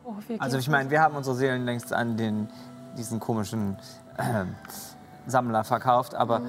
Oh, 0.04 0.14
Also 0.40 0.58
ich 0.58 0.70
meine, 0.70 0.90
wir 0.90 1.02
haben 1.02 1.16
unsere 1.16 1.36
Seelen 1.36 1.66
längst 1.66 1.94
an 1.94 2.18
den, 2.18 2.50
diesen 2.98 3.20
komischen 3.20 3.78
ähm, 4.18 4.56
Sammler 5.28 5.64
verkauft, 5.64 6.14
aber 6.14 6.42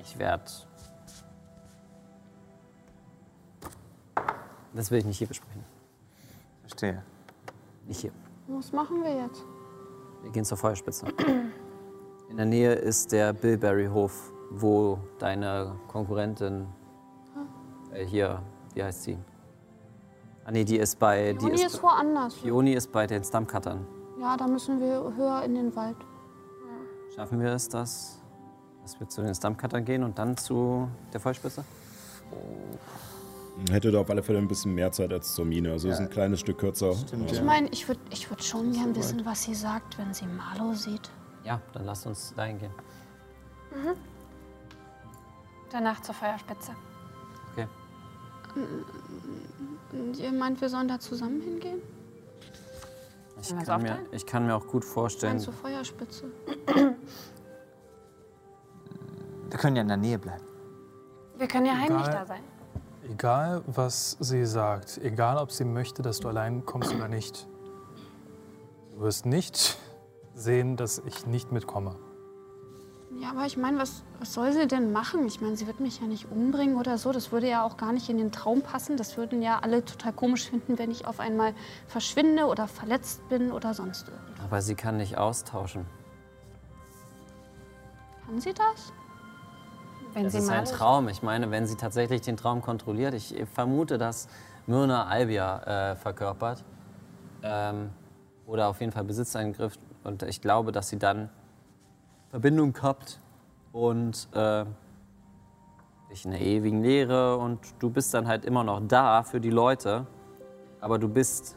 Ich 0.00 0.18
werde. 0.18 0.44
Das 4.74 4.90
will 4.90 4.98
ich 4.98 5.04
nicht 5.04 5.18
hier 5.18 5.28
besprechen. 5.28 5.64
verstehe. 6.62 7.02
Nicht 7.86 8.00
hier. 8.00 8.12
Was 8.48 8.72
machen 8.72 9.02
wir 9.02 9.14
jetzt? 9.14 9.44
Wir 10.22 10.30
gehen 10.30 10.44
zur 10.44 10.56
Feuerspitze. 10.56 11.06
In 12.30 12.36
der 12.36 12.46
Nähe 12.46 12.72
ist 12.72 13.12
der 13.12 13.32
Bilberry-Hof, 13.32 14.32
wo 14.50 14.98
deine 15.18 15.74
Konkurrentin 15.88 16.66
äh, 17.92 18.04
hier, 18.04 18.40
wie 18.74 18.82
heißt 18.82 19.02
sie? 19.02 19.18
Ah 20.44 20.50
nee, 20.50 20.64
die 20.64 20.78
ist 20.78 20.98
bei. 20.98 21.34
Die 21.34 21.50
ist, 21.50 21.64
ist, 21.64 21.82
woanders. 21.82 22.34
Fioni 22.34 22.72
ist 22.72 22.90
bei 22.90 23.06
den 23.06 23.22
Stumpcuttern. 23.22 23.86
Ja, 24.20 24.36
da 24.36 24.46
müssen 24.46 24.80
wir 24.80 25.12
höher 25.16 25.42
in 25.44 25.54
den 25.54 25.76
Wald. 25.76 25.96
Schaffen 27.14 27.40
wir 27.40 27.52
es, 27.52 27.68
dass, 27.68 28.20
dass 28.82 28.98
wir 28.98 29.08
zu 29.08 29.22
den 29.22 29.34
Stumpcuttern 29.34 29.84
gehen 29.84 30.02
und 30.02 30.18
dann 30.18 30.36
zu 30.36 30.88
der 31.12 31.20
Feuerspitze? 33.56 33.72
hättet 33.72 33.94
auf 33.94 34.10
alle 34.10 34.22
Fälle 34.22 34.38
ein 34.38 34.48
bisschen 34.48 34.74
mehr 34.74 34.92
Zeit 34.92 35.12
als 35.12 35.34
zur 35.34 35.44
Mine. 35.44 35.72
Also 35.72 35.88
es 35.88 35.94
ist 35.94 36.00
ein 36.00 36.10
kleines 36.10 36.40
Stück 36.40 36.58
kürzer. 36.58 36.94
Ich 37.30 37.42
meine, 37.42 37.68
ich 37.68 37.88
würde 37.88 38.00
ich 38.10 38.30
würd 38.30 38.42
schon 38.42 38.72
gern 38.72 38.94
wissen, 38.96 39.24
was 39.24 39.42
sie 39.42 39.54
sagt, 39.54 39.98
wenn 39.98 40.12
sie 40.14 40.26
Marlo 40.26 40.74
sieht. 40.74 41.10
Ja, 41.44 41.60
dann 41.72 41.84
lasst 41.84 42.06
uns 42.06 42.34
dahin 42.34 42.58
gehen. 42.58 42.72
Danach 45.70 46.00
zur 46.02 46.14
Feuerspitze. 46.14 46.72
Okay. 47.52 47.66
Und 49.92 50.18
ihr 50.18 50.32
meint, 50.32 50.60
wir 50.60 50.68
sollen 50.68 50.88
da 50.88 50.98
zusammen 51.00 51.40
hingehen? 51.40 51.80
Ich 53.40 53.48
kann, 53.64 53.82
mir, 53.82 53.98
ich 54.12 54.26
kann 54.26 54.46
mir 54.46 54.54
auch 54.54 54.66
gut 54.66 54.84
Nein, 54.84 54.92
vorstellen. 54.92 55.38
zur 55.40 55.52
Feuerspitze. 55.54 56.26
Wir 59.50 59.58
können 59.58 59.76
ja 59.76 59.82
in 59.82 59.88
der 59.88 59.96
Nähe 59.96 60.18
bleiben. 60.18 60.44
Wir 61.38 61.48
können 61.48 61.66
ja 61.66 61.72
heimlich 61.72 62.06
Egal. 62.06 62.12
da 62.20 62.26
sein. 62.26 62.42
Egal, 63.12 63.62
was 63.66 64.16
sie 64.20 64.46
sagt, 64.46 64.98
egal, 65.02 65.36
ob 65.36 65.52
sie 65.52 65.66
möchte, 65.66 66.00
dass 66.00 66.20
du 66.20 66.28
allein 66.28 66.64
kommst 66.64 66.94
oder 66.94 67.08
nicht, 67.08 67.46
du 68.90 69.00
wirst 69.00 69.26
nicht 69.26 69.76
sehen, 70.34 70.78
dass 70.78 70.98
ich 71.04 71.26
nicht 71.26 71.52
mitkomme. 71.52 71.94
Ja, 73.20 73.32
aber 73.32 73.44
ich 73.44 73.58
meine, 73.58 73.78
was, 73.78 74.02
was 74.18 74.32
soll 74.32 74.54
sie 74.54 74.66
denn 74.66 74.92
machen? 74.92 75.26
Ich 75.26 75.42
meine, 75.42 75.58
sie 75.58 75.66
wird 75.66 75.78
mich 75.78 76.00
ja 76.00 76.06
nicht 76.06 76.32
umbringen 76.32 76.76
oder 76.76 76.96
so. 76.96 77.12
Das 77.12 77.32
würde 77.32 77.50
ja 77.50 77.62
auch 77.62 77.76
gar 77.76 77.92
nicht 77.92 78.08
in 78.08 78.16
den 78.16 78.32
Traum 78.32 78.62
passen. 78.62 78.96
Das 78.96 79.18
würden 79.18 79.42
ja 79.42 79.58
alle 79.58 79.84
total 79.84 80.14
komisch 80.14 80.48
finden, 80.48 80.78
wenn 80.78 80.90
ich 80.90 81.06
auf 81.06 81.20
einmal 81.20 81.52
verschwinde 81.88 82.46
oder 82.46 82.66
verletzt 82.66 83.28
bin 83.28 83.52
oder 83.52 83.74
sonst 83.74 84.08
irgendwas. 84.08 84.44
Aber 84.44 84.62
sie 84.62 84.74
kann 84.74 84.96
nicht 84.96 85.18
austauschen. 85.18 85.84
Kann 88.24 88.40
sie 88.40 88.54
das? 88.54 88.90
Wenn 90.14 90.24
Das 90.24 90.32
sie 90.32 90.38
ist 90.40 90.48
mal 90.48 90.58
ein 90.58 90.64
Traum. 90.64 91.08
Ich 91.08 91.22
meine, 91.22 91.50
wenn 91.50 91.66
sie 91.66 91.76
tatsächlich 91.76 92.20
den 92.20 92.36
Traum 92.36 92.60
kontrolliert, 92.60 93.14
ich 93.14 93.34
vermute, 93.54 93.98
dass 93.98 94.28
Myrna 94.66 95.06
Albia 95.06 95.92
äh, 95.92 95.96
verkörpert. 95.96 96.64
Ähm, 97.42 97.90
oder 98.46 98.68
auf 98.68 98.80
jeden 98.80 98.92
Fall 98.92 99.04
Besitzeingriff. 99.04 99.78
Und 100.04 100.22
ich 100.24 100.40
glaube, 100.40 100.72
dass 100.72 100.88
sie 100.88 100.98
dann 100.98 101.30
Verbindung 102.30 102.76
habt 102.82 103.20
und 103.72 104.28
äh, 104.34 104.64
dich 106.10 106.24
in 106.24 106.32
der 106.32 106.40
ewigen 106.40 106.82
Leere 106.82 107.38
und 107.38 107.60
du 107.78 107.90
bist 107.90 108.12
dann 108.12 108.28
halt 108.28 108.44
immer 108.44 108.64
noch 108.64 108.80
da 108.86 109.22
für 109.22 109.40
die 109.40 109.50
Leute, 109.50 110.06
aber 110.80 110.98
du 110.98 111.08
bist 111.08 111.56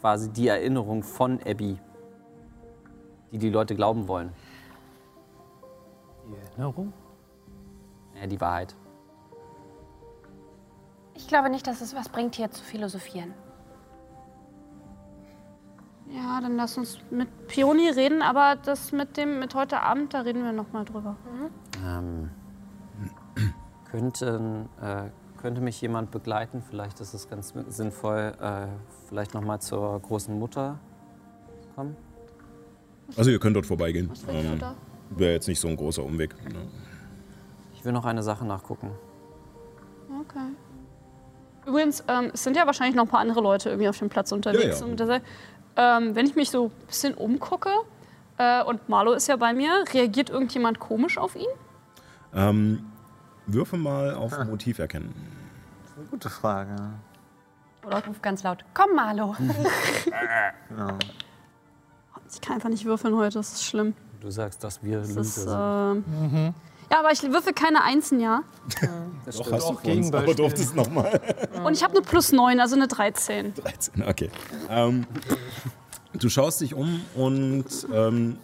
quasi 0.00 0.30
die 0.30 0.48
Erinnerung 0.48 1.02
von 1.02 1.40
Abby, 1.46 1.78
die 3.32 3.38
die 3.38 3.50
Leute 3.50 3.74
glauben 3.74 4.06
wollen. 4.08 4.32
Die 6.28 6.36
Erinnerung? 6.50 6.92
Ja, 8.20 8.26
die 8.26 8.40
Wahrheit. 8.40 8.74
Ich 11.14 11.28
glaube 11.28 11.50
nicht, 11.50 11.66
dass 11.66 11.80
es 11.80 11.94
was 11.94 12.08
bringt, 12.08 12.34
hier 12.34 12.50
zu 12.50 12.62
philosophieren. 12.62 13.32
Ja, 16.10 16.40
dann 16.40 16.56
lass 16.56 16.78
uns 16.78 16.98
mit 17.10 17.48
Pioni 17.48 17.88
reden, 17.88 18.22
aber 18.22 18.56
das 18.64 18.92
mit 18.92 19.16
dem 19.16 19.40
mit 19.40 19.54
heute 19.54 19.80
Abend, 19.80 20.14
da 20.14 20.20
reden 20.20 20.44
wir 20.44 20.52
noch 20.52 20.72
mal 20.72 20.84
drüber. 20.84 21.16
Ähm, 21.84 22.30
könnten, 23.90 24.68
äh, 24.80 25.10
könnte 25.40 25.60
mich 25.60 25.80
jemand 25.80 26.12
begleiten? 26.12 26.62
Vielleicht 26.62 27.00
ist 27.00 27.12
es 27.12 27.28
ganz 27.28 27.54
sinnvoll, 27.68 28.34
äh, 28.40 28.66
vielleicht 29.08 29.34
noch 29.34 29.42
mal 29.42 29.60
zur 29.60 29.98
großen 30.00 30.38
Mutter 30.38 30.78
kommen. 31.74 31.96
Also 33.16 33.30
ihr 33.30 33.40
könnt 33.40 33.56
dort 33.56 33.66
vorbeigehen. 33.66 34.14
Futter? 34.14 34.74
Wäre 35.10 35.32
jetzt 35.32 35.48
nicht 35.48 35.60
so 35.60 35.68
ein 35.68 35.76
großer 35.76 36.04
Umweg. 36.04 36.34
Ne? 36.52 36.66
Will 37.86 37.92
noch 37.92 38.04
eine 38.04 38.24
Sache 38.24 38.44
nachgucken. 38.44 38.90
Okay. 40.22 40.48
Übrigens, 41.66 42.02
ähm, 42.08 42.32
es 42.34 42.42
sind 42.42 42.56
ja 42.56 42.66
wahrscheinlich 42.66 42.96
noch 42.96 43.04
ein 43.04 43.08
paar 43.08 43.20
andere 43.20 43.40
Leute 43.40 43.68
irgendwie 43.68 43.88
auf 43.88 43.96
dem 43.98 44.08
Platz 44.08 44.32
unterwegs. 44.32 44.80
Ja, 44.80 44.86
ja. 44.86 44.90
Und 44.90 44.98
das, 44.98 45.20
ähm, 45.76 46.16
wenn 46.16 46.26
ich 46.26 46.34
mich 46.34 46.50
so 46.50 46.64
ein 46.66 46.86
bisschen 46.88 47.14
umgucke 47.14 47.70
äh, 48.38 48.64
und 48.64 48.88
Marlo 48.88 49.12
ist 49.12 49.28
ja 49.28 49.36
bei 49.36 49.52
mir, 49.54 49.84
reagiert 49.94 50.30
irgendjemand 50.30 50.80
komisch 50.80 51.16
auf 51.16 51.36
ihn? 51.36 51.46
Ähm, 52.34 52.86
würfe 53.46 53.76
mal 53.76 54.14
auf 54.16 54.36
Motiv 54.46 54.80
erkennen. 54.80 55.14
Das 55.82 55.92
ist 55.92 55.98
eine 55.98 56.06
gute 56.08 56.28
Frage. 56.28 56.74
Oder 57.86 58.04
ruf 58.04 58.20
ganz 58.20 58.42
laut: 58.42 58.64
Komm, 58.74 58.96
Marlo. 58.96 59.36
Genau. 60.68 60.98
Ich 62.32 62.40
kann 62.40 62.54
einfach 62.56 62.68
nicht 62.68 62.84
würfeln 62.84 63.14
heute, 63.16 63.38
das 63.38 63.52
ist 63.52 63.64
schlimm. 63.64 63.94
Du 64.20 64.28
sagst, 64.30 64.64
dass 64.64 64.82
wir 64.82 64.98
Das 64.98 65.10
ist, 65.10 65.34
sind. 65.36 65.52
ähm, 65.56 66.54
Ja, 66.90 67.00
aber 67.00 67.10
ich 67.12 67.22
würfel 67.22 67.52
keine 67.52 67.82
Einsen, 67.82 68.20
ja. 68.20 68.42
Das 69.24 69.36
Doch, 69.36 69.50
hast 69.50 69.62
du 69.62 69.72
auch 69.72 69.80
vor 69.80 69.92
uns, 69.92 70.12
aber 70.12 70.34
durftest 70.34 70.76
nochmal. 70.76 71.20
Und 71.64 71.72
ich 71.76 71.82
habe 71.82 71.94
eine 71.96 72.02
plus 72.02 72.32
9, 72.32 72.60
also 72.60 72.76
eine 72.76 72.86
13. 72.86 73.54
13, 73.54 74.04
okay. 74.04 74.30
Ähm, 74.70 75.06
du 76.12 76.28
schaust 76.28 76.60
dich 76.60 76.74
um 76.74 77.00
und 77.14 77.66
ähm, 77.92 78.38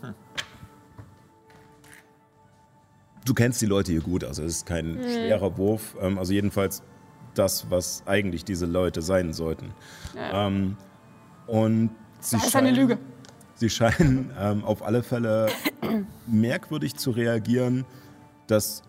du 3.25 3.35
kennst 3.35 3.61
die 3.63 3.67
Leute 3.67 3.93
hier 3.93 4.01
gut. 4.01 4.25
Also 4.25 4.43
es 4.43 4.57
ist 4.57 4.67
kein 4.67 4.99
schwerer 5.03 5.57
Wurf. 5.57 5.97
Ähm, 6.01 6.19
also 6.19 6.33
jedenfalls 6.33 6.83
das, 7.35 7.71
was 7.71 8.03
eigentlich 8.07 8.45
diese 8.45 8.67
Leute 8.67 9.03
sein 9.03 9.33
sollten. 9.33 9.73
Ähm, 10.17 10.77
und 11.47 11.91
sie 12.21 12.37
Das 12.37 12.49
ist 12.49 12.57
eine 12.57 12.73
Lüge. 12.73 12.99
Sie 13.55 13.71
scheinen 13.71 14.33
ähm, 14.39 14.65
auf 14.65 14.83
alle 14.83 15.03
Fälle 15.03 15.49
merkwürdig 16.27 16.97
zu 16.97 17.11
reagieren, 17.13 17.85
dass 18.47 18.83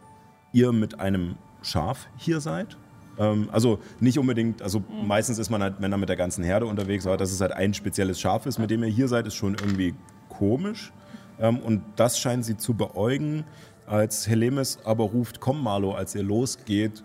ihr 0.51 0.71
mit 0.71 0.99
einem 0.99 1.35
Schaf 1.61 2.07
hier 2.17 2.39
seid. 2.39 2.77
Ähm, 3.17 3.49
also 3.51 3.79
nicht 3.99 4.19
unbedingt, 4.19 4.61
also 4.61 4.83
meistens 4.89 5.39
ist 5.39 5.49
man 5.49 5.61
halt, 5.61 5.75
wenn 5.79 5.91
er 5.91 5.97
mit 5.97 6.09
der 6.09 6.15
ganzen 6.15 6.43
Herde 6.43 6.65
unterwegs, 6.65 7.05
aber 7.05 7.17
dass 7.17 7.31
es 7.31 7.41
halt 7.41 7.51
ein 7.51 7.73
spezielles 7.73 8.19
Schaf 8.19 8.45
ist, 8.45 8.59
mit 8.59 8.69
dem 8.69 8.83
ihr 8.83 8.89
hier 8.89 9.07
seid, 9.07 9.27
ist 9.27 9.35
schon 9.35 9.55
irgendwie 9.55 9.95
komisch. 10.29 10.91
Ähm, 11.39 11.59
und 11.59 11.83
das 11.95 12.19
scheint 12.19 12.45
sie 12.45 12.57
zu 12.57 12.73
beäugen. 12.73 13.45
Als 13.85 14.27
Helemis 14.27 14.79
aber 14.85 15.03
ruft, 15.03 15.39
komm 15.39 15.61
Marlo, 15.61 15.93
als 15.93 16.15
ihr 16.15 16.23
losgeht, 16.23 17.03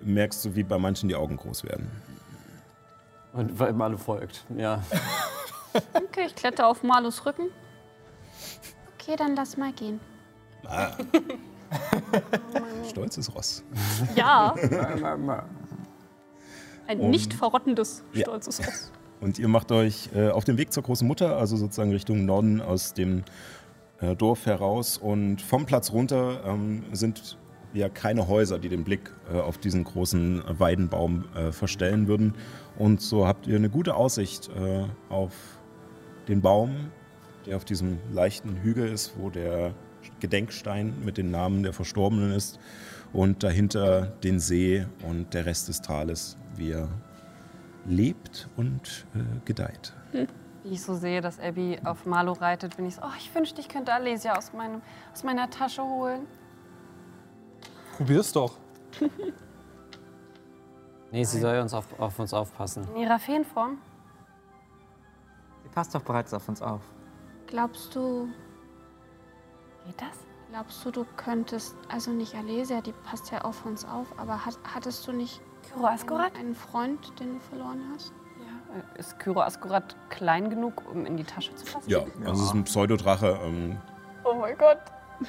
merkst 0.00 0.44
du, 0.44 0.54
wie 0.54 0.62
bei 0.62 0.78
manchen 0.78 1.08
die 1.08 1.16
Augen 1.16 1.36
groß 1.36 1.64
werden. 1.64 1.90
Und 3.32 3.58
weil 3.58 3.72
Malu 3.72 3.98
folgt, 3.98 4.44
ja. 4.56 4.82
Okay, 5.92 6.24
ich 6.26 6.34
kletter 6.34 6.66
auf 6.68 6.82
Marlos 6.82 7.26
Rücken. 7.26 7.50
Okay, 8.94 9.14
dann 9.14 9.36
lass 9.36 9.58
mal 9.58 9.72
gehen. 9.74 10.00
Stolzes 12.88 13.34
Ross. 13.34 13.62
Ja, 14.14 14.54
ein 16.86 17.00
Und- 17.00 17.10
nicht 17.10 17.34
verrottendes, 17.34 18.04
Ja. 18.12 18.22
stolzes 18.22 18.60
Ross. 18.66 18.92
Und 19.20 19.38
ihr 19.38 19.48
macht 19.48 19.72
euch 19.72 20.10
äh, 20.14 20.28
auf 20.28 20.44
den 20.44 20.58
Weg 20.58 20.72
zur 20.72 20.82
großen 20.82 21.08
Mutter, 21.08 21.38
also 21.38 21.56
sozusagen 21.56 21.90
Richtung 21.90 22.26
Norden 22.26 22.60
aus 22.60 22.92
dem 22.92 23.24
äh, 24.00 24.14
Dorf 24.14 24.44
heraus. 24.44 24.98
Und 24.98 25.40
vom 25.40 25.64
Platz 25.64 25.90
runter 25.90 26.44
ähm, 26.44 26.84
sind 26.92 27.38
ja 27.72 27.88
keine 27.88 28.28
Häuser, 28.28 28.58
die 28.58 28.68
den 28.68 28.84
Blick 28.84 29.10
äh, 29.32 29.40
auf 29.40 29.56
diesen 29.56 29.84
großen 29.84 30.42
Weidenbaum 30.46 31.24
äh, 31.34 31.50
verstellen 31.50 32.08
würden. 32.08 32.34
Und 32.78 33.00
so 33.00 33.26
habt 33.26 33.46
ihr 33.46 33.56
eine 33.56 33.70
gute 33.70 33.94
Aussicht 33.94 34.50
äh, 34.54 34.84
auf 35.08 35.32
den 36.28 36.42
Baum, 36.42 36.90
der 37.46 37.56
auf 37.56 37.64
diesem 37.64 37.98
leichten 38.12 38.56
Hügel 38.62 38.86
ist, 38.88 39.14
wo 39.18 39.30
der 39.30 39.72
Gedenkstein 40.20 40.94
mit 41.04 41.18
den 41.18 41.30
Namen 41.30 41.62
der 41.62 41.72
Verstorbenen 41.72 42.32
ist. 42.32 42.58
Und 43.12 43.42
dahinter 43.42 44.06
den 44.22 44.40
See 44.40 44.86
und 45.08 45.32
der 45.32 45.46
Rest 45.46 45.68
des 45.68 45.80
Tales, 45.80 46.36
wie 46.56 46.72
er 46.72 46.88
lebt 47.86 48.48
und 48.56 49.06
äh, 49.14 49.18
gedeiht. 49.44 49.92
Wie 50.12 50.72
ich 50.72 50.82
so 50.82 50.94
sehe, 50.94 51.20
dass 51.20 51.38
Abby 51.38 51.78
auf 51.84 52.04
Marlo 52.04 52.32
reitet, 52.32 52.76
bin 52.76 52.86
ich 52.86 52.96
so, 52.96 53.02
oh, 53.02 53.14
ich 53.18 53.32
wünschte, 53.34 53.60
ich 53.60 53.68
könnte 53.68 53.92
Alesia 53.92 54.36
aus, 54.36 54.52
meinem, 54.52 54.82
aus 55.12 55.22
meiner 55.22 55.48
Tasche 55.48 55.82
holen. 55.82 56.26
Probier's 57.96 58.32
doch. 58.32 58.58
Nee, 61.12 61.24
sie 61.24 61.40
soll 61.40 61.58
uns 61.60 61.72
auf, 61.72 61.98
auf 61.98 62.18
uns 62.18 62.34
aufpassen. 62.34 62.86
In 62.94 63.02
ihrer 63.02 63.18
Feenform. 63.18 63.78
Sie 65.62 65.68
passt 65.70 65.94
doch 65.94 66.02
bereits 66.02 66.34
auf 66.34 66.48
uns 66.48 66.60
auf. 66.60 66.82
Glaubst 67.46 67.94
du, 67.94 68.28
Geht 69.86 70.00
das? 70.00 70.26
glaubst 70.56 70.84
du, 70.84 70.90
du 70.90 71.06
könntest, 71.16 71.76
also 71.88 72.10
nicht 72.12 72.34
Alesia, 72.34 72.80
die 72.80 72.92
passt 72.92 73.30
ja 73.30 73.42
auf 73.42 73.66
uns 73.66 73.84
auf, 73.84 74.06
aber 74.18 74.46
hat, 74.46 74.58
hattest 74.64 75.06
du 75.06 75.12
nicht 75.12 75.42
Kyro 75.68 75.86
Askurat? 75.86 76.34
einen, 76.34 76.46
einen 76.46 76.54
Freund, 76.54 77.20
den 77.20 77.34
du 77.34 77.40
verloren 77.40 77.82
hast? 77.92 78.12
Ja. 78.38 78.82
Ist 78.98 79.18
Kyro 79.18 79.40
Askurat 79.42 79.94
klein 80.08 80.48
genug, 80.48 80.82
um 80.90 81.04
in 81.04 81.16
die 81.16 81.24
Tasche 81.24 81.54
zu 81.56 81.64
passen? 81.66 81.90
Ja, 81.90 82.04
also 82.24 82.42
es 82.42 82.48
ist 82.48 82.54
ein 82.54 82.64
Pseudodrache. 82.64 83.38
Ähm, 83.44 83.78
Oh 84.24 84.34
mein 84.34 84.56
Gott. 84.56 84.78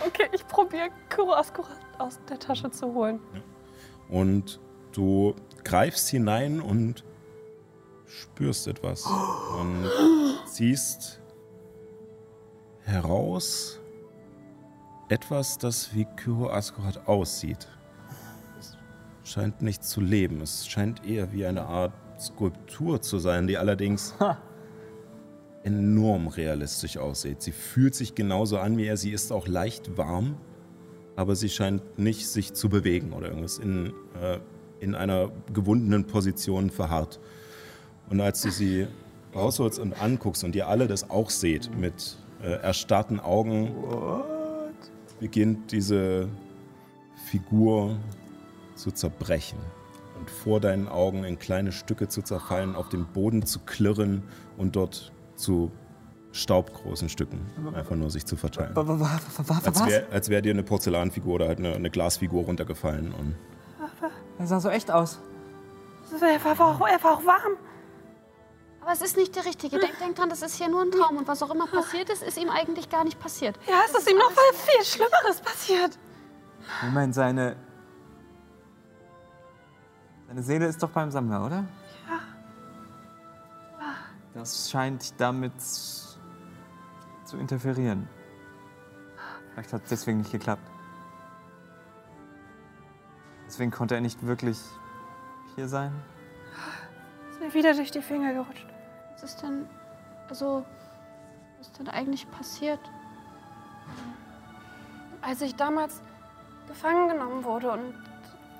Okay, 0.05 0.27
ich 0.31 0.45
probiere 0.47 0.89
Kyro 1.09 1.33
Askurat 1.33 1.77
aus 1.97 2.19
der 2.29 2.39
Tasche 2.39 2.71
zu 2.71 2.93
holen. 2.93 3.19
und 4.09 4.59
du 4.93 5.35
greifst 5.63 6.07
hinein 6.09 6.61
und 6.61 7.03
spürst 8.05 8.67
etwas. 8.67 9.05
Und 9.59 9.89
ziehst 10.45 11.19
heraus 12.83 13.79
etwas, 15.09 15.57
das 15.57 15.93
wie 15.93 16.05
Kyro 16.05 16.49
Askurat 16.49 17.07
aussieht. 17.07 17.67
Es 19.23 19.31
scheint 19.31 19.61
nicht 19.61 19.83
zu 19.83 20.01
leben. 20.01 20.41
Es 20.41 20.67
scheint 20.67 21.05
eher 21.05 21.31
wie 21.31 21.45
eine 21.45 21.65
Art 21.65 21.93
Skulptur 22.19 23.01
zu 23.01 23.19
sein, 23.19 23.47
die 23.47 23.57
allerdings 23.57 24.15
enorm 25.63 26.27
realistisch 26.27 26.97
aussieht. 26.97 27.41
Sie 27.41 27.51
fühlt 27.51 27.95
sich 27.95 28.15
genauso 28.15 28.57
an 28.57 28.77
wie 28.77 28.85
er. 28.85 28.97
Sie 28.97 29.11
ist 29.11 29.31
auch 29.31 29.47
leicht 29.47 29.97
warm, 29.97 30.37
aber 31.15 31.35
sie 31.35 31.49
scheint 31.49 31.99
nicht 31.99 32.27
sich 32.27 32.53
zu 32.53 32.69
bewegen 32.69 33.13
oder 33.13 33.27
irgendwas 33.27 33.57
in, 33.57 33.87
äh, 34.21 34.39
in 34.79 34.95
einer 34.95 35.31
gewundenen 35.53 36.05
Position 36.05 36.69
verharrt. 36.69 37.19
Und 38.09 38.21
als 38.21 38.41
du 38.41 38.49
sie 38.49 38.87
rausholst 39.35 39.79
und 39.79 40.01
anguckst 40.01 40.43
und 40.43 40.55
ihr 40.55 40.67
alle 40.67 40.87
das 40.87 41.09
auch 41.09 41.29
seht 41.29 41.77
mit 41.77 42.17
äh, 42.41 42.61
erstarrten 42.61 43.19
Augen, 43.19 43.75
beginnt 45.19 45.71
diese 45.71 46.29
Figur 47.25 47.97
zu 48.75 48.91
zerbrechen 48.91 49.57
und 50.19 50.29
vor 50.29 50.59
deinen 50.59 50.87
Augen 50.87 51.23
in 51.23 51.39
kleine 51.39 51.71
Stücke 51.71 52.07
zu 52.07 52.21
zerfallen, 52.21 52.75
auf 52.75 52.89
den 52.89 53.05
Boden 53.05 53.45
zu 53.45 53.59
klirren 53.59 54.23
und 54.57 54.75
dort 54.75 55.11
zu 55.35 55.71
staubgroßen 56.31 57.09
Stücken 57.09 57.39
einfach 57.73 57.95
nur 57.95 58.11
sich 58.11 58.25
zu 58.25 58.35
verteilen. 58.35 58.73
Als 60.11 60.29
wäre 60.29 60.29
wär 60.29 60.41
dir 60.41 60.51
eine 60.51 60.63
Porzellanfigur 60.63 61.35
oder 61.35 61.47
halt 61.47 61.59
eine, 61.59 61.73
eine 61.73 61.89
Glasfigur 61.89 62.43
runtergefallen. 62.43 63.11
Und 63.11 63.35
Er 64.37 64.47
sah 64.47 64.59
so 64.59 64.69
echt 64.69 64.91
aus. 64.91 65.19
Er 66.21 66.45
war, 66.45 66.59
war 66.59 66.67
auch, 66.75 66.87
er 66.87 67.03
war 67.03 67.13
auch 67.13 67.25
warm. 67.25 67.57
Aber 68.87 68.93
es 68.93 69.01
ist 69.01 69.17
nicht 69.17 69.35
der 69.35 69.43
Richtige. 69.43 69.79
Denk, 69.79 69.99
denk 69.99 70.15
dran, 70.15 70.29
das 70.29 70.41
ist 70.41 70.55
hier 70.55 70.69
nur 70.69 70.81
ein 70.81 70.91
Traum. 70.91 71.17
Und 71.17 71.27
was 71.27 71.43
auch 71.43 71.53
immer 71.53 71.67
passiert 71.67 72.09
ist, 72.09 72.23
ist 72.23 72.37
ihm 72.37 72.49
eigentlich 72.49 72.89
gar 72.89 73.03
nicht 73.03 73.19
passiert. 73.19 73.59
Ja, 73.67 73.81
es 73.85 73.93
ist 73.93 74.09
ihm 74.09 74.17
noch 74.17 74.31
viel 74.31 74.85
Schlimmeres 74.85 75.41
passiert. 75.41 75.99
Moment, 76.83 77.13
seine. 77.13 77.57
Seine 80.27 80.41
Seele 80.41 80.67
ist 80.67 80.81
doch 80.81 80.89
beim 80.89 81.11
Sammler, 81.11 81.45
oder? 81.45 81.65
Ja. 82.07 82.19
Das 84.33 84.71
scheint 84.71 85.19
damit 85.19 85.51
zu 85.59 87.37
interferieren. 87.37 88.07
Vielleicht 89.51 89.73
hat 89.73 89.83
es 89.83 89.89
deswegen 89.89 90.19
nicht 90.19 90.31
geklappt. 90.31 90.65
Deswegen 93.47 93.71
konnte 93.71 93.95
er 93.95 94.01
nicht 94.01 94.25
wirklich 94.25 94.61
hier 95.55 95.67
sein. 95.67 95.91
Ist 97.31 97.41
mir 97.41 97.53
wieder 97.53 97.73
durch 97.73 97.91
die 97.91 98.01
Finger 98.01 98.31
gerutscht. 98.31 98.66
Was 99.17 99.23
ist 99.23 99.41
denn, 99.41 99.67
also, 100.29 100.63
was 101.57 101.67
ist 101.67 101.79
denn 101.79 101.89
eigentlich 101.89 102.29
passiert? 102.29 102.79
Als 105.21 105.41
ich 105.41 105.55
damals 105.55 106.03
gefangen 106.67 107.09
genommen 107.09 107.43
wurde 107.43 107.71
und 107.71 107.95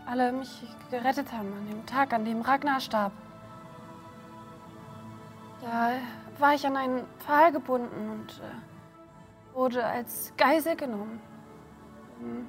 alle 0.08 0.32
mich 0.32 0.66
gerettet 0.90 1.32
haben 1.32 1.54
an 1.54 1.68
dem 1.68 1.86
Tag, 1.86 2.12
an 2.12 2.26
dem 2.26 2.42
Ragnar 2.42 2.80
starb. 2.80 3.12
Da 5.62 5.92
war 6.40 6.56
ich 6.56 6.66
an 6.66 6.76
einen 6.76 7.06
Pfahl 7.20 7.52
gebunden 7.52 8.10
und 8.10 8.40
äh, 8.40 9.56
wurde 9.56 9.86
als 9.86 10.34
Geisel 10.38 10.76
genommen. 10.76 11.22
Und, 12.20 12.48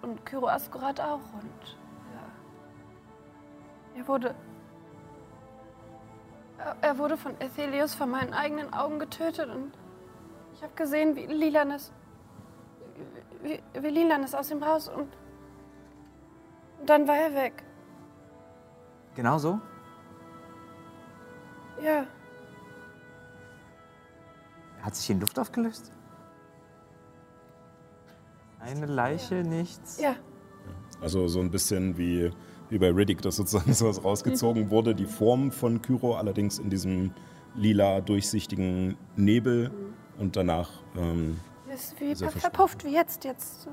und 0.00 0.24
Kyro 0.24 0.48
Askurat 0.48 0.98
auch. 1.00 1.20
Und 1.34 1.76
ja, 2.14 2.22
er 4.00 4.08
wurde. 4.08 4.34
Er, 6.82 6.98
wurde 6.98 7.16
von 7.16 7.32
Ethelius 7.40 7.94
vor 7.94 8.06
meinen 8.06 8.34
eigenen 8.34 8.72
Augen 8.72 8.98
getötet 8.98 9.48
und 9.48 9.72
ich 10.54 10.62
habe 10.62 10.74
gesehen, 10.74 11.16
wie 11.16 11.26
Lilanes 11.26 11.92
wie, 13.42 13.62
wie 13.80 13.88
Lilan 13.88 14.22
ist 14.22 14.34
aus 14.34 14.50
ihm 14.50 14.62
raus 14.62 14.88
und, 14.88 15.08
und 16.78 16.88
dann 16.88 17.08
war 17.08 17.16
er 17.16 17.34
weg. 17.34 17.64
Genau 19.14 19.38
so? 19.38 19.58
Ja, 21.82 22.04
Er 24.80 24.86
hat 24.86 24.96
sich 24.96 25.10
in 25.10 25.20
Luft 25.20 25.38
aufgelöst? 25.38 25.92
Eine 28.60 28.86
Leiche, 28.86 29.36
nichts? 29.36 30.00
ja. 30.00 30.14
also 31.00 31.28
so 31.28 31.40
ein 31.40 31.50
bisschen 31.50 31.96
wie, 31.96 32.30
wie 32.70 32.78
bei 32.78 32.90
Riddick, 32.90 33.20
dass 33.22 33.36
sozusagen 33.36 33.72
sowas 33.74 34.02
rausgezogen 34.02 34.70
wurde. 34.70 34.94
Die 34.94 35.06
Form 35.06 35.50
von 35.52 35.82
Kyro 35.82 36.14
allerdings 36.16 36.58
in 36.58 36.70
diesem 36.70 37.12
lila 37.54 38.00
durchsichtigen 38.00 38.96
Nebel 39.16 39.70
und 40.18 40.36
danach 40.36 40.70
ähm, 40.96 41.38
Ist 41.72 42.00
wie 42.00 42.14
Sehr 42.14 42.30
ver 42.30 42.40
verpufft 42.40 42.84
wie 42.84 42.92
jetzt. 42.94 43.24
jetzt. 43.24 43.68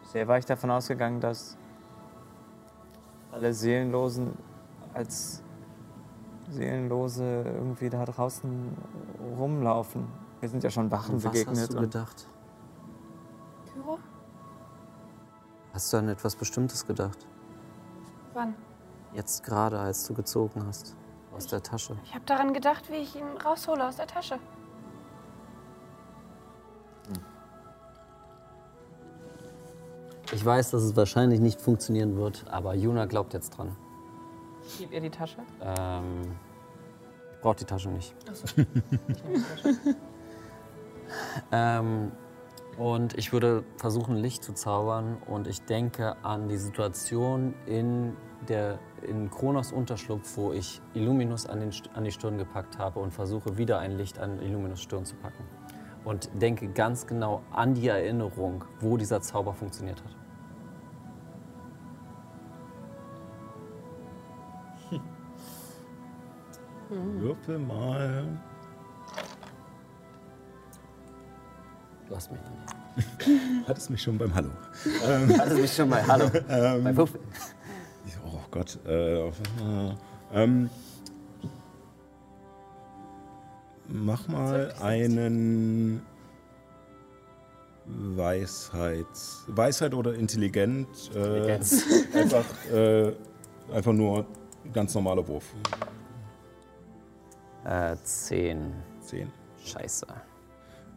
Bisher 0.00 0.26
war 0.28 0.38
ich 0.38 0.46
davon 0.46 0.70
ausgegangen, 0.70 1.20
dass 1.20 1.56
alle 3.32 3.52
Seelenlosen 3.52 4.32
als 4.94 5.42
Seelenlose 6.50 7.42
irgendwie 7.44 7.90
da 7.90 8.04
draußen 8.06 8.70
rumlaufen. 9.38 10.06
Wir 10.40 10.48
sind 10.48 10.64
ja 10.64 10.70
schon 10.70 10.90
Wachen 10.90 11.16
Und 11.16 11.24
was 11.24 11.32
begegnet. 11.32 11.58
hast 11.58 11.72
du 11.72 11.76
und- 11.76 11.82
gedacht? 11.82 12.26
Hast 15.72 15.92
du 15.92 15.96
an 15.98 16.08
etwas 16.08 16.36
Bestimmtes 16.36 16.86
gedacht? 16.86 17.26
Wann? 18.34 18.54
Jetzt 19.14 19.44
gerade, 19.44 19.78
als 19.78 20.06
du 20.06 20.14
gezogen 20.14 20.64
hast. 20.66 20.96
Aus 21.34 21.46
der 21.46 21.62
Tasche. 21.62 21.96
Ich 22.04 22.14
habe 22.14 22.24
daran 22.24 22.52
gedacht, 22.52 22.90
wie 22.90 22.96
ich 22.96 23.14
ihn 23.14 23.36
raushole 23.44 23.86
aus 23.86 23.96
der 23.96 24.06
Tasche. 24.06 24.38
Ich 30.32 30.44
weiß, 30.44 30.70
dass 30.70 30.82
es 30.82 30.94
wahrscheinlich 30.94 31.40
nicht 31.40 31.60
funktionieren 31.60 32.16
wird, 32.16 32.44
aber 32.50 32.74
Juna 32.74 33.06
glaubt 33.06 33.32
jetzt 33.32 33.50
dran. 33.50 33.74
Gib 34.78 34.92
ihr 34.92 35.00
die 35.00 35.10
Tasche. 35.10 35.38
Ähm, 35.62 36.36
ich 37.32 37.40
brauche 37.40 37.56
die 37.56 37.64
Tasche 37.64 37.88
nicht. 37.88 38.14
ähm, 41.52 42.12
und 42.78 43.18
ich 43.18 43.32
würde 43.32 43.64
versuchen, 43.76 44.16
Licht 44.16 44.44
zu 44.44 44.52
zaubern. 44.54 45.16
Und 45.26 45.48
ich 45.48 45.62
denke 45.62 46.16
an 46.22 46.48
die 46.48 46.56
Situation 46.56 47.54
in, 47.66 48.16
der, 48.48 48.78
in 49.02 49.30
Kronos 49.30 49.72
Unterschlupf, 49.72 50.36
wo 50.36 50.52
ich 50.52 50.80
Illuminus 50.94 51.46
an, 51.46 51.58
den, 51.58 51.72
an 51.94 52.04
die 52.04 52.12
Stirn 52.12 52.38
gepackt 52.38 52.78
habe 52.78 53.00
und 53.00 53.12
versuche, 53.12 53.58
wieder 53.58 53.80
ein 53.80 53.96
Licht 53.96 54.20
an 54.20 54.40
Illuminus 54.40 54.80
Stirn 54.80 55.04
zu 55.04 55.16
packen. 55.16 55.42
Und 56.04 56.30
denke 56.40 56.68
ganz 56.68 57.06
genau 57.06 57.42
an 57.50 57.74
die 57.74 57.88
Erinnerung, 57.88 58.64
wo 58.80 58.96
dieser 58.96 59.20
Zauber 59.20 59.54
funktioniert 59.54 60.00
hat. 60.04 60.14
Würfel 66.90 67.58
mal. 67.58 68.38
Du 72.08 72.16
hast 72.16 72.30
mich. 72.32 72.40
Hattest 73.68 73.90
mich 73.90 74.02
schon 74.02 74.16
beim 74.16 74.34
Hallo. 74.34 74.50
Hattest 75.38 75.60
mich 75.60 75.72
schon 75.72 75.90
bei 75.90 76.02
Hallo. 76.02 76.30
Ähm, 76.48 76.84
Bei 76.84 76.96
Würfel. 76.96 77.20
Oh 78.24 78.40
Gott. 78.50 78.78
Äh, 78.86 79.28
äh, 79.28 79.32
ähm, 80.32 80.70
mach 83.88 84.26
mal 84.28 84.72
einen 84.80 86.02
Weisheits... 87.86 89.44
Weisheit 89.48 89.94
oder 89.94 90.14
intelligent. 90.14 90.88
Äh, 91.14 91.18
Intelligenz. 91.18 91.84
einfach, 92.14 92.44
äh, 92.72 93.12
einfach 93.72 93.92
nur 93.92 94.26
ganz 94.72 94.94
normaler 94.94 95.26
Wurf. 95.28 95.44
Äh, 97.64 97.96
zehn. 98.02 98.72
Zehn. 99.00 99.30
Scheiße. 99.64 100.06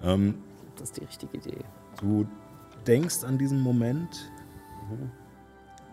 Ähm, 0.03 0.41
Das 0.81 0.89
ist 0.89 0.97
die 0.97 1.05
richtige 1.05 1.37
Idee. 1.37 1.63
Du 1.99 2.25
denkst 2.87 3.23
an 3.23 3.37
diesen 3.37 3.61
Moment 3.61 4.31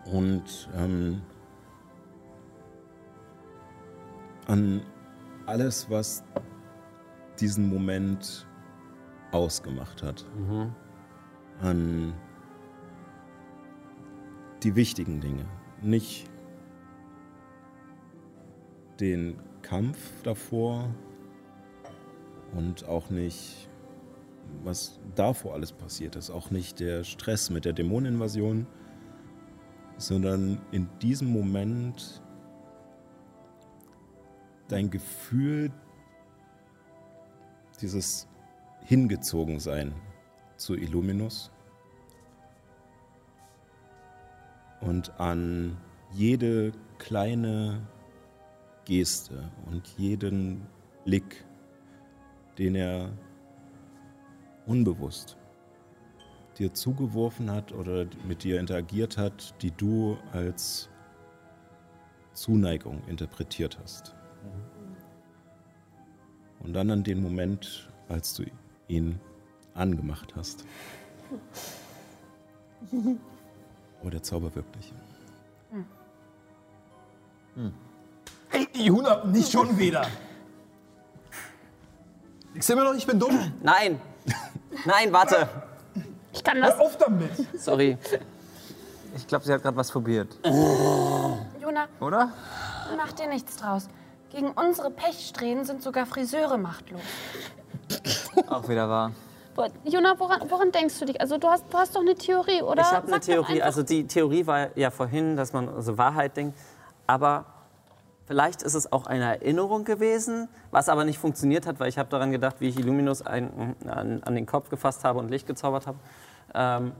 und 0.05 0.67
ähm, 0.75 1.21
an 4.47 4.81
alles, 5.45 5.91
was 5.91 6.23
diesen 7.39 7.69
Moment 7.69 8.47
ausgemacht 9.31 10.01
hat. 10.01 10.25
Mhm. 10.35 10.73
An 11.61 12.13
die 14.63 14.75
wichtigen 14.75 15.21
Dinge. 15.21 15.45
Nicht 15.83 16.27
den 18.99 19.39
Kampf 19.61 19.99
davor 20.23 20.89
und 22.55 22.85
auch 22.85 23.11
nicht 23.11 23.68
was 24.63 24.99
davor 25.15 25.53
alles 25.53 25.71
passiert 25.71 26.15
ist. 26.15 26.29
Auch 26.29 26.51
nicht 26.51 26.79
der 26.79 27.03
Stress 27.03 27.49
mit 27.49 27.65
der 27.65 27.73
Dämoneninvasion, 27.73 28.67
sondern 29.97 30.61
in 30.71 30.87
diesem 31.01 31.29
Moment 31.29 32.21
dein 34.67 34.89
Gefühl, 34.89 35.71
dieses 37.81 38.27
Hingezogensein 38.85 39.93
zu 40.57 40.75
Illuminus 40.75 41.51
und 44.81 45.19
an 45.19 45.77
jede 46.11 46.71
kleine 46.97 47.87
Geste 48.85 49.51
und 49.67 49.87
jeden 49.97 50.67
Blick, 51.05 51.45
den 52.57 52.75
er 52.75 53.11
unbewusst 54.69 55.35
dir 56.59 56.73
zugeworfen 56.73 57.49
hat 57.49 57.71
oder 57.71 58.05
mit 58.27 58.43
dir 58.43 58.59
interagiert 58.59 59.17
hat, 59.17 59.55
die 59.61 59.71
du 59.71 60.17
als 60.31 60.89
Zuneigung 62.33 63.01
interpretiert 63.07 63.79
hast. 63.81 64.13
Und 66.59 66.73
dann 66.73 66.91
an 66.91 67.03
den 67.03 67.21
Moment, 67.21 67.89
als 68.09 68.33
du 68.33 68.43
ihn 68.87 69.19
angemacht 69.73 70.35
hast. 70.35 70.65
Oh, 74.01 74.09
der 74.09 74.23
Zauber 74.23 74.55
wirklich. 74.55 74.93
Ey, 78.49 78.67
Juna, 78.73 79.25
nicht 79.25 79.51
schon 79.51 79.77
wieder. 79.77 80.07
Ich 82.53 82.65
sehe 82.65 82.77
immer 82.77 82.85
noch, 82.85 82.95
ich 82.95 83.05
bin 83.05 83.19
dumm. 83.19 83.37
Nein! 83.61 83.99
Nein, 84.85 85.11
warte! 85.11 85.47
Ich 86.31 86.43
kann 86.43 86.61
das. 86.61 86.75
Hör 86.75 86.81
auf 86.81 86.97
damit. 86.97 87.31
Sorry. 87.59 87.97
Ich 89.15 89.25
glaube, 89.27 89.43
sie 89.45 89.51
hat 89.53 89.61
gerade 89.63 89.75
was 89.75 89.91
probiert. 89.91 90.37
Juna, 90.45 91.87
Oder? 91.99 92.31
mach 92.95 93.11
dir 93.13 93.27
nichts 93.27 93.55
draus. 93.57 93.87
Gegen 94.31 94.51
unsere 94.51 94.91
Pechsträhnen 94.91 95.65
sind 95.65 95.81
sogar 95.81 96.05
Friseure 96.05 96.57
machtlos. 96.57 97.01
Auch 98.47 98.67
wieder 98.69 98.87
wahr. 98.87 99.11
Boah, 99.55 99.67
Juna, 99.83 100.13
woran, 100.19 100.41
woran 100.49 100.71
denkst 100.71 100.99
du 100.99 101.05
dich? 101.05 101.19
Also 101.19 101.37
du 101.39 101.47
hast, 101.49 101.65
du 101.71 101.77
hast 101.77 101.95
doch 101.95 102.01
eine 102.01 102.13
Theorie, 102.15 102.61
oder? 102.61 102.81
Ich 102.83 102.87
habe 102.91 103.07
eine 103.07 103.13
Sag 103.13 103.21
doch 103.21 103.25
Theorie. 103.25 103.53
einfach- 103.53 103.65
Also 103.65 103.83
die 103.83 104.05
Theorie 104.05 104.45
war 104.45 104.77
ja 104.77 104.91
vorhin, 104.91 105.35
dass 105.35 105.51
man 105.53 105.67
also 105.69 105.97
Wahrheit 105.97 106.37
denkt. 106.37 106.57
Aber 107.07 107.45
vielleicht 108.29 108.61
ist 108.61 108.75
es 108.75 108.91
auch 108.91 109.07
eine 109.07 109.23
Erinnerung 109.23 109.85
gewesen, 109.85 110.49
was 110.69 110.87
aber 110.87 111.03
nicht 111.03 111.17
funktioniert 111.17 111.65
hat, 111.65 111.79
weil 111.79 111.89
ich 111.89 111.97
habe 111.97 112.09
daran 112.09 112.31
gedacht, 112.31 112.57
wie 112.61 112.67
ich 112.67 112.77
Illuminus 112.77 113.23
ein, 113.23 113.75
an, 113.87 114.21
an 114.21 114.35
den 114.35 114.45
Kopf 114.45 114.69
gefasst 114.69 115.03
habe 115.03 115.17
und 115.17 115.29
Licht 115.29 115.47
gezaubert 115.47 115.87
habe. 115.87 115.97
Ähm, 116.53 116.91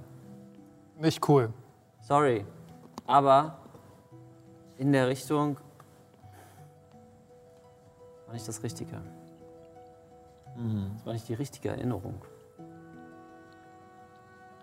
Nicht 1.00 1.30
cool. 1.30 1.54
sorry. 2.02 2.48
Aber 3.06 3.60
in 4.78 4.92
der 4.92 5.08
Richtung 5.08 5.58
war 8.26 8.34
nicht 8.34 8.48
das 8.48 8.64
Richtige. 8.64 9.00
Das 10.96 11.06
war 11.06 11.14
nicht 11.14 11.30
die 11.30 11.36
richtige 11.36 11.70
Erinnerung. 11.70 12.26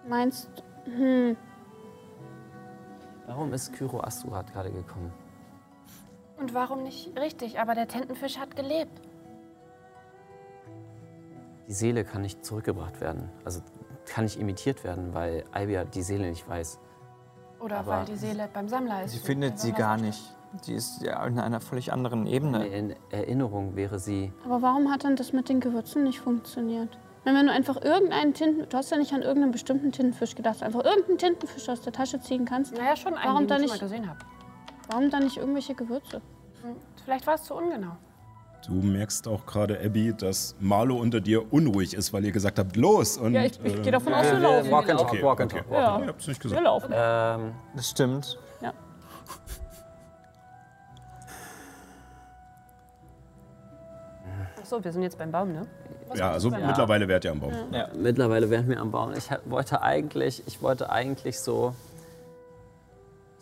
Meinst 0.08 0.50
hm, 0.84 1.36
Warum 3.26 3.52
ist 3.52 3.72
Kyro 3.72 4.00
Asurat 4.00 4.52
gerade 4.52 4.72
gekommen? 4.72 5.12
Und 6.38 6.54
warum 6.54 6.82
nicht 6.82 7.18
richtig? 7.18 7.58
Aber 7.58 7.74
der 7.74 7.88
Tintenfisch 7.88 8.38
hat 8.38 8.56
gelebt. 8.56 9.00
Die 11.68 11.72
Seele 11.72 12.04
kann 12.04 12.22
nicht 12.22 12.44
zurückgebracht 12.44 13.00
werden. 13.00 13.28
Also 13.44 13.60
kann 14.04 14.24
nicht 14.24 14.38
imitiert 14.38 14.84
werden, 14.84 15.14
weil 15.14 15.44
Albia 15.52 15.84
die 15.84 16.02
Seele 16.02 16.28
nicht 16.28 16.48
weiß. 16.48 16.78
Oder 17.58 17.78
Aber- 17.78 17.90
weil 17.90 18.04
die 18.04 18.16
Seele 18.16 18.48
beim 18.52 18.68
Sammler 18.68 19.02
ist. 19.04 19.12
Sie 19.12 19.18
findet 19.18 19.58
sie 19.58 19.72
gar 19.72 19.96
nicht. 19.96 20.20
Die 20.66 20.74
ist 20.74 21.02
ja 21.02 21.24
in 21.26 21.38
einer 21.40 21.60
völlig 21.60 21.92
anderen 21.92 22.26
Ebene. 22.26 22.66
In 22.68 22.94
Erinnerung 23.10 23.74
wäre 23.76 23.98
sie. 23.98 24.32
aber 24.44 24.62
warum 24.62 24.90
hat 24.92 25.04
dann 25.04 25.16
das 25.16 25.32
mit 25.32 25.48
den 25.48 25.60
Gewürzen 25.60 26.04
nicht 26.04 26.20
funktioniert? 26.20 26.96
Wenn 27.24 27.34
du 27.46 27.52
einfach 27.52 27.82
irgendeinen 27.82 28.32
Tinten, 28.34 28.68
du 28.68 28.76
hast 28.76 28.90
ja 28.92 28.96
nicht 28.98 29.12
an 29.12 29.22
irgendeinen 29.22 29.50
bestimmten 29.50 29.90
Tintenfisch 29.90 30.36
gedacht, 30.36 30.62
einfach 30.62 30.84
irgendeinen 30.84 31.18
Tintenfisch 31.18 31.68
aus 31.68 31.80
der 31.80 31.92
Tasche 31.92 32.20
ziehen 32.20 32.44
kannst. 32.44 32.72
Naja, 32.76 32.94
schon 32.94 33.14
einen, 33.14 33.24
Warum 33.24 33.38
den 33.40 33.48
dann 33.48 33.62
ich 33.64 33.72
nicht? 33.72 33.80
schon 33.80 33.88
mal 33.88 33.96
gesehen 33.96 34.08
habe. 34.08 34.18
Warum 34.88 35.10
dann 35.10 35.24
nicht 35.24 35.36
irgendwelche 35.36 35.74
Gewürze? 35.74 36.20
Vielleicht 37.04 37.26
war 37.26 37.34
es 37.34 37.44
zu 37.44 37.54
ungenau. 37.54 37.92
Du 38.66 38.72
merkst 38.74 39.28
auch 39.28 39.46
gerade, 39.46 39.78
Abby, 39.84 40.12
dass 40.16 40.56
Marlo 40.58 40.96
unter 40.96 41.20
dir 41.20 41.52
unruhig 41.52 41.94
ist, 41.94 42.12
weil 42.12 42.24
ihr 42.24 42.32
gesagt 42.32 42.58
habt, 42.58 42.74
los. 42.76 43.16
Und, 43.16 43.32
Ja, 43.34 43.44
ich- 43.44 43.60
ich 43.62 43.76
äh, 43.76 43.82
gehe 43.82 43.92
davon 43.92 44.12
aus, 44.12 44.24
wir 44.24 44.40
laufen. 44.40 44.70
Walk 44.72 44.90
and 44.90 44.98
talk, 45.00 45.08
Okay, 45.12 45.22
walk 45.22 45.40
and 45.40 45.52
okay. 45.52 45.62
talk. 45.62 45.72
Ja. 45.72 46.00
Ich 46.02 46.08
hab's 46.08 46.26
nicht 46.26 46.40
Wir 46.42 46.50
gesagt. 46.50 46.64
laufen. 46.64 46.90
Ähm, 46.92 47.52
Das 47.76 47.90
stimmt. 47.90 48.38
Ja. 48.60 48.72
Achso, 54.60 54.82
wir 54.82 54.92
sind 54.92 55.02
jetzt 55.02 55.18
beim 55.18 55.30
Baum, 55.30 55.52
ne? 55.52 55.66
Ja, 56.14 56.30
also 56.32 56.50
mittlerweile 56.50 57.08
wärt 57.08 57.24
ihr 57.24 57.30
am 57.32 57.40
Baum. 57.40 57.52
mittlerweile 57.96 58.48
wären 58.50 58.68
wir 58.68 58.80
am 58.80 58.90
Bauen. 58.90 59.14
Ich 59.16 59.28
wollte 59.44 59.82
eigentlich, 59.82 60.42
ich 60.46 60.62
wollte 60.62 60.90
eigentlich 60.90 61.40
so. 61.40 61.74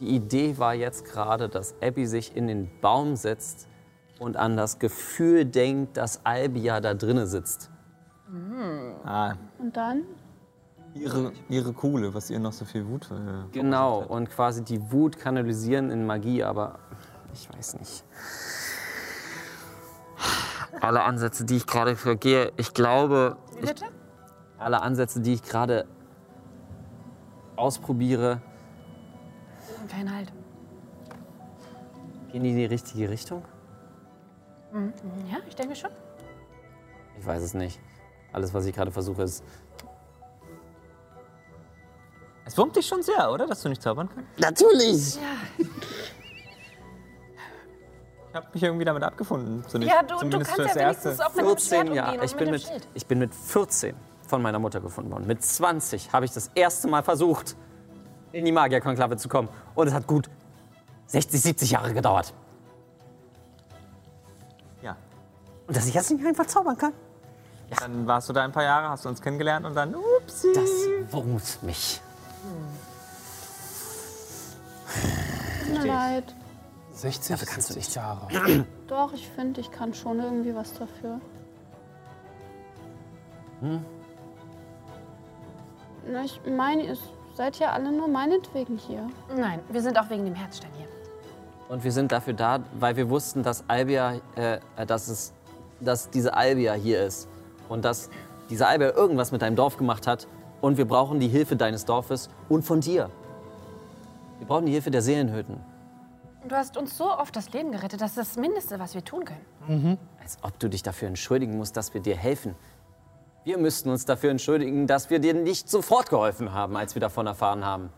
Die 0.05 0.17
Idee 0.17 0.59
war 0.59 0.75
jetzt 0.75 1.07
gerade, 1.07 1.49
dass 1.49 1.75
Abby 1.81 2.07
sich 2.07 2.37
in 2.37 2.47
den 2.47 2.71
Baum 2.83 3.17
setzt 3.17 3.69
und 4.19 4.37
an 4.37 4.55
das 4.55 4.79
Gefühl 4.79 5.47
denkt, 5.47 5.97
dass 5.97 6.27
Albia 6.27 6.83
da 6.83 6.93
drinnen 6.93 7.27
sitzt. 7.27 7.71
Ah, 9.07 9.33
Und 9.59 9.75
dann? 9.75 10.03
ihre, 10.93 11.33
ihre 11.49 11.73
Kuhle, 11.73 12.13
was 12.13 12.29
ihr 12.29 12.39
noch 12.39 12.53
so 12.53 12.67
viel 12.67 12.87
Wut 12.87 13.11
äh, 13.11 13.49
Genau, 13.53 14.03
und 14.03 14.29
quasi 14.29 14.63
die 14.63 14.93
Wut 14.93 15.19
kanalisieren 15.19 15.91
in 15.91 16.05
Magie, 16.05 16.45
aber 16.45 16.81
ich 17.33 17.49
weiß 17.57 17.79
nicht. 17.79 18.05
Alle 20.83 21.03
Ansätze, 21.03 21.47
die 21.47 21.57
ich 21.57 21.67
gerade 21.67 21.97
vergehe, 21.97 22.53
ich 22.59 22.75
glaube, 22.75 23.39
ich, 23.55 23.69
Bitte? 23.69 23.87
alle 24.59 24.83
Ansätze, 24.83 25.21
die 25.21 25.33
ich 25.33 25.43
gerade 25.43 25.87
ausprobiere, 27.57 28.43
Kein 29.89 30.13
Halt. 30.15 30.33
gehen 32.33 32.43
die 32.43 32.51
in 32.51 32.57
die 32.57 32.65
richtige 32.65 33.09
Richtung? 33.09 33.45
Ja, 35.31 35.39
ich 35.49 35.55
denke 35.55 35.77
schon. 35.77 35.91
Ich 37.19 37.25
weiß 37.25 37.43
es 37.43 37.55
nicht. 37.55 37.79
Alles, 38.33 38.53
was 38.53 38.67
ich 38.67 38.75
gerade 38.75 38.91
versuche, 38.91 39.23
ist. 39.23 39.45
Es 42.45 42.59
wurmt 42.59 42.75
dich 42.77 42.87
schon 42.87 43.03
sehr, 43.03 43.31
oder? 43.31 43.47
Dass 43.47 43.63
du 43.63 43.69
nicht 43.69 43.81
zaubern 43.83 44.09
kannst? 44.13 44.39
Natürlich! 44.41 45.19
Ich 48.29 48.35
habe 48.37 48.49
mich 48.53 48.63
irgendwie 48.65 48.85
damit 48.85 49.03
abgefunden. 49.05 49.63
So 49.69 49.79
nicht, 49.79 49.89
Ja, 49.89 50.03
du, 50.03 50.09
du 50.15 50.19
zumindest 50.19 50.57
kannst 50.57 50.59
ja 50.59 50.65
fürs 50.65 50.77
Erste. 50.77 51.05
wenigstens 51.05 51.21
auch 51.21 51.35
mit 51.35 51.45
dem 51.45 51.47
Schwert 51.47 51.61
14 51.61 51.81
umgehen 51.83 51.95
Jahre. 51.95 52.19
und 52.19 52.25
Ich 52.25 52.35
bin, 52.37 52.51
mit 52.51 52.63
mit, 52.73 52.83
dem 52.85 52.91
ich 52.95 53.07
bin 53.07 53.19
mit 53.21 53.35
14 53.35 53.95
von 54.27 54.43
meiner 54.43 54.59
Mutter 54.59 54.81
gefunden 54.81 55.13
worden. 55.13 55.27
Mit 55.29 55.43
20 55.43 56.13
habe 56.13 56.25
ich 56.25 56.33
das 56.33 56.51
erste 56.57 56.89
Mal 56.89 57.05
versucht, 57.05 57.57
in 58.35 58.45
die 58.45 58.53
Magierkonklave 58.53 59.17
zu 59.17 59.29
kommen. 59.29 59.49
Und 59.75 59.87
es 59.87 59.95
hat 59.95 60.07
gut 60.07 60.29
60, 61.07 61.41
70 61.41 61.71
Jahre 61.71 61.95
gedauert. 61.95 62.35
Ja. 64.83 64.97
Und 65.67 65.77
dass 65.77 65.87
ich 65.87 65.95
jetzt 65.95 66.11
nicht 66.11 66.27
einfach 66.27 66.47
zaubern 66.47 66.77
kann, 66.77 66.93
Dann 67.81 68.07
warst 68.07 68.29
du 68.29 68.33
da 68.33 68.45
ein 68.45 68.53
paar 68.53 68.65
Jahre, 68.65 68.89
hast 68.91 69.05
du 69.05 69.09
uns 69.09 69.21
kennengelernt 69.23 69.67
und 69.67 69.75
dann, 69.75 69.95
upsi. 69.95 70.53
das 70.55 70.71
wurmt 71.13 71.63
mich. 71.63 72.01
Tut 75.65 75.79
mir 75.79 75.87
leid. 75.87 76.35
60, 76.93 77.33
Dafür 77.33 77.49
kannst 77.49 77.71
du 77.71 77.75
70 77.75 77.95
Jahre. 77.95 78.29
Doch, 78.89 79.13
ich 79.13 79.29
finde, 79.29 79.61
ich 79.61 79.71
kann 79.71 79.95
schon 79.95 80.21
irgendwie 80.21 80.55
was 80.55 80.73
dafür. 80.75 81.21
Na, 86.07 86.25
ich 86.25 86.41
meine, 86.47 86.83
ihr 86.85 86.97
seid 87.35 87.59
ja 87.59 87.73
alle 87.73 87.93
nur 87.93 88.09
meinetwegen 88.09 88.77
hier. 88.77 89.09
Nein, 89.37 89.61
wir 89.69 89.83
sind 89.83 89.99
auch 89.99 90.09
wegen 90.09 90.25
dem 90.25 90.35
Herzstein 90.35 90.71
hier. 90.77 90.87
Und 91.69 91.83
wir 91.83 91.93
sind 91.93 92.13
dafür 92.13 92.35
da, 92.35 92.61
weil 92.79 92.97
wir 92.97 93.11
wussten, 93.11 93.43
dass 93.43 93.65
Albia, 93.69 94.15
äh, 94.37 94.59
äh, 94.77 94.87
dass, 94.87 95.09
es, 95.09 95.33
dass 95.81 96.11
diese 96.11 96.35
Albia 96.35 96.75
hier 96.75 97.05
ist. 97.05 97.29
Und 97.69 97.85
dass 97.85 98.11
diese 98.51 98.67
Albia 98.67 98.95
irgendwas 98.95 99.33
mit 99.33 99.43
deinem 99.43 99.57
Dorf 99.57 99.77
gemacht 99.77 100.07
hat. 100.07 100.29
Und 100.61 100.77
wir 100.77 100.87
brauchen 100.87 101.21
die 101.21 101.29
Hilfe 101.29 101.57
deines 101.57 101.85
Dorfes 101.85 102.31
und 102.49 102.63
von 102.63 102.81
dir. 102.81 103.11
Wir 104.39 104.47
brauchen 104.47 104.67
die 104.67 104.73
Hilfe 104.73 104.91
der 104.91 105.03
Seelenhütten. 105.03 105.57
Und 106.43 106.53
du 106.53 106.57
hast 106.57 106.77
uns 106.77 106.97
so 106.97 107.11
oft 107.11 107.35
das 107.35 107.53
Leben 107.53 107.73
gerettet, 107.73 108.03
das 108.03 108.11
ist 108.11 108.19
das 108.19 108.37
Mindeste, 108.37 108.79
was 108.79 108.95
wir 108.95 109.03
tun 109.03 109.25
können. 109.25 109.99
Als 110.21 110.37
ob 110.43 110.59
du 110.59 110.69
dich 110.69 110.83
dafür 110.83 111.09
entschuldigen 111.09 111.57
musst, 111.57 111.75
dass 111.77 111.95
wir 111.95 112.03
dir 112.03 112.17
helfen. 112.17 112.55
Wir 113.45 113.59
müssten 113.59 113.91
uns 113.91 114.07
dafür 114.07 114.31
entschuldigen, 114.31 114.87
dass 114.87 115.11
wir 115.11 115.19
dir 115.19 115.35
nicht 115.35 115.69
sofort 115.69 116.09
geholfen 116.09 116.53
haben, 116.53 116.77
als 116.77 116.95
wir 116.95 117.01
davon 117.01 117.27
erfahren 117.27 117.63
haben. 117.65 117.91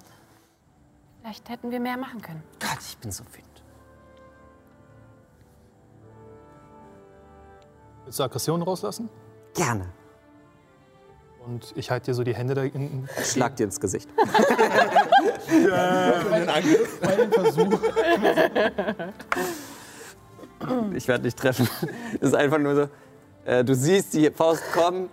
Vielleicht 1.20 1.48
hätten 1.48 1.70
wir 1.70 1.78
mehr 1.78 1.96
machen 1.96 2.20
können. 2.20 2.42
Gott, 2.60 2.78
ich 2.80 2.98
bin 2.98 3.12
so 3.12 3.24
wütend. 3.24 3.62
Willst 8.04 8.18
du 8.18 8.24
Aggression 8.24 8.62
rauslassen? 8.62 9.08
Gerne. 9.54 9.86
Und 11.46 11.72
ich 11.76 11.92
halte 11.92 12.06
dir 12.06 12.14
so 12.14 12.24
die 12.24 12.34
Hände 12.34 12.54
da 12.54 12.62
in. 12.62 13.08
Schlag 13.22 13.54
dir 13.54 13.64
ins 13.64 13.78
Gesicht. 13.78 14.08
Bei 17.00 17.16
dem 17.16 17.30
Versuch. 17.32 17.80
Ich 20.94 21.06
werde 21.06 21.22
dich 21.24 21.36
treffen. 21.36 21.68
Das 22.20 22.30
ist 22.30 22.34
einfach 22.34 22.58
nur 22.58 22.74
so. 22.74 22.88
Äh, 23.44 23.62
du 23.64 23.74
siehst 23.76 24.14
die 24.14 24.28
Faust 24.30 24.72
kommen. 24.72 25.08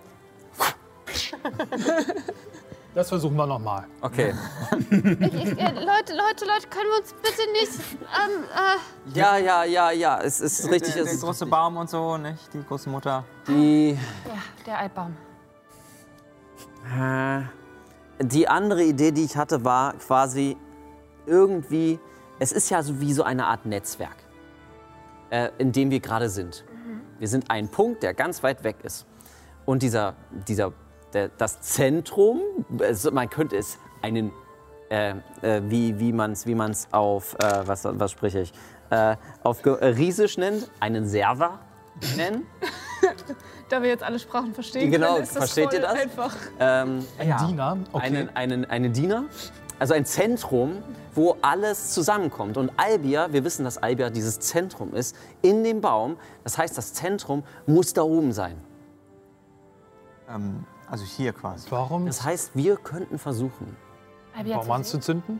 Das 2.95 3.09
versuchen 3.09 3.35
wir 3.35 3.47
nochmal. 3.47 3.85
Okay. 4.01 4.35
Ich, 4.91 5.33
ich, 5.33 5.59
äh, 5.59 5.71
Leute, 5.71 6.13
Leute, 6.13 6.45
Leute, 6.45 6.67
können 6.69 6.89
wir 6.91 6.99
uns 7.01 7.11
bitte 7.23 7.51
nicht. 7.53 7.79
Ähm, 8.03 8.43
äh, 8.53 9.17
Ja, 9.17 9.37
ja, 9.37 9.63
ja, 9.63 9.89
ja. 9.89 10.21
Es 10.21 10.39
ist 10.39 10.69
richtig. 10.69 10.93
Der, 10.93 11.01
Es 11.01 11.09
der 11.09 11.13
ist 11.15 11.21
große 11.23 11.47
Baum 11.47 11.77
und 11.77 11.89
so, 11.89 12.17
nicht? 12.17 12.53
Die 12.53 12.63
große 12.63 12.89
Mutter. 12.89 13.23
die, 13.47 13.93
Ja, 13.93 14.41
der 14.67 14.77
Altbaum. 14.77 15.15
äh, 16.95 17.41
die 18.23 18.47
andere 18.47 18.83
Idee, 18.83 19.11
die 19.11 19.23
ich 19.23 19.35
hatte, 19.37 19.63
war 19.65 19.93
quasi 19.93 20.55
irgendwie. 21.25 21.99
Es 22.37 22.51
ist 22.51 22.69
ja 22.69 22.83
so 22.83 22.99
wie 23.01 23.13
so 23.13 23.23
eine 23.23 23.47
Art 23.47 23.65
Netzwerk, 23.65 24.17
äh, 25.31 25.49
in 25.57 25.71
dem 25.71 25.89
wir 25.89 25.99
gerade 25.99 26.29
sind. 26.29 26.63
Wir 27.17 27.27
sind 27.27 27.49
ein 27.49 27.69
Punkt, 27.69 28.03
der 28.03 28.13
ganz 28.13 28.43
weit 28.43 28.63
weg 28.63 28.77
ist. 28.83 29.07
Und 29.65 29.81
dieser, 29.81 30.13
dieser, 30.47 30.73
der, 31.13 31.29
das 31.29 31.61
Zentrum, 31.61 32.41
also 32.79 33.11
man 33.11 33.29
könnte 33.29 33.57
es 33.57 33.77
einen, 34.01 34.31
äh, 34.89 35.15
äh, 35.41 35.61
wie, 35.65 35.99
wie 35.99 36.11
man 36.13 36.31
es 36.31 36.45
wie 36.45 36.55
man's 36.55 36.87
auf, 36.91 37.35
äh, 37.35 37.67
was, 37.67 37.85
was 37.85 38.11
spreche 38.11 38.41
ich, 38.41 38.53
äh, 38.89 39.15
auf 39.43 39.65
äh, 39.65 39.69
Riesisch 39.85 40.37
nennt, 40.37 40.69
einen 40.79 41.07
Server 41.07 41.59
nennen. 42.17 42.45
Da 43.69 43.81
wir 43.81 43.89
jetzt 43.89 44.03
alle 44.03 44.19
Sprachen 44.19 44.53
verstehen 44.53 44.91
Genau, 44.91 45.13
können, 45.13 45.23
ist 45.23 45.35
das 45.35 45.51
versteht 45.51 45.65
voll 45.65 45.73
ihr 45.75 45.81
das? 45.81 45.93
einfach. 45.93 46.35
Ähm, 46.59 47.05
Ein 47.17 47.47
Diener? 47.47 47.77
Okay. 47.91 48.05
einen, 48.05 48.35
einen, 48.35 48.65
eine 48.65 48.89
Diener, 48.91 49.25
also 49.79 49.93
ein 49.93 50.05
Zentrum, 50.05 50.83
wo 51.15 51.37
alles 51.41 51.91
zusammenkommt. 51.93 52.57
Und 52.57 52.71
Albia, 52.77 53.33
wir 53.33 53.43
wissen, 53.43 53.63
dass 53.63 53.77
Albia 53.77 54.09
dieses 54.09 54.39
Zentrum 54.39 54.93
ist, 54.93 55.15
in 55.41 55.63
dem 55.63 55.81
Baum. 55.81 56.17
Das 56.43 56.57
heißt, 56.57 56.77
das 56.77 56.93
Zentrum 56.93 57.43
muss 57.65 57.93
da 57.93 58.03
oben 58.03 58.31
sein. 58.31 58.57
Ähm, 60.29 60.65
also 60.93 61.05
hier 61.05 61.33
quasi. 61.33 61.71
Warum 61.71 62.05
Das 62.05 62.23
heißt, 62.23 62.51
wir 62.55 62.77
könnten 62.77 63.17
versuchen, 63.17 63.75
sehen. 64.61 64.71
anzuzünden? 64.71 65.39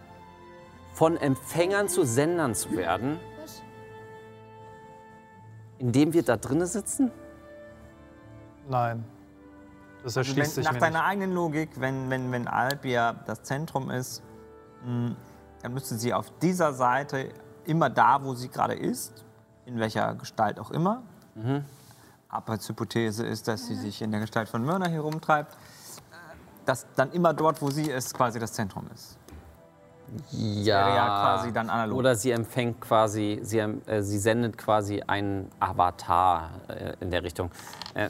von 0.93 1.15
Empfängern 1.17 1.87
zu 1.89 2.05
Sendern 2.05 2.55
zu 2.55 2.71
werden, 2.75 3.19
indem 5.77 6.13
wir 6.13 6.23
da 6.23 6.37
drinnen 6.37 6.65
sitzen. 6.65 7.11
Nein. 8.67 9.03
Das 10.03 10.17
Also 10.17 10.19
erschließt 10.21 10.37
wenn, 10.57 10.63
sich 10.63 10.65
nach 10.65 10.73
mir 10.73 10.79
deiner 10.79 10.99
nicht. 10.99 11.07
eigenen 11.07 11.33
Logik, 11.33 11.69
wenn, 11.79 12.09
wenn, 12.09 12.31
wenn 12.31 12.47
Albia 12.47 13.13
das 13.13 13.43
Zentrum 13.43 13.89
ist, 13.91 14.23
mh, 14.85 15.15
dann 15.61 15.73
müsste 15.73 15.95
sie 15.95 16.13
auf 16.13 16.31
dieser 16.39 16.73
Seite 16.73 17.29
immer 17.65 17.89
da, 17.91 18.23
wo 18.23 18.33
sie 18.33 18.49
gerade 18.49 18.73
ist, 18.73 19.23
in 19.65 19.79
welcher 19.79 20.15
Gestalt 20.15 20.59
auch 20.59 20.71
immer. 20.71 21.03
Aberts 21.35 21.63
Hypothese 22.69 23.25
ist, 23.25 23.47
dass 23.47 23.67
sie 23.67 23.75
sich 23.75 24.01
in 24.01 24.11
der 24.11 24.19
Gestalt 24.19 24.49
von 24.49 24.63
Mörner 24.63 24.89
hier 24.89 25.01
rumtreibt, 25.01 25.53
äh, 25.53 25.55
dass 26.65 26.85
dann 26.95 27.11
immer 27.11 27.33
dort, 27.33 27.61
wo 27.61 27.69
sie 27.69 27.89
ist, 27.89 28.13
quasi 28.13 28.39
das 28.39 28.53
Zentrum 28.53 28.87
ist. 28.93 29.17
Ja, 30.31 30.95
ja 30.95 31.05
quasi 31.05 31.51
dann 31.51 31.69
analog. 31.69 31.97
Oder 31.97 32.15
sie 32.15 32.31
empfängt 32.31 32.81
quasi, 32.81 33.39
sie, 33.41 33.59
äh, 33.59 34.01
sie 34.01 34.19
sendet 34.19 34.57
quasi 34.57 35.01
einen 35.01 35.49
Avatar 35.59 36.51
äh, 36.67 36.93
in 36.99 37.09
der 37.09 37.23
Richtung. 37.23 37.49
Äh, 37.93 38.09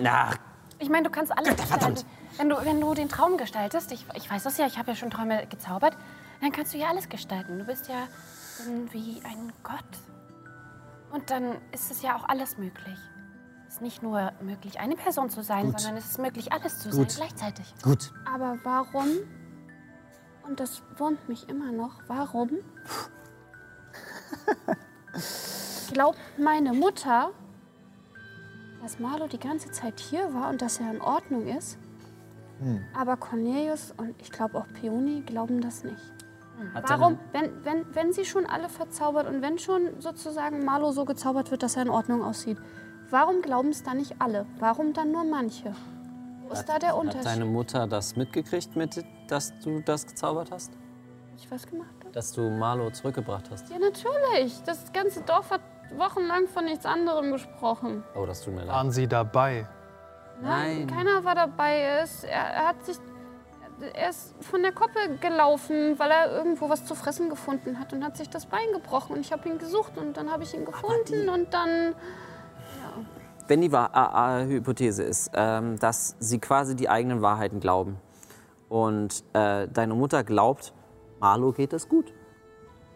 na, 0.00 0.30
Ich 0.78 0.88
meine, 0.88 1.04
du 1.04 1.10
kannst 1.10 1.36
alles 1.36 1.56
gestalten. 1.56 1.94
Wenn 2.36 2.48
du, 2.48 2.56
wenn 2.64 2.80
du 2.80 2.94
den 2.94 3.08
Traum 3.08 3.36
gestaltest, 3.36 3.90
ich, 3.92 4.06
ich 4.14 4.30
weiß 4.30 4.44
das 4.44 4.58
ja, 4.58 4.66
ich 4.66 4.78
habe 4.78 4.90
ja 4.90 4.96
schon 4.96 5.10
Träume 5.10 5.46
gezaubert, 5.46 5.96
dann 6.40 6.52
kannst 6.52 6.72
du 6.72 6.78
ja 6.78 6.88
alles 6.88 7.08
gestalten. 7.08 7.58
Du 7.58 7.64
bist 7.64 7.88
ja 7.88 8.06
wie 8.92 9.20
ein 9.24 9.52
Gott. 9.62 9.84
Und 11.10 11.30
dann 11.30 11.56
ist 11.72 11.90
es 11.90 12.02
ja 12.02 12.16
auch 12.16 12.28
alles 12.28 12.58
möglich. 12.58 12.98
Es 13.66 13.74
ist 13.74 13.82
nicht 13.82 14.02
nur 14.02 14.32
möglich, 14.40 14.80
eine 14.80 14.96
Person 14.96 15.30
zu 15.30 15.42
sein, 15.42 15.66
Gut. 15.66 15.80
sondern 15.80 15.98
es 15.98 16.10
ist 16.10 16.18
möglich, 16.18 16.52
alles 16.52 16.78
zu 16.80 16.90
Gut. 16.90 17.10
sein 17.10 17.26
gleichzeitig. 17.28 17.74
gut. 17.82 18.12
Aber 18.32 18.58
warum, 18.64 19.06
und 20.46 20.60
das 20.60 20.82
wurmt 20.96 21.28
mich 21.28 21.48
immer 21.48 21.72
noch, 21.72 22.00
warum 22.06 22.50
glaubt 25.92 26.18
meine 26.38 26.72
Mutter, 26.72 27.30
dass 28.82 28.98
Marlo 28.98 29.26
die 29.26 29.38
ganze 29.38 29.70
Zeit 29.70 30.00
hier 30.00 30.32
war 30.32 30.48
und 30.48 30.62
dass 30.62 30.80
er 30.80 30.90
in 30.90 31.00
Ordnung 31.00 31.46
ist? 31.46 31.78
Aber 32.92 33.16
Cornelius 33.16 33.92
und 33.96 34.20
ich 34.20 34.32
glaube 34.32 34.58
auch 34.58 34.66
Peony 34.68 35.22
glauben 35.22 35.60
das 35.60 35.84
nicht. 35.84 36.12
Hat 36.74 36.88
Warum, 36.90 37.18
wenn, 37.32 37.64
wenn, 37.64 37.94
wenn 37.94 38.12
sie 38.12 38.24
schon 38.24 38.46
alle 38.46 38.68
verzaubert 38.68 39.28
und 39.28 39.42
wenn 39.42 39.58
schon 39.58 40.00
sozusagen 40.00 40.64
Marlo 40.64 40.90
so 40.90 41.04
gezaubert 41.04 41.50
wird, 41.50 41.62
dass 41.62 41.76
er 41.76 41.82
in 41.82 41.90
Ordnung 41.90 42.24
aussieht, 42.24 42.58
warum 43.10 43.42
glauben 43.42 43.70
es 43.70 43.82
dann 43.82 43.98
nicht 43.98 44.16
alle? 44.20 44.46
Warum 44.58 44.92
dann 44.92 45.12
nur 45.12 45.24
manche? 45.24 45.74
Wo 46.46 46.52
ist 46.52 46.64
da 46.64 46.78
der 46.78 46.90
Hat 46.90 46.98
Unterschied? 46.98 47.26
deine 47.26 47.44
Mutter 47.44 47.86
das 47.86 48.16
mitgekriegt, 48.16 48.74
mit, 48.76 49.04
dass 49.28 49.52
du 49.60 49.80
das 49.80 50.06
gezaubert 50.06 50.50
hast? 50.50 50.72
ich 51.36 51.50
was 51.50 51.66
gemacht 51.66 51.94
habe? 52.00 52.12
Dass 52.12 52.32
du 52.32 52.48
Marlo 52.50 52.90
zurückgebracht 52.90 53.50
hast? 53.50 53.70
Ja, 53.70 53.78
natürlich. 53.78 54.60
Das 54.64 54.92
ganze 54.92 55.20
Dorf 55.22 55.50
hat 55.50 55.60
wochenlang 55.96 56.48
von 56.48 56.64
nichts 56.64 56.84
anderem 56.84 57.32
gesprochen. 57.32 58.02
Oh, 58.14 58.26
das 58.26 58.42
tut 58.42 58.54
mir 58.54 58.60
leid. 58.60 58.68
Waren 58.68 58.90
Sie 58.90 59.06
dabei? 59.06 59.66
Nein, 60.40 60.86
Nein. 60.86 60.86
keiner 60.86 61.24
war 61.24 61.34
dabei. 61.34 62.00
Ist, 62.02 62.24
er, 62.24 62.30
er 62.30 62.68
hat 62.68 62.84
sich. 62.84 62.96
Er 63.94 64.10
ist 64.10 64.34
von 64.40 64.62
der 64.62 64.72
Koppel 64.72 65.18
gelaufen, 65.18 65.98
weil 65.98 66.10
er 66.10 66.32
irgendwo 66.32 66.68
was 66.68 66.84
zu 66.84 66.94
fressen 66.94 67.28
gefunden 67.28 67.78
hat 67.78 67.92
und 67.92 68.04
hat 68.04 68.16
sich 68.16 68.28
das 68.28 68.46
Bein 68.46 68.72
gebrochen. 68.72 69.14
Und 69.14 69.20
ich 69.20 69.32
habe 69.32 69.48
ihn 69.48 69.58
gesucht 69.58 69.96
und 69.96 70.16
dann 70.16 70.30
habe 70.30 70.42
ich 70.42 70.54
ihn 70.54 70.64
gefunden 70.64 71.28
und 71.28 71.54
dann. 71.54 71.94
Wenn 73.46 73.60
die 73.62 73.70
Hypothese 73.70 75.02
ist, 75.04 75.30
ähm, 75.34 75.78
dass 75.78 76.16
sie 76.18 76.38
quasi 76.38 76.76
die 76.76 76.88
eigenen 76.88 77.22
Wahrheiten 77.22 77.60
glauben 77.60 77.98
und 78.68 79.24
äh, 79.32 79.66
deine 79.68 79.94
Mutter 79.94 80.22
glaubt, 80.22 80.74
Marlo 81.20 81.52
geht 81.52 81.72
es 81.72 81.88
gut, 81.88 82.12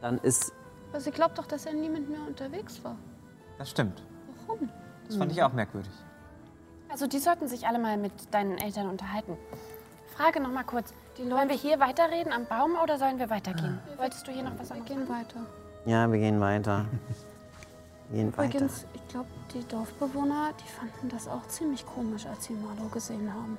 dann 0.02 0.18
ist 0.18 0.52
Aber 0.90 1.00
sie 1.00 1.10
glaubt 1.10 1.38
doch, 1.38 1.46
dass 1.46 1.64
er 1.64 1.72
nie 1.72 1.88
mit 1.88 2.08
mir 2.08 2.20
unterwegs 2.26 2.84
war. 2.84 2.96
Das 3.56 3.70
stimmt. 3.70 4.02
Warum? 4.46 4.68
Das 5.06 5.16
fand 5.16 5.32
ich 5.32 5.42
auch 5.42 5.52
merkwürdig. 5.52 5.92
Also 6.90 7.06
die 7.06 7.18
sollten 7.18 7.48
sich 7.48 7.66
alle 7.66 7.78
mal 7.78 7.96
mit 7.96 8.12
deinen 8.34 8.58
Eltern 8.58 8.88
unterhalten. 8.88 9.38
Frage 10.16 10.40
noch 10.40 10.50
mal 10.50 10.64
kurz. 10.64 10.92
Wollen 11.18 11.48
wir 11.48 11.56
hier 11.56 11.78
weiterreden 11.80 12.32
am 12.32 12.46
Baum 12.46 12.76
oder 12.82 12.98
sollen 12.98 13.18
wir 13.18 13.30
weitergehen? 13.30 13.78
Wolltest 13.96 14.26
du 14.26 14.32
hier 14.32 14.42
noch 14.42 14.52
was 14.52 14.70
Wir 14.70 14.76
sagen? 14.76 14.84
gehen 14.84 15.08
weiter. 15.08 15.40
Ja, 15.84 16.10
wir 16.10 16.18
gehen 16.18 16.40
weiter. 16.40 16.86
Wir 18.08 18.18
gehen 18.22 18.36
weiter. 18.36 18.48
Übrigens, 18.48 18.86
ich 18.94 19.08
glaube, 19.08 19.28
die 19.54 19.66
Dorfbewohner, 19.68 20.50
die 20.60 20.68
fanden 20.70 21.08
das 21.08 21.28
auch 21.28 21.46
ziemlich 21.48 21.84
komisch, 21.86 22.26
als 22.26 22.44
sie 22.44 22.54
Marlo 22.54 22.88
gesehen 22.88 23.32
haben. 23.32 23.58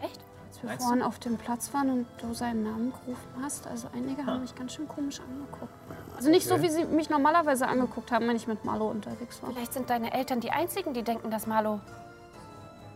Echt? 0.00 0.20
Als 0.48 0.62
wir 0.62 0.68
Meinst 0.68 0.84
vorhin 0.84 1.02
auf 1.02 1.18
dem 1.18 1.36
Platz 1.36 1.72
waren 1.72 1.90
und 1.90 2.06
du 2.20 2.34
seinen 2.34 2.62
Namen 2.62 2.92
gerufen 2.92 3.42
hast, 3.42 3.66
also 3.66 3.88
einige 3.94 4.24
haben 4.26 4.42
mich 4.42 4.54
ganz 4.54 4.74
schön 4.74 4.86
komisch 4.86 5.20
angeguckt. 5.20 5.72
Also 6.16 6.30
nicht 6.30 6.46
so, 6.46 6.60
wie 6.62 6.68
sie 6.68 6.84
mich 6.84 7.10
normalerweise 7.10 7.66
angeguckt 7.66 8.12
haben, 8.12 8.28
wenn 8.28 8.36
ich 8.36 8.46
mit 8.46 8.64
Marlo 8.64 8.88
unterwegs 8.88 9.42
war. 9.42 9.50
Vielleicht 9.50 9.72
sind 9.72 9.88
deine 9.90 10.12
Eltern 10.12 10.40
die 10.40 10.50
einzigen, 10.50 10.94
die 10.94 11.02
denken, 11.02 11.30
dass 11.30 11.46
Marlo 11.46 11.80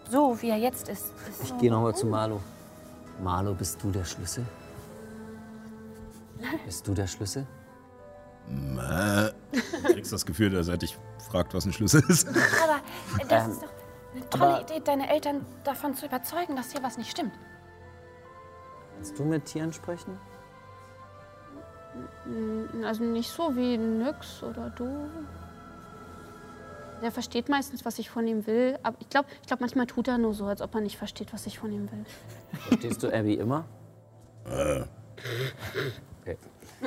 so, 0.09 0.41
wie 0.41 0.51
er 0.51 0.59
jetzt 0.59 0.89
ist, 0.89 1.13
ist. 1.29 1.43
Ich 1.45 1.59
gehe 1.59 1.71
nochmal 1.71 1.95
zu 1.97 2.07
Marlo. 2.07 2.41
Marlo, 3.22 3.55
bist 3.55 3.82
du 3.82 3.90
der 3.90 4.05
Schlüssel? 4.05 4.44
Bist 6.64 6.86
du 6.86 6.94
der 6.94 7.06
Schlüssel? 7.06 7.47
Mäh. 8.48 9.30
Du 9.52 9.93
kriegst 9.93 10.12
das 10.12 10.24
Gefühl, 10.26 10.51
dass 10.51 10.68
er 10.68 10.76
dich 10.76 10.97
fragt, 11.30 11.55
was 11.55 11.64
ein 11.66 11.72
Schlüssel 11.72 12.02
ist. 12.09 12.28
Aber 12.28 12.80
äh, 13.22 13.26
das 13.28 13.44
Ähm, 13.47 13.51
ist 13.52 13.62
doch 13.62 13.70
eine 14.14 14.30
tolle 14.30 14.60
Idee, 14.62 14.80
deine 14.84 15.10
Eltern 15.10 15.44
davon 15.64 15.94
zu 15.94 16.06
überzeugen, 16.06 16.55
dass 16.56 16.72
hier 16.72 16.82
was 16.82 16.98
nicht 16.98 17.10
stimmt. 17.10 17.32
Kannst 18.94 19.18
du 19.18 19.24
mit 19.24 19.44
Tieren 19.47 19.72
sprechen? 19.72 20.18
Also 22.84 23.05
nicht 23.05 23.30
so 23.30 23.55
wie 23.56 23.76
Nyx 23.78 24.43
oder 24.43 24.70
du. 24.70 25.09
Der 27.02 27.12
versteht 27.12 27.48
meistens, 27.48 27.85
was 27.85 27.98
ich 27.98 28.09
von 28.10 28.27
ihm 28.27 28.47
will. 28.47 28.78
Aber 28.82 28.97
ich 29.01 29.09
glaube, 29.09 29.28
ich 29.40 29.47
glaub, 29.47 29.60
manchmal 29.60 29.86
tut 29.86 30.09
er 30.09 30.18
nur 30.18 30.35
so, 30.35 30.47
als 30.47 30.60
ob 30.62 30.74
er 30.74 30.81
nicht 30.81 30.97
versteht, 30.97 31.32
was 31.32 31.47
ich 31.47 31.59
von 31.59 31.70
ihm 31.73 31.90
will. 31.93 32.05
Verstehst 32.68 33.02
du 33.02 33.09
Abby 33.12 33.35
immer? 33.35 33.64
Äh, 34.47 34.85
Okay. 36.23 36.36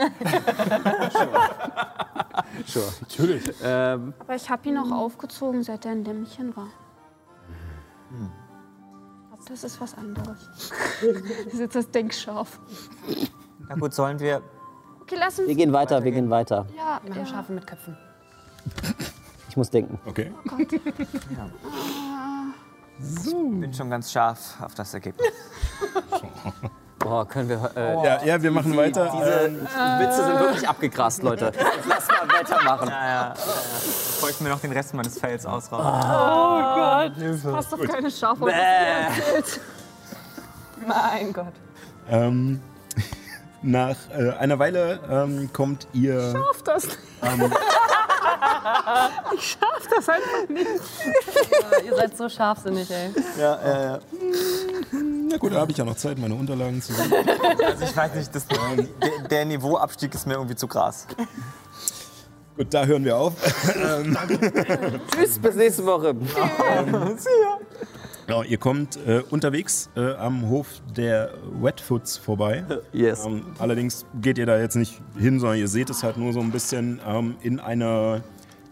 sure. 2.65 2.91
Natürlich. 3.01 3.53
Ähm, 3.63 4.13
Aber 4.19 4.35
ich 4.35 4.49
habe 4.49 4.67
ihn 4.69 4.77
auch 4.77 4.91
aufgezogen, 4.91 5.63
seit 5.63 5.85
er 5.85 5.91
ein 5.93 6.03
Lämmchen 6.03 6.55
war. 6.55 6.67
Ich 8.11 9.29
glaube, 9.29 9.43
das 9.49 9.63
ist 9.63 9.79
was 9.79 9.95
anderes. 9.97 10.49
das 11.45 11.53
ist 11.53 11.59
jetzt 11.59 11.75
das 11.75 11.89
Denkscharf. 11.89 12.59
Na 13.67 13.75
gut, 13.75 13.93
sollen 13.93 14.19
wir. 14.19 14.41
Okay, 15.01 15.15
lass 15.17 15.39
uns. 15.39 15.47
wir 15.47 15.55
gehen 15.55 15.71
weiter, 15.73 16.03
wir 16.03 16.11
gehen 16.11 16.29
weiter. 16.29 16.65
Ja, 16.75 16.99
Wir 17.03 17.09
machen 17.11 17.19
ja. 17.21 17.25
Schafe 17.25 17.53
mit 17.53 17.65
Köpfen. 17.65 17.97
Ich 19.59 19.61
muss 19.61 19.71
denken. 19.71 19.99
okay. 20.05 20.31
Ich 22.97 23.25
bin 23.33 23.73
schon 23.73 23.89
ganz 23.89 24.09
scharf 24.09 24.55
auf 24.61 24.73
das 24.73 24.93
Ergebnis. 24.93 25.27
Boah, 26.99 27.27
können 27.27 27.49
wir. 27.49 27.69
Äh, 27.75 27.93
Ja, 28.05 28.23
ja, 28.23 28.41
wir 28.41 28.51
machen 28.51 28.77
weiter. 28.77 29.11
Diese 29.13 29.29
Ähm, 29.47 29.55
Witze 29.99 30.23
sind 30.23 30.39
wirklich 30.39 30.65
abgegrast, 30.69 31.23
Leute. 31.23 31.51
Lass 31.89 32.07
mal 32.07 32.25
weitermachen. 32.39 32.87
Ja, 32.87 33.07
ja. 33.09 33.33
Bevor 33.33 34.29
ich 34.29 34.39
mir 34.39 34.47
noch 34.47 34.61
den 34.61 34.71
Rest 34.71 34.93
meines 34.93 35.19
Fells 35.19 35.45
ausraube. 35.45 35.83
Passt 37.51 37.73
doch 37.73 37.83
keine 37.85 38.09
Schafe. 38.11 38.45
auf. 38.45 39.59
Mein 40.87 41.33
Gott. 41.33 41.53
ähm, 42.09 42.61
nach 43.61 43.97
äh, 44.17 44.29
einer 44.37 44.57
Weile 44.57 45.01
ähm, 45.09 45.49
kommt 45.51 45.85
ihr. 45.91 46.31
Schaff 46.31 46.63
das 46.63 46.85
nicht. 46.85 46.99
Ähm, 47.23 47.51
Ich 49.35 49.51
schaff 49.51 49.87
das 49.89 50.09
einfach 50.09 50.49
nicht. 50.49 50.67
ihr 51.85 51.95
seid 51.95 52.17
so 52.17 52.29
scharfsinnig, 52.29 52.89
ey. 52.89 53.13
Ja, 53.37 53.59
ja, 53.61 53.83
ja. 53.83 53.99
na 55.29 55.37
gut, 55.37 55.53
da 55.53 55.61
habe 55.61 55.71
ich 55.71 55.77
ja 55.77 55.85
noch 55.85 55.95
Zeit, 55.95 56.17
meine 56.17 56.35
Unterlagen 56.35 56.81
zu 56.81 56.93
sehen. 56.93 57.13
Also 57.65 57.83
ich 57.83 57.95
weiß 57.95 58.15
nicht, 58.15 58.33
das, 58.33 58.45
der, 58.47 59.27
der 59.29 59.45
Niveauabstieg 59.45 60.13
ist 60.13 60.27
mir 60.27 60.33
irgendwie 60.33 60.55
zu 60.55 60.67
krass. 60.67 61.07
Gut, 62.57 62.73
da 62.73 62.85
hören 62.85 63.05
wir 63.05 63.15
auf. 63.15 63.33
Tschüss, 65.15 65.39
bis 65.39 65.55
nächste 65.55 65.85
Woche. 65.85 66.13
Ja, 68.29 68.43
ihr 68.43 68.59
kommt 68.59 68.99
äh, 69.07 69.23
unterwegs 69.31 69.89
äh, 69.95 70.13
am 70.13 70.47
Hof 70.49 70.83
der 70.95 71.33
Wetfoots 71.61 72.17
vorbei. 72.17 72.63
Yes. 72.93 73.25
Ähm, 73.25 73.43
allerdings 73.57 74.05
geht 74.21 74.37
ihr 74.37 74.45
da 74.45 74.59
jetzt 74.59 74.75
nicht 74.75 75.01
hin, 75.17 75.39
sondern 75.39 75.57
ihr 75.57 75.67
seht 75.67 75.89
es 75.89 76.03
halt 76.03 76.17
nur 76.17 76.31
so 76.31 76.39
ein 76.39 76.51
bisschen 76.51 76.99
ähm, 77.07 77.37
in 77.41 77.59
einer 77.59 78.21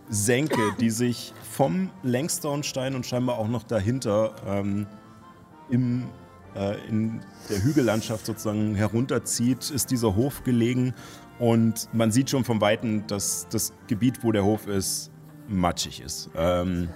Senke, 0.10 0.62
die 0.80 0.92
sich 0.92 1.34
vom 1.52 1.90
Langstone-Stein 2.04 2.94
und 2.94 3.06
scheinbar 3.06 3.40
auch 3.40 3.48
noch 3.48 3.64
dahinter 3.64 4.36
ähm, 4.48 4.86
im, 5.70 6.04
äh, 6.56 6.76
in 6.88 7.22
der 7.50 7.64
Hügellandschaft 7.64 8.28
sozusagen 8.28 8.76
herunterzieht, 8.76 9.72
ist 9.72 9.90
dieser 9.90 10.16
Hof 10.16 10.44
gelegen. 10.44 10.94
Und 11.40 11.90
man 11.94 12.12
sieht 12.12 12.30
schon 12.30 12.44
vom 12.44 12.62
Weiten, 12.62 13.06
dass 13.08 13.48
das 13.50 13.74
Gebiet, 13.88 14.24
wo 14.24 14.32
der 14.32 14.44
Hof 14.44 14.68
ist, 14.68 15.10
matschig 15.48 16.02
ist. 16.02 16.30
Ähm, 16.36 16.90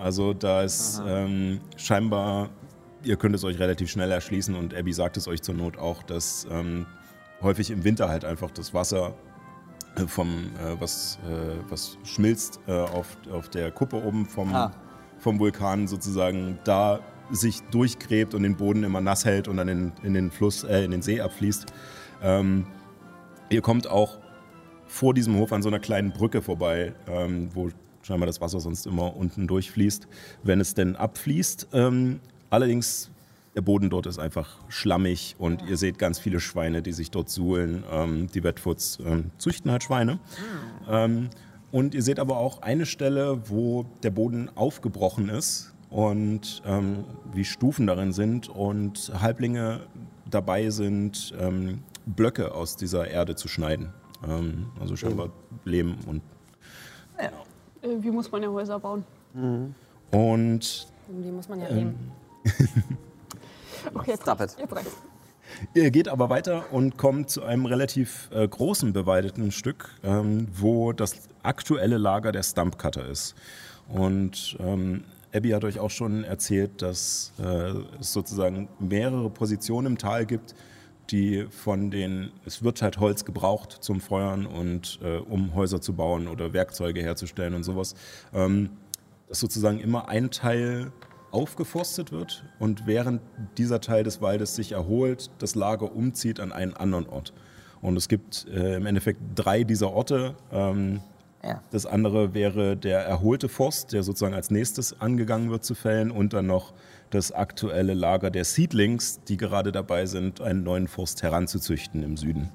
also 0.00 0.32
da 0.34 0.62
ist 0.62 1.00
ähm, 1.06 1.60
scheinbar, 1.76 2.50
ihr 3.04 3.16
könnt 3.16 3.34
es 3.34 3.44
euch 3.44 3.58
relativ 3.58 3.90
schnell 3.90 4.10
erschließen 4.10 4.54
und 4.54 4.74
Abby 4.74 4.92
sagt 4.92 5.16
es 5.16 5.28
euch 5.28 5.42
zur 5.42 5.54
Not 5.54 5.78
auch, 5.78 6.02
dass 6.02 6.46
ähm, 6.50 6.86
häufig 7.42 7.70
im 7.70 7.84
Winter 7.84 8.08
halt 8.08 8.24
einfach 8.24 8.50
das 8.50 8.74
Wasser 8.74 9.14
äh, 9.96 10.06
vom, 10.06 10.28
äh, 10.28 10.80
was, 10.80 11.18
äh, 11.28 11.56
was 11.68 11.98
schmilzt 12.04 12.60
äh, 12.66 12.72
auf, 12.72 13.16
auf 13.32 13.48
der 13.48 13.70
Kuppe 13.70 14.02
oben 14.02 14.26
vom, 14.26 14.54
Ah. 14.54 14.72
vom 15.18 15.38
Vulkan 15.38 15.86
sozusagen 15.88 16.58
da 16.64 17.00
sich 17.30 17.62
durchgräbt 17.70 18.34
und 18.34 18.42
den 18.42 18.56
Boden 18.56 18.82
immer 18.82 19.00
nass 19.00 19.24
hält 19.24 19.46
und 19.48 19.56
dann 19.56 19.68
in, 19.68 19.92
in 20.02 20.14
den 20.14 20.30
Fluss, 20.30 20.64
äh, 20.64 20.84
in 20.84 20.90
den 20.90 21.02
See 21.02 21.20
abfließt. 21.20 21.72
Ähm, 22.22 22.66
ihr 23.50 23.60
kommt 23.62 23.86
auch 23.88 24.18
vor 24.86 25.14
diesem 25.14 25.36
Hof 25.36 25.52
an 25.52 25.62
so 25.62 25.68
einer 25.68 25.78
kleinen 25.78 26.10
Brücke 26.12 26.42
vorbei, 26.42 26.92
ähm, 27.08 27.48
wo 27.54 27.68
scheinbar 28.10 28.26
das 28.26 28.40
Wasser 28.40 28.58
sonst 28.58 28.86
immer 28.86 29.16
unten 29.16 29.46
durchfließt, 29.46 30.08
wenn 30.42 30.60
es 30.60 30.74
denn 30.74 30.96
abfließt. 30.96 31.68
Ähm, 31.72 32.18
allerdings, 32.50 33.08
der 33.54 33.60
Boden 33.62 33.88
dort 33.88 34.06
ist 34.06 34.18
einfach 34.18 34.58
schlammig 34.68 35.36
und 35.38 35.62
ihr 35.68 35.76
seht 35.76 35.98
ganz 35.98 36.18
viele 36.18 36.40
Schweine, 36.40 36.82
die 36.82 36.92
sich 36.92 37.12
dort 37.12 37.30
suhlen. 37.30 37.84
Ähm, 37.90 38.26
die 38.34 38.42
Wetfoots 38.42 38.98
ähm, 39.06 39.30
züchten 39.38 39.70
halt 39.70 39.84
Schweine. 39.84 40.18
Ähm, 40.88 41.30
und 41.70 41.94
ihr 41.94 42.02
seht 42.02 42.18
aber 42.18 42.38
auch 42.38 42.62
eine 42.62 42.84
Stelle, 42.84 43.48
wo 43.48 43.86
der 44.02 44.10
Boden 44.10 44.50
aufgebrochen 44.56 45.28
ist 45.28 45.72
und 45.88 46.62
ähm, 46.66 47.04
wie 47.32 47.44
Stufen 47.44 47.86
darin 47.86 48.12
sind 48.12 48.48
und 48.48 49.12
Halblinge 49.20 49.82
dabei 50.28 50.70
sind, 50.70 51.32
ähm, 51.38 51.84
Blöcke 52.06 52.54
aus 52.54 52.74
dieser 52.74 53.06
Erde 53.08 53.36
zu 53.36 53.46
schneiden. 53.46 53.92
Also 54.78 54.96
scheinbar 54.96 55.30
Lehm 55.64 55.96
und 56.06 56.20
Irgendwie 57.82 58.10
muss 58.10 58.30
man 58.30 58.42
ja 58.42 58.50
Häuser 58.50 58.78
bauen. 58.78 59.04
Und 60.10 60.86
Die 61.08 61.30
muss 61.30 61.48
man 61.48 61.60
ja 61.60 61.68
Ähm, 61.68 61.76
nehmen. 61.76 62.12
Okay, 63.94 64.10
jetzt 64.10 64.22
Stop 64.22 64.40
reicht's. 64.40 64.54
it. 64.54 64.60
Jetzt 64.60 64.72
reicht's. 64.76 64.96
Ihr 65.74 65.90
geht 65.90 66.08
aber 66.08 66.28
weiter 66.30 66.64
und 66.72 66.96
kommt 66.96 67.30
zu 67.30 67.42
einem 67.42 67.66
relativ 67.66 68.28
äh, 68.32 68.46
großen 68.46 68.92
bewaldeten 68.92 69.50
Stück, 69.50 69.88
ähm, 70.04 70.46
wo 70.52 70.92
das 70.92 71.28
aktuelle 71.42 71.96
Lager 71.98 72.30
der 72.30 72.42
Stumpcutter 72.42 73.06
ist. 73.06 73.34
Und 73.88 74.56
ähm, 74.60 75.04
Abby 75.34 75.50
hat 75.50 75.64
euch 75.64 75.78
auch 75.80 75.90
schon 75.90 76.24
erzählt, 76.24 76.82
dass 76.82 77.32
äh, 77.42 77.72
es 78.00 78.12
sozusagen 78.12 78.68
mehrere 78.78 79.30
Positionen 79.30 79.86
im 79.88 79.98
Tal 79.98 80.26
gibt, 80.26 80.54
die 81.12 81.46
von 81.50 81.90
den, 81.90 82.30
es 82.44 82.62
wird 82.62 82.82
halt 82.82 82.98
Holz 82.98 83.24
gebraucht 83.24 83.78
zum 83.80 84.00
Feuern 84.00 84.46
und 84.46 84.98
äh, 85.02 85.16
um 85.18 85.54
Häuser 85.54 85.80
zu 85.80 85.94
bauen 85.94 86.28
oder 86.28 86.52
Werkzeuge 86.52 87.00
herzustellen 87.00 87.54
und 87.54 87.62
sowas. 87.62 87.94
Ähm, 88.34 88.70
dass 89.28 89.40
sozusagen 89.40 89.78
immer 89.78 90.08
ein 90.08 90.30
Teil 90.30 90.92
aufgeforstet 91.30 92.10
wird 92.10 92.44
und 92.58 92.86
während 92.86 93.20
dieser 93.56 93.80
Teil 93.80 94.02
des 94.02 94.20
Waldes 94.20 94.56
sich 94.56 94.72
erholt, 94.72 95.30
das 95.38 95.54
Lager 95.54 95.94
umzieht 95.94 96.40
an 96.40 96.50
einen 96.52 96.74
anderen 96.74 97.06
Ort. 97.08 97.32
Und 97.80 97.96
es 97.96 98.08
gibt 98.08 98.46
äh, 98.48 98.76
im 98.76 98.86
Endeffekt 98.86 99.20
drei 99.36 99.64
dieser 99.64 99.92
Orte. 99.92 100.34
Ähm, 100.52 101.00
Ja. 101.42 101.62
Das 101.70 101.86
andere 101.86 102.34
wäre 102.34 102.76
der 102.76 103.00
erholte 103.00 103.48
Forst, 103.48 103.92
der 103.94 104.02
sozusagen 104.02 104.34
als 104.34 104.50
nächstes 104.50 105.00
angegangen 105.00 105.50
wird 105.50 105.64
zu 105.64 105.74
fällen 105.74 106.10
und 106.10 106.34
dann 106.34 106.46
noch 106.46 106.74
das 107.10 107.32
aktuelle 107.32 107.94
Lager 107.94 108.30
der 108.30 108.44
Seedlings, 108.44 109.20
die 109.28 109.36
gerade 109.36 109.72
dabei 109.72 110.06
sind, 110.06 110.40
einen 110.40 110.62
neuen 110.62 110.88
Forst 110.88 111.22
heranzuzüchten 111.22 112.02
im 112.02 112.16
Süden. 112.16 112.50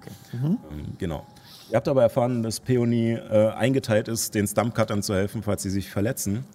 Ähm, 0.72 0.98
genau. 0.98 1.26
Ihr 1.70 1.76
habt 1.76 1.88
aber 1.88 2.04
erfahren, 2.04 2.44
dass 2.44 2.60
Peony 2.60 3.14
äh, 3.14 3.50
eingeteilt 3.50 4.08
ist, 4.08 4.36
den 4.36 4.48
Stumpcuttern 4.48 5.02
zu 5.04 5.14
helfen, 5.14 5.44
falls 5.44 5.64
sie 5.64 5.70
sich 5.70 5.90
verletzen. 5.90 6.46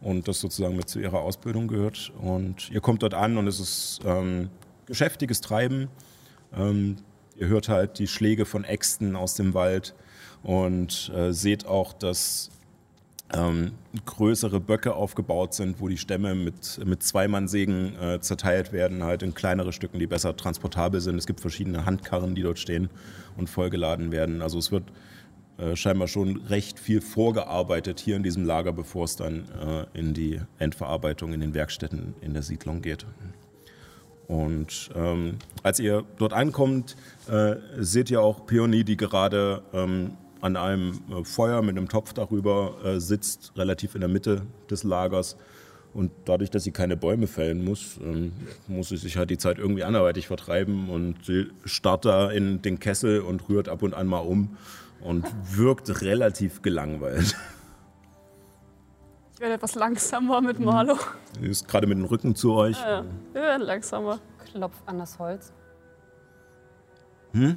Und 0.00 0.28
das 0.28 0.38
sozusagen 0.38 0.76
mit 0.76 0.88
zu 0.88 1.00
ihrer 1.00 1.20
Ausbildung 1.20 1.66
gehört. 1.66 2.12
Und 2.20 2.70
ihr 2.70 2.80
kommt 2.80 3.02
dort 3.02 3.14
an 3.14 3.36
und 3.36 3.48
es 3.48 3.58
ist 3.58 4.00
ähm, 4.04 4.50
geschäftiges 4.86 5.40
Treiben. 5.40 5.88
Ähm, 6.56 6.96
ihr 7.36 7.48
hört 7.48 7.68
halt 7.68 7.98
die 7.98 8.06
Schläge 8.06 8.44
von 8.44 8.62
Äxten 8.62 9.16
aus 9.16 9.34
dem 9.34 9.54
Wald 9.54 9.94
und 10.42 11.10
äh, 11.14 11.32
seht 11.32 11.66
auch, 11.66 11.92
dass 11.92 12.50
ähm, 13.34 13.72
größere 14.06 14.60
Böcke 14.60 14.94
aufgebaut 14.94 15.54
sind, 15.54 15.80
wo 15.80 15.88
die 15.88 15.98
Stämme 15.98 16.34
mit, 16.34 16.80
mit 16.84 17.02
Zweimannsägen 17.02 17.96
äh, 18.00 18.20
zerteilt 18.20 18.72
werden, 18.72 19.02
halt 19.04 19.22
in 19.22 19.34
kleinere 19.34 19.72
Stücken, 19.72 19.98
die 19.98 20.06
besser 20.06 20.36
transportabel 20.36 21.00
sind. 21.00 21.16
Es 21.16 21.26
gibt 21.26 21.40
verschiedene 21.40 21.84
Handkarren, 21.84 22.34
die 22.34 22.42
dort 22.42 22.58
stehen 22.58 22.88
und 23.36 23.48
vollgeladen 23.48 24.12
werden. 24.12 24.40
Also 24.40 24.58
es 24.58 24.72
wird 24.72 24.84
äh, 25.58 25.76
scheinbar 25.76 26.08
schon 26.08 26.36
recht 26.48 26.78
viel 26.78 27.00
vorgearbeitet 27.00 28.00
hier 28.00 28.16
in 28.16 28.22
diesem 28.22 28.44
Lager, 28.44 28.72
bevor 28.72 29.04
es 29.04 29.16
dann 29.16 29.44
äh, 29.60 29.98
in 29.98 30.14
die 30.14 30.40
Endverarbeitung 30.58 31.32
in 31.32 31.40
den 31.40 31.52
Werkstätten 31.52 32.14
in 32.20 32.32
der 32.32 32.42
Siedlung 32.42 32.80
geht. 32.80 33.04
Und 34.28 34.90
ähm, 34.94 35.38
als 35.62 35.80
ihr 35.80 36.04
dort 36.18 36.32
ankommt, 36.32 36.96
äh, 37.28 37.56
seht 37.78 38.10
ihr 38.10 38.20
auch 38.20 38.46
Peony, 38.46 38.84
die 38.84 38.96
gerade 38.96 39.62
ähm, 39.72 40.12
an 40.40 40.56
einem 40.56 41.00
äh, 41.10 41.24
Feuer 41.24 41.62
mit 41.62 41.76
einem 41.76 41.88
Topf 41.88 42.12
darüber 42.12 42.76
äh, 42.84 43.00
sitzt, 43.00 43.52
relativ 43.56 43.94
in 43.94 44.00
der 44.00 44.08
Mitte 44.08 44.42
des 44.70 44.84
Lagers. 44.84 45.36
Und 45.94 46.12
dadurch, 46.26 46.50
dass 46.50 46.64
sie 46.64 46.70
keine 46.70 46.96
Bäume 46.96 47.26
fällen 47.26 47.64
muss, 47.64 47.98
ähm, 48.02 48.32
muss 48.66 48.90
sie 48.90 48.98
sich 48.98 49.16
halt 49.16 49.30
die 49.30 49.38
Zeit 49.38 49.58
irgendwie 49.58 49.84
anderweitig 49.84 50.26
vertreiben. 50.26 50.90
Und 50.90 51.24
sie 51.24 51.50
starrt 51.64 52.04
da 52.04 52.30
in 52.30 52.62
den 52.62 52.78
Kessel 52.78 53.20
und 53.20 53.48
rührt 53.48 53.68
ab 53.68 53.82
und 53.82 53.94
an 53.94 54.06
mal 54.06 54.18
um 54.18 54.56
und 55.00 55.24
wirkt 55.56 56.02
relativ 56.02 56.62
gelangweilt. 56.62 57.36
Ich 59.34 59.40
werde 59.40 59.54
etwas 59.54 59.76
langsamer 59.76 60.40
mit 60.40 60.58
Marlo. 60.58 60.98
Sie 61.40 61.46
ist 61.46 61.68
gerade 61.68 61.86
mit 61.86 61.96
dem 61.96 62.04
Rücken 62.04 62.34
zu 62.34 62.54
euch. 62.54 62.76
Ja, 62.80 62.90
ja. 62.90 63.04
Wir 63.32 63.42
werden 63.42 63.62
langsamer. 63.62 64.18
Klopf 64.52 64.74
an 64.86 64.98
das 64.98 65.18
Holz. 65.18 65.52
Hm? 67.32 67.56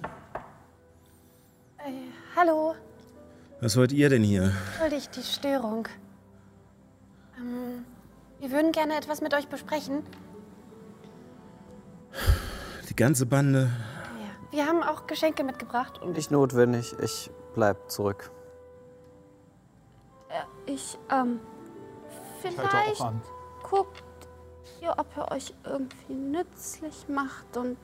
Äh, 1.79 1.91
hallo, 2.35 2.75
Was 3.59 3.77
wollt 3.77 3.91
ihr 3.91 4.09
denn 4.09 4.23
hier? 4.23 4.51
entschuldigt 4.73 5.15
die 5.15 5.23
Störung. 5.23 5.87
Ähm, 7.37 7.85
wir 8.39 8.51
würden 8.51 8.71
gerne 8.71 8.95
etwas 8.97 9.21
mit 9.21 9.33
euch 9.33 9.47
besprechen. 9.47 10.03
Die 12.89 12.95
ganze 12.95 13.25
Bande. 13.25 13.69
Wir 14.51 14.65
haben 14.65 14.83
auch 14.83 15.07
Geschenke 15.07 15.43
mitgebracht. 15.45 16.01
Und 16.01 16.17
nicht 16.17 16.29
notwendig. 16.29 16.93
Ich 17.01 17.31
bleib 17.53 17.89
zurück. 17.89 18.31
Äh, 20.29 20.71
Ich, 20.71 20.97
ähm, 21.09 21.39
Ich 22.43 22.57
halte 22.57 22.69
vielleicht 22.69 23.01
auch 23.01 23.05
an. 23.05 23.21
guckt 23.63 24.03
ihr, 24.81 24.93
ob 24.97 25.07
ihr 25.15 25.31
euch 25.31 25.53
irgendwie 25.63 26.13
nützlich 26.15 27.07
macht 27.07 27.55
und 27.55 27.77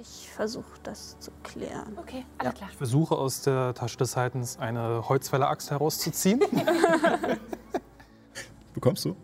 ich 0.00 0.30
versuche 0.30 0.78
das 0.82 1.18
zu 1.18 1.30
klären. 1.42 1.96
Okay, 1.98 2.24
alles 2.38 2.54
klar. 2.54 2.68
Ich 2.70 2.76
versuche 2.76 3.16
aus 3.16 3.42
der 3.42 3.74
Tasche 3.74 3.96
des 3.96 4.16
Heidens 4.16 4.58
eine 4.58 5.08
Holzfäller-Axt 5.08 5.70
herauszuziehen. 5.70 6.40
Bekommst 8.74 9.06
du? 9.06 9.16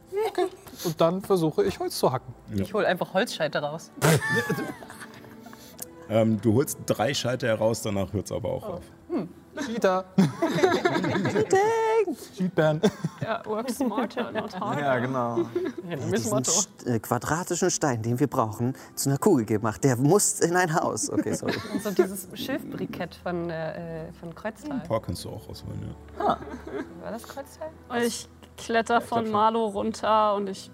Und 0.84 1.00
dann 1.00 1.20
versuche 1.20 1.64
ich 1.64 1.78
Holz 1.78 1.98
zu 1.98 2.10
hacken. 2.10 2.34
Ich 2.54 2.72
hole 2.72 2.86
einfach 2.86 3.12
Holzscheite 3.14 3.58
raus. 3.58 3.90
Ähm, 6.08 6.38
du 6.42 6.52
holst 6.52 6.78
drei 6.84 7.14
Schalter 7.14 7.46
heraus, 7.46 7.80
danach 7.80 8.12
hört 8.12 8.26
es 8.26 8.32
aber 8.32 8.50
auch 8.50 8.68
auf. 8.68 8.82
Cheater. 9.66 10.04
Cheatban. 12.36 12.80
Ja, 13.20 13.42
work 13.46 13.70
smarter, 13.70 14.32
not 14.32 14.58
harder. 14.58 14.80
Ja, 14.80 14.98
genau. 14.98 15.38
Diesen 16.10 16.38
st- 16.44 16.86
äh, 16.86 16.98
quadratischen 16.98 17.70
Stein, 17.70 18.02
den 18.02 18.18
wir 18.18 18.26
brauchen, 18.26 18.74
zu 18.94 19.08
einer 19.10 19.18
Kugel 19.18 19.44
gemacht. 19.44 19.82
Der 19.84 19.96
muss 19.96 20.40
in 20.40 20.56
ein 20.56 20.74
Haus. 20.74 21.10
Okay, 21.10 21.34
sorry. 21.34 21.54
Und 21.72 21.82
so 21.82 21.90
dieses 21.90 22.28
Schilfbrikett 22.34 23.14
von, 23.14 23.50
äh, 23.50 24.12
von 24.14 24.34
Kreuztal. 24.34 24.72
Ein 24.72 24.82
paar 24.82 25.00
kannst 25.00 25.24
du 25.24 25.30
auch 25.30 25.48
rausholen, 25.48 25.94
ja. 26.18 26.26
War 27.02 27.10
das 27.10 27.22
Kreuztal? 27.22 27.68
Und 27.88 27.98
ich 28.02 28.28
kletter 28.56 29.00
von 29.00 29.30
Marlo 29.30 29.66
runter 29.66 30.34
und 30.34 30.48
ich 30.48 30.70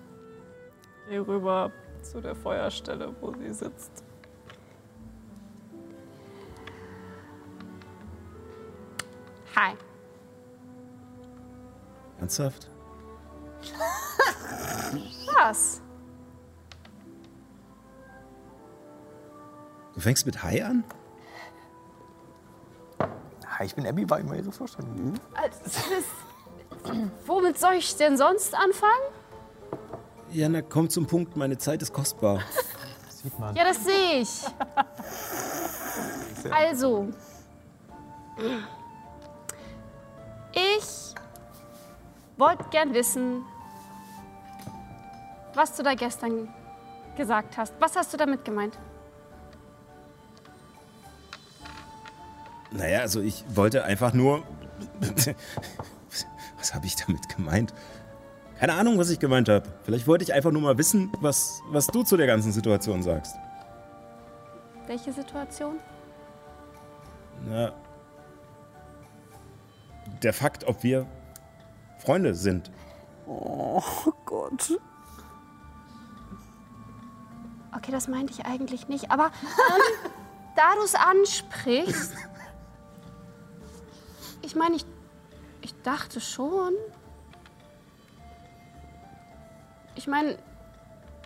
gehe 1.08 1.26
rüber 1.26 1.70
zu 2.02 2.20
der 2.20 2.34
Feuerstelle, 2.34 3.14
wo 3.20 3.32
sie 3.34 3.52
sitzt. 3.52 4.04
Hi. 9.58 9.74
Ernsthaft? 12.20 12.70
Was? 15.34 15.82
Du 19.94 20.00
fängst 20.00 20.26
mit 20.26 20.44
Hi 20.44 20.62
an? 20.62 20.84
Hi, 23.48 23.64
ich 23.64 23.74
bin 23.74 23.84
Abby, 23.84 24.08
war 24.08 24.20
immer 24.20 24.36
ihre 24.36 24.52
Vorstellung. 24.52 24.94
Mhm. 24.94 25.14
Also, 25.34 25.58
womit 27.26 27.58
soll 27.58 27.74
ich 27.74 27.96
denn 27.96 28.16
sonst 28.16 28.54
anfangen? 28.54 29.12
Ja, 30.30 30.48
na 30.48 30.62
komm 30.62 30.88
zum 30.88 31.08
Punkt, 31.08 31.36
meine 31.36 31.58
Zeit 31.58 31.82
ist 31.82 31.92
kostbar. 31.92 32.42
Das 33.06 33.18
sieht 33.22 33.36
man. 33.40 33.56
Ja, 33.56 33.64
das 33.64 33.84
sehe 33.84 34.20
ich. 34.20 34.44
Also. 36.48 37.08
Ich 40.58 41.14
wollte 42.36 42.64
gern 42.70 42.92
wissen, 42.92 43.44
was 45.54 45.76
du 45.76 45.82
da 45.82 45.94
gestern 45.94 46.48
gesagt 47.16 47.56
hast. 47.56 47.74
Was 47.78 47.94
hast 47.96 48.12
du 48.12 48.16
damit 48.16 48.44
gemeint? 48.44 48.76
Naja, 52.70 53.00
also 53.00 53.20
ich 53.20 53.44
wollte 53.54 53.84
einfach 53.84 54.12
nur. 54.12 54.42
Was 56.58 56.74
habe 56.74 56.86
ich 56.86 56.96
damit 56.96 57.28
gemeint? 57.34 57.72
Keine 58.58 58.74
Ahnung, 58.74 58.98
was 58.98 59.10
ich 59.10 59.20
gemeint 59.20 59.48
habe. 59.48 59.68
Vielleicht 59.84 60.08
wollte 60.08 60.24
ich 60.24 60.32
einfach 60.32 60.50
nur 60.50 60.60
mal 60.60 60.76
wissen, 60.76 61.12
was, 61.20 61.62
was 61.70 61.86
du 61.86 62.02
zu 62.02 62.16
der 62.16 62.26
ganzen 62.26 62.50
Situation 62.50 63.02
sagst. 63.02 63.36
Welche 64.88 65.12
Situation? 65.12 65.78
Na, 67.48 67.72
der 70.22 70.32
Fakt, 70.32 70.64
ob 70.64 70.82
wir 70.82 71.06
Freunde 71.98 72.34
sind. 72.34 72.70
Oh 73.26 73.82
Gott. 74.24 74.78
Okay, 77.76 77.92
das 77.92 78.08
meinte 78.08 78.32
ich 78.32 78.46
eigentlich 78.46 78.88
nicht. 78.88 79.10
Aber 79.10 79.26
ähm, 79.26 80.10
da 80.56 80.74
du 80.74 80.82
es 80.82 80.94
ansprichst, 80.94 82.14
ich 84.42 84.56
meine, 84.56 84.76
ich, 84.76 84.86
ich 85.60 85.74
dachte 85.82 86.20
schon. 86.20 86.72
Ich 89.94 90.06
meine, 90.06 90.38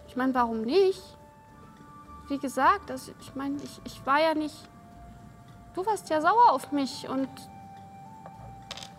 ich 0.09 0.17
meine, 0.17 0.35
warum 0.35 0.63
nicht? 0.63 1.03
Wie 2.29 2.39
gesagt, 2.39 2.91
also 2.91 3.13
ich 3.21 3.35
meine, 3.35 3.57
ich, 3.63 3.81
ich 3.85 4.05
war 4.07 4.21
ja 4.21 4.35
nicht. 4.35 4.57
Du 5.75 5.87
warst 5.87 6.11
ja 6.11 6.21
sauer 6.21 6.51
auf 6.51 6.73
mich 6.73 7.09
und 7.09 7.29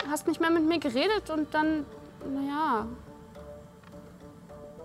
hast 0.10 0.28
nicht 0.28 0.40
mehr 0.42 0.50
mit 0.52 0.66
mir 0.68 0.80
geredet 0.80 1.30
und 1.30 1.54
dann, 1.54 1.86
naja, 2.34 2.86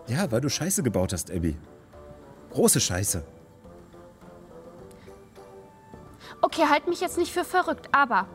Ja, 0.07 0.31
weil 0.31 0.41
du 0.41 0.49
Scheiße 0.49 0.83
gebaut 0.83 1.13
hast, 1.13 1.31
Abby. 1.31 1.57
Große 2.51 2.81
Scheiße. 2.81 3.23
Okay, 6.41 6.65
halt 6.71 6.87
mich 6.89 7.01
jetzt 7.01 7.19
nicht 7.19 7.33
für 7.33 7.45
verrückt, 7.45 7.89
aber 7.93 8.27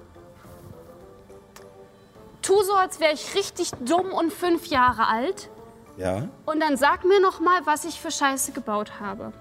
tu 2.41 2.61
so, 2.63 2.73
als 2.73 2.99
wäre 2.99 3.13
ich 3.13 3.33
richtig 3.35 3.71
dumm 3.85 4.11
und 4.11 4.31
fünf 4.33 4.67
Jahre 4.67 5.07
alt 5.07 5.49
Ja? 5.97 6.27
und 6.45 6.59
dann 6.59 6.75
sag 6.77 7.05
mir 7.05 7.21
noch 7.21 7.39
mal, 7.39 7.61
was 7.65 7.85
ich 7.85 7.99
für 8.01 8.11
Scheiße 8.11 8.51
gebaut 8.51 8.99
habe. 8.99 9.31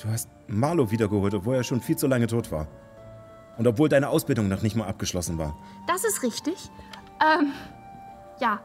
Du 0.00 0.08
hast 0.08 0.28
Marlo 0.46 0.90
wiedergeholt, 0.90 1.34
obwohl 1.34 1.56
er 1.56 1.64
schon 1.64 1.80
viel 1.80 1.96
zu 1.96 2.06
lange 2.06 2.26
tot 2.26 2.50
war. 2.50 2.66
Und 3.62 3.68
obwohl 3.68 3.88
deine 3.88 4.08
Ausbildung 4.08 4.48
noch 4.48 4.62
nicht 4.62 4.74
mal 4.74 4.88
abgeschlossen 4.88 5.38
war. 5.38 5.56
Das 5.86 6.02
ist 6.02 6.24
richtig. 6.24 6.68
Ähm, 7.20 7.52
ja. 8.40 8.58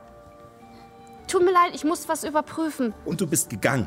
Tut 1.27 1.45
mir 1.45 1.51
leid, 1.51 1.75
ich 1.75 1.83
muss 1.83 2.09
was 2.09 2.23
überprüfen. 2.23 2.95
Und 3.05 3.21
du 3.21 3.27
bist 3.27 3.47
gegangen. 3.47 3.85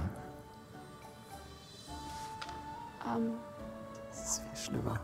Ähm, 3.12 3.32
Das 4.12 4.20
ist 4.20 4.42
viel 4.54 4.56
schlimmer. 4.66 5.00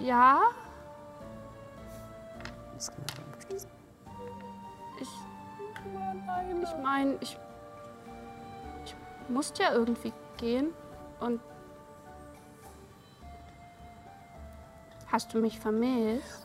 ja, 0.00 0.42
beschließen. 3.36 3.70
ich. 5.00 5.08
Ich 6.62 6.82
meine, 6.84 7.16
ich. 7.20 7.36
Ich 8.84 8.94
musste 9.28 9.64
ja 9.64 9.72
irgendwie 9.72 10.12
gehen 10.36 10.68
und. 11.18 11.40
Hast 15.14 15.32
du 15.32 15.38
mich 15.38 15.60
vermisst? 15.60 16.44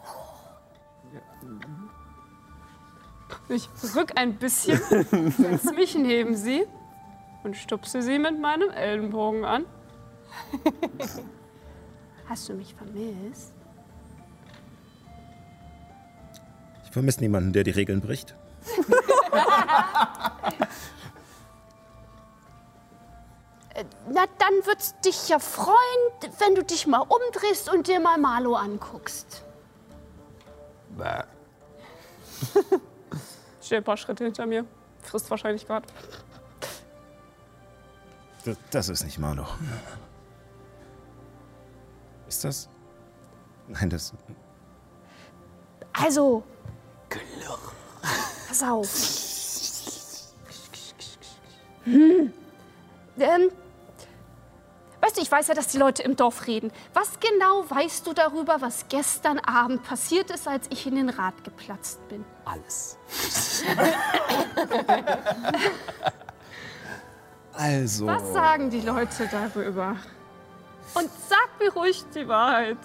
Ich 3.48 3.68
rück 3.96 4.12
ein 4.16 4.36
bisschen, 4.36 4.78
setz 5.32 5.64
mich 5.76 5.96
neben 5.96 6.36
sie 6.36 6.68
und 7.44 7.58
stupse 7.58 8.04
sie 8.04 8.20
mit 8.20 8.40
meinem 8.40 8.70
Ellenbogen 8.70 9.44
an. 9.44 9.66
Hast 12.28 12.48
du 12.48 12.54
mich 12.54 12.76
vermisst? 12.76 13.54
Ich 16.86 16.92
vermisse 16.92 17.22
niemanden, 17.22 17.54
der 17.54 17.64
die 17.64 17.72
Regeln 17.72 18.02
bricht. 18.02 18.36
Äh, 23.76 23.86
Na, 24.10 24.26
dann 24.38 24.54
wird's 24.66 25.00
dich 25.02 25.30
ja 25.30 25.40
freuen, 25.40 25.76
wenn 26.40 26.56
du 26.56 26.64
dich 26.64 26.88
mal 26.88 27.02
umdrehst 27.02 27.72
und 27.72 27.88
dir 27.88 28.00
mal 28.00 28.18
Marlo 28.18 28.56
anguckst. 28.56 29.44
Bäh. 30.98 31.24
Steht 33.62 33.80
ein 33.80 33.84
paar 33.84 33.98
Schritte 33.98 34.24
hinter 34.24 34.46
mir. 34.46 34.66
Frisst 35.02 35.30
wahrscheinlich 35.30 35.68
gerade. 35.68 35.88
Das, 38.46 38.58
das 38.72 38.90
ist 38.90 39.04
nicht 39.04 39.20
Marlo. 39.20 39.46
Ist 42.28 42.44
das? 42.44 42.70
Nein, 43.68 43.90
das. 43.90 44.14
Also. 45.94 46.44
Pass 48.48 48.64
auf. 48.64 48.90
Hm. 51.86 52.32
Ähm, 53.22 53.50
weißt 55.02 55.18
du, 55.18 55.22
ich 55.22 55.32
weiß 55.32 55.48
ja, 55.48 55.54
dass 55.54 55.68
die 55.68 55.78
Leute 55.78 56.04
im 56.04 56.16
Dorf 56.16 56.48
reden. 56.48 56.72
Was 56.94 57.20
genau 57.20 57.70
weißt 57.70 58.06
du 58.08 58.14
darüber, 58.14 58.62
was 58.62 58.86
gestern 58.90 59.40
Abend 59.40 59.84
passiert 59.84 60.32
ist, 60.32 60.48
als 60.48 60.68
ich 60.70 60.86
in 60.88 60.96
den 60.96 61.10
Rad 61.10 61.44
geplatzt 61.44 62.00
bin? 62.10 62.26
Alles. 62.46 62.98
Also. 67.60 68.08
Was 68.08 68.32
sagen 68.32 68.70
die 68.70 68.80
Leute 68.80 69.30
darüber? 69.30 69.98
Und 70.94 71.10
sag 71.28 71.50
mir 71.60 71.74
ruhig 71.74 72.06
die 72.16 72.26
Wahrheit. 72.26 72.78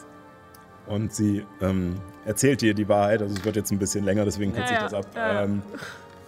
Und 0.87 1.15
sie 1.15 1.47
ähm, 1.61 2.01
erzählt 2.25 2.61
dir 2.61 2.75
die 2.75 2.89
Wahrheit, 2.89 3.23
also 3.23 3.37
es 3.37 3.45
wird 3.45 3.55
jetzt 3.55 3.71
ein 3.71 3.79
bisschen 3.79 4.05
länger, 4.05 4.25
deswegen 4.25 4.53
kürze 4.53 4.75
Ja, 4.75 4.85
ich 4.85 4.91
das 4.91 4.95
ab. 4.95 5.07
Ähm, 5.17 5.63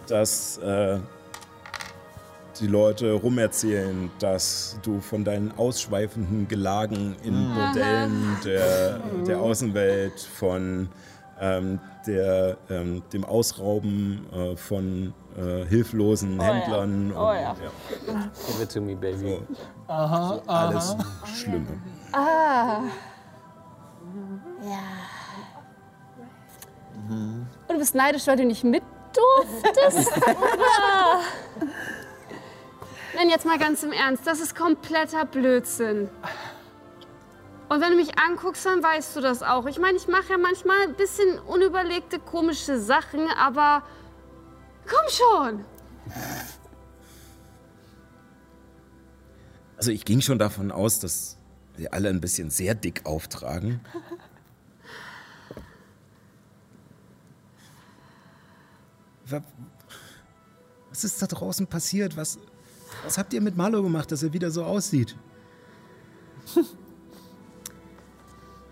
dass 0.07 0.59
äh, 0.59 1.01
die 2.61 2.67
Leute 2.67 3.13
rumerzählen, 3.13 4.11
dass 4.19 4.79
du 4.83 5.01
von 5.01 5.25
deinen 5.25 5.53
ausschweifenden 5.57 6.49
Gelagen 6.49 7.17
in 7.23 7.49
Mhm. 7.51 7.55
Bordellen 7.55 8.37
der, 8.45 8.99
der 9.27 9.41
Außenwelt, 9.41 10.21
von 10.21 10.89
ähm, 11.41 11.81
der, 12.07 12.57
ähm, 12.71 13.03
dem 13.13 13.25
Ausrauben 13.25 14.27
äh, 14.33 14.57
von 14.57 15.13
äh, 15.37 15.65
hilflosen 15.67 16.39
Oh 16.39 16.43
ja. 16.43 16.55
Händlern 16.55 17.13
Oh 17.15 17.29
und 17.29 17.35
ja. 17.37 17.55
Give 18.49 18.63
it 18.63 18.73
to 18.73 18.81
me, 18.81 18.95
baby. 18.97 19.39
Aha, 19.89 20.29
so 20.29 20.43
alles 20.51 20.97
Schlimme. 21.35 21.67
Ah. 22.13 22.81
Ja. 24.63 24.79
Und 27.09 27.47
du 27.69 27.79
bist 27.79 27.95
neidisch, 27.95 28.27
weil 28.27 28.37
du 28.37 28.45
nicht 28.47 28.65
mit 28.65 28.83
durftest? 29.15 30.11
Nein, 33.17 33.29
jetzt 33.31 33.47
mal 33.47 33.59
ganz 33.59 33.83
im 33.83 33.93
Ernst. 33.93 34.27
Das 34.27 34.41
ist 34.41 34.55
kompletter 34.55 35.25
Blödsinn. 35.25 36.11
Und 37.69 37.81
wenn 37.81 37.91
du 37.91 37.97
mich 37.97 38.19
anguckst, 38.19 38.65
dann 38.67 38.83
weißt 38.83 39.17
du 39.17 39.21
das 39.23 39.43
auch. 39.43 39.65
Ich 39.67 39.79
meine, 39.79 39.97
ich 39.97 40.07
mache 40.07 40.29
ja 40.31 40.39
manchmal 40.39 40.83
ein 40.83 40.95
bisschen 40.95 41.39
unüberlegte, 41.41 42.19
komische 42.21 42.79
Sachen, 42.79 43.27
aber 43.39 43.83
komm 44.87 45.09
schon. 45.09 45.65
Also 49.79 49.91
ich 49.91 50.05
ging 50.05 50.21
schon 50.21 50.39
davon 50.39 50.71
aus, 50.71 51.01
dass 51.01 51.39
wir 51.77 51.93
alle 51.95 52.11
ein 52.11 52.21
bisschen 52.21 52.51
sehr 52.51 52.75
dick 52.75 53.05
auftragen. 53.07 53.81
Wa- 59.27 59.43
Was 60.91 61.05
ist 61.05 61.21
da 61.21 61.27
draußen 61.27 61.67
passiert? 61.67 62.17
Was, 62.17 62.39
was 63.05 63.19
habt 63.19 63.33
ihr 63.33 63.41
mit 63.41 63.57
Marlo 63.57 63.83
gemacht, 63.83 64.11
dass 64.13 64.23
er 64.23 64.33
wieder 64.33 64.51
so 64.51 64.65
aussieht? 64.65 65.17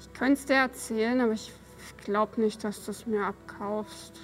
Ich 0.01 0.13
könnte 0.13 0.41
es 0.41 0.47
dir 0.47 0.55
erzählen, 0.55 1.21
aber 1.21 1.33
ich 1.33 1.53
glaube 2.05 2.41
nicht, 2.41 2.63
dass 2.63 2.85
du 2.85 2.91
es 2.93 3.07
mir 3.07 3.27
abkaufst. 3.27 4.21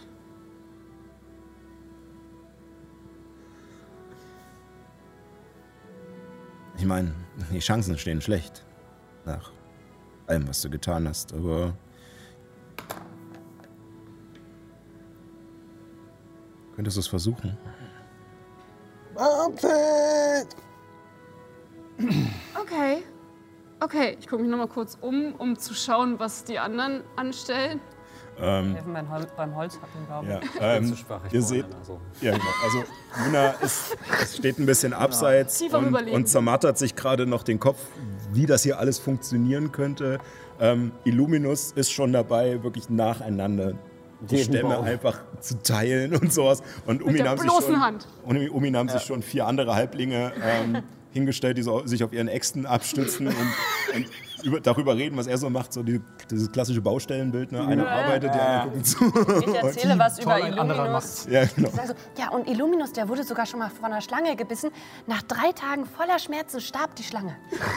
Ich 6.77 6.87
meine, 6.87 7.13
die 7.53 7.59
Chancen 7.59 7.99
stehen 7.99 8.23
schlecht. 8.23 8.65
Nach 9.27 9.53
allem, 10.27 10.49
was 10.49 10.63
du 10.63 10.71
getan 10.71 11.07
hast, 11.07 11.35
aber. 11.35 11.77
Könntest 16.75 16.97
du 16.97 17.01
es 17.01 17.09
versuchen? 17.09 17.59
Okay. 19.21 20.47
Okay, 23.81 24.17
ich 24.19 24.27
gucke 24.27 24.43
mich 24.43 24.51
nochmal 24.51 24.69
kurz 24.69 24.97
um, 25.01 25.35
um 25.37 25.59
zu 25.59 25.75
schauen, 25.75 26.19
was 26.19 26.45
die 26.45 26.59
anderen 26.59 27.03
anstellen. 27.17 27.81
Ähm, 28.41 28.75
Helfen 28.75 28.95
beim, 28.95 29.11
Hol 29.11 29.27
beim 29.37 29.55
Holzhacken, 29.55 30.07
glaube 30.07 30.29
ja, 30.29 30.41
ich. 30.43 30.51
ähm, 30.61 30.87
zu 30.87 30.97
schwach, 30.97 31.21
ich 31.27 31.35
ihr 31.35 31.43
seht, 31.43 31.65
einen, 31.65 31.75
also. 31.75 32.01
ja, 32.23 32.33
genau. 32.33 32.45
Also 32.65 32.85
Luna 33.25 33.51
ist, 33.61 33.97
es 34.23 34.37
steht 34.39 34.59
ein 34.59 34.65
bisschen 34.65 34.95
abseits 34.95 35.59
Tief 35.59 35.75
am 35.75 35.93
und, 35.93 36.09
und 36.09 36.29
zermartert 36.29 36.79
sich 36.79 36.97
gerade 36.97 37.27
noch 37.27 37.43
den 37.43 37.61
Kopf, 37.61 37.79
wie 38.33 38.47
das 38.47 38.63
hier 38.63 38.79
alles 38.79 38.99
funktionieren 38.99 39.73
könnte. 39.73 40.19
Ähm, 40.59 40.93
Illuminus 41.05 41.73
ist 41.73 41.93
schon 41.93 42.13
dabei, 42.13 42.63
wirklich 42.63 42.89
nacheinander 42.89 43.75
die 44.21 44.37
Jeden 44.37 44.55
Stämme 44.55 44.75
Baum. 44.75 44.85
einfach 44.85 45.21
zu 45.41 45.63
teilen 45.63 46.15
und 46.15 46.33
sowas. 46.33 46.63
Und 46.87 47.03
um 47.03 47.09
Mit 47.09 47.19
ihn 47.19 47.23
der 47.25 47.31
haben 47.33 47.39
sich 47.39 47.51
schon, 47.51 47.81
Hand. 47.81 48.07
Und 48.25 48.51
um 48.51 48.65
ihn 48.65 48.77
haben 48.77 48.89
sich 48.89 49.03
schon 49.03 49.23
vier 49.23 49.47
andere 49.47 49.75
Halblinge 49.75 50.33
ähm, 50.43 50.83
hingestellt, 51.13 51.59
die 51.59 51.63
so, 51.63 51.87
sich 51.87 52.05
auf 52.05 52.13
ihren 52.13 52.29
Äxten 52.29 52.67
abstützen 52.67 53.29
und, 53.29 53.37
und 53.95 54.07
über, 54.45 54.61
darüber 54.61 54.97
reden, 54.97 55.17
was 55.17 55.27
er 55.27 55.39
so 55.39 55.51
macht. 55.51 55.73
So 55.73 55.83
die, 55.83 56.01
dieses 56.31 56.51
klassische 56.53 56.81
Baustellenbild. 56.81 57.53
Ne? 57.53 57.67
Einer 57.67 57.89
arbeitet, 57.89 58.35
die 58.35 58.39
anderen 58.39 58.69
gucken 58.69 58.85
zu. 58.85 59.49
Ich 59.49 59.55
erzähle 59.63 59.99
was 59.99 60.19
über 60.19 60.39
Toll, 60.39 60.49
Illuminus. 60.49 61.27
Ja, 61.31 61.45
genau. 61.45 61.71
Also, 61.77 61.95
ja, 62.19 62.31
und 62.31 62.49
Illuminus, 62.49 62.93
der 62.93 63.09
wurde 63.09 63.25
sogar 63.25 63.47
schon 63.47 63.59
mal 63.59 63.71
von 63.71 63.87
einer 63.87 64.01
Schlange 64.01 64.37
gebissen. 64.37 64.71
Nach 65.07 65.23
drei 65.23 65.53
Tagen 65.53 65.87
voller 65.87 66.19
Schmerzen 66.19 66.61
starb 66.61 66.95
die 66.97 67.05
Schlange. 67.05 67.37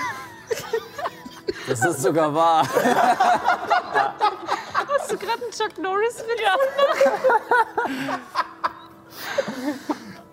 Das 1.68 1.84
ist 1.86 2.02
sogar 2.02 2.34
wahr. 2.34 2.68
Du 5.14 5.20
gerade 5.20 5.44
einen 5.44 5.52
Chuck 5.52 5.78
Norris-Witz 5.78 6.42
ja. 6.42 6.56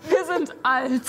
Wir 0.09 0.25
sind 0.25 0.55
alt. 0.63 1.07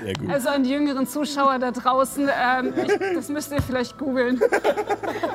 Sehr 0.00 0.14
gut. 0.14 0.30
Also 0.30 0.48
an 0.48 0.64
die 0.64 0.70
jüngeren 0.70 1.06
Zuschauer 1.06 1.60
da 1.60 1.70
draußen, 1.70 2.28
ähm, 2.28 2.74
ich, 2.76 2.98
das 3.14 3.28
müsst 3.28 3.52
ihr 3.52 3.62
vielleicht 3.62 3.98
googeln. 3.98 4.40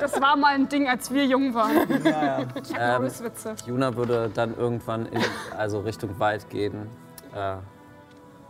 Das 0.02 0.20
war 0.20 0.36
mal 0.36 0.56
ein 0.56 0.68
Ding, 0.68 0.90
als 0.90 1.10
wir 1.10 1.26
jung 1.26 1.54
waren. 1.54 1.88
Chuck 1.88 2.78
Ähm, 2.78 2.92
Norris-Witze. 2.98 3.56
Juna 3.66 3.96
würde 3.96 4.30
dann 4.34 4.58
irgendwann 4.58 5.06
in 5.06 5.24
also 5.58 5.80
Richtung 5.80 6.20
Wald 6.20 6.50
gehen, 6.50 6.90
äh, 7.34 7.56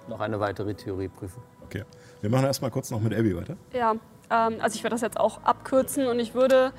noch 0.08 0.22
eine 0.22 0.40
weitere 0.40 0.74
Theorie 0.74 1.10
prüfen. 1.10 1.44
Okay. 1.66 1.84
Wir 2.22 2.32
machen 2.32 2.46
erstmal 2.46 2.72
kurz 2.72 2.90
noch 2.90 3.00
mit 3.00 3.14
Abby 3.14 3.38
weiter. 3.38 3.58
Ja, 3.74 3.92
ähm, 3.92 4.56
also 4.60 4.76
ich 4.76 4.84
werde 4.84 4.96
das 4.96 5.02
jetzt 5.02 5.20
auch 5.20 5.44
abkürzen 5.44 6.08
und 6.08 6.20
ich 6.20 6.34
würde, 6.34 6.74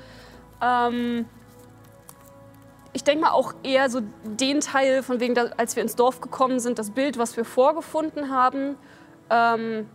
ähm, 0.61 1.25
ich 2.93 3.03
denke 3.03 3.25
mal 3.25 3.31
auch 3.31 3.53
eher 3.63 3.89
so 3.89 4.01
den 4.23 4.61
Teil, 4.61 5.03
von 5.03 5.19
wegen, 5.19 5.37
als 5.37 5.75
wir 5.75 5.83
ins 5.83 5.95
Dorf 5.95 6.21
gekommen 6.21 6.59
sind, 6.59 6.79
das 6.79 6.91
Bild, 6.91 7.17
was 7.17 7.37
wir 7.37 7.45
vorgefunden 7.45 8.29
haben, 8.29 8.77
ähm, 9.29 9.87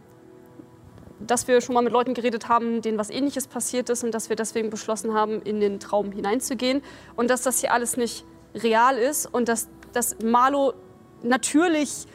dass 1.20 1.48
wir 1.48 1.60
schon 1.60 1.74
mal 1.74 1.82
mit 1.82 1.92
Leuten 1.92 2.14
geredet 2.14 2.48
haben, 2.48 2.82
denen 2.82 2.98
was 2.98 3.10
Ähnliches 3.10 3.46
passiert 3.46 3.88
ist 3.88 4.04
und 4.04 4.12
dass 4.12 4.28
wir 4.28 4.36
deswegen 4.36 4.70
beschlossen 4.70 5.14
haben, 5.14 5.42
in 5.42 5.60
den 5.60 5.80
Traum 5.80 6.12
hineinzugehen. 6.12 6.82
Und 7.16 7.30
dass 7.30 7.42
das 7.42 7.60
hier 7.60 7.72
alles 7.72 7.96
nicht 7.96 8.24
real 8.54 8.96
ist 8.96 9.26
und 9.26 9.48
dass, 9.48 9.68
dass 9.92 10.16
Marlo 10.22 10.74
natürlich 11.22 12.06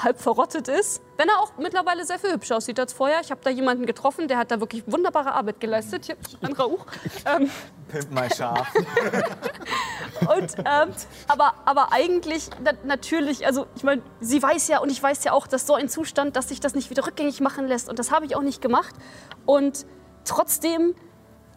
halb 0.00 0.20
verrottet 0.20 0.68
ist, 0.68 1.02
wenn 1.16 1.28
er 1.28 1.38
auch 1.40 1.52
mittlerweile 1.58 2.04
sehr 2.04 2.18
viel 2.18 2.32
hübscher 2.32 2.56
aussieht 2.56 2.78
als 2.78 2.92
vorher. 2.92 3.20
Ich 3.20 3.30
habe 3.30 3.40
da 3.44 3.50
jemanden 3.50 3.86
getroffen, 3.86 4.28
der 4.28 4.38
hat 4.38 4.50
da 4.50 4.60
wirklich 4.60 4.82
wunderbare 4.86 5.32
Arbeit 5.32 5.60
geleistet. 5.60 6.06
Hier, 6.06 6.16
ein 6.42 6.52
Rauch. 6.52 6.86
Ähm, 7.26 7.50
Pimp 7.88 8.10
mal 8.10 8.32
scharf. 8.34 8.66
und, 10.20 10.54
ähm, 10.58 10.92
aber, 11.28 11.54
aber 11.64 11.92
eigentlich 11.92 12.50
na, 12.62 12.72
natürlich, 12.84 13.46
also 13.46 13.66
ich 13.76 13.84
meine, 13.84 14.02
sie 14.20 14.42
weiß 14.42 14.68
ja 14.68 14.78
und 14.78 14.90
ich 14.90 15.02
weiß 15.02 15.24
ja 15.24 15.32
auch, 15.32 15.46
dass 15.46 15.66
so 15.66 15.74
ein 15.74 15.88
Zustand, 15.88 16.36
dass 16.36 16.48
sich 16.48 16.60
das 16.60 16.74
nicht 16.74 16.90
wieder 16.90 17.06
rückgängig 17.06 17.40
machen 17.40 17.68
lässt. 17.68 17.88
Und 17.88 17.98
das 17.98 18.10
habe 18.10 18.26
ich 18.26 18.36
auch 18.36 18.42
nicht 18.42 18.60
gemacht. 18.60 18.94
Und 19.46 19.86
trotzdem, 20.24 20.94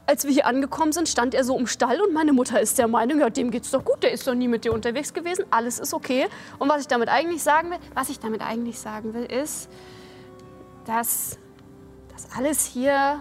als 0.07 0.23
wir 0.23 0.31
hier 0.31 0.45
angekommen 0.45 0.93
sind, 0.93 1.09
stand 1.09 1.35
er 1.35 1.43
so 1.43 1.57
im 1.57 1.67
Stall 1.67 2.01
und 2.01 2.13
meine 2.13 2.31
Mutter 2.31 2.59
ist 2.61 2.79
der 2.79 2.87
Meinung, 2.87 3.19
ja, 3.19 3.29
dem 3.29 3.51
geht's 3.51 3.71
doch 3.71 3.83
gut, 3.83 4.01
der 4.01 4.13
ist 4.13 4.25
doch 4.25 4.33
nie 4.33 4.47
mit 4.47 4.63
dir 4.63 4.73
unterwegs 4.73 5.13
gewesen, 5.13 5.45
alles 5.51 5.79
ist 5.79 5.93
okay. 5.93 6.27
Und 6.59 6.69
was 6.69 6.81
ich 6.81 6.87
damit 6.87 7.09
eigentlich 7.09 7.43
sagen 7.43 7.71
will, 7.71 7.77
was 7.93 8.09
ich 8.09 8.17
damit 8.19 8.41
eigentlich 8.41 8.79
sagen 8.79 9.13
will, 9.13 9.25
ist, 9.25 9.69
dass 10.85 11.37
das 12.13 12.29
alles 12.37 12.65
hier, 12.65 13.19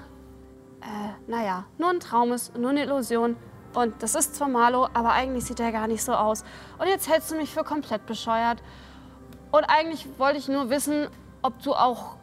äh, 0.80 1.30
naja, 1.30 1.64
nur 1.76 1.90
ein 1.90 1.98
Traum 1.98 2.32
ist, 2.32 2.56
nur 2.56 2.70
eine 2.70 2.84
Illusion. 2.84 3.36
Und 3.74 4.00
das 4.02 4.14
ist 4.14 4.36
zwar 4.36 4.48
Marlo, 4.48 4.88
aber 4.94 5.12
eigentlich 5.12 5.44
sieht 5.44 5.58
er 5.58 5.72
gar 5.72 5.88
nicht 5.88 6.04
so 6.04 6.12
aus. 6.12 6.44
Und 6.78 6.86
jetzt 6.86 7.10
hältst 7.10 7.32
du 7.32 7.34
mich 7.34 7.52
für 7.52 7.64
komplett 7.64 8.06
bescheuert. 8.06 8.62
Und 9.50 9.64
eigentlich 9.64 10.06
wollte 10.18 10.38
ich 10.38 10.46
nur 10.46 10.70
wissen, 10.70 11.08
ob 11.42 11.60
du 11.62 11.74
auch 11.74 12.16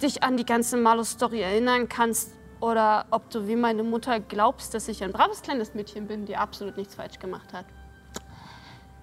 dich 0.00 0.22
an 0.22 0.36
die 0.36 0.46
ganze 0.46 0.76
Marlo-Story 0.76 1.40
erinnern 1.40 1.88
kannst 1.88 2.30
oder 2.60 3.06
ob 3.10 3.28
du 3.30 3.48
wie 3.48 3.56
meine 3.56 3.82
Mutter 3.82 4.20
glaubst, 4.20 4.74
dass 4.74 4.88
ich 4.88 5.02
ein 5.02 5.12
braves 5.12 5.42
kleines 5.42 5.74
Mädchen 5.74 6.06
bin, 6.06 6.26
die 6.26 6.36
absolut 6.36 6.76
nichts 6.76 6.94
falsch 6.94 7.18
gemacht 7.18 7.52
hat. 7.52 7.64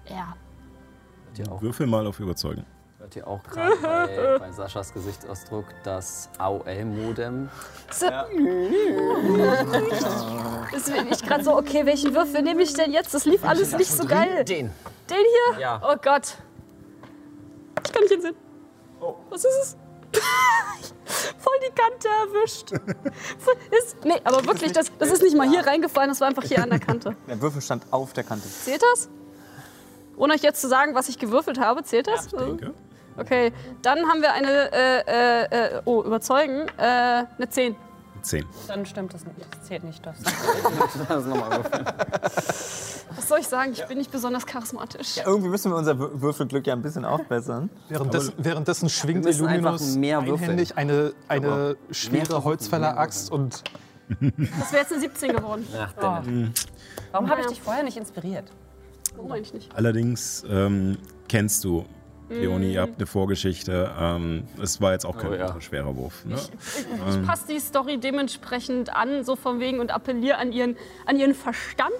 Ja. 0.08 0.34
Auch, 1.50 1.62
Würfel 1.62 1.86
mal 1.86 2.06
auf 2.06 2.18
Überzeugen. 2.18 2.64
hört 2.98 3.14
ihr 3.14 3.26
auch 3.26 3.42
gerade 3.44 3.76
bei, 3.80 4.38
bei 4.38 4.50
Saschas 4.50 4.92
Gesichtsausdruck 4.92 5.66
das 5.84 6.28
AOL-Modem? 6.38 7.48
Deswegen 10.72 11.12
ich 11.12 11.22
gerade 11.22 11.44
so, 11.44 11.56
okay, 11.56 11.86
welchen 11.86 12.12
Würfel 12.14 12.42
nehme 12.42 12.62
ich 12.62 12.74
denn 12.74 12.92
jetzt? 12.92 13.14
Das 13.14 13.24
lief 13.24 13.44
alles 13.44 13.76
nicht 13.76 13.90
so 13.90 14.04
geil. 14.04 14.44
Den. 14.44 14.70
Den 15.08 15.16
hier? 15.16 15.60
Ja. 15.60 15.80
Oh 15.84 15.94
Gott. 16.02 16.38
Ich 17.84 17.92
kann 17.92 18.02
nicht 18.02 18.12
hinsehen. 18.12 18.34
Was 19.30 19.44
ist 19.44 19.62
es? 19.62 19.76
Voll 21.38 21.54
die 21.66 21.74
Kante 21.74 22.08
erwischt. 22.08 22.72
Ist, 22.72 24.04
nee, 24.04 24.20
aber 24.24 24.44
wirklich, 24.46 24.72
das, 24.72 24.90
das 24.98 25.10
ist 25.10 25.22
nicht 25.22 25.36
mal 25.36 25.48
hier 25.48 25.66
reingefallen, 25.66 26.10
das 26.10 26.20
war 26.20 26.28
einfach 26.28 26.44
hier 26.44 26.62
an 26.62 26.70
der 26.70 26.78
Kante. 26.78 27.16
Der 27.26 27.40
Würfel 27.40 27.62
stand 27.62 27.84
auf 27.90 28.12
der 28.12 28.24
Kante. 28.24 28.48
Zählt 28.48 28.82
das? 28.92 29.08
Ohne 30.16 30.34
euch 30.34 30.42
jetzt 30.42 30.60
zu 30.60 30.68
sagen, 30.68 30.94
was 30.94 31.08
ich 31.08 31.18
gewürfelt 31.18 31.58
habe, 31.58 31.84
zählt 31.84 32.08
das? 32.08 32.28
Danke. 32.28 32.74
Okay, 33.16 33.52
dann 33.82 34.06
haben 34.08 34.22
wir 34.22 34.32
eine, 34.32 34.72
äh, 34.72 35.00
äh, 35.06 35.76
äh, 35.76 35.82
oh, 35.84 36.02
überzeugen, 36.02 36.66
äh, 36.76 36.82
eine 36.82 37.48
10. 37.48 37.74
Zehn. 38.22 38.44
Dann 38.66 38.84
stimmt 38.86 39.14
das 39.14 39.24
nicht. 39.24 39.36
Das 39.50 39.62
zählt 39.66 39.84
nicht. 39.84 40.04
Das. 40.04 40.16
Was 43.16 43.28
soll 43.28 43.38
ich 43.40 43.48
sagen? 43.48 43.72
Ich 43.72 43.84
bin 43.86 43.98
nicht 43.98 44.10
besonders 44.12 44.46
charismatisch. 44.46 45.16
Ja, 45.16 45.24
irgendwie 45.26 45.48
müssen 45.48 45.70
wir 45.72 45.76
unser 45.76 45.92
Wür- 45.92 46.20
Würfelglück 46.20 46.66
ja 46.66 46.74
ein 46.74 46.82
bisschen 46.82 47.04
aufbessern. 47.04 47.70
Währenddessen, 47.88 48.32
währenddessen 48.38 48.88
schwingt 48.88 49.26
Illuminus 49.26 49.96
einhändig 49.96 50.76
eine, 50.76 51.12
eine 51.28 51.76
schwere 51.90 52.44
Holzfäller-Axt 52.44 53.30
und 53.30 53.64
Das 54.08 54.72
wäre 54.72 54.82
jetzt 54.82 54.92
eine 54.92 55.00
17 55.00 55.36
geworden. 55.36 55.66
Ach, 55.78 56.22
Dennis. 56.24 56.66
Warum 57.12 57.30
habe 57.30 57.40
ich 57.42 57.46
dich 57.48 57.60
vorher 57.60 57.82
nicht 57.82 57.96
inspiriert? 57.96 58.50
Warum 59.16 59.32
eigentlich 59.32 59.52
nicht? 59.54 59.74
Allerdings 59.74 60.44
ähm, 60.48 60.98
kennst 61.28 61.64
du 61.64 61.84
Leonie, 62.28 62.74
ihr 62.74 62.82
habt 62.82 62.96
eine 62.98 63.06
Vorgeschichte. 63.06 63.90
Ähm, 63.98 64.46
es 64.62 64.80
war 64.80 64.92
jetzt 64.92 65.06
auch 65.06 65.16
kein 65.16 65.32
Oh 65.32 65.34
ja. 65.34 65.60
schwerer 65.60 65.96
Wurf. 65.96 66.24
Ne? 66.24 66.36
Ich 66.36 67.26
passe 67.26 67.46
die 67.48 67.58
Story 67.58 67.98
dementsprechend 67.98 68.94
an, 68.94 69.24
so 69.24 69.34
von 69.36 69.60
wegen, 69.60 69.80
und 69.80 69.90
appelliere 69.90 70.36
an 70.38 70.52
ihren, 70.52 70.76
an 71.06 71.18
ihren 71.18 71.34
Verstand 71.34 71.92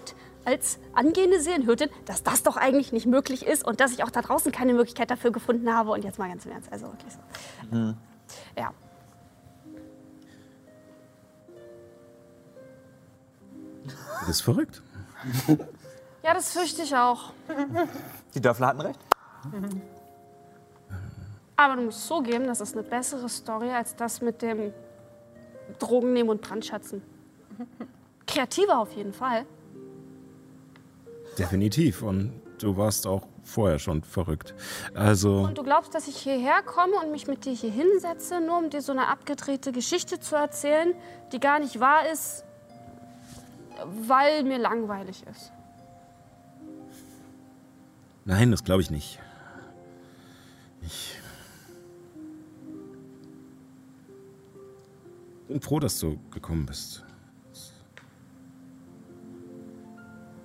als 0.44 0.78
angehende 0.94 1.40
Seelenhirtin, 1.40 1.90
dass 2.06 2.22
das 2.22 2.42
doch 2.42 2.56
eigentlich 2.56 2.92
nicht 2.92 3.06
möglich 3.06 3.46
ist 3.46 3.66
und 3.66 3.80
dass 3.80 3.92
ich 3.92 4.02
auch 4.04 4.10
da 4.10 4.22
draußen 4.22 4.50
keine 4.52 4.72
Möglichkeit 4.74 5.10
dafür 5.10 5.30
gefunden 5.30 5.72
habe. 5.72 5.90
Und 5.90 6.04
jetzt 6.04 6.18
mal 6.18 6.28
ganz 6.28 6.46
im 6.46 6.52
Ernst, 6.52 6.72
also 6.72 6.86
wirklich 6.86 7.12
so. 7.12 7.94
Ja. 8.56 8.72
Du 14.20 14.26
bist 14.26 14.42
verrückt. 14.42 14.82
ja, 16.22 16.34
das 16.34 16.52
fürchte 16.52 16.82
ich 16.82 16.94
auch. 16.94 17.32
Die 18.34 18.40
Dörfler 18.40 18.66
hatten 18.68 18.80
recht. 18.80 19.00
Aber 21.58 21.74
du 21.74 21.82
musst 21.82 22.06
zugeben, 22.06 22.46
das 22.46 22.60
ist 22.60 22.74
eine 22.74 22.84
bessere 22.84 23.28
Story 23.28 23.70
als 23.70 23.96
das 23.96 24.22
mit 24.22 24.42
dem 24.42 24.72
Drogen 25.80 26.12
nehmen 26.12 26.30
und 26.30 26.40
Brandschatzen. 26.40 27.02
Kreativer 28.28 28.78
auf 28.78 28.92
jeden 28.92 29.12
Fall. 29.12 29.44
Definitiv. 31.36 32.02
Und 32.02 32.40
du 32.58 32.76
warst 32.76 33.08
auch 33.08 33.26
vorher 33.42 33.80
schon 33.80 34.04
verrückt. 34.04 34.54
Also, 34.94 35.40
Und 35.40 35.58
du 35.58 35.64
glaubst, 35.64 35.92
dass 35.96 36.06
ich 36.06 36.18
hierher 36.18 36.62
komme 36.62 36.94
und 37.02 37.10
mich 37.10 37.26
mit 37.26 37.44
dir 37.44 37.52
hier 37.52 37.72
hinsetze, 37.72 38.40
nur 38.40 38.58
um 38.58 38.70
dir 38.70 38.80
so 38.80 38.92
eine 38.92 39.08
abgedrehte 39.08 39.72
Geschichte 39.72 40.20
zu 40.20 40.36
erzählen, 40.36 40.94
die 41.32 41.40
gar 41.40 41.58
nicht 41.58 41.80
wahr 41.80 42.08
ist, 42.12 42.44
weil 44.06 44.44
mir 44.44 44.58
langweilig 44.58 45.24
ist. 45.28 45.52
nein, 48.24 48.52
das 48.52 48.62
glaube 48.62 48.82
ich 48.82 48.92
nicht. 48.92 49.18
Ich. 50.82 51.17
Bin 55.48 55.60
froh, 55.60 55.80
dass 55.80 55.98
du 55.98 56.18
gekommen 56.30 56.66
bist. 56.66 57.04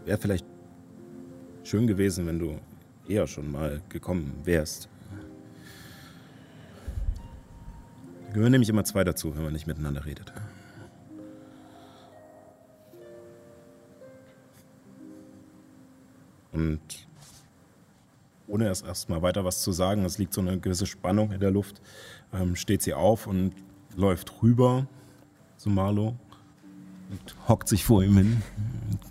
Wäre 0.05 0.17
vielleicht 0.17 0.45
schön 1.63 1.87
gewesen, 1.87 2.25
wenn 2.25 2.39
du 2.39 2.59
eher 3.07 3.27
schon 3.27 3.51
mal 3.51 3.81
gekommen 3.89 4.33
wärst. 4.43 4.89
Da 8.27 8.33
gehören 8.33 8.51
nämlich 8.51 8.69
immer 8.69 8.83
zwei 8.83 9.03
dazu, 9.03 9.35
wenn 9.35 9.43
man 9.43 9.53
nicht 9.53 9.67
miteinander 9.67 10.05
redet. 10.05 10.33
Und 16.51 17.07
ohne 18.47 18.65
erst 18.65 18.85
erstmal 18.85 19.21
weiter 19.21 19.43
was 19.43 19.61
zu 19.63 19.71
sagen, 19.71 20.05
es 20.05 20.17
liegt 20.17 20.33
so 20.33 20.41
eine 20.41 20.59
gewisse 20.59 20.85
Spannung 20.85 21.31
in 21.31 21.39
der 21.39 21.51
Luft, 21.51 21.81
ähm, 22.33 22.55
steht 22.55 22.81
sie 22.81 22.93
auf 22.93 23.27
und 23.27 23.53
läuft 23.95 24.41
rüber 24.41 24.87
zu 25.57 25.69
Marlo 25.69 26.15
und 27.09 27.35
hockt 27.47 27.67
sich 27.67 27.85
vor 27.85 28.03
ihm 28.03 28.17
hin, 28.17 28.41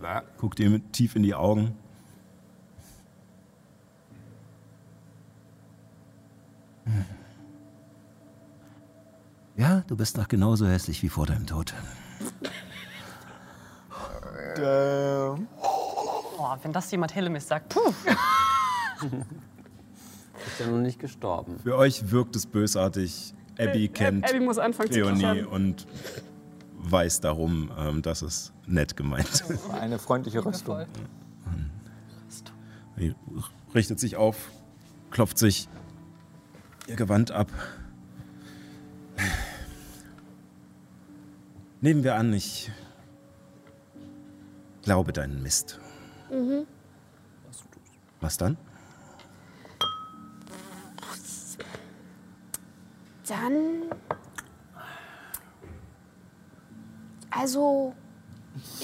und 0.01 0.23
guckt 0.39 0.61
ihm 0.61 0.93
tief 0.93 1.17
in 1.17 1.23
die 1.23 1.35
Augen. 1.35 1.77
Ja, 9.57 9.83
du 9.87 9.97
bist 9.97 10.17
noch 10.17 10.29
genauso 10.29 10.67
hässlich 10.67 11.03
wie 11.03 11.09
vor 11.09 11.27
deinem 11.27 11.47
Tod. 11.47 11.75
Oh, 16.39 16.57
wenn 16.63 16.73
das 16.73 16.91
jemand 16.91 17.15
Hellemis 17.15 17.47
sagt, 17.47 17.69
puh. 17.69 17.81
Ist 20.47 20.59
ja 20.59 20.67
noch 20.67 20.81
nicht 20.81 20.99
gestorben. 20.99 21.61
Für 21.63 21.77
euch 21.77 22.11
wirkt 22.11 22.35
es 22.35 22.47
bösartig. 22.47 23.35
Abby 23.59 23.89
kennt 23.89 24.29
Abby 24.29 24.41
muss 24.41 24.59
anfangen 24.59 24.91
Leonie 24.91 25.43
und 25.43 25.87
weiß 26.79 27.21
darum, 27.21 27.71
ähm, 27.79 28.03
dass 28.03 28.23
es 28.23 28.53
nett 28.67 28.97
gemeint 28.97 29.29
ist. 29.29 29.45
Eine 29.73 29.99
freundliche 29.99 30.45
Rüstung. 30.45 30.85
Sie 32.97 33.15
richtet 33.75 33.99
sich 33.99 34.17
auf, 34.17 34.51
klopft 35.11 35.39
sich 35.39 35.69
ihr 36.87 36.97
Gewand 36.97 37.31
ab. 37.31 37.51
Nehmen 41.81 42.05
wir 42.05 42.15
an, 42.17 42.33
ich 42.33 42.71
glaube 44.83 45.13
deinen 45.13 45.43
Mist. 45.43 45.81
Mhm. 46.31 46.67
Was 48.21 48.37
dann? 48.37 48.57
Dann. 53.33 53.85
Also, 57.31 57.95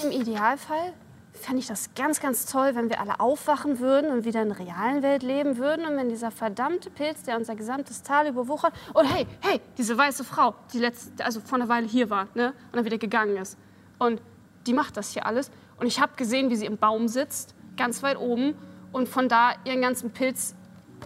im 0.03 0.11
Idealfall 0.11 0.95
fände 1.35 1.61
ich 1.61 1.67
das 1.67 1.95
ganz, 1.95 2.19
ganz 2.19 2.47
toll, 2.47 2.75
wenn 2.75 2.89
wir 2.89 2.99
alle 2.99 3.21
aufwachen 3.21 3.79
würden 3.79 4.11
und 4.11 4.25
wieder 4.25 4.41
in 4.41 4.49
der 4.49 4.59
realen 4.59 5.03
Welt 5.03 5.23
leben 5.23 5.59
würden 5.59 5.85
und 5.85 5.97
wenn 5.97 6.09
dieser 6.09 6.31
verdammte 6.31 6.89
Pilz, 6.89 7.25
der 7.25 7.37
unser 7.37 7.57
gesamtes 7.57 8.03
Tal 8.03 8.27
überwuchert, 8.27 8.73
und 8.95 9.05
hey, 9.05 9.27
hey, 9.41 9.61
diese 9.77 9.99
weiße 9.99 10.25
Frau, 10.25 10.55
die 10.73 10.79
letzte, 10.79 11.23
also 11.25 11.41
vor 11.41 11.59
einer 11.59 11.69
Weile 11.69 11.87
hier 11.87 12.09
war, 12.09 12.29
ne, 12.35 12.49
und 12.49 12.77
dann 12.77 12.87
wieder 12.87 12.99
gegangen 12.99 13.37
ist. 13.37 13.59
Und 13.99 14.23
die 14.67 14.73
macht 14.73 14.97
das 14.97 15.13
hier 15.13 15.27
alles. 15.27 15.51
Und 15.79 15.87
ich 15.87 16.01
habe 16.01 16.13
gesehen, 16.17 16.49
wie 16.49 16.57
sie 16.57 16.67
im 16.67 16.79
Baum 16.79 17.09
sitzt, 17.09 17.55
ganz 17.77 18.03
weit 18.03 18.19
oben, 18.19 18.55
und 18.93 19.11
von 19.11 19.29
da 19.29 19.53
ihren 19.65 19.83
ganzen 19.83 20.11
Pilz 20.11 20.55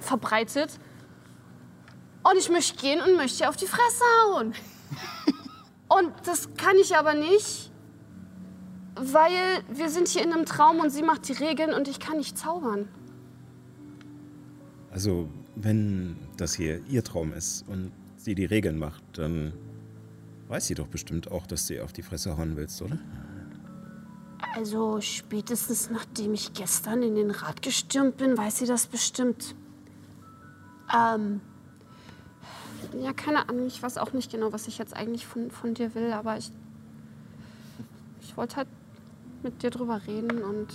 verbreitet. 0.01 0.79
Und 2.23 2.39
ich 2.39 2.49
möchte 2.51 2.77
gehen 2.77 3.01
und 3.01 3.17
möchte 3.17 3.49
auf 3.49 3.57
die 3.57 3.67
Fresse 3.67 4.05
hauen. 4.25 4.55
Und 5.89 6.13
das 6.25 6.55
kann 6.57 6.77
ich 6.81 6.97
aber 6.97 7.13
nicht, 7.13 7.71
weil 8.95 9.63
wir 9.71 9.91
sind 9.91 10.09
hier 10.09 10.23
in 10.23 10.33
einem 10.33 10.47
Traum 10.47 10.81
und 10.81 10.89
sie 10.91 11.03
macht 11.03 11.29
die 11.29 11.33
Regeln 11.33 11.75
und 11.75 11.87
ich 11.87 12.01
kann 12.01 12.17
nicht 12.17 12.39
zaubern. 12.39 12.89
Also, 14.91 15.29
wenn 15.55 16.17
das 16.39 16.55
hier 16.55 16.83
ihr 16.87 17.05
Traum 17.05 17.35
ist 17.35 17.67
und 17.69 17.93
sie 18.17 18.35
die 18.35 18.47
Regeln 18.47 18.79
macht, 18.79 19.03
dann 19.15 19.53
weiß 20.49 20.67
sie 20.67 20.75
doch 20.75 20.87
bestimmt 20.87 21.31
auch, 21.31 21.47
dass 21.47 21.67
du 21.67 21.75
ihr 21.75 21.85
auf 21.85 21.93
die 21.93 22.03
Fresse 22.03 22.37
hauen 22.37 22.57
willst, 22.57 22.81
oder? 22.81 22.99
Also 24.55 25.01
spätestens 25.01 25.91
nachdem 25.91 26.35
ich 26.35 26.53
gestern 26.53 27.03
in 27.03 27.15
den 27.15 27.31
Rat 27.31 27.63
gestürmt 27.63 28.19
bin, 28.19 28.37
weiß 28.37 28.59
sie 28.59 28.67
das 28.67 28.87
bestimmt. 28.87 29.55
Ähm, 30.95 31.41
ja, 33.01 33.13
keine 33.13 33.49
Ahnung, 33.49 33.67
ich 33.67 33.83
weiß 33.83 33.99
auch 33.99 34.13
nicht 34.13 34.31
genau, 34.31 34.53
was 34.53 34.69
ich 34.69 34.79
jetzt 34.79 34.95
eigentlich 34.95 35.27
von, 35.27 35.51
von 35.51 35.75
dir 35.75 35.95
will, 35.95 36.13
aber 36.13 36.37
ich, 36.37 36.51
ich 38.21 38.37
wollte 38.37 38.57
halt 38.57 38.69
mit 39.43 39.63
dir 39.63 39.71
drüber 39.71 40.01
reden 40.07 40.43
und 40.43 40.69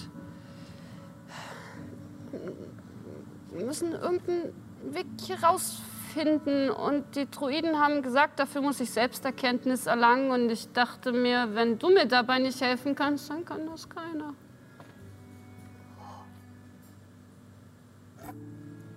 wir 3.52 3.66
müssen 3.66 3.94
irgendeinen 3.94 4.54
Weg 4.92 5.08
hier 5.22 5.42
rausfinden. 5.44 6.70
Und 6.70 7.16
die 7.16 7.30
Druiden 7.30 7.80
haben 7.80 8.02
gesagt, 8.02 8.40
dafür 8.40 8.62
muss 8.62 8.80
ich 8.80 8.92
Selbsterkenntnis 8.92 9.88
erlangen. 9.88 10.32
Und 10.32 10.50
ich 10.50 10.72
dachte 10.74 11.12
mir, 11.12 11.50
wenn 11.54 11.80
du 11.80 11.90
mir 11.90 12.06
dabei 12.06 12.40
nicht 12.40 12.62
helfen 12.62 12.96
kannst, 12.96 13.30
dann 13.30 13.46
kann 13.46 13.66
das 13.66 13.90
keiner. 13.90 14.34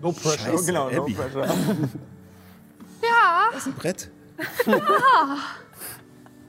No 0.01 0.13
pressure. 0.13 0.39
Scheiße, 0.39 0.67
genau, 0.67 0.91
no 0.91 1.03
Abby. 1.03 1.15
pressure. 1.15 1.49
Ja, 3.03 3.49
Das 3.53 3.63
ist 3.63 3.67
ein 3.69 3.75
Brett. 3.75 4.11
ja, 4.67 5.39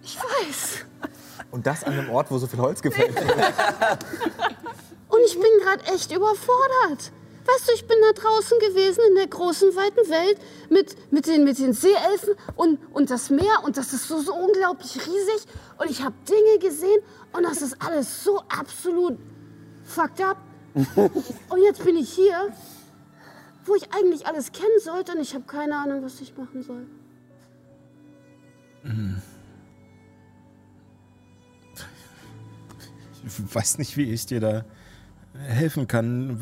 ich 0.04 0.18
weiß. 0.18 0.86
Und 1.52 1.68
das 1.68 1.84
an 1.84 1.94
einem 1.94 2.10
Ort, 2.10 2.32
wo 2.32 2.38
so 2.38 2.48
viel 2.48 2.60
Holz 2.60 2.82
gefällt 2.82 3.16
wird. 3.16 3.38
Und 5.10 5.20
ich 5.26 5.34
bin 5.34 5.50
gerade 5.62 5.84
echt 5.94 6.12
überfordert. 6.12 7.12
Weißt 7.46 7.68
du, 7.68 7.74
ich 7.74 7.88
bin 7.88 7.98
da 8.02 8.22
draußen 8.22 8.60
gewesen 8.60 9.02
in 9.10 9.16
der 9.16 9.28
großen, 9.28 9.76
weiten 9.76 10.10
Welt 10.10 10.38
mit, 10.70 10.96
mit, 11.12 11.26
den, 11.28 11.44
mit 11.44 11.58
den 11.58 11.74
Seeelfen 11.74 12.36
und, 12.56 12.80
und 12.94 13.10
das 13.10 13.30
Meer 13.30 13.64
und 13.64 13.78
das 13.78 13.94
ist 13.94 14.08
so, 14.08 14.22
so 14.22 14.34
unglaublich 14.34 14.96
riesig 14.96 15.48
und 15.80 15.90
ich 15.90 16.04
habe 16.04 16.16
Dinge 16.30 16.60
gesehen 16.60 17.02
und 17.34 17.44
das 17.44 17.62
ist 17.62 17.82
alles 17.82 18.24
so 18.24 18.42
absolut 18.48 19.18
fucked 19.84 20.22
up. 20.22 20.38
Und 21.50 21.62
jetzt 21.64 21.84
bin 21.84 21.98
ich 21.98 22.14
hier, 22.14 22.48
wo 23.66 23.76
ich 23.76 23.94
eigentlich 23.94 24.26
alles 24.28 24.52
kennen 24.52 24.80
sollte 24.80 25.14
und 25.14 25.22
ich 25.22 25.34
habe 25.34 25.46
keine 25.46 25.78
Ahnung, 25.78 26.04
was 26.04 26.20
ich 26.22 26.36
machen 26.38 26.64
soll. 26.64 26.86
Ich 33.26 33.56
weiß 33.56 33.78
nicht, 33.78 33.98
wie 33.98 34.12
ich 34.12 34.26
dir 34.26 34.40
da 34.40 34.66
helfen 35.34 35.88
kann. 35.88 36.40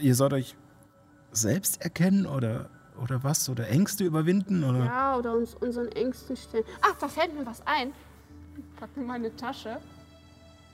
Ihr 0.00 0.14
sollt 0.14 0.32
euch 0.32 0.56
selbst 1.32 1.82
erkennen 1.82 2.26
oder, 2.26 2.68
oder 3.02 3.24
was? 3.24 3.48
Oder 3.48 3.68
Ängste 3.68 4.04
überwinden? 4.04 4.64
Oder? 4.64 4.84
Ja, 4.84 5.16
oder 5.16 5.34
uns 5.34 5.54
unseren 5.54 5.88
Ängsten 5.88 6.36
stellen. 6.36 6.64
Ach, 6.82 6.94
da 6.98 7.08
fällt 7.08 7.34
mir 7.34 7.46
was 7.46 7.66
ein. 7.66 7.92
Pack 8.76 8.94
mir 8.96 9.04
meine 9.04 9.34
Tasche. 9.34 9.78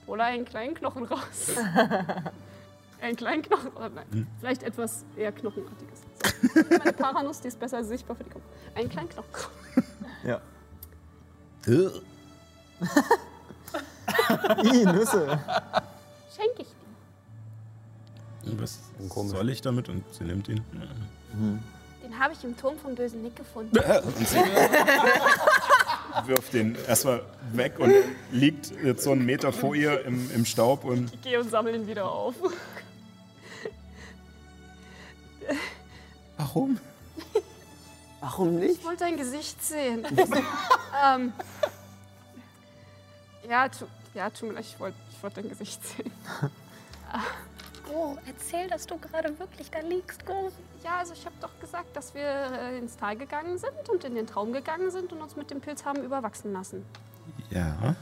Oder 0.06 0.24
einen 0.24 0.44
kleinen 0.44 0.74
Knochen 0.74 1.04
raus. 1.04 1.52
einen 3.00 3.16
kleinen 3.16 3.42
Knochen. 3.42 3.70
Oder 3.72 3.88
nein, 3.90 4.06
Hm. 4.10 4.26
vielleicht 4.40 4.62
etwas 4.62 5.04
eher 5.16 5.32
Knochenartiges. 5.32 6.00
So. 6.54 6.60
Meine 6.78 6.92
Paranuss, 6.92 7.40
die 7.40 7.48
ist 7.48 7.58
besser 7.60 7.82
sichtbar 7.84 8.16
für 8.16 8.24
die 8.24 8.30
Kamera. 8.30 8.48
Einen 8.74 8.88
kleinen 8.88 9.08
Knochen. 9.08 9.28
Ja. 10.24 10.40
Ih, 14.64 14.84
Nüsse. 14.86 15.38
Schenke 16.34 16.62
ich 16.62 16.68
dir. 18.44 18.60
Was 18.60 18.78
soll 19.28 19.50
ich 19.50 19.60
damit? 19.60 19.88
Und 19.88 20.02
sie 20.14 20.24
nimmt 20.24 20.48
ihn. 20.48 20.64
Den 22.02 22.18
habe 22.18 22.32
ich 22.32 22.42
im 22.44 22.56
Turm 22.56 22.78
vom 22.78 22.94
bösen 22.94 23.22
Nick 23.22 23.36
gefunden. 23.36 23.76
Wirft 26.26 26.52
den 26.54 26.74
erstmal 26.86 27.22
weg 27.52 27.78
und 27.78 27.92
liegt 28.32 28.72
jetzt 28.82 29.04
so 29.04 29.12
einen 29.12 29.24
Meter 29.26 29.52
vor 29.52 29.74
ihr 29.74 30.04
im, 30.04 30.30
im 30.34 30.44
Staub 30.46 30.84
und 30.84 31.12
Ich 31.14 31.22
gehe 31.22 31.38
und 31.40 31.50
sammle 31.50 31.74
ihn 31.76 31.86
wieder 31.86 32.10
auf. 32.10 32.34
Warum? 36.48 36.78
Warum 38.20 38.58
nicht? 38.58 38.78
Ich 38.78 38.84
wollte 38.84 39.04
dein 39.04 39.16
Gesicht 39.16 39.62
sehen. 39.62 40.04
ähm, 41.04 41.32
ja, 43.48 43.68
tu, 43.68 43.86
ja, 44.14 44.30
tut 44.30 44.48
mir 44.48 44.54
leid, 44.54 44.64
ich 44.64 44.80
wollte 44.80 44.96
ich 45.10 45.22
wollte 45.22 45.42
dein 45.42 45.50
Gesicht 45.50 45.80
sehen. 45.84 46.10
Oh, 47.90 48.18
erzähl, 48.26 48.68
dass 48.68 48.86
du 48.86 48.98
gerade 48.98 49.38
wirklich 49.38 49.70
da 49.70 49.78
liegst, 49.78 50.26
Go. 50.26 50.52
Ja, 50.84 50.98
also 50.98 51.14
ich 51.14 51.24
habe 51.24 51.34
doch 51.40 51.58
gesagt, 51.58 51.96
dass 51.96 52.14
wir 52.14 52.22
äh, 52.22 52.78
ins 52.78 52.98
Tal 52.98 53.16
gegangen 53.16 53.56
sind 53.56 53.88
und 53.88 54.04
in 54.04 54.14
den 54.14 54.26
Traum 54.26 54.52
gegangen 54.52 54.90
sind 54.90 55.10
und 55.10 55.22
uns 55.22 55.36
mit 55.36 55.50
dem 55.50 55.62
Pilz 55.62 55.86
haben 55.86 56.04
überwachsen 56.04 56.52
lassen. 56.52 56.84
Ja. 57.48 57.96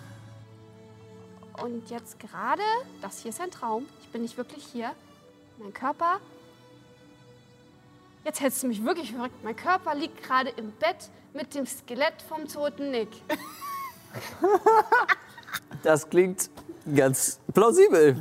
Und 1.62 1.89
jetzt 1.89 2.18
gerade, 2.18 2.62
das 3.01 3.20
hier 3.20 3.28
ist 3.28 3.40
ein 3.40 3.52
Traum. 3.52 3.86
Ich 4.01 4.09
bin 4.09 4.23
nicht 4.23 4.36
wirklich 4.36 4.64
hier. 4.64 4.90
Mein 5.59 5.73
Körper. 5.73 6.18
Jetzt 8.27 8.40
hältst 8.40 8.61
du 8.65 8.66
mich 8.66 8.85
wirklich 8.85 9.12
verrückt. 9.12 9.36
Mein 9.44 9.55
Körper 9.55 9.94
liegt 9.94 10.20
gerade 10.20 10.51
im 10.51 10.73
Bett 10.73 11.11
mit 11.32 11.55
dem 11.55 11.65
Skelett 11.65 12.20
vom 12.28 12.48
toten 12.48 12.90
Nick. 12.90 13.09
Das 15.85 16.11
klingt 16.11 16.51
ganz 16.93 17.39
plausibel. 17.55 18.20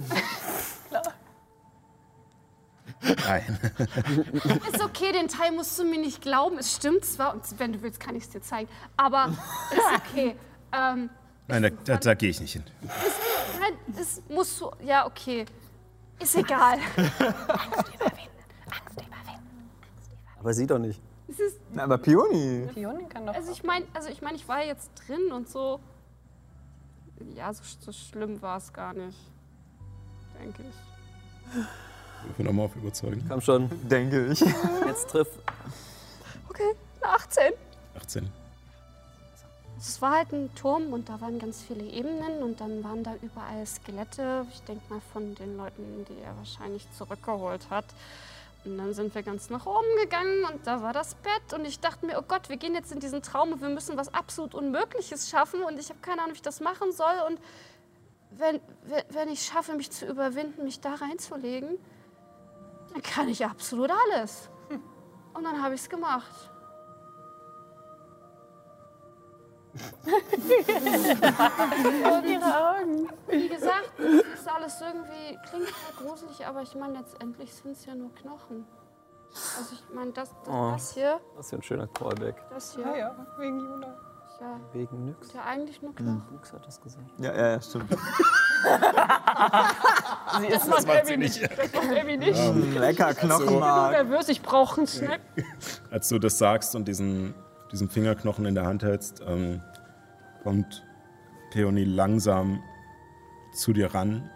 Nein. 3.01 3.59
Ist 4.71 4.83
okay, 4.83 5.11
den 5.11 5.27
Teil 5.27 5.51
musst 5.53 5.79
du 5.79 5.83
mir 5.83 5.99
nicht 5.99 6.21
glauben. 6.21 6.59
Es 6.59 6.75
stimmt 6.75 7.03
zwar, 7.03 7.33
und 7.33 7.41
wenn 7.57 7.73
du 7.73 7.81
willst, 7.81 7.99
kann 7.99 8.15
ich 8.15 8.25
es 8.25 8.29
dir 8.29 8.41
zeigen. 8.41 8.69
Aber 8.95 9.33
ist 9.71 10.11
okay. 10.11 10.35
Ähm, 10.73 11.09
Nein, 11.47 11.61
da, 11.61 11.69
da, 11.69 11.97
da 11.97 12.13
gehe 12.15 12.31
ich 12.31 12.41
nicht 12.41 12.51
hin. 12.51 12.63
nein, 13.61 13.73
das 13.87 14.21
musst 14.27 14.59
du. 14.59 14.71
Ja, 14.83 15.05
okay. 15.05 15.45
Ist 16.19 16.35
egal. 16.35 16.79
Aber 20.45 20.53
sie 20.53 20.67
doch 20.67 20.77
nicht. 20.77 21.01
Es 21.27 21.39
ist, 21.39 21.59
Na, 21.73 21.85
aber 21.85 21.97
Pioni. 21.97 22.69
Pioni 22.71 23.05
kann 23.05 23.25
doch. 23.25 23.33
also 23.33 23.51
ich 23.51 23.63
meine, 23.63 23.87
also 23.95 24.09
ich, 24.09 24.21
mein, 24.21 24.35
ich 24.35 24.47
war 24.47 24.63
jetzt 24.63 24.91
drin 25.07 25.31
und 25.31 25.49
so. 25.49 25.79
Ja, 27.33 27.51
so, 27.51 27.63
so 27.79 27.91
schlimm 27.91 28.39
war 28.43 28.59
es 28.59 28.71
gar 28.71 28.93
nicht. 28.93 29.17
Denke 30.39 30.61
ich. 30.61 31.55
Ich 32.29 32.37
will 32.37 32.45
nochmal 32.45 32.67
auf 32.67 32.75
überzeugen. 32.75 33.25
Komm 33.27 33.41
schon, 33.41 33.71
Denke 33.89 34.27
ich. 34.27 34.39
jetzt 34.85 35.09
triff. 35.09 35.29
Okay, 36.47 36.75
eine 37.01 37.13
18. 37.13 37.53
18. 37.97 38.29
Es 39.79 39.99
war 39.99 40.17
halt 40.17 40.31
ein 40.31 40.53
Turm 40.53 40.93
und 40.93 41.09
da 41.09 41.19
waren 41.21 41.39
ganz 41.39 41.63
viele 41.63 41.85
Ebenen 41.85 42.43
und 42.43 42.61
dann 42.61 42.83
waren 42.83 43.03
da 43.03 43.15
überall 43.23 43.65
Skelette. 43.65 44.45
Ich 44.53 44.61
denke 44.61 44.83
mal 44.93 45.01
von 45.11 45.33
den 45.33 45.57
Leuten, 45.57 46.05
die 46.07 46.21
er 46.23 46.37
wahrscheinlich 46.37 46.85
zurückgeholt 46.91 47.67
hat. 47.71 47.85
Und 48.65 48.77
dann 48.79 48.93
sind 48.93 49.13
wir 49.13 49.21
ganz 49.21 49.49
nach 49.51 49.65
oben 49.67 49.85
gegangen 50.01 50.43
und 50.45 50.65
da 50.65 50.81
war 50.81 50.91
das 50.91 51.13
Bett 51.15 51.53
und 51.53 51.65
ich 51.65 51.79
dachte 51.79 52.05
mir, 52.05 52.17
oh 52.17 52.23
Gott, 52.27 52.49
wir 52.49 52.57
gehen 52.57 52.73
jetzt 52.73 52.91
in 52.91 52.99
diesen 52.99 53.21
Traum 53.21 53.51
und 53.53 53.61
wir 53.61 53.69
müssen 53.69 53.95
was 53.95 54.11
absolut 54.13 54.55
Unmögliches 54.55 55.29
schaffen 55.29 55.61
und 55.63 55.77
ich 55.79 55.89
habe 55.89 55.99
keine 56.01 56.21
Ahnung, 56.21 56.31
wie 56.33 56.37
ich 56.37 56.41
das 56.41 56.61
machen 56.61 56.91
soll 56.91 57.13
und 57.27 57.39
wenn, 58.31 58.59
wenn- 59.09 59.29
ich 59.29 59.43
schaffe, 59.45 59.73
mich 59.75 59.91
zu 59.91 60.05
überwinden, 60.07 60.63
mich 60.63 60.79
da 60.81 60.95
reinzulegen, 60.95 61.77
dann 62.91 63.01
kann 63.03 63.29
ich 63.29 63.45
absolut 63.45 63.91
alles. 63.91 64.49
Und 65.33 65.43
dann 65.43 65.61
habe 65.61 65.75
ich 65.75 65.81
es 65.81 65.89
gemacht. 65.89 66.49
Ihre 72.25 72.69
Augen. 72.69 73.07
Wie 73.27 73.47
gesagt, 73.49 73.89
das 73.97 74.39
ist 74.39 74.47
alles 74.49 74.81
irgendwie, 74.81 75.37
klingt 75.49 75.67
zwar 75.67 76.07
gruselig, 76.07 76.45
aber 76.45 76.61
ich 76.61 76.75
meine, 76.75 76.99
letztendlich 76.99 77.53
sind 77.53 77.71
es 77.73 77.85
ja 77.85 77.95
nur 77.95 78.13
Knochen. 78.15 78.65
Also 79.57 79.73
ich 79.73 79.83
meine, 79.93 80.11
das, 80.11 80.29
das, 80.29 80.53
Oh. 80.53 80.71
das 80.71 80.93
hier, 80.93 81.19
Das 81.35 81.45
ist 81.47 81.51
ja 81.51 81.57
ein 81.57 81.63
schöner 81.63 81.87
Callback. 81.87 82.35
das 82.49 82.73
hier, 82.75 82.85
Ja, 82.85 82.95
ja, 82.97 83.15
wegen 83.37 83.59
Juna. 83.59 83.97
ja, 84.39 84.59
Wegen 84.71 85.05
Nyx. 85.05 85.27
ist 85.27 85.33
ja 85.33 85.43
eigentlich 85.43 85.81
nur 85.81 85.93
Knochen. 85.93 86.23
Nyx 86.31 86.53
hat 86.53 86.65
das 86.65 86.79
gesagt. 86.81 87.05
Ja, 87.17 87.33
ja, 87.33 87.47
ja, 87.51 87.61
stimmt. 87.61 87.89
Das 90.49 90.67
macht 90.67 90.89
Abby 90.89 91.17
nicht. 91.17 91.41
Das 91.43 91.71
macht 91.73 91.97
Abby 91.99 92.17
nicht. 92.17 92.37
Lecker 92.77 93.11
Ich 93.11 93.17
bin 93.19 93.29
Knochenmark. 93.29 93.91
nervös, 93.91 94.27
ich 94.29 94.41
brauche 94.41 94.77
einen 94.77 94.87
Snack. 94.87 95.21
Als 95.91 96.09
du 96.09 96.17
das 96.19 96.37
sagst 96.37 96.75
und 96.75 96.87
diesen, 96.87 97.33
diesen 97.75 97.89
Fingerknochen 97.89 98.45
in 98.45 98.55
der 98.55 98.65
Hand 98.65 98.83
hältst, 98.83 99.21
ähm, 99.27 99.61
kommt 100.43 100.85
Peony 101.51 101.83
langsam 101.83 102.63
zu 103.53 103.73
dir 103.73 103.93
ran. 103.93 104.29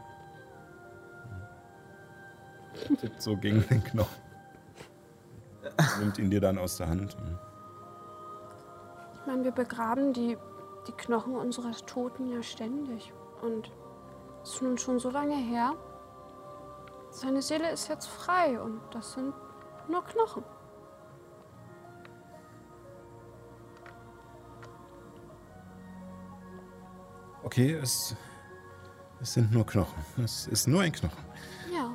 Tippt 2.99 3.22
so 3.22 3.38
gegen 3.38 3.66
den 3.70 3.82
Knochen. 3.82 4.22
Nimmt 6.02 6.20
ihn 6.20 6.30
dir 6.30 6.41
dann 6.41 6.57
aus 6.57 6.76
der 6.76 6.90
Hand. 6.90 7.16
Ich 9.22 9.26
meine, 9.26 9.45
wir 9.45 9.52
begraben 9.53 10.11
die, 10.11 10.38
die 10.88 10.91
Knochen 10.91 11.38
unserer 11.38 11.72
Toten 11.86 12.30
ja 12.30 12.44
ständig. 12.44 13.14
Und 13.41 13.72
es 14.44 14.56
ist 14.56 14.61
nun 14.61 14.78
schon 14.78 14.99
so 14.99 15.10
lange 15.10 15.38
her. 15.38 15.76
Seine 17.10 17.41
Seele 17.41 17.72
ist 17.72 17.88
jetzt 17.88 18.07
frei 18.07 18.60
und 18.60 18.82
das 18.91 19.14
sind 19.14 19.34
nur 19.88 20.03
Knochen. 20.03 20.44
Okay, 27.49 27.73
es, 27.73 28.15
es 29.19 29.34
sind 29.34 29.51
nur 29.51 29.65
Knochen. 29.65 29.97
Es 30.23 30.45
ist 30.45 30.67
nur 30.67 30.81
ein 30.81 30.91
Knochen. 30.91 31.26
Ja. 31.73 31.91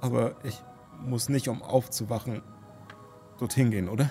Aber 0.00 0.36
ich 0.44 0.62
muss 1.00 1.28
nicht, 1.28 1.48
um 1.48 1.60
aufzuwachen, 1.60 2.40
dorthin 3.38 3.72
gehen, 3.72 3.88
oder? 3.88 4.08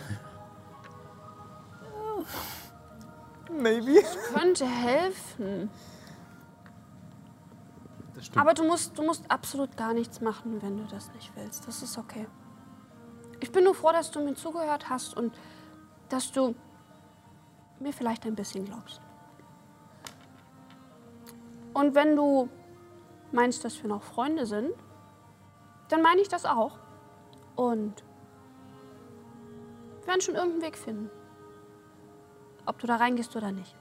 Maybe. 3.58 4.04
Könnte 4.34 4.66
helfen. 4.66 5.70
Aber 8.36 8.54
du 8.54 8.66
musst, 8.66 8.98
du 8.98 9.04
musst 9.04 9.32
absolut 9.32 9.78
gar 9.78 9.94
nichts 9.94 10.20
machen, 10.20 10.62
wenn 10.62 10.76
du 10.76 10.84
das 10.88 11.10
nicht 11.14 11.32
willst. 11.38 11.66
Das 11.66 11.82
ist 11.82 11.98
okay. 11.98 12.28
Ich 13.40 13.54
bin 13.54 13.64
nur 13.64 13.76
froh, 13.76 13.94
dass 13.94 14.12
du 14.12 14.22
mir 14.22 14.36
zugehört 14.36 14.90
hast 14.90 15.16
und 15.16 15.34
dass 16.10 16.34
du 16.34 16.54
mir 17.80 17.94
vielleicht 17.94 18.26
ein 18.26 18.36
bisschen 18.36 18.66
glaubst. 18.66 19.02
Und 21.74 21.94
wenn 21.96 22.16
du 22.16 22.50
meinst, 23.32 23.64
dass 23.64 23.82
wir 23.82 23.90
noch 23.90 24.04
Freunde 24.04 24.46
sind, 24.46 24.72
dann 25.90 26.02
meine 26.02 26.22
ich 26.22 26.28
das 26.28 26.46
auch. 26.46 26.80
Und 27.56 28.04
wir 30.00 30.08
werden 30.08 30.22
schon 30.22 30.36
irgendeinen 30.36 30.64
Weg 30.64 30.78
finden. 30.78 31.10
Ob 32.66 32.80
du 32.80 32.88
da 32.88 32.96
reingehst 32.96 33.36
oder 33.36 33.52
nicht. 33.52 33.76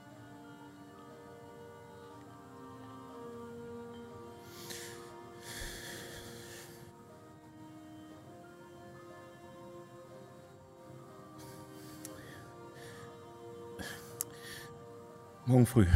Morgen 15.47 15.67
früh. 15.67 15.87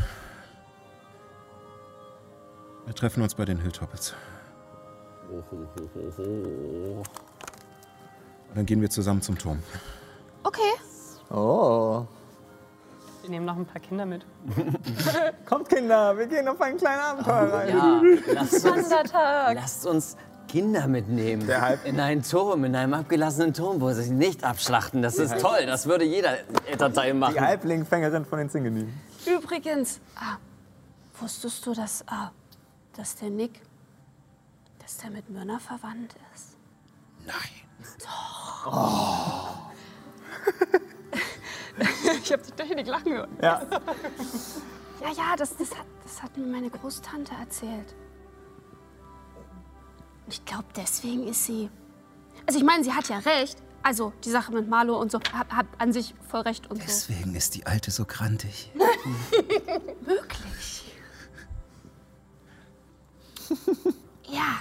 Wir 2.87 2.95
treffen 2.95 3.23
uns 3.23 3.35
bei 3.35 3.45
den 3.45 3.59
Hilltoppets. 3.59 4.15
Und 5.29 7.05
dann 8.55 8.67
gehen 8.67 8.81
wir 8.81 8.91
zusammen 8.91 9.23
zum 9.23 9.37
Turm. 9.39 9.63
Okay. 10.45 10.61
Oh. 11.31 12.05
Wir 13.23 13.31
nehmen 13.31 13.45
noch 13.47 13.57
ein 13.57 13.67
paar 13.67 13.81
Kinder 13.81 14.07
mit. 14.07 14.25
Kommt, 15.47 15.69
Kinder, 15.69 16.17
wir 16.17 16.27
gehen 16.27 16.49
auf 16.49 16.61
einen 16.61 16.79
kleinen 16.79 17.01
Abenteuer 17.01 17.53
rein. 17.53 17.69
Ja, 17.69 18.03
lasst 18.35 18.65
uns, 18.67 18.89
lasst 19.55 19.87
uns 19.87 20.17
Kinder 20.49 20.89
mitnehmen. 20.89 21.47
Der 21.47 21.61
Halb- 21.61 21.85
in 21.85 22.01
einen 22.01 22.23
Turm, 22.23 22.65
in 22.65 22.75
einem 22.75 22.95
abgelassenen 22.95 23.53
Turm, 23.55 23.81
wo 23.81 23.89
sie 23.93 24.03
sich 24.03 24.11
nicht 24.11 24.43
abschlachten. 24.43 25.03
Das 25.03 25.17
ist 25.19 25.39
toll, 25.39 25.67
das 25.67 25.87
würde 25.87 26.05
jeder 26.05 26.39
Elternteil 26.67 27.15
machen. 27.15 27.35
Die 27.35 27.41
Halblingfängerin 27.41 28.25
von 28.25 28.39
den 28.39 28.51
Zingenin. 28.51 28.93
Übrigens, 29.27 30.01
ah, 30.17 30.39
wusstest 31.19 31.67
du, 31.67 31.75
dass, 31.75 32.07
ah, 32.09 32.33
dass 32.97 33.17
der 33.17 33.31
Nick, 33.31 33.61
dass 34.79 34.97
der 34.99 35.11
mit 35.11 35.29
Myrna 35.29 35.59
verwandt 35.59 36.15
ist? 36.35 36.57
Ich 42.23 42.33
habe 42.33 42.43
dich 42.43 42.75
nicht 42.77 42.89
lachen 42.89 43.13
hören. 43.13 43.37
Ja. 43.43 43.63
Ja, 45.01 45.11
ja, 45.17 45.37
das, 45.37 45.57
das, 45.57 45.71
hat, 45.71 45.87
das 46.03 46.23
hat 46.23 46.37
mir 46.37 46.47
meine 46.47 46.69
Großtante 46.71 47.33
erzählt. 47.35 47.95
Ich 50.29 50.45
glaube, 50.45 50.67
deswegen 50.77 51.27
ist 51.27 51.45
sie. 51.47 51.71
Also 52.47 52.59
ich 52.59 52.65
meine, 52.65 52.85
sie 52.85 52.93
hat 52.93 53.09
ja 53.09 53.19
recht. 53.19 53.63
Also 53.83 54.13
die 54.25 54.31
Sache 54.31 54.53
mit 54.53 54.69
Marlo 54.69 55.01
und 55.01 55.11
so 55.11 55.19
hat, 55.33 55.51
hat 55.51 55.67
an 55.79 55.93
sich 55.93 56.15
voll 56.29 56.41
recht 56.43 56.71
und 56.71 56.79
so. 56.79 56.87
Deswegen 56.87 57.35
ist 57.35 57.55
die 57.55 57.67
Alte 57.67 57.91
so 57.91 58.05
grantig. 58.05 58.71
Wirklich. 60.05 60.85
ja. 64.29 64.57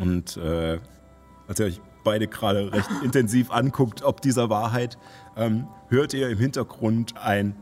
Und 0.00 0.36
äh, 0.36 0.80
als 1.48 1.60
ihr 1.60 1.66
euch 1.66 1.80
beide 2.04 2.26
gerade 2.28 2.72
recht 2.72 2.90
intensiv 3.02 3.50
anguckt, 3.50 4.02
ob 4.02 4.20
dieser 4.20 4.50
Wahrheit, 4.50 4.98
ähm, 5.36 5.68
hört 5.88 6.14
ihr 6.14 6.28
im 6.28 6.38
Hintergrund 6.38 7.16
ein 7.16 7.56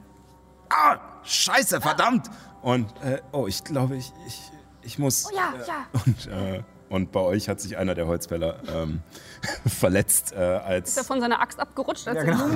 Ah, 0.70 0.98
scheiße, 1.22 1.80
verdammt! 1.80 2.30
Und, 2.62 2.90
äh, 3.02 3.20
oh, 3.32 3.46
ich 3.46 3.62
glaube, 3.62 3.96
ich, 3.96 4.12
ich, 4.26 4.40
ich 4.82 4.98
muss... 4.98 5.26
Oh 5.30 5.36
ja, 5.36 5.54
ja. 5.66 5.86
Und, 6.04 6.26
äh, 6.26 6.62
und 6.94 7.10
bei 7.10 7.20
euch 7.20 7.48
hat 7.48 7.60
sich 7.60 7.76
einer 7.76 7.94
der 7.96 8.06
Holzfäller 8.06 8.56
ähm, 8.72 9.02
verletzt, 9.66 10.32
äh, 10.32 10.38
als... 10.38 10.90
Ist 10.90 10.98
er 10.98 11.04
von 11.04 11.20
seiner 11.20 11.40
Axt 11.40 11.58
abgerutscht, 11.58 12.06
als 12.06 12.16
Ja, 12.16 12.22
er 12.22 12.32
genau. 12.32 12.46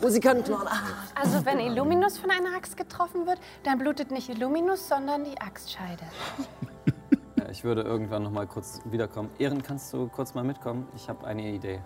Musikantenknochen. 0.00 0.68
Also 1.14 1.46
wenn 1.46 1.58
Illuminus 1.58 2.18
von 2.18 2.30
einer 2.30 2.54
Axt 2.54 2.76
getroffen 2.76 3.26
wird, 3.26 3.38
dann 3.64 3.78
blutet 3.78 4.10
nicht 4.10 4.28
Illuminus, 4.28 4.86
sondern 4.88 5.24
die 5.24 5.40
Axtscheide. 5.40 6.04
Ja, 7.38 7.50
ich 7.50 7.64
würde 7.64 7.82
irgendwann 7.82 8.22
noch 8.22 8.30
mal 8.30 8.46
kurz 8.46 8.80
wiederkommen. 8.86 9.28
Ehren, 9.38 9.62
kannst 9.62 9.92
du 9.92 10.08
kurz 10.08 10.34
mal 10.34 10.42
mitkommen? 10.42 10.88
Ich 10.96 11.06
habe 11.10 11.26
eine 11.26 11.42
Idee. 11.42 11.80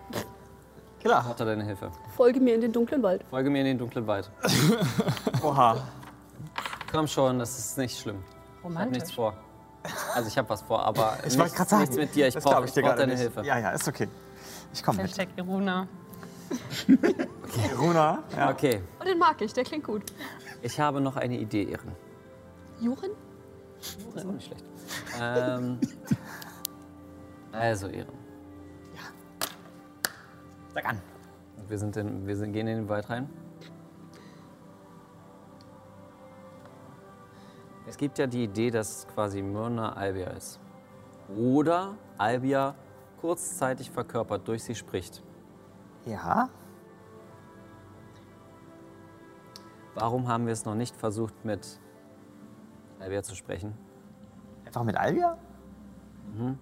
Klar. 1.00 1.20
Ich 1.22 1.26
brauchte 1.26 1.44
deine 1.44 1.64
Hilfe. 1.64 1.90
Folge 2.16 2.38
mir 2.38 2.54
in 2.54 2.60
den 2.60 2.72
dunklen 2.72 3.02
Wald. 3.02 3.24
Folge 3.30 3.50
mir 3.50 3.58
in 3.58 3.66
den 3.66 3.78
dunklen 3.78 4.06
Wald. 4.06 4.30
Oha. 5.42 5.76
Komm 6.92 7.08
schon, 7.08 7.40
das 7.40 7.58
ist 7.58 7.78
nicht 7.78 7.98
schlimm. 7.98 8.22
Ich 8.22 8.64
habe 8.64 8.68
Romantisch. 8.74 8.92
nichts 8.94 9.12
vor. 9.12 9.34
Also 10.14 10.28
ich 10.28 10.36
habe 10.38 10.48
was 10.48 10.62
vor, 10.62 10.84
aber 10.84 11.16
Ich 11.26 11.36
nichts, 11.36 11.56
sagen. 11.56 11.80
nichts 11.80 11.96
mit 11.96 12.14
dir. 12.14 12.28
Ich 12.28 12.34
das 12.34 12.44
brauche 12.44 12.56
glaub 12.56 12.64
ich 12.66 12.72
dir 12.72 12.82
brauch 12.82 12.88
gerade 12.90 13.00
deine 13.02 13.12
nicht. 13.12 13.22
Hilfe. 13.22 13.42
Ja, 13.44 13.58
ja, 13.58 13.70
ist 13.70 13.88
okay. 13.88 14.08
Ich 14.72 14.82
komme 14.82 14.98
mit. 15.02 15.06
Hashtag 15.08 15.28
Iruna. 15.36 15.86
Runa, 17.78 18.22
ja. 18.36 18.50
Okay, 18.50 18.82
Oh, 19.00 19.04
den 19.04 19.18
mag 19.18 19.40
ich, 19.40 19.52
der 19.52 19.64
klingt 19.64 19.84
gut. 19.84 20.02
ich 20.62 20.78
habe 20.80 21.00
noch 21.00 21.16
eine 21.16 21.38
Idee, 21.38 21.64
Ehren. 21.64 21.92
Jurin? 22.80 23.10
Das 23.78 24.22
ist 24.22 24.26
auch 24.28 24.32
nicht 24.32 24.46
schlecht. 24.46 24.64
Ähm, 25.20 25.78
also, 27.52 27.86
Ehren. 27.88 28.12
Sag 30.74 30.84
an. 30.86 31.00
Wir, 31.68 31.78
sind 31.78 31.96
in, 31.96 32.26
wir 32.26 32.36
sind, 32.36 32.52
gehen 32.52 32.66
in 32.66 32.76
den 32.78 32.88
Wald 32.88 33.08
rein. 33.10 33.28
Es 37.90 37.96
gibt 37.96 38.18
ja 38.18 38.28
die 38.28 38.44
Idee, 38.44 38.70
dass 38.70 39.04
quasi 39.08 39.42
Myrna 39.42 39.94
Albia 39.94 40.28
ist. 40.28 40.60
Oder 41.36 41.96
Albia 42.18 42.76
kurzzeitig 43.20 43.90
verkörpert, 43.90 44.46
durch 44.46 44.62
sie 44.62 44.76
spricht. 44.76 45.24
Ja. 46.06 46.50
Warum 49.96 50.28
haben 50.28 50.46
wir 50.46 50.52
es 50.52 50.64
noch 50.64 50.76
nicht 50.76 50.94
versucht, 50.94 51.44
mit 51.44 51.80
Albia 53.00 53.24
zu 53.24 53.34
sprechen? 53.34 53.76
Einfach 54.64 54.84
mit 54.84 54.96
Albia? 54.96 55.36
Mhm. 56.32 56.60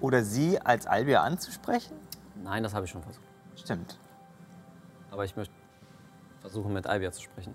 Oder 0.00 0.24
sie 0.24 0.60
als 0.60 0.88
Albia 0.88 1.22
anzusprechen? 1.22 1.96
Nein, 2.42 2.64
das 2.64 2.74
habe 2.74 2.86
ich 2.86 2.90
schon 2.90 3.02
versucht. 3.02 3.24
Stimmt. 3.54 4.00
Aber 5.12 5.24
ich 5.24 5.36
möchte 5.36 5.54
versuchen, 6.40 6.72
mit 6.72 6.88
Albia 6.88 7.12
zu 7.12 7.22
sprechen. 7.22 7.54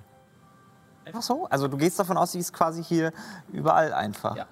Einfach 1.12 1.24
so? 1.24 1.46
Also 1.50 1.68
du 1.68 1.76
gehst 1.76 2.00
davon 2.00 2.16
aus, 2.18 2.32
sie 2.32 2.40
ist 2.40 2.54
quasi 2.54 2.82
hier 2.82 3.12
überall 3.52 3.94
einfach. 3.94 4.38
Ja. 4.38 4.46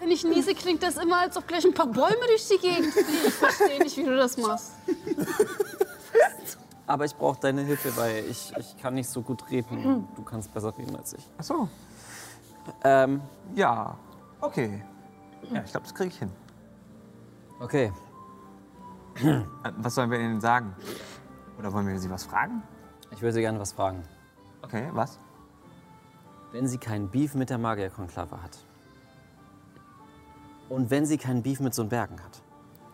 Wenn 0.00 0.10
ich 0.10 0.24
niese, 0.24 0.54
klingt 0.54 0.82
das 0.82 0.96
immer, 0.96 1.20
als 1.20 1.36
ob 1.36 1.46
gleich 1.46 1.64
ein 1.64 1.72
paar 1.72 1.86
Bäume 1.86 2.26
durch 2.26 2.48
die 2.48 2.58
Gegend 2.58 2.92
fliegen. 2.92 3.08
Ich 3.28 3.34
verstehe 3.34 3.78
nicht, 3.78 3.96
wie 3.96 4.02
du 4.04 4.16
das 4.16 4.36
machst. 4.38 4.72
Aber 6.88 7.04
ich 7.04 7.14
brauche 7.14 7.40
deine 7.40 7.62
Hilfe, 7.62 7.96
weil 7.96 8.24
ich, 8.28 8.52
ich 8.58 8.76
kann 8.82 8.94
nicht 8.94 9.08
so 9.08 9.22
gut 9.22 9.48
reden. 9.50 10.08
Du 10.16 10.22
kannst 10.22 10.52
besser 10.52 10.76
reden 10.76 10.96
als 10.96 11.12
ich. 11.12 11.24
Ach 11.38 11.44
so. 11.44 11.68
Ähm, 12.82 13.20
Ja. 13.54 13.96
Okay. 14.40 14.84
Ja, 15.52 15.62
ich 15.64 15.70
glaube, 15.70 15.84
das 15.84 15.94
kriege 15.94 16.08
ich 16.10 16.18
hin. 16.18 16.30
okay. 17.60 17.92
Äh, 19.22 19.42
Was 19.78 19.94
sollen 19.94 20.10
wir 20.10 20.18
ihnen 20.20 20.40
sagen? 20.40 20.74
Oder 21.58 21.72
wollen 21.72 21.86
wir 21.86 21.98
sie 21.98 22.10
was 22.10 22.24
fragen? 22.24 22.62
Ich 23.10 23.22
würde 23.22 23.32
Sie 23.32 23.40
gerne 23.40 23.58
was 23.58 23.72
fragen. 23.72 24.02
Okay, 24.62 24.90
was? 24.92 25.18
Wenn 26.52 26.66
sie 26.66 26.76
keinen 26.78 27.08
Beef 27.08 27.34
mit 27.34 27.48
der 27.50 27.58
Magierkonklave 27.58 28.42
hat 28.42 28.58
und 30.68 30.90
wenn 30.90 31.06
sie 31.06 31.16
keinen 31.18 31.42
Beef 31.42 31.60
mit 31.60 31.72
so 31.74 31.84
Bergen 31.86 32.22
hat, 32.22 32.42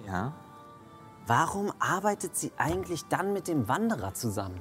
Ja. 0.06 0.32
warum 1.26 1.72
arbeitet 1.78 2.36
sie 2.36 2.52
eigentlich 2.56 3.04
dann 3.06 3.32
mit 3.32 3.48
dem 3.48 3.66
Wanderer 3.68 4.14
zusammen? 4.14 4.60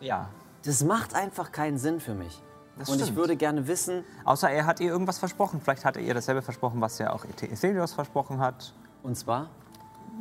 Ja. 0.00 0.28
Das 0.64 0.82
macht 0.84 1.14
einfach 1.14 1.52
keinen 1.52 1.78
Sinn 1.78 2.00
für 2.00 2.14
mich. 2.14 2.42
Das 2.80 2.88
und 2.88 3.00
ich 3.00 3.14
würde 3.14 3.36
gerne 3.36 3.66
wissen, 3.68 4.04
Außer 4.24 4.50
er 4.50 4.66
hat 4.66 4.80
ihr 4.80 4.90
irgendwas 4.90 5.18
versprochen. 5.18 5.60
Vielleicht 5.62 5.84
hat 5.84 5.96
er 5.96 6.02
ihr 6.02 6.14
dasselbe 6.14 6.42
versprochen, 6.42 6.80
was 6.80 6.98
ja 6.98 7.12
auch 7.12 7.24
Ethelios 7.24 7.92
versprochen 7.92 8.40
hat. 8.40 8.72
und 9.02 9.16
zwar, 9.16 9.48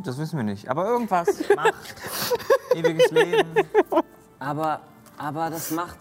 Das 0.03 0.17
wissen 0.17 0.37
wir 0.37 0.43
nicht. 0.43 0.69
Aber 0.69 0.85
irgendwas. 0.85 1.27
Macht. 1.55 1.95
Ewiges 2.75 3.09
Leben. 3.11 3.49
aber, 4.39 4.81
aber 5.17 5.49
das 5.49 5.71
macht. 5.71 5.97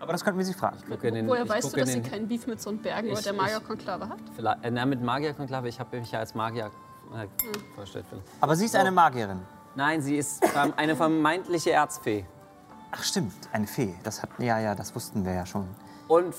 Aber 0.00 0.12
das 0.12 0.24
könnten 0.24 0.38
wir 0.38 0.44
sie 0.44 0.54
fragen. 0.54 0.76
Ich 0.82 0.90
gucke 0.90 1.08
in 1.08 1.14
den, 1.14 1.28
Woher 1.28 1.44
ich 1.44 1.48
weißt 1.48 1.72
du, 1.72 1.76
dass 1.78 1.92
sie 1.92 2.02
keinen 2.02 2.28
Beef 2.28 2.46
mit 2.46 2.60
so 2.60 2.70
einem 2.70 2.80
Bergen 2.80 3.06
Ich- 3.08 3.12
oder 3.12 3.22
der 3.22 3.32
Magierkonklave 3.34 4.08
hat? 4.08 4.18
Vielleicht, 4.34 4.64
äh, 4.64 4.70
na, 4.70 4.84
mit 4.86 5.00
Magierkonklave, 5.02 5.68
ich 5.68 5.78
habe 5.80 5.98
mich 6.00 6.10
ja 6.10 6.18
als 6.18 6.34
Magier 6.34 6.70
äh, 7.14 7.26
vorgestellt. 7.74 8.04
vielleicht. 8.08 8.26
Aber 8.40 8.56
sie 8.56 8.64
ist 8.66 8.76
eine 8.76 8.90
Magierin. 8.90 9.40
Nein, 9.74 10.00
sie 10.02 10.16
ist 10.16 10.42
ähm, 10.42 10.72
eine 10.76 10.96
vermeintliche 10.96 11.70
Erzfee. 11.72 12.24
Ach 12.90 13.02
stimmt, 13.02 13.34
eine 13.52 13.66
Fee. 13.66 13.94
Das 14.02 14.22
hat, 14.22 14.30
ja, 14.38 14.58
ja, 14.58 14.74
das 14.74 14.94
wussten 14.94 15.24
wir 15.24 15.32
ja 15.32 15.46
schon. 15.46 15.66
Und 16.08 16.34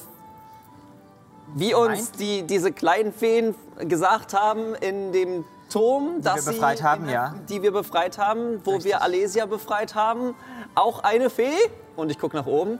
wie 1.55 1.73
uns 1.73 2.11
die, 2.11 2.43
diese 2.43 2.71
kleinen 2.71 3.13
Feen 3.13 3.55
gesagt 3.79 4.33
haben 4.33 4.75
in 4.75 5.11
dem 5.11 5.45
Turm, 5.69 6.21
dass 6.21 6.45
wir 6.45 6.53
befreit 6.53 6.79
sie, 6.79 6.83
haben, 6.83 7.09
ja. 7.09 7.35
die 7.49 7.61
wir 7.61 7.71
befreit 7.71 8.17
haben, 8.17 8.61
wo 8.63 8.83
wir 8.83 9.01
Alesia 9.01 9.45
befreit 9.45 9.95
haben, 9.95 10.35
auch 10.75 11.03
eine 11.03 11.29
Fee. 11.29 11.55
Und 11.95 12.09
ich 12.09 12.19
gucke 12.19 12.35
nach 12.35 12.45
oben. 12.45 12.79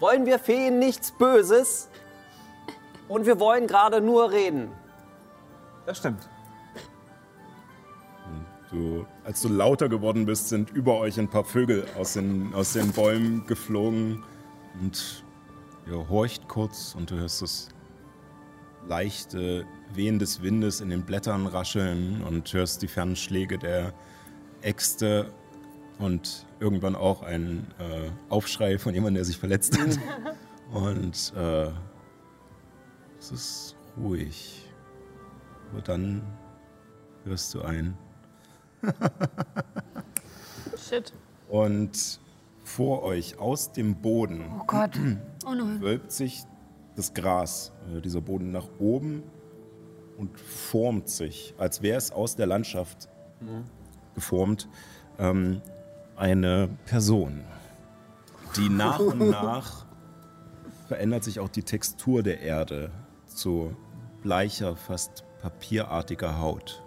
Wollen 0.00 0.26
wir 0.26 0.38
Feen 0.38 0.78
nichts 0.78 1.12
Böses? 1.12 1.88
Und 3.08 3.26
wir 3.26 3.38
wollen 3.38 3.66
gerade 3.66 4.00
nur 4.00 4.30
reden. 4.30 4.72
Das 5.86 5.98
stimmt. 5.98 6.28
Du, 8.74 9.06
als 9.22 9.40
du 9.40 9.48
lauter 9.48 9.88
geworden 9.88 10.26
bist, 10.26 10.48
sind 10.48 10.70
über 10.70 10.98
euch 10.98 11.20
ein 11.20 11.28
paar 11.28 11.44
Vögel 11.44 11.86
aus 11.96 12.14
den, 12.14 12.52
aus 12.54 12.72
den 12.72 12.90
Bäumen 12.90 13.46
geflogen. 13.46 14.24
Und 14.80 15.24
ihr 15.86 16.08
horcht 16.08 16.48
kurz 16.48 16.92
und 16.96 17.12
du 17.12 17.14
hörst 17.14 17.40
das 17.40 17.68
leichte 18.88 19.64
Wehen 19.92 20.18
des 20.18 20.42
Windes 20.42 20.80
in 20.80 20.90
den 20.90 21.04
Blättern 21.04 21.46
rascheln 21.46 22.24
und 22.24 22.52
hörst 22.52 22.82
die 22.82 22.88
fernen 22.88 23.14
Schläge 23.14 23.58
der 23.58 23.94
Äxte 24.60 25.32
und 26.00 26.44
irgendwann 26.58 26.96
auch 26.96 27.22
einen 27.22 27.68
äh, 27.78 28.10
Aufschrei 28.28 28.80
von 28.80 28.92
jemandem, 28.92 29.14
der 29.14 29.24
sich 29.24 29.38
verletzt 29.38 29.78
hat. 29.78 30.00
Und 30.72 31.32
äh, 31.36 31.68
es 33.20 33.30
ist 33.30 33.76
ruhig. 33.96 34.68
Aber 35.70 35.82
dann 35.82 36.22
hörst 37.24 37.54
du 37.54 37.62
ein 37.62 37.96
Shit. 40.88 41.12
Und 41.48 42.20
vor 42.64 43.02
euch 43.02 43.38
aus 43.38 43.72
dem 43.72 43.96
Boden 43.96 44.44
Oh 44.60 44.64
Gott. 44.66 44.92
Oh 45.46 45.52
nein. 45.52 45.82
wölbt 45.82 46.10
sich 46.10 46.44
das 46.96 47.12
Gras, 47.12 47.70
äh, 47.94 48.00
dieser 48.00 48.22
Boden 48.22 48.50
nach 48.50 48.66
oben 48.78 49.22
und 50.16 50.40
formt 50.40 51.10
sich, 51.10 51.54
als 51.58 51.82
wäre 51.82 51.98
es 51.98 52.10
aus 52.10 52.34
der 52.34 52.46
Landschaft 52.46 53.10
geformt, 54.14 54.68
ähm, 55.18 55.60
eine 56.16 56.68
Person, 56.86 57.44
die 58.56 58.68
nach 58.68 59.00
und 59.00 59.18
nach 59.18 59.84
verändert 60.86 61.24
sich 61.24 61.40
auch 61.40 61.48
die 61.48 61.62
Textur 61.62 62.22
der 62.22 62.40
Erde 62.40 62.90
zu 63.26 63.74
bleicher, 64.22 64.76
fast 64.76 65.24
papierartiger 65.42 66.40
Haut 66.40 66.82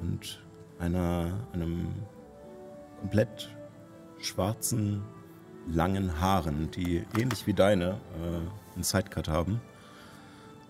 und 0.00 0.39
einer, 0.80 1.46
einem 1.52 1.88
komplett 2.98 3.54
schwarzen, 4.18 5.02
langen 5.68 6.20
Haaren, 6.20 6.70
die 6.70 7.04
ähnlich 7.18 7.46
wie 7.46 7.54
deine 7.54 7.90
äh, 8.20 8.74
einen 8.74 8.82
Sidecut 8.82 9.28
haben. 9.28 9.60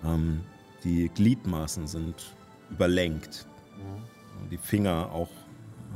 Ähm, 0.04 0.40
die 0.84 1.08
Gliedmaßen 1.08 1.86
sind 1.86 2.34
überlenkt, 2.70 3.46
die 4.50 4.58
Finger 4.58 5.10
auch. 5.12 5.30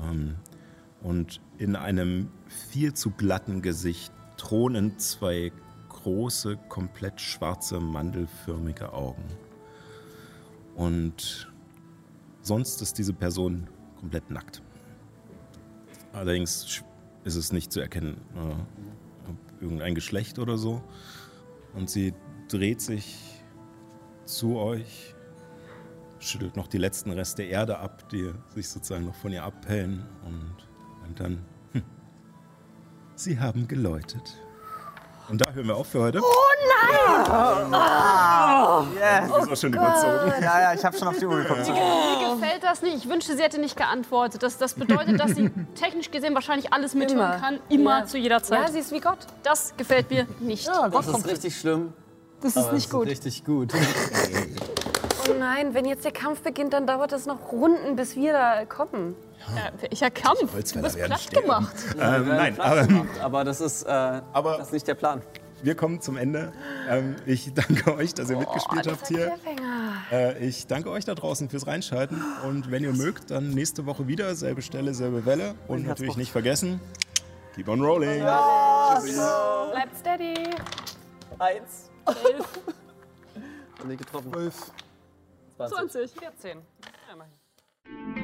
Ähm, 0.02 0.36
und 1.02 1.40
in 1.58 1.76
einem 1.76 2.30
viel 2.48 2.94
zu 2.94 3.10
glatten 3.10 3.62
Gesicht 3.62 4.12
thronen 4.36 4.98
zwei 4.98 5.52
große, 5.88 6.58
komplett 6.68 7.20
schwarze, 7.20 7.78
mandelförmige 7.80 8.92
Augen. 8.92 9.24
Und 10.74 11.52
sonst 12.42 12.82
ist 12.82 12.98
diese 12.98 13.12
Person 13.12 13.68
komplett 14.04 14.30
nackt. 14.30 14.62
Allerdings 16.12 16.84
ist 17.24 17.36
es 17.36 17.52
nicht 17.52 17.72
zu 17.72 17.80
erkennen, 17.80 18.20
äh, 18.36 19.30
ob 19.30 19.62
irgendein 19.62 19.94
Geschlecht 19.94 20.38
oder 20.38 20.58
so. 20.58 20.82
Und 21.72 21.88
sie 21.88 22.12
dreht 22.48 22.82
sich 22.82 23.16
zu 24.26 24.58
euch, 24.58 25.14
schüttelt 26.18 26.54
noch 26.54 26.66
die 26.66 26.76
letzten 26.76 27.12
Reste 27.12 27.44
Erde 27.44 27.78
ab, 27.78 28.10
die 28.10 28.30
sich 28.54 28.68
sozusagen 28.68 29.06
noch 29.06 29.14
von 29.14 29.32
ihr 29.32 29.42
abhellen 29.42 30.04
und, 30.26 31.08
und 31.08 31.20
dann, 31.20 31.42
hm, 31.72 31.82
sie 33.14 33.40
haben 33.40 33.66
geläutet. 33.66 34.38
Und 35.28 35.40
da 35.40 35.50
hören 35.52 35.66
wir 35.66 35.76
auf 35.76 35.86
für 35.88 36.00
heute. 36.02 36.18
Yes! 36.18 36.24
Yes. 38.94 39.30
Das 39.30 39.44
ist 39.44 39.52
auch 39.52 39.56
schon 39.56 39.72
überzogen. 39.72 40.32
Ja, 40.42 40.60
ja, 40.60 40.74
ich 40.74 40.84
habe 40.84 40.96
schon 40.96 41.08
auf 41.08 41.18
die 41.18 41.26
Uhr 41.26 41.36
geguckt. 41.42 41.66
Mir 41.66 42.34
gefällt 42.34 42.62
das 42.62 42.82
nicht. 42.82 42.96
Ich 42.96 43.08
wünschte, 43.08 43.36
sie 43.36 43.42
hätte 43.42 43.58
nicht 43.60 43.76
geantwortet. 43.76 44.42
Das, 44.42 44.58
das 44.58 44.74
bedeutet, 44.74 45.18
dass 45.18 45.30
sie 45.32 45.50
technisch 45.74 46.10
gesehen 46.10 46.34
wahrscheinlich 46.34 46.72
alles 46.72 46.94
mithören 46.94 47.18
Immer. 47.20 47.38
kann. 47.38 47.60
Immer, 47.68 47.98
Ja. 48.00 48.06
zu 48.06 48.18
jeder 48.18 48.36
Ja, 48.36 48.42
Zeit. 48.42 48.72
sie 48.72 48.78
ist 48.80 48.92
wie 48.92 49.00
Gott. 49.00 49.18
das 49.42 49.74
gefällt 49.76 50.10
mir 50.10 50.26
nicht. 50.40 50.68
Das 50.68 51.06
ist 51.08 51.26
richtig 51.26 51.56
schlimm. 51.58 51.92
Das 52.42 52.56
aber 52.56 52.66
ist 52.68 52.72
nicht 52.74 52.84
es 52.86 52.90
gut. 52.92 53.06
richtig 53.06 53.44
gut. 53.44 53.72
Oh 55.30 55.32
nein, 55.38 55.72
wenn 55.72 55.86
jetzt 55.86 56.04
der 56.04 56.12
Kampf 56.12 56.42
beginnt, 56.42 56.74
dann 56.74 56.86
dauert 56.86 57.12
das 57.12 57.24
noch 57.24 57.50
Runden, 57.50 57.96
bis 57.96 58.14
wir 58.16 58.34
da 58.34 58.64
kommen. 58.66 59.16
Ja, 59.54 59.70
welcher 59.80 60.10
Kampf? 60.10 60.40
Du 60.40 60.46
bist 60.82 60.98
platt 60.98 61.20
sterben. 61.20 61.46
gemacht. 61.46 61.74
Ähm, 62.00 62.28
nein, 62.28 62.60
aber 62.60 62.86
gemacht, 62.86 63.20
aber 63.20 63.44
das 63.44 63.60
ist, 63.60 63.82
äh, 63.84 63.88
Aber- 63.90 64.56
das 64.58 64.68
ist 64.68 64.72
nicht 64.72 64.86
der 64.88 64.94
Plan. 64.94 65.22
wir 65.62 65.74
kommen 65.74 66.00
zum 66.00 66.16
Ende. 66.16 66.52
Ähm, 66.88 67.16
ich 67.26 67.52
danke 67.54 67.94
euch, 67.96 68.14
dass 68.14 68.30
ihr 68.30 68.36
mitgespielt 68.38 68.86
habt 68.86 69.06
hier. 69.08 69.34
Äh, 70.12 70.38
ich 70.46 70.66
danke 70.66 70.90
euch 70.90 71.04
da 71.04 71.14
draußen 71.14 71.48
fürs 71.48 71.66
Reinschalten. 71.66 72.22
Und 72.46 72.70
wenn 72.70 72.84
ihr 72.84 72.92
mögt, 72.92 73.30
dann 73.30 73.50
nächste 73.50 73.86
Woche 73.86 74.06
wieder. 74.06 74.34
Selbe 74.34 74.62
Stelle, 74.62 74.92
selbe 74.94 75.24
Welle. 75.26 75.54
Und 75.68 75.86
natürlich 75.86 76.16
nicht 76.16 76.32
vergessen, 76.32 76.80
keep 77.54 77.68
on 77.68 77.80
rolling. 77.82 78.20
Bleibt 78.20 79.96
steady. 79.98 80.34
Eins. 81.38 81.90
Elf. 82.06 82.48
Und 83.80 83.88
nicht 83.88 83.98
getroffen. 83.98 84.30
20. 85.56 86.10
14. 86.12 86.58
Ja, 86.58 87.12
immerhin. 87.14 88.23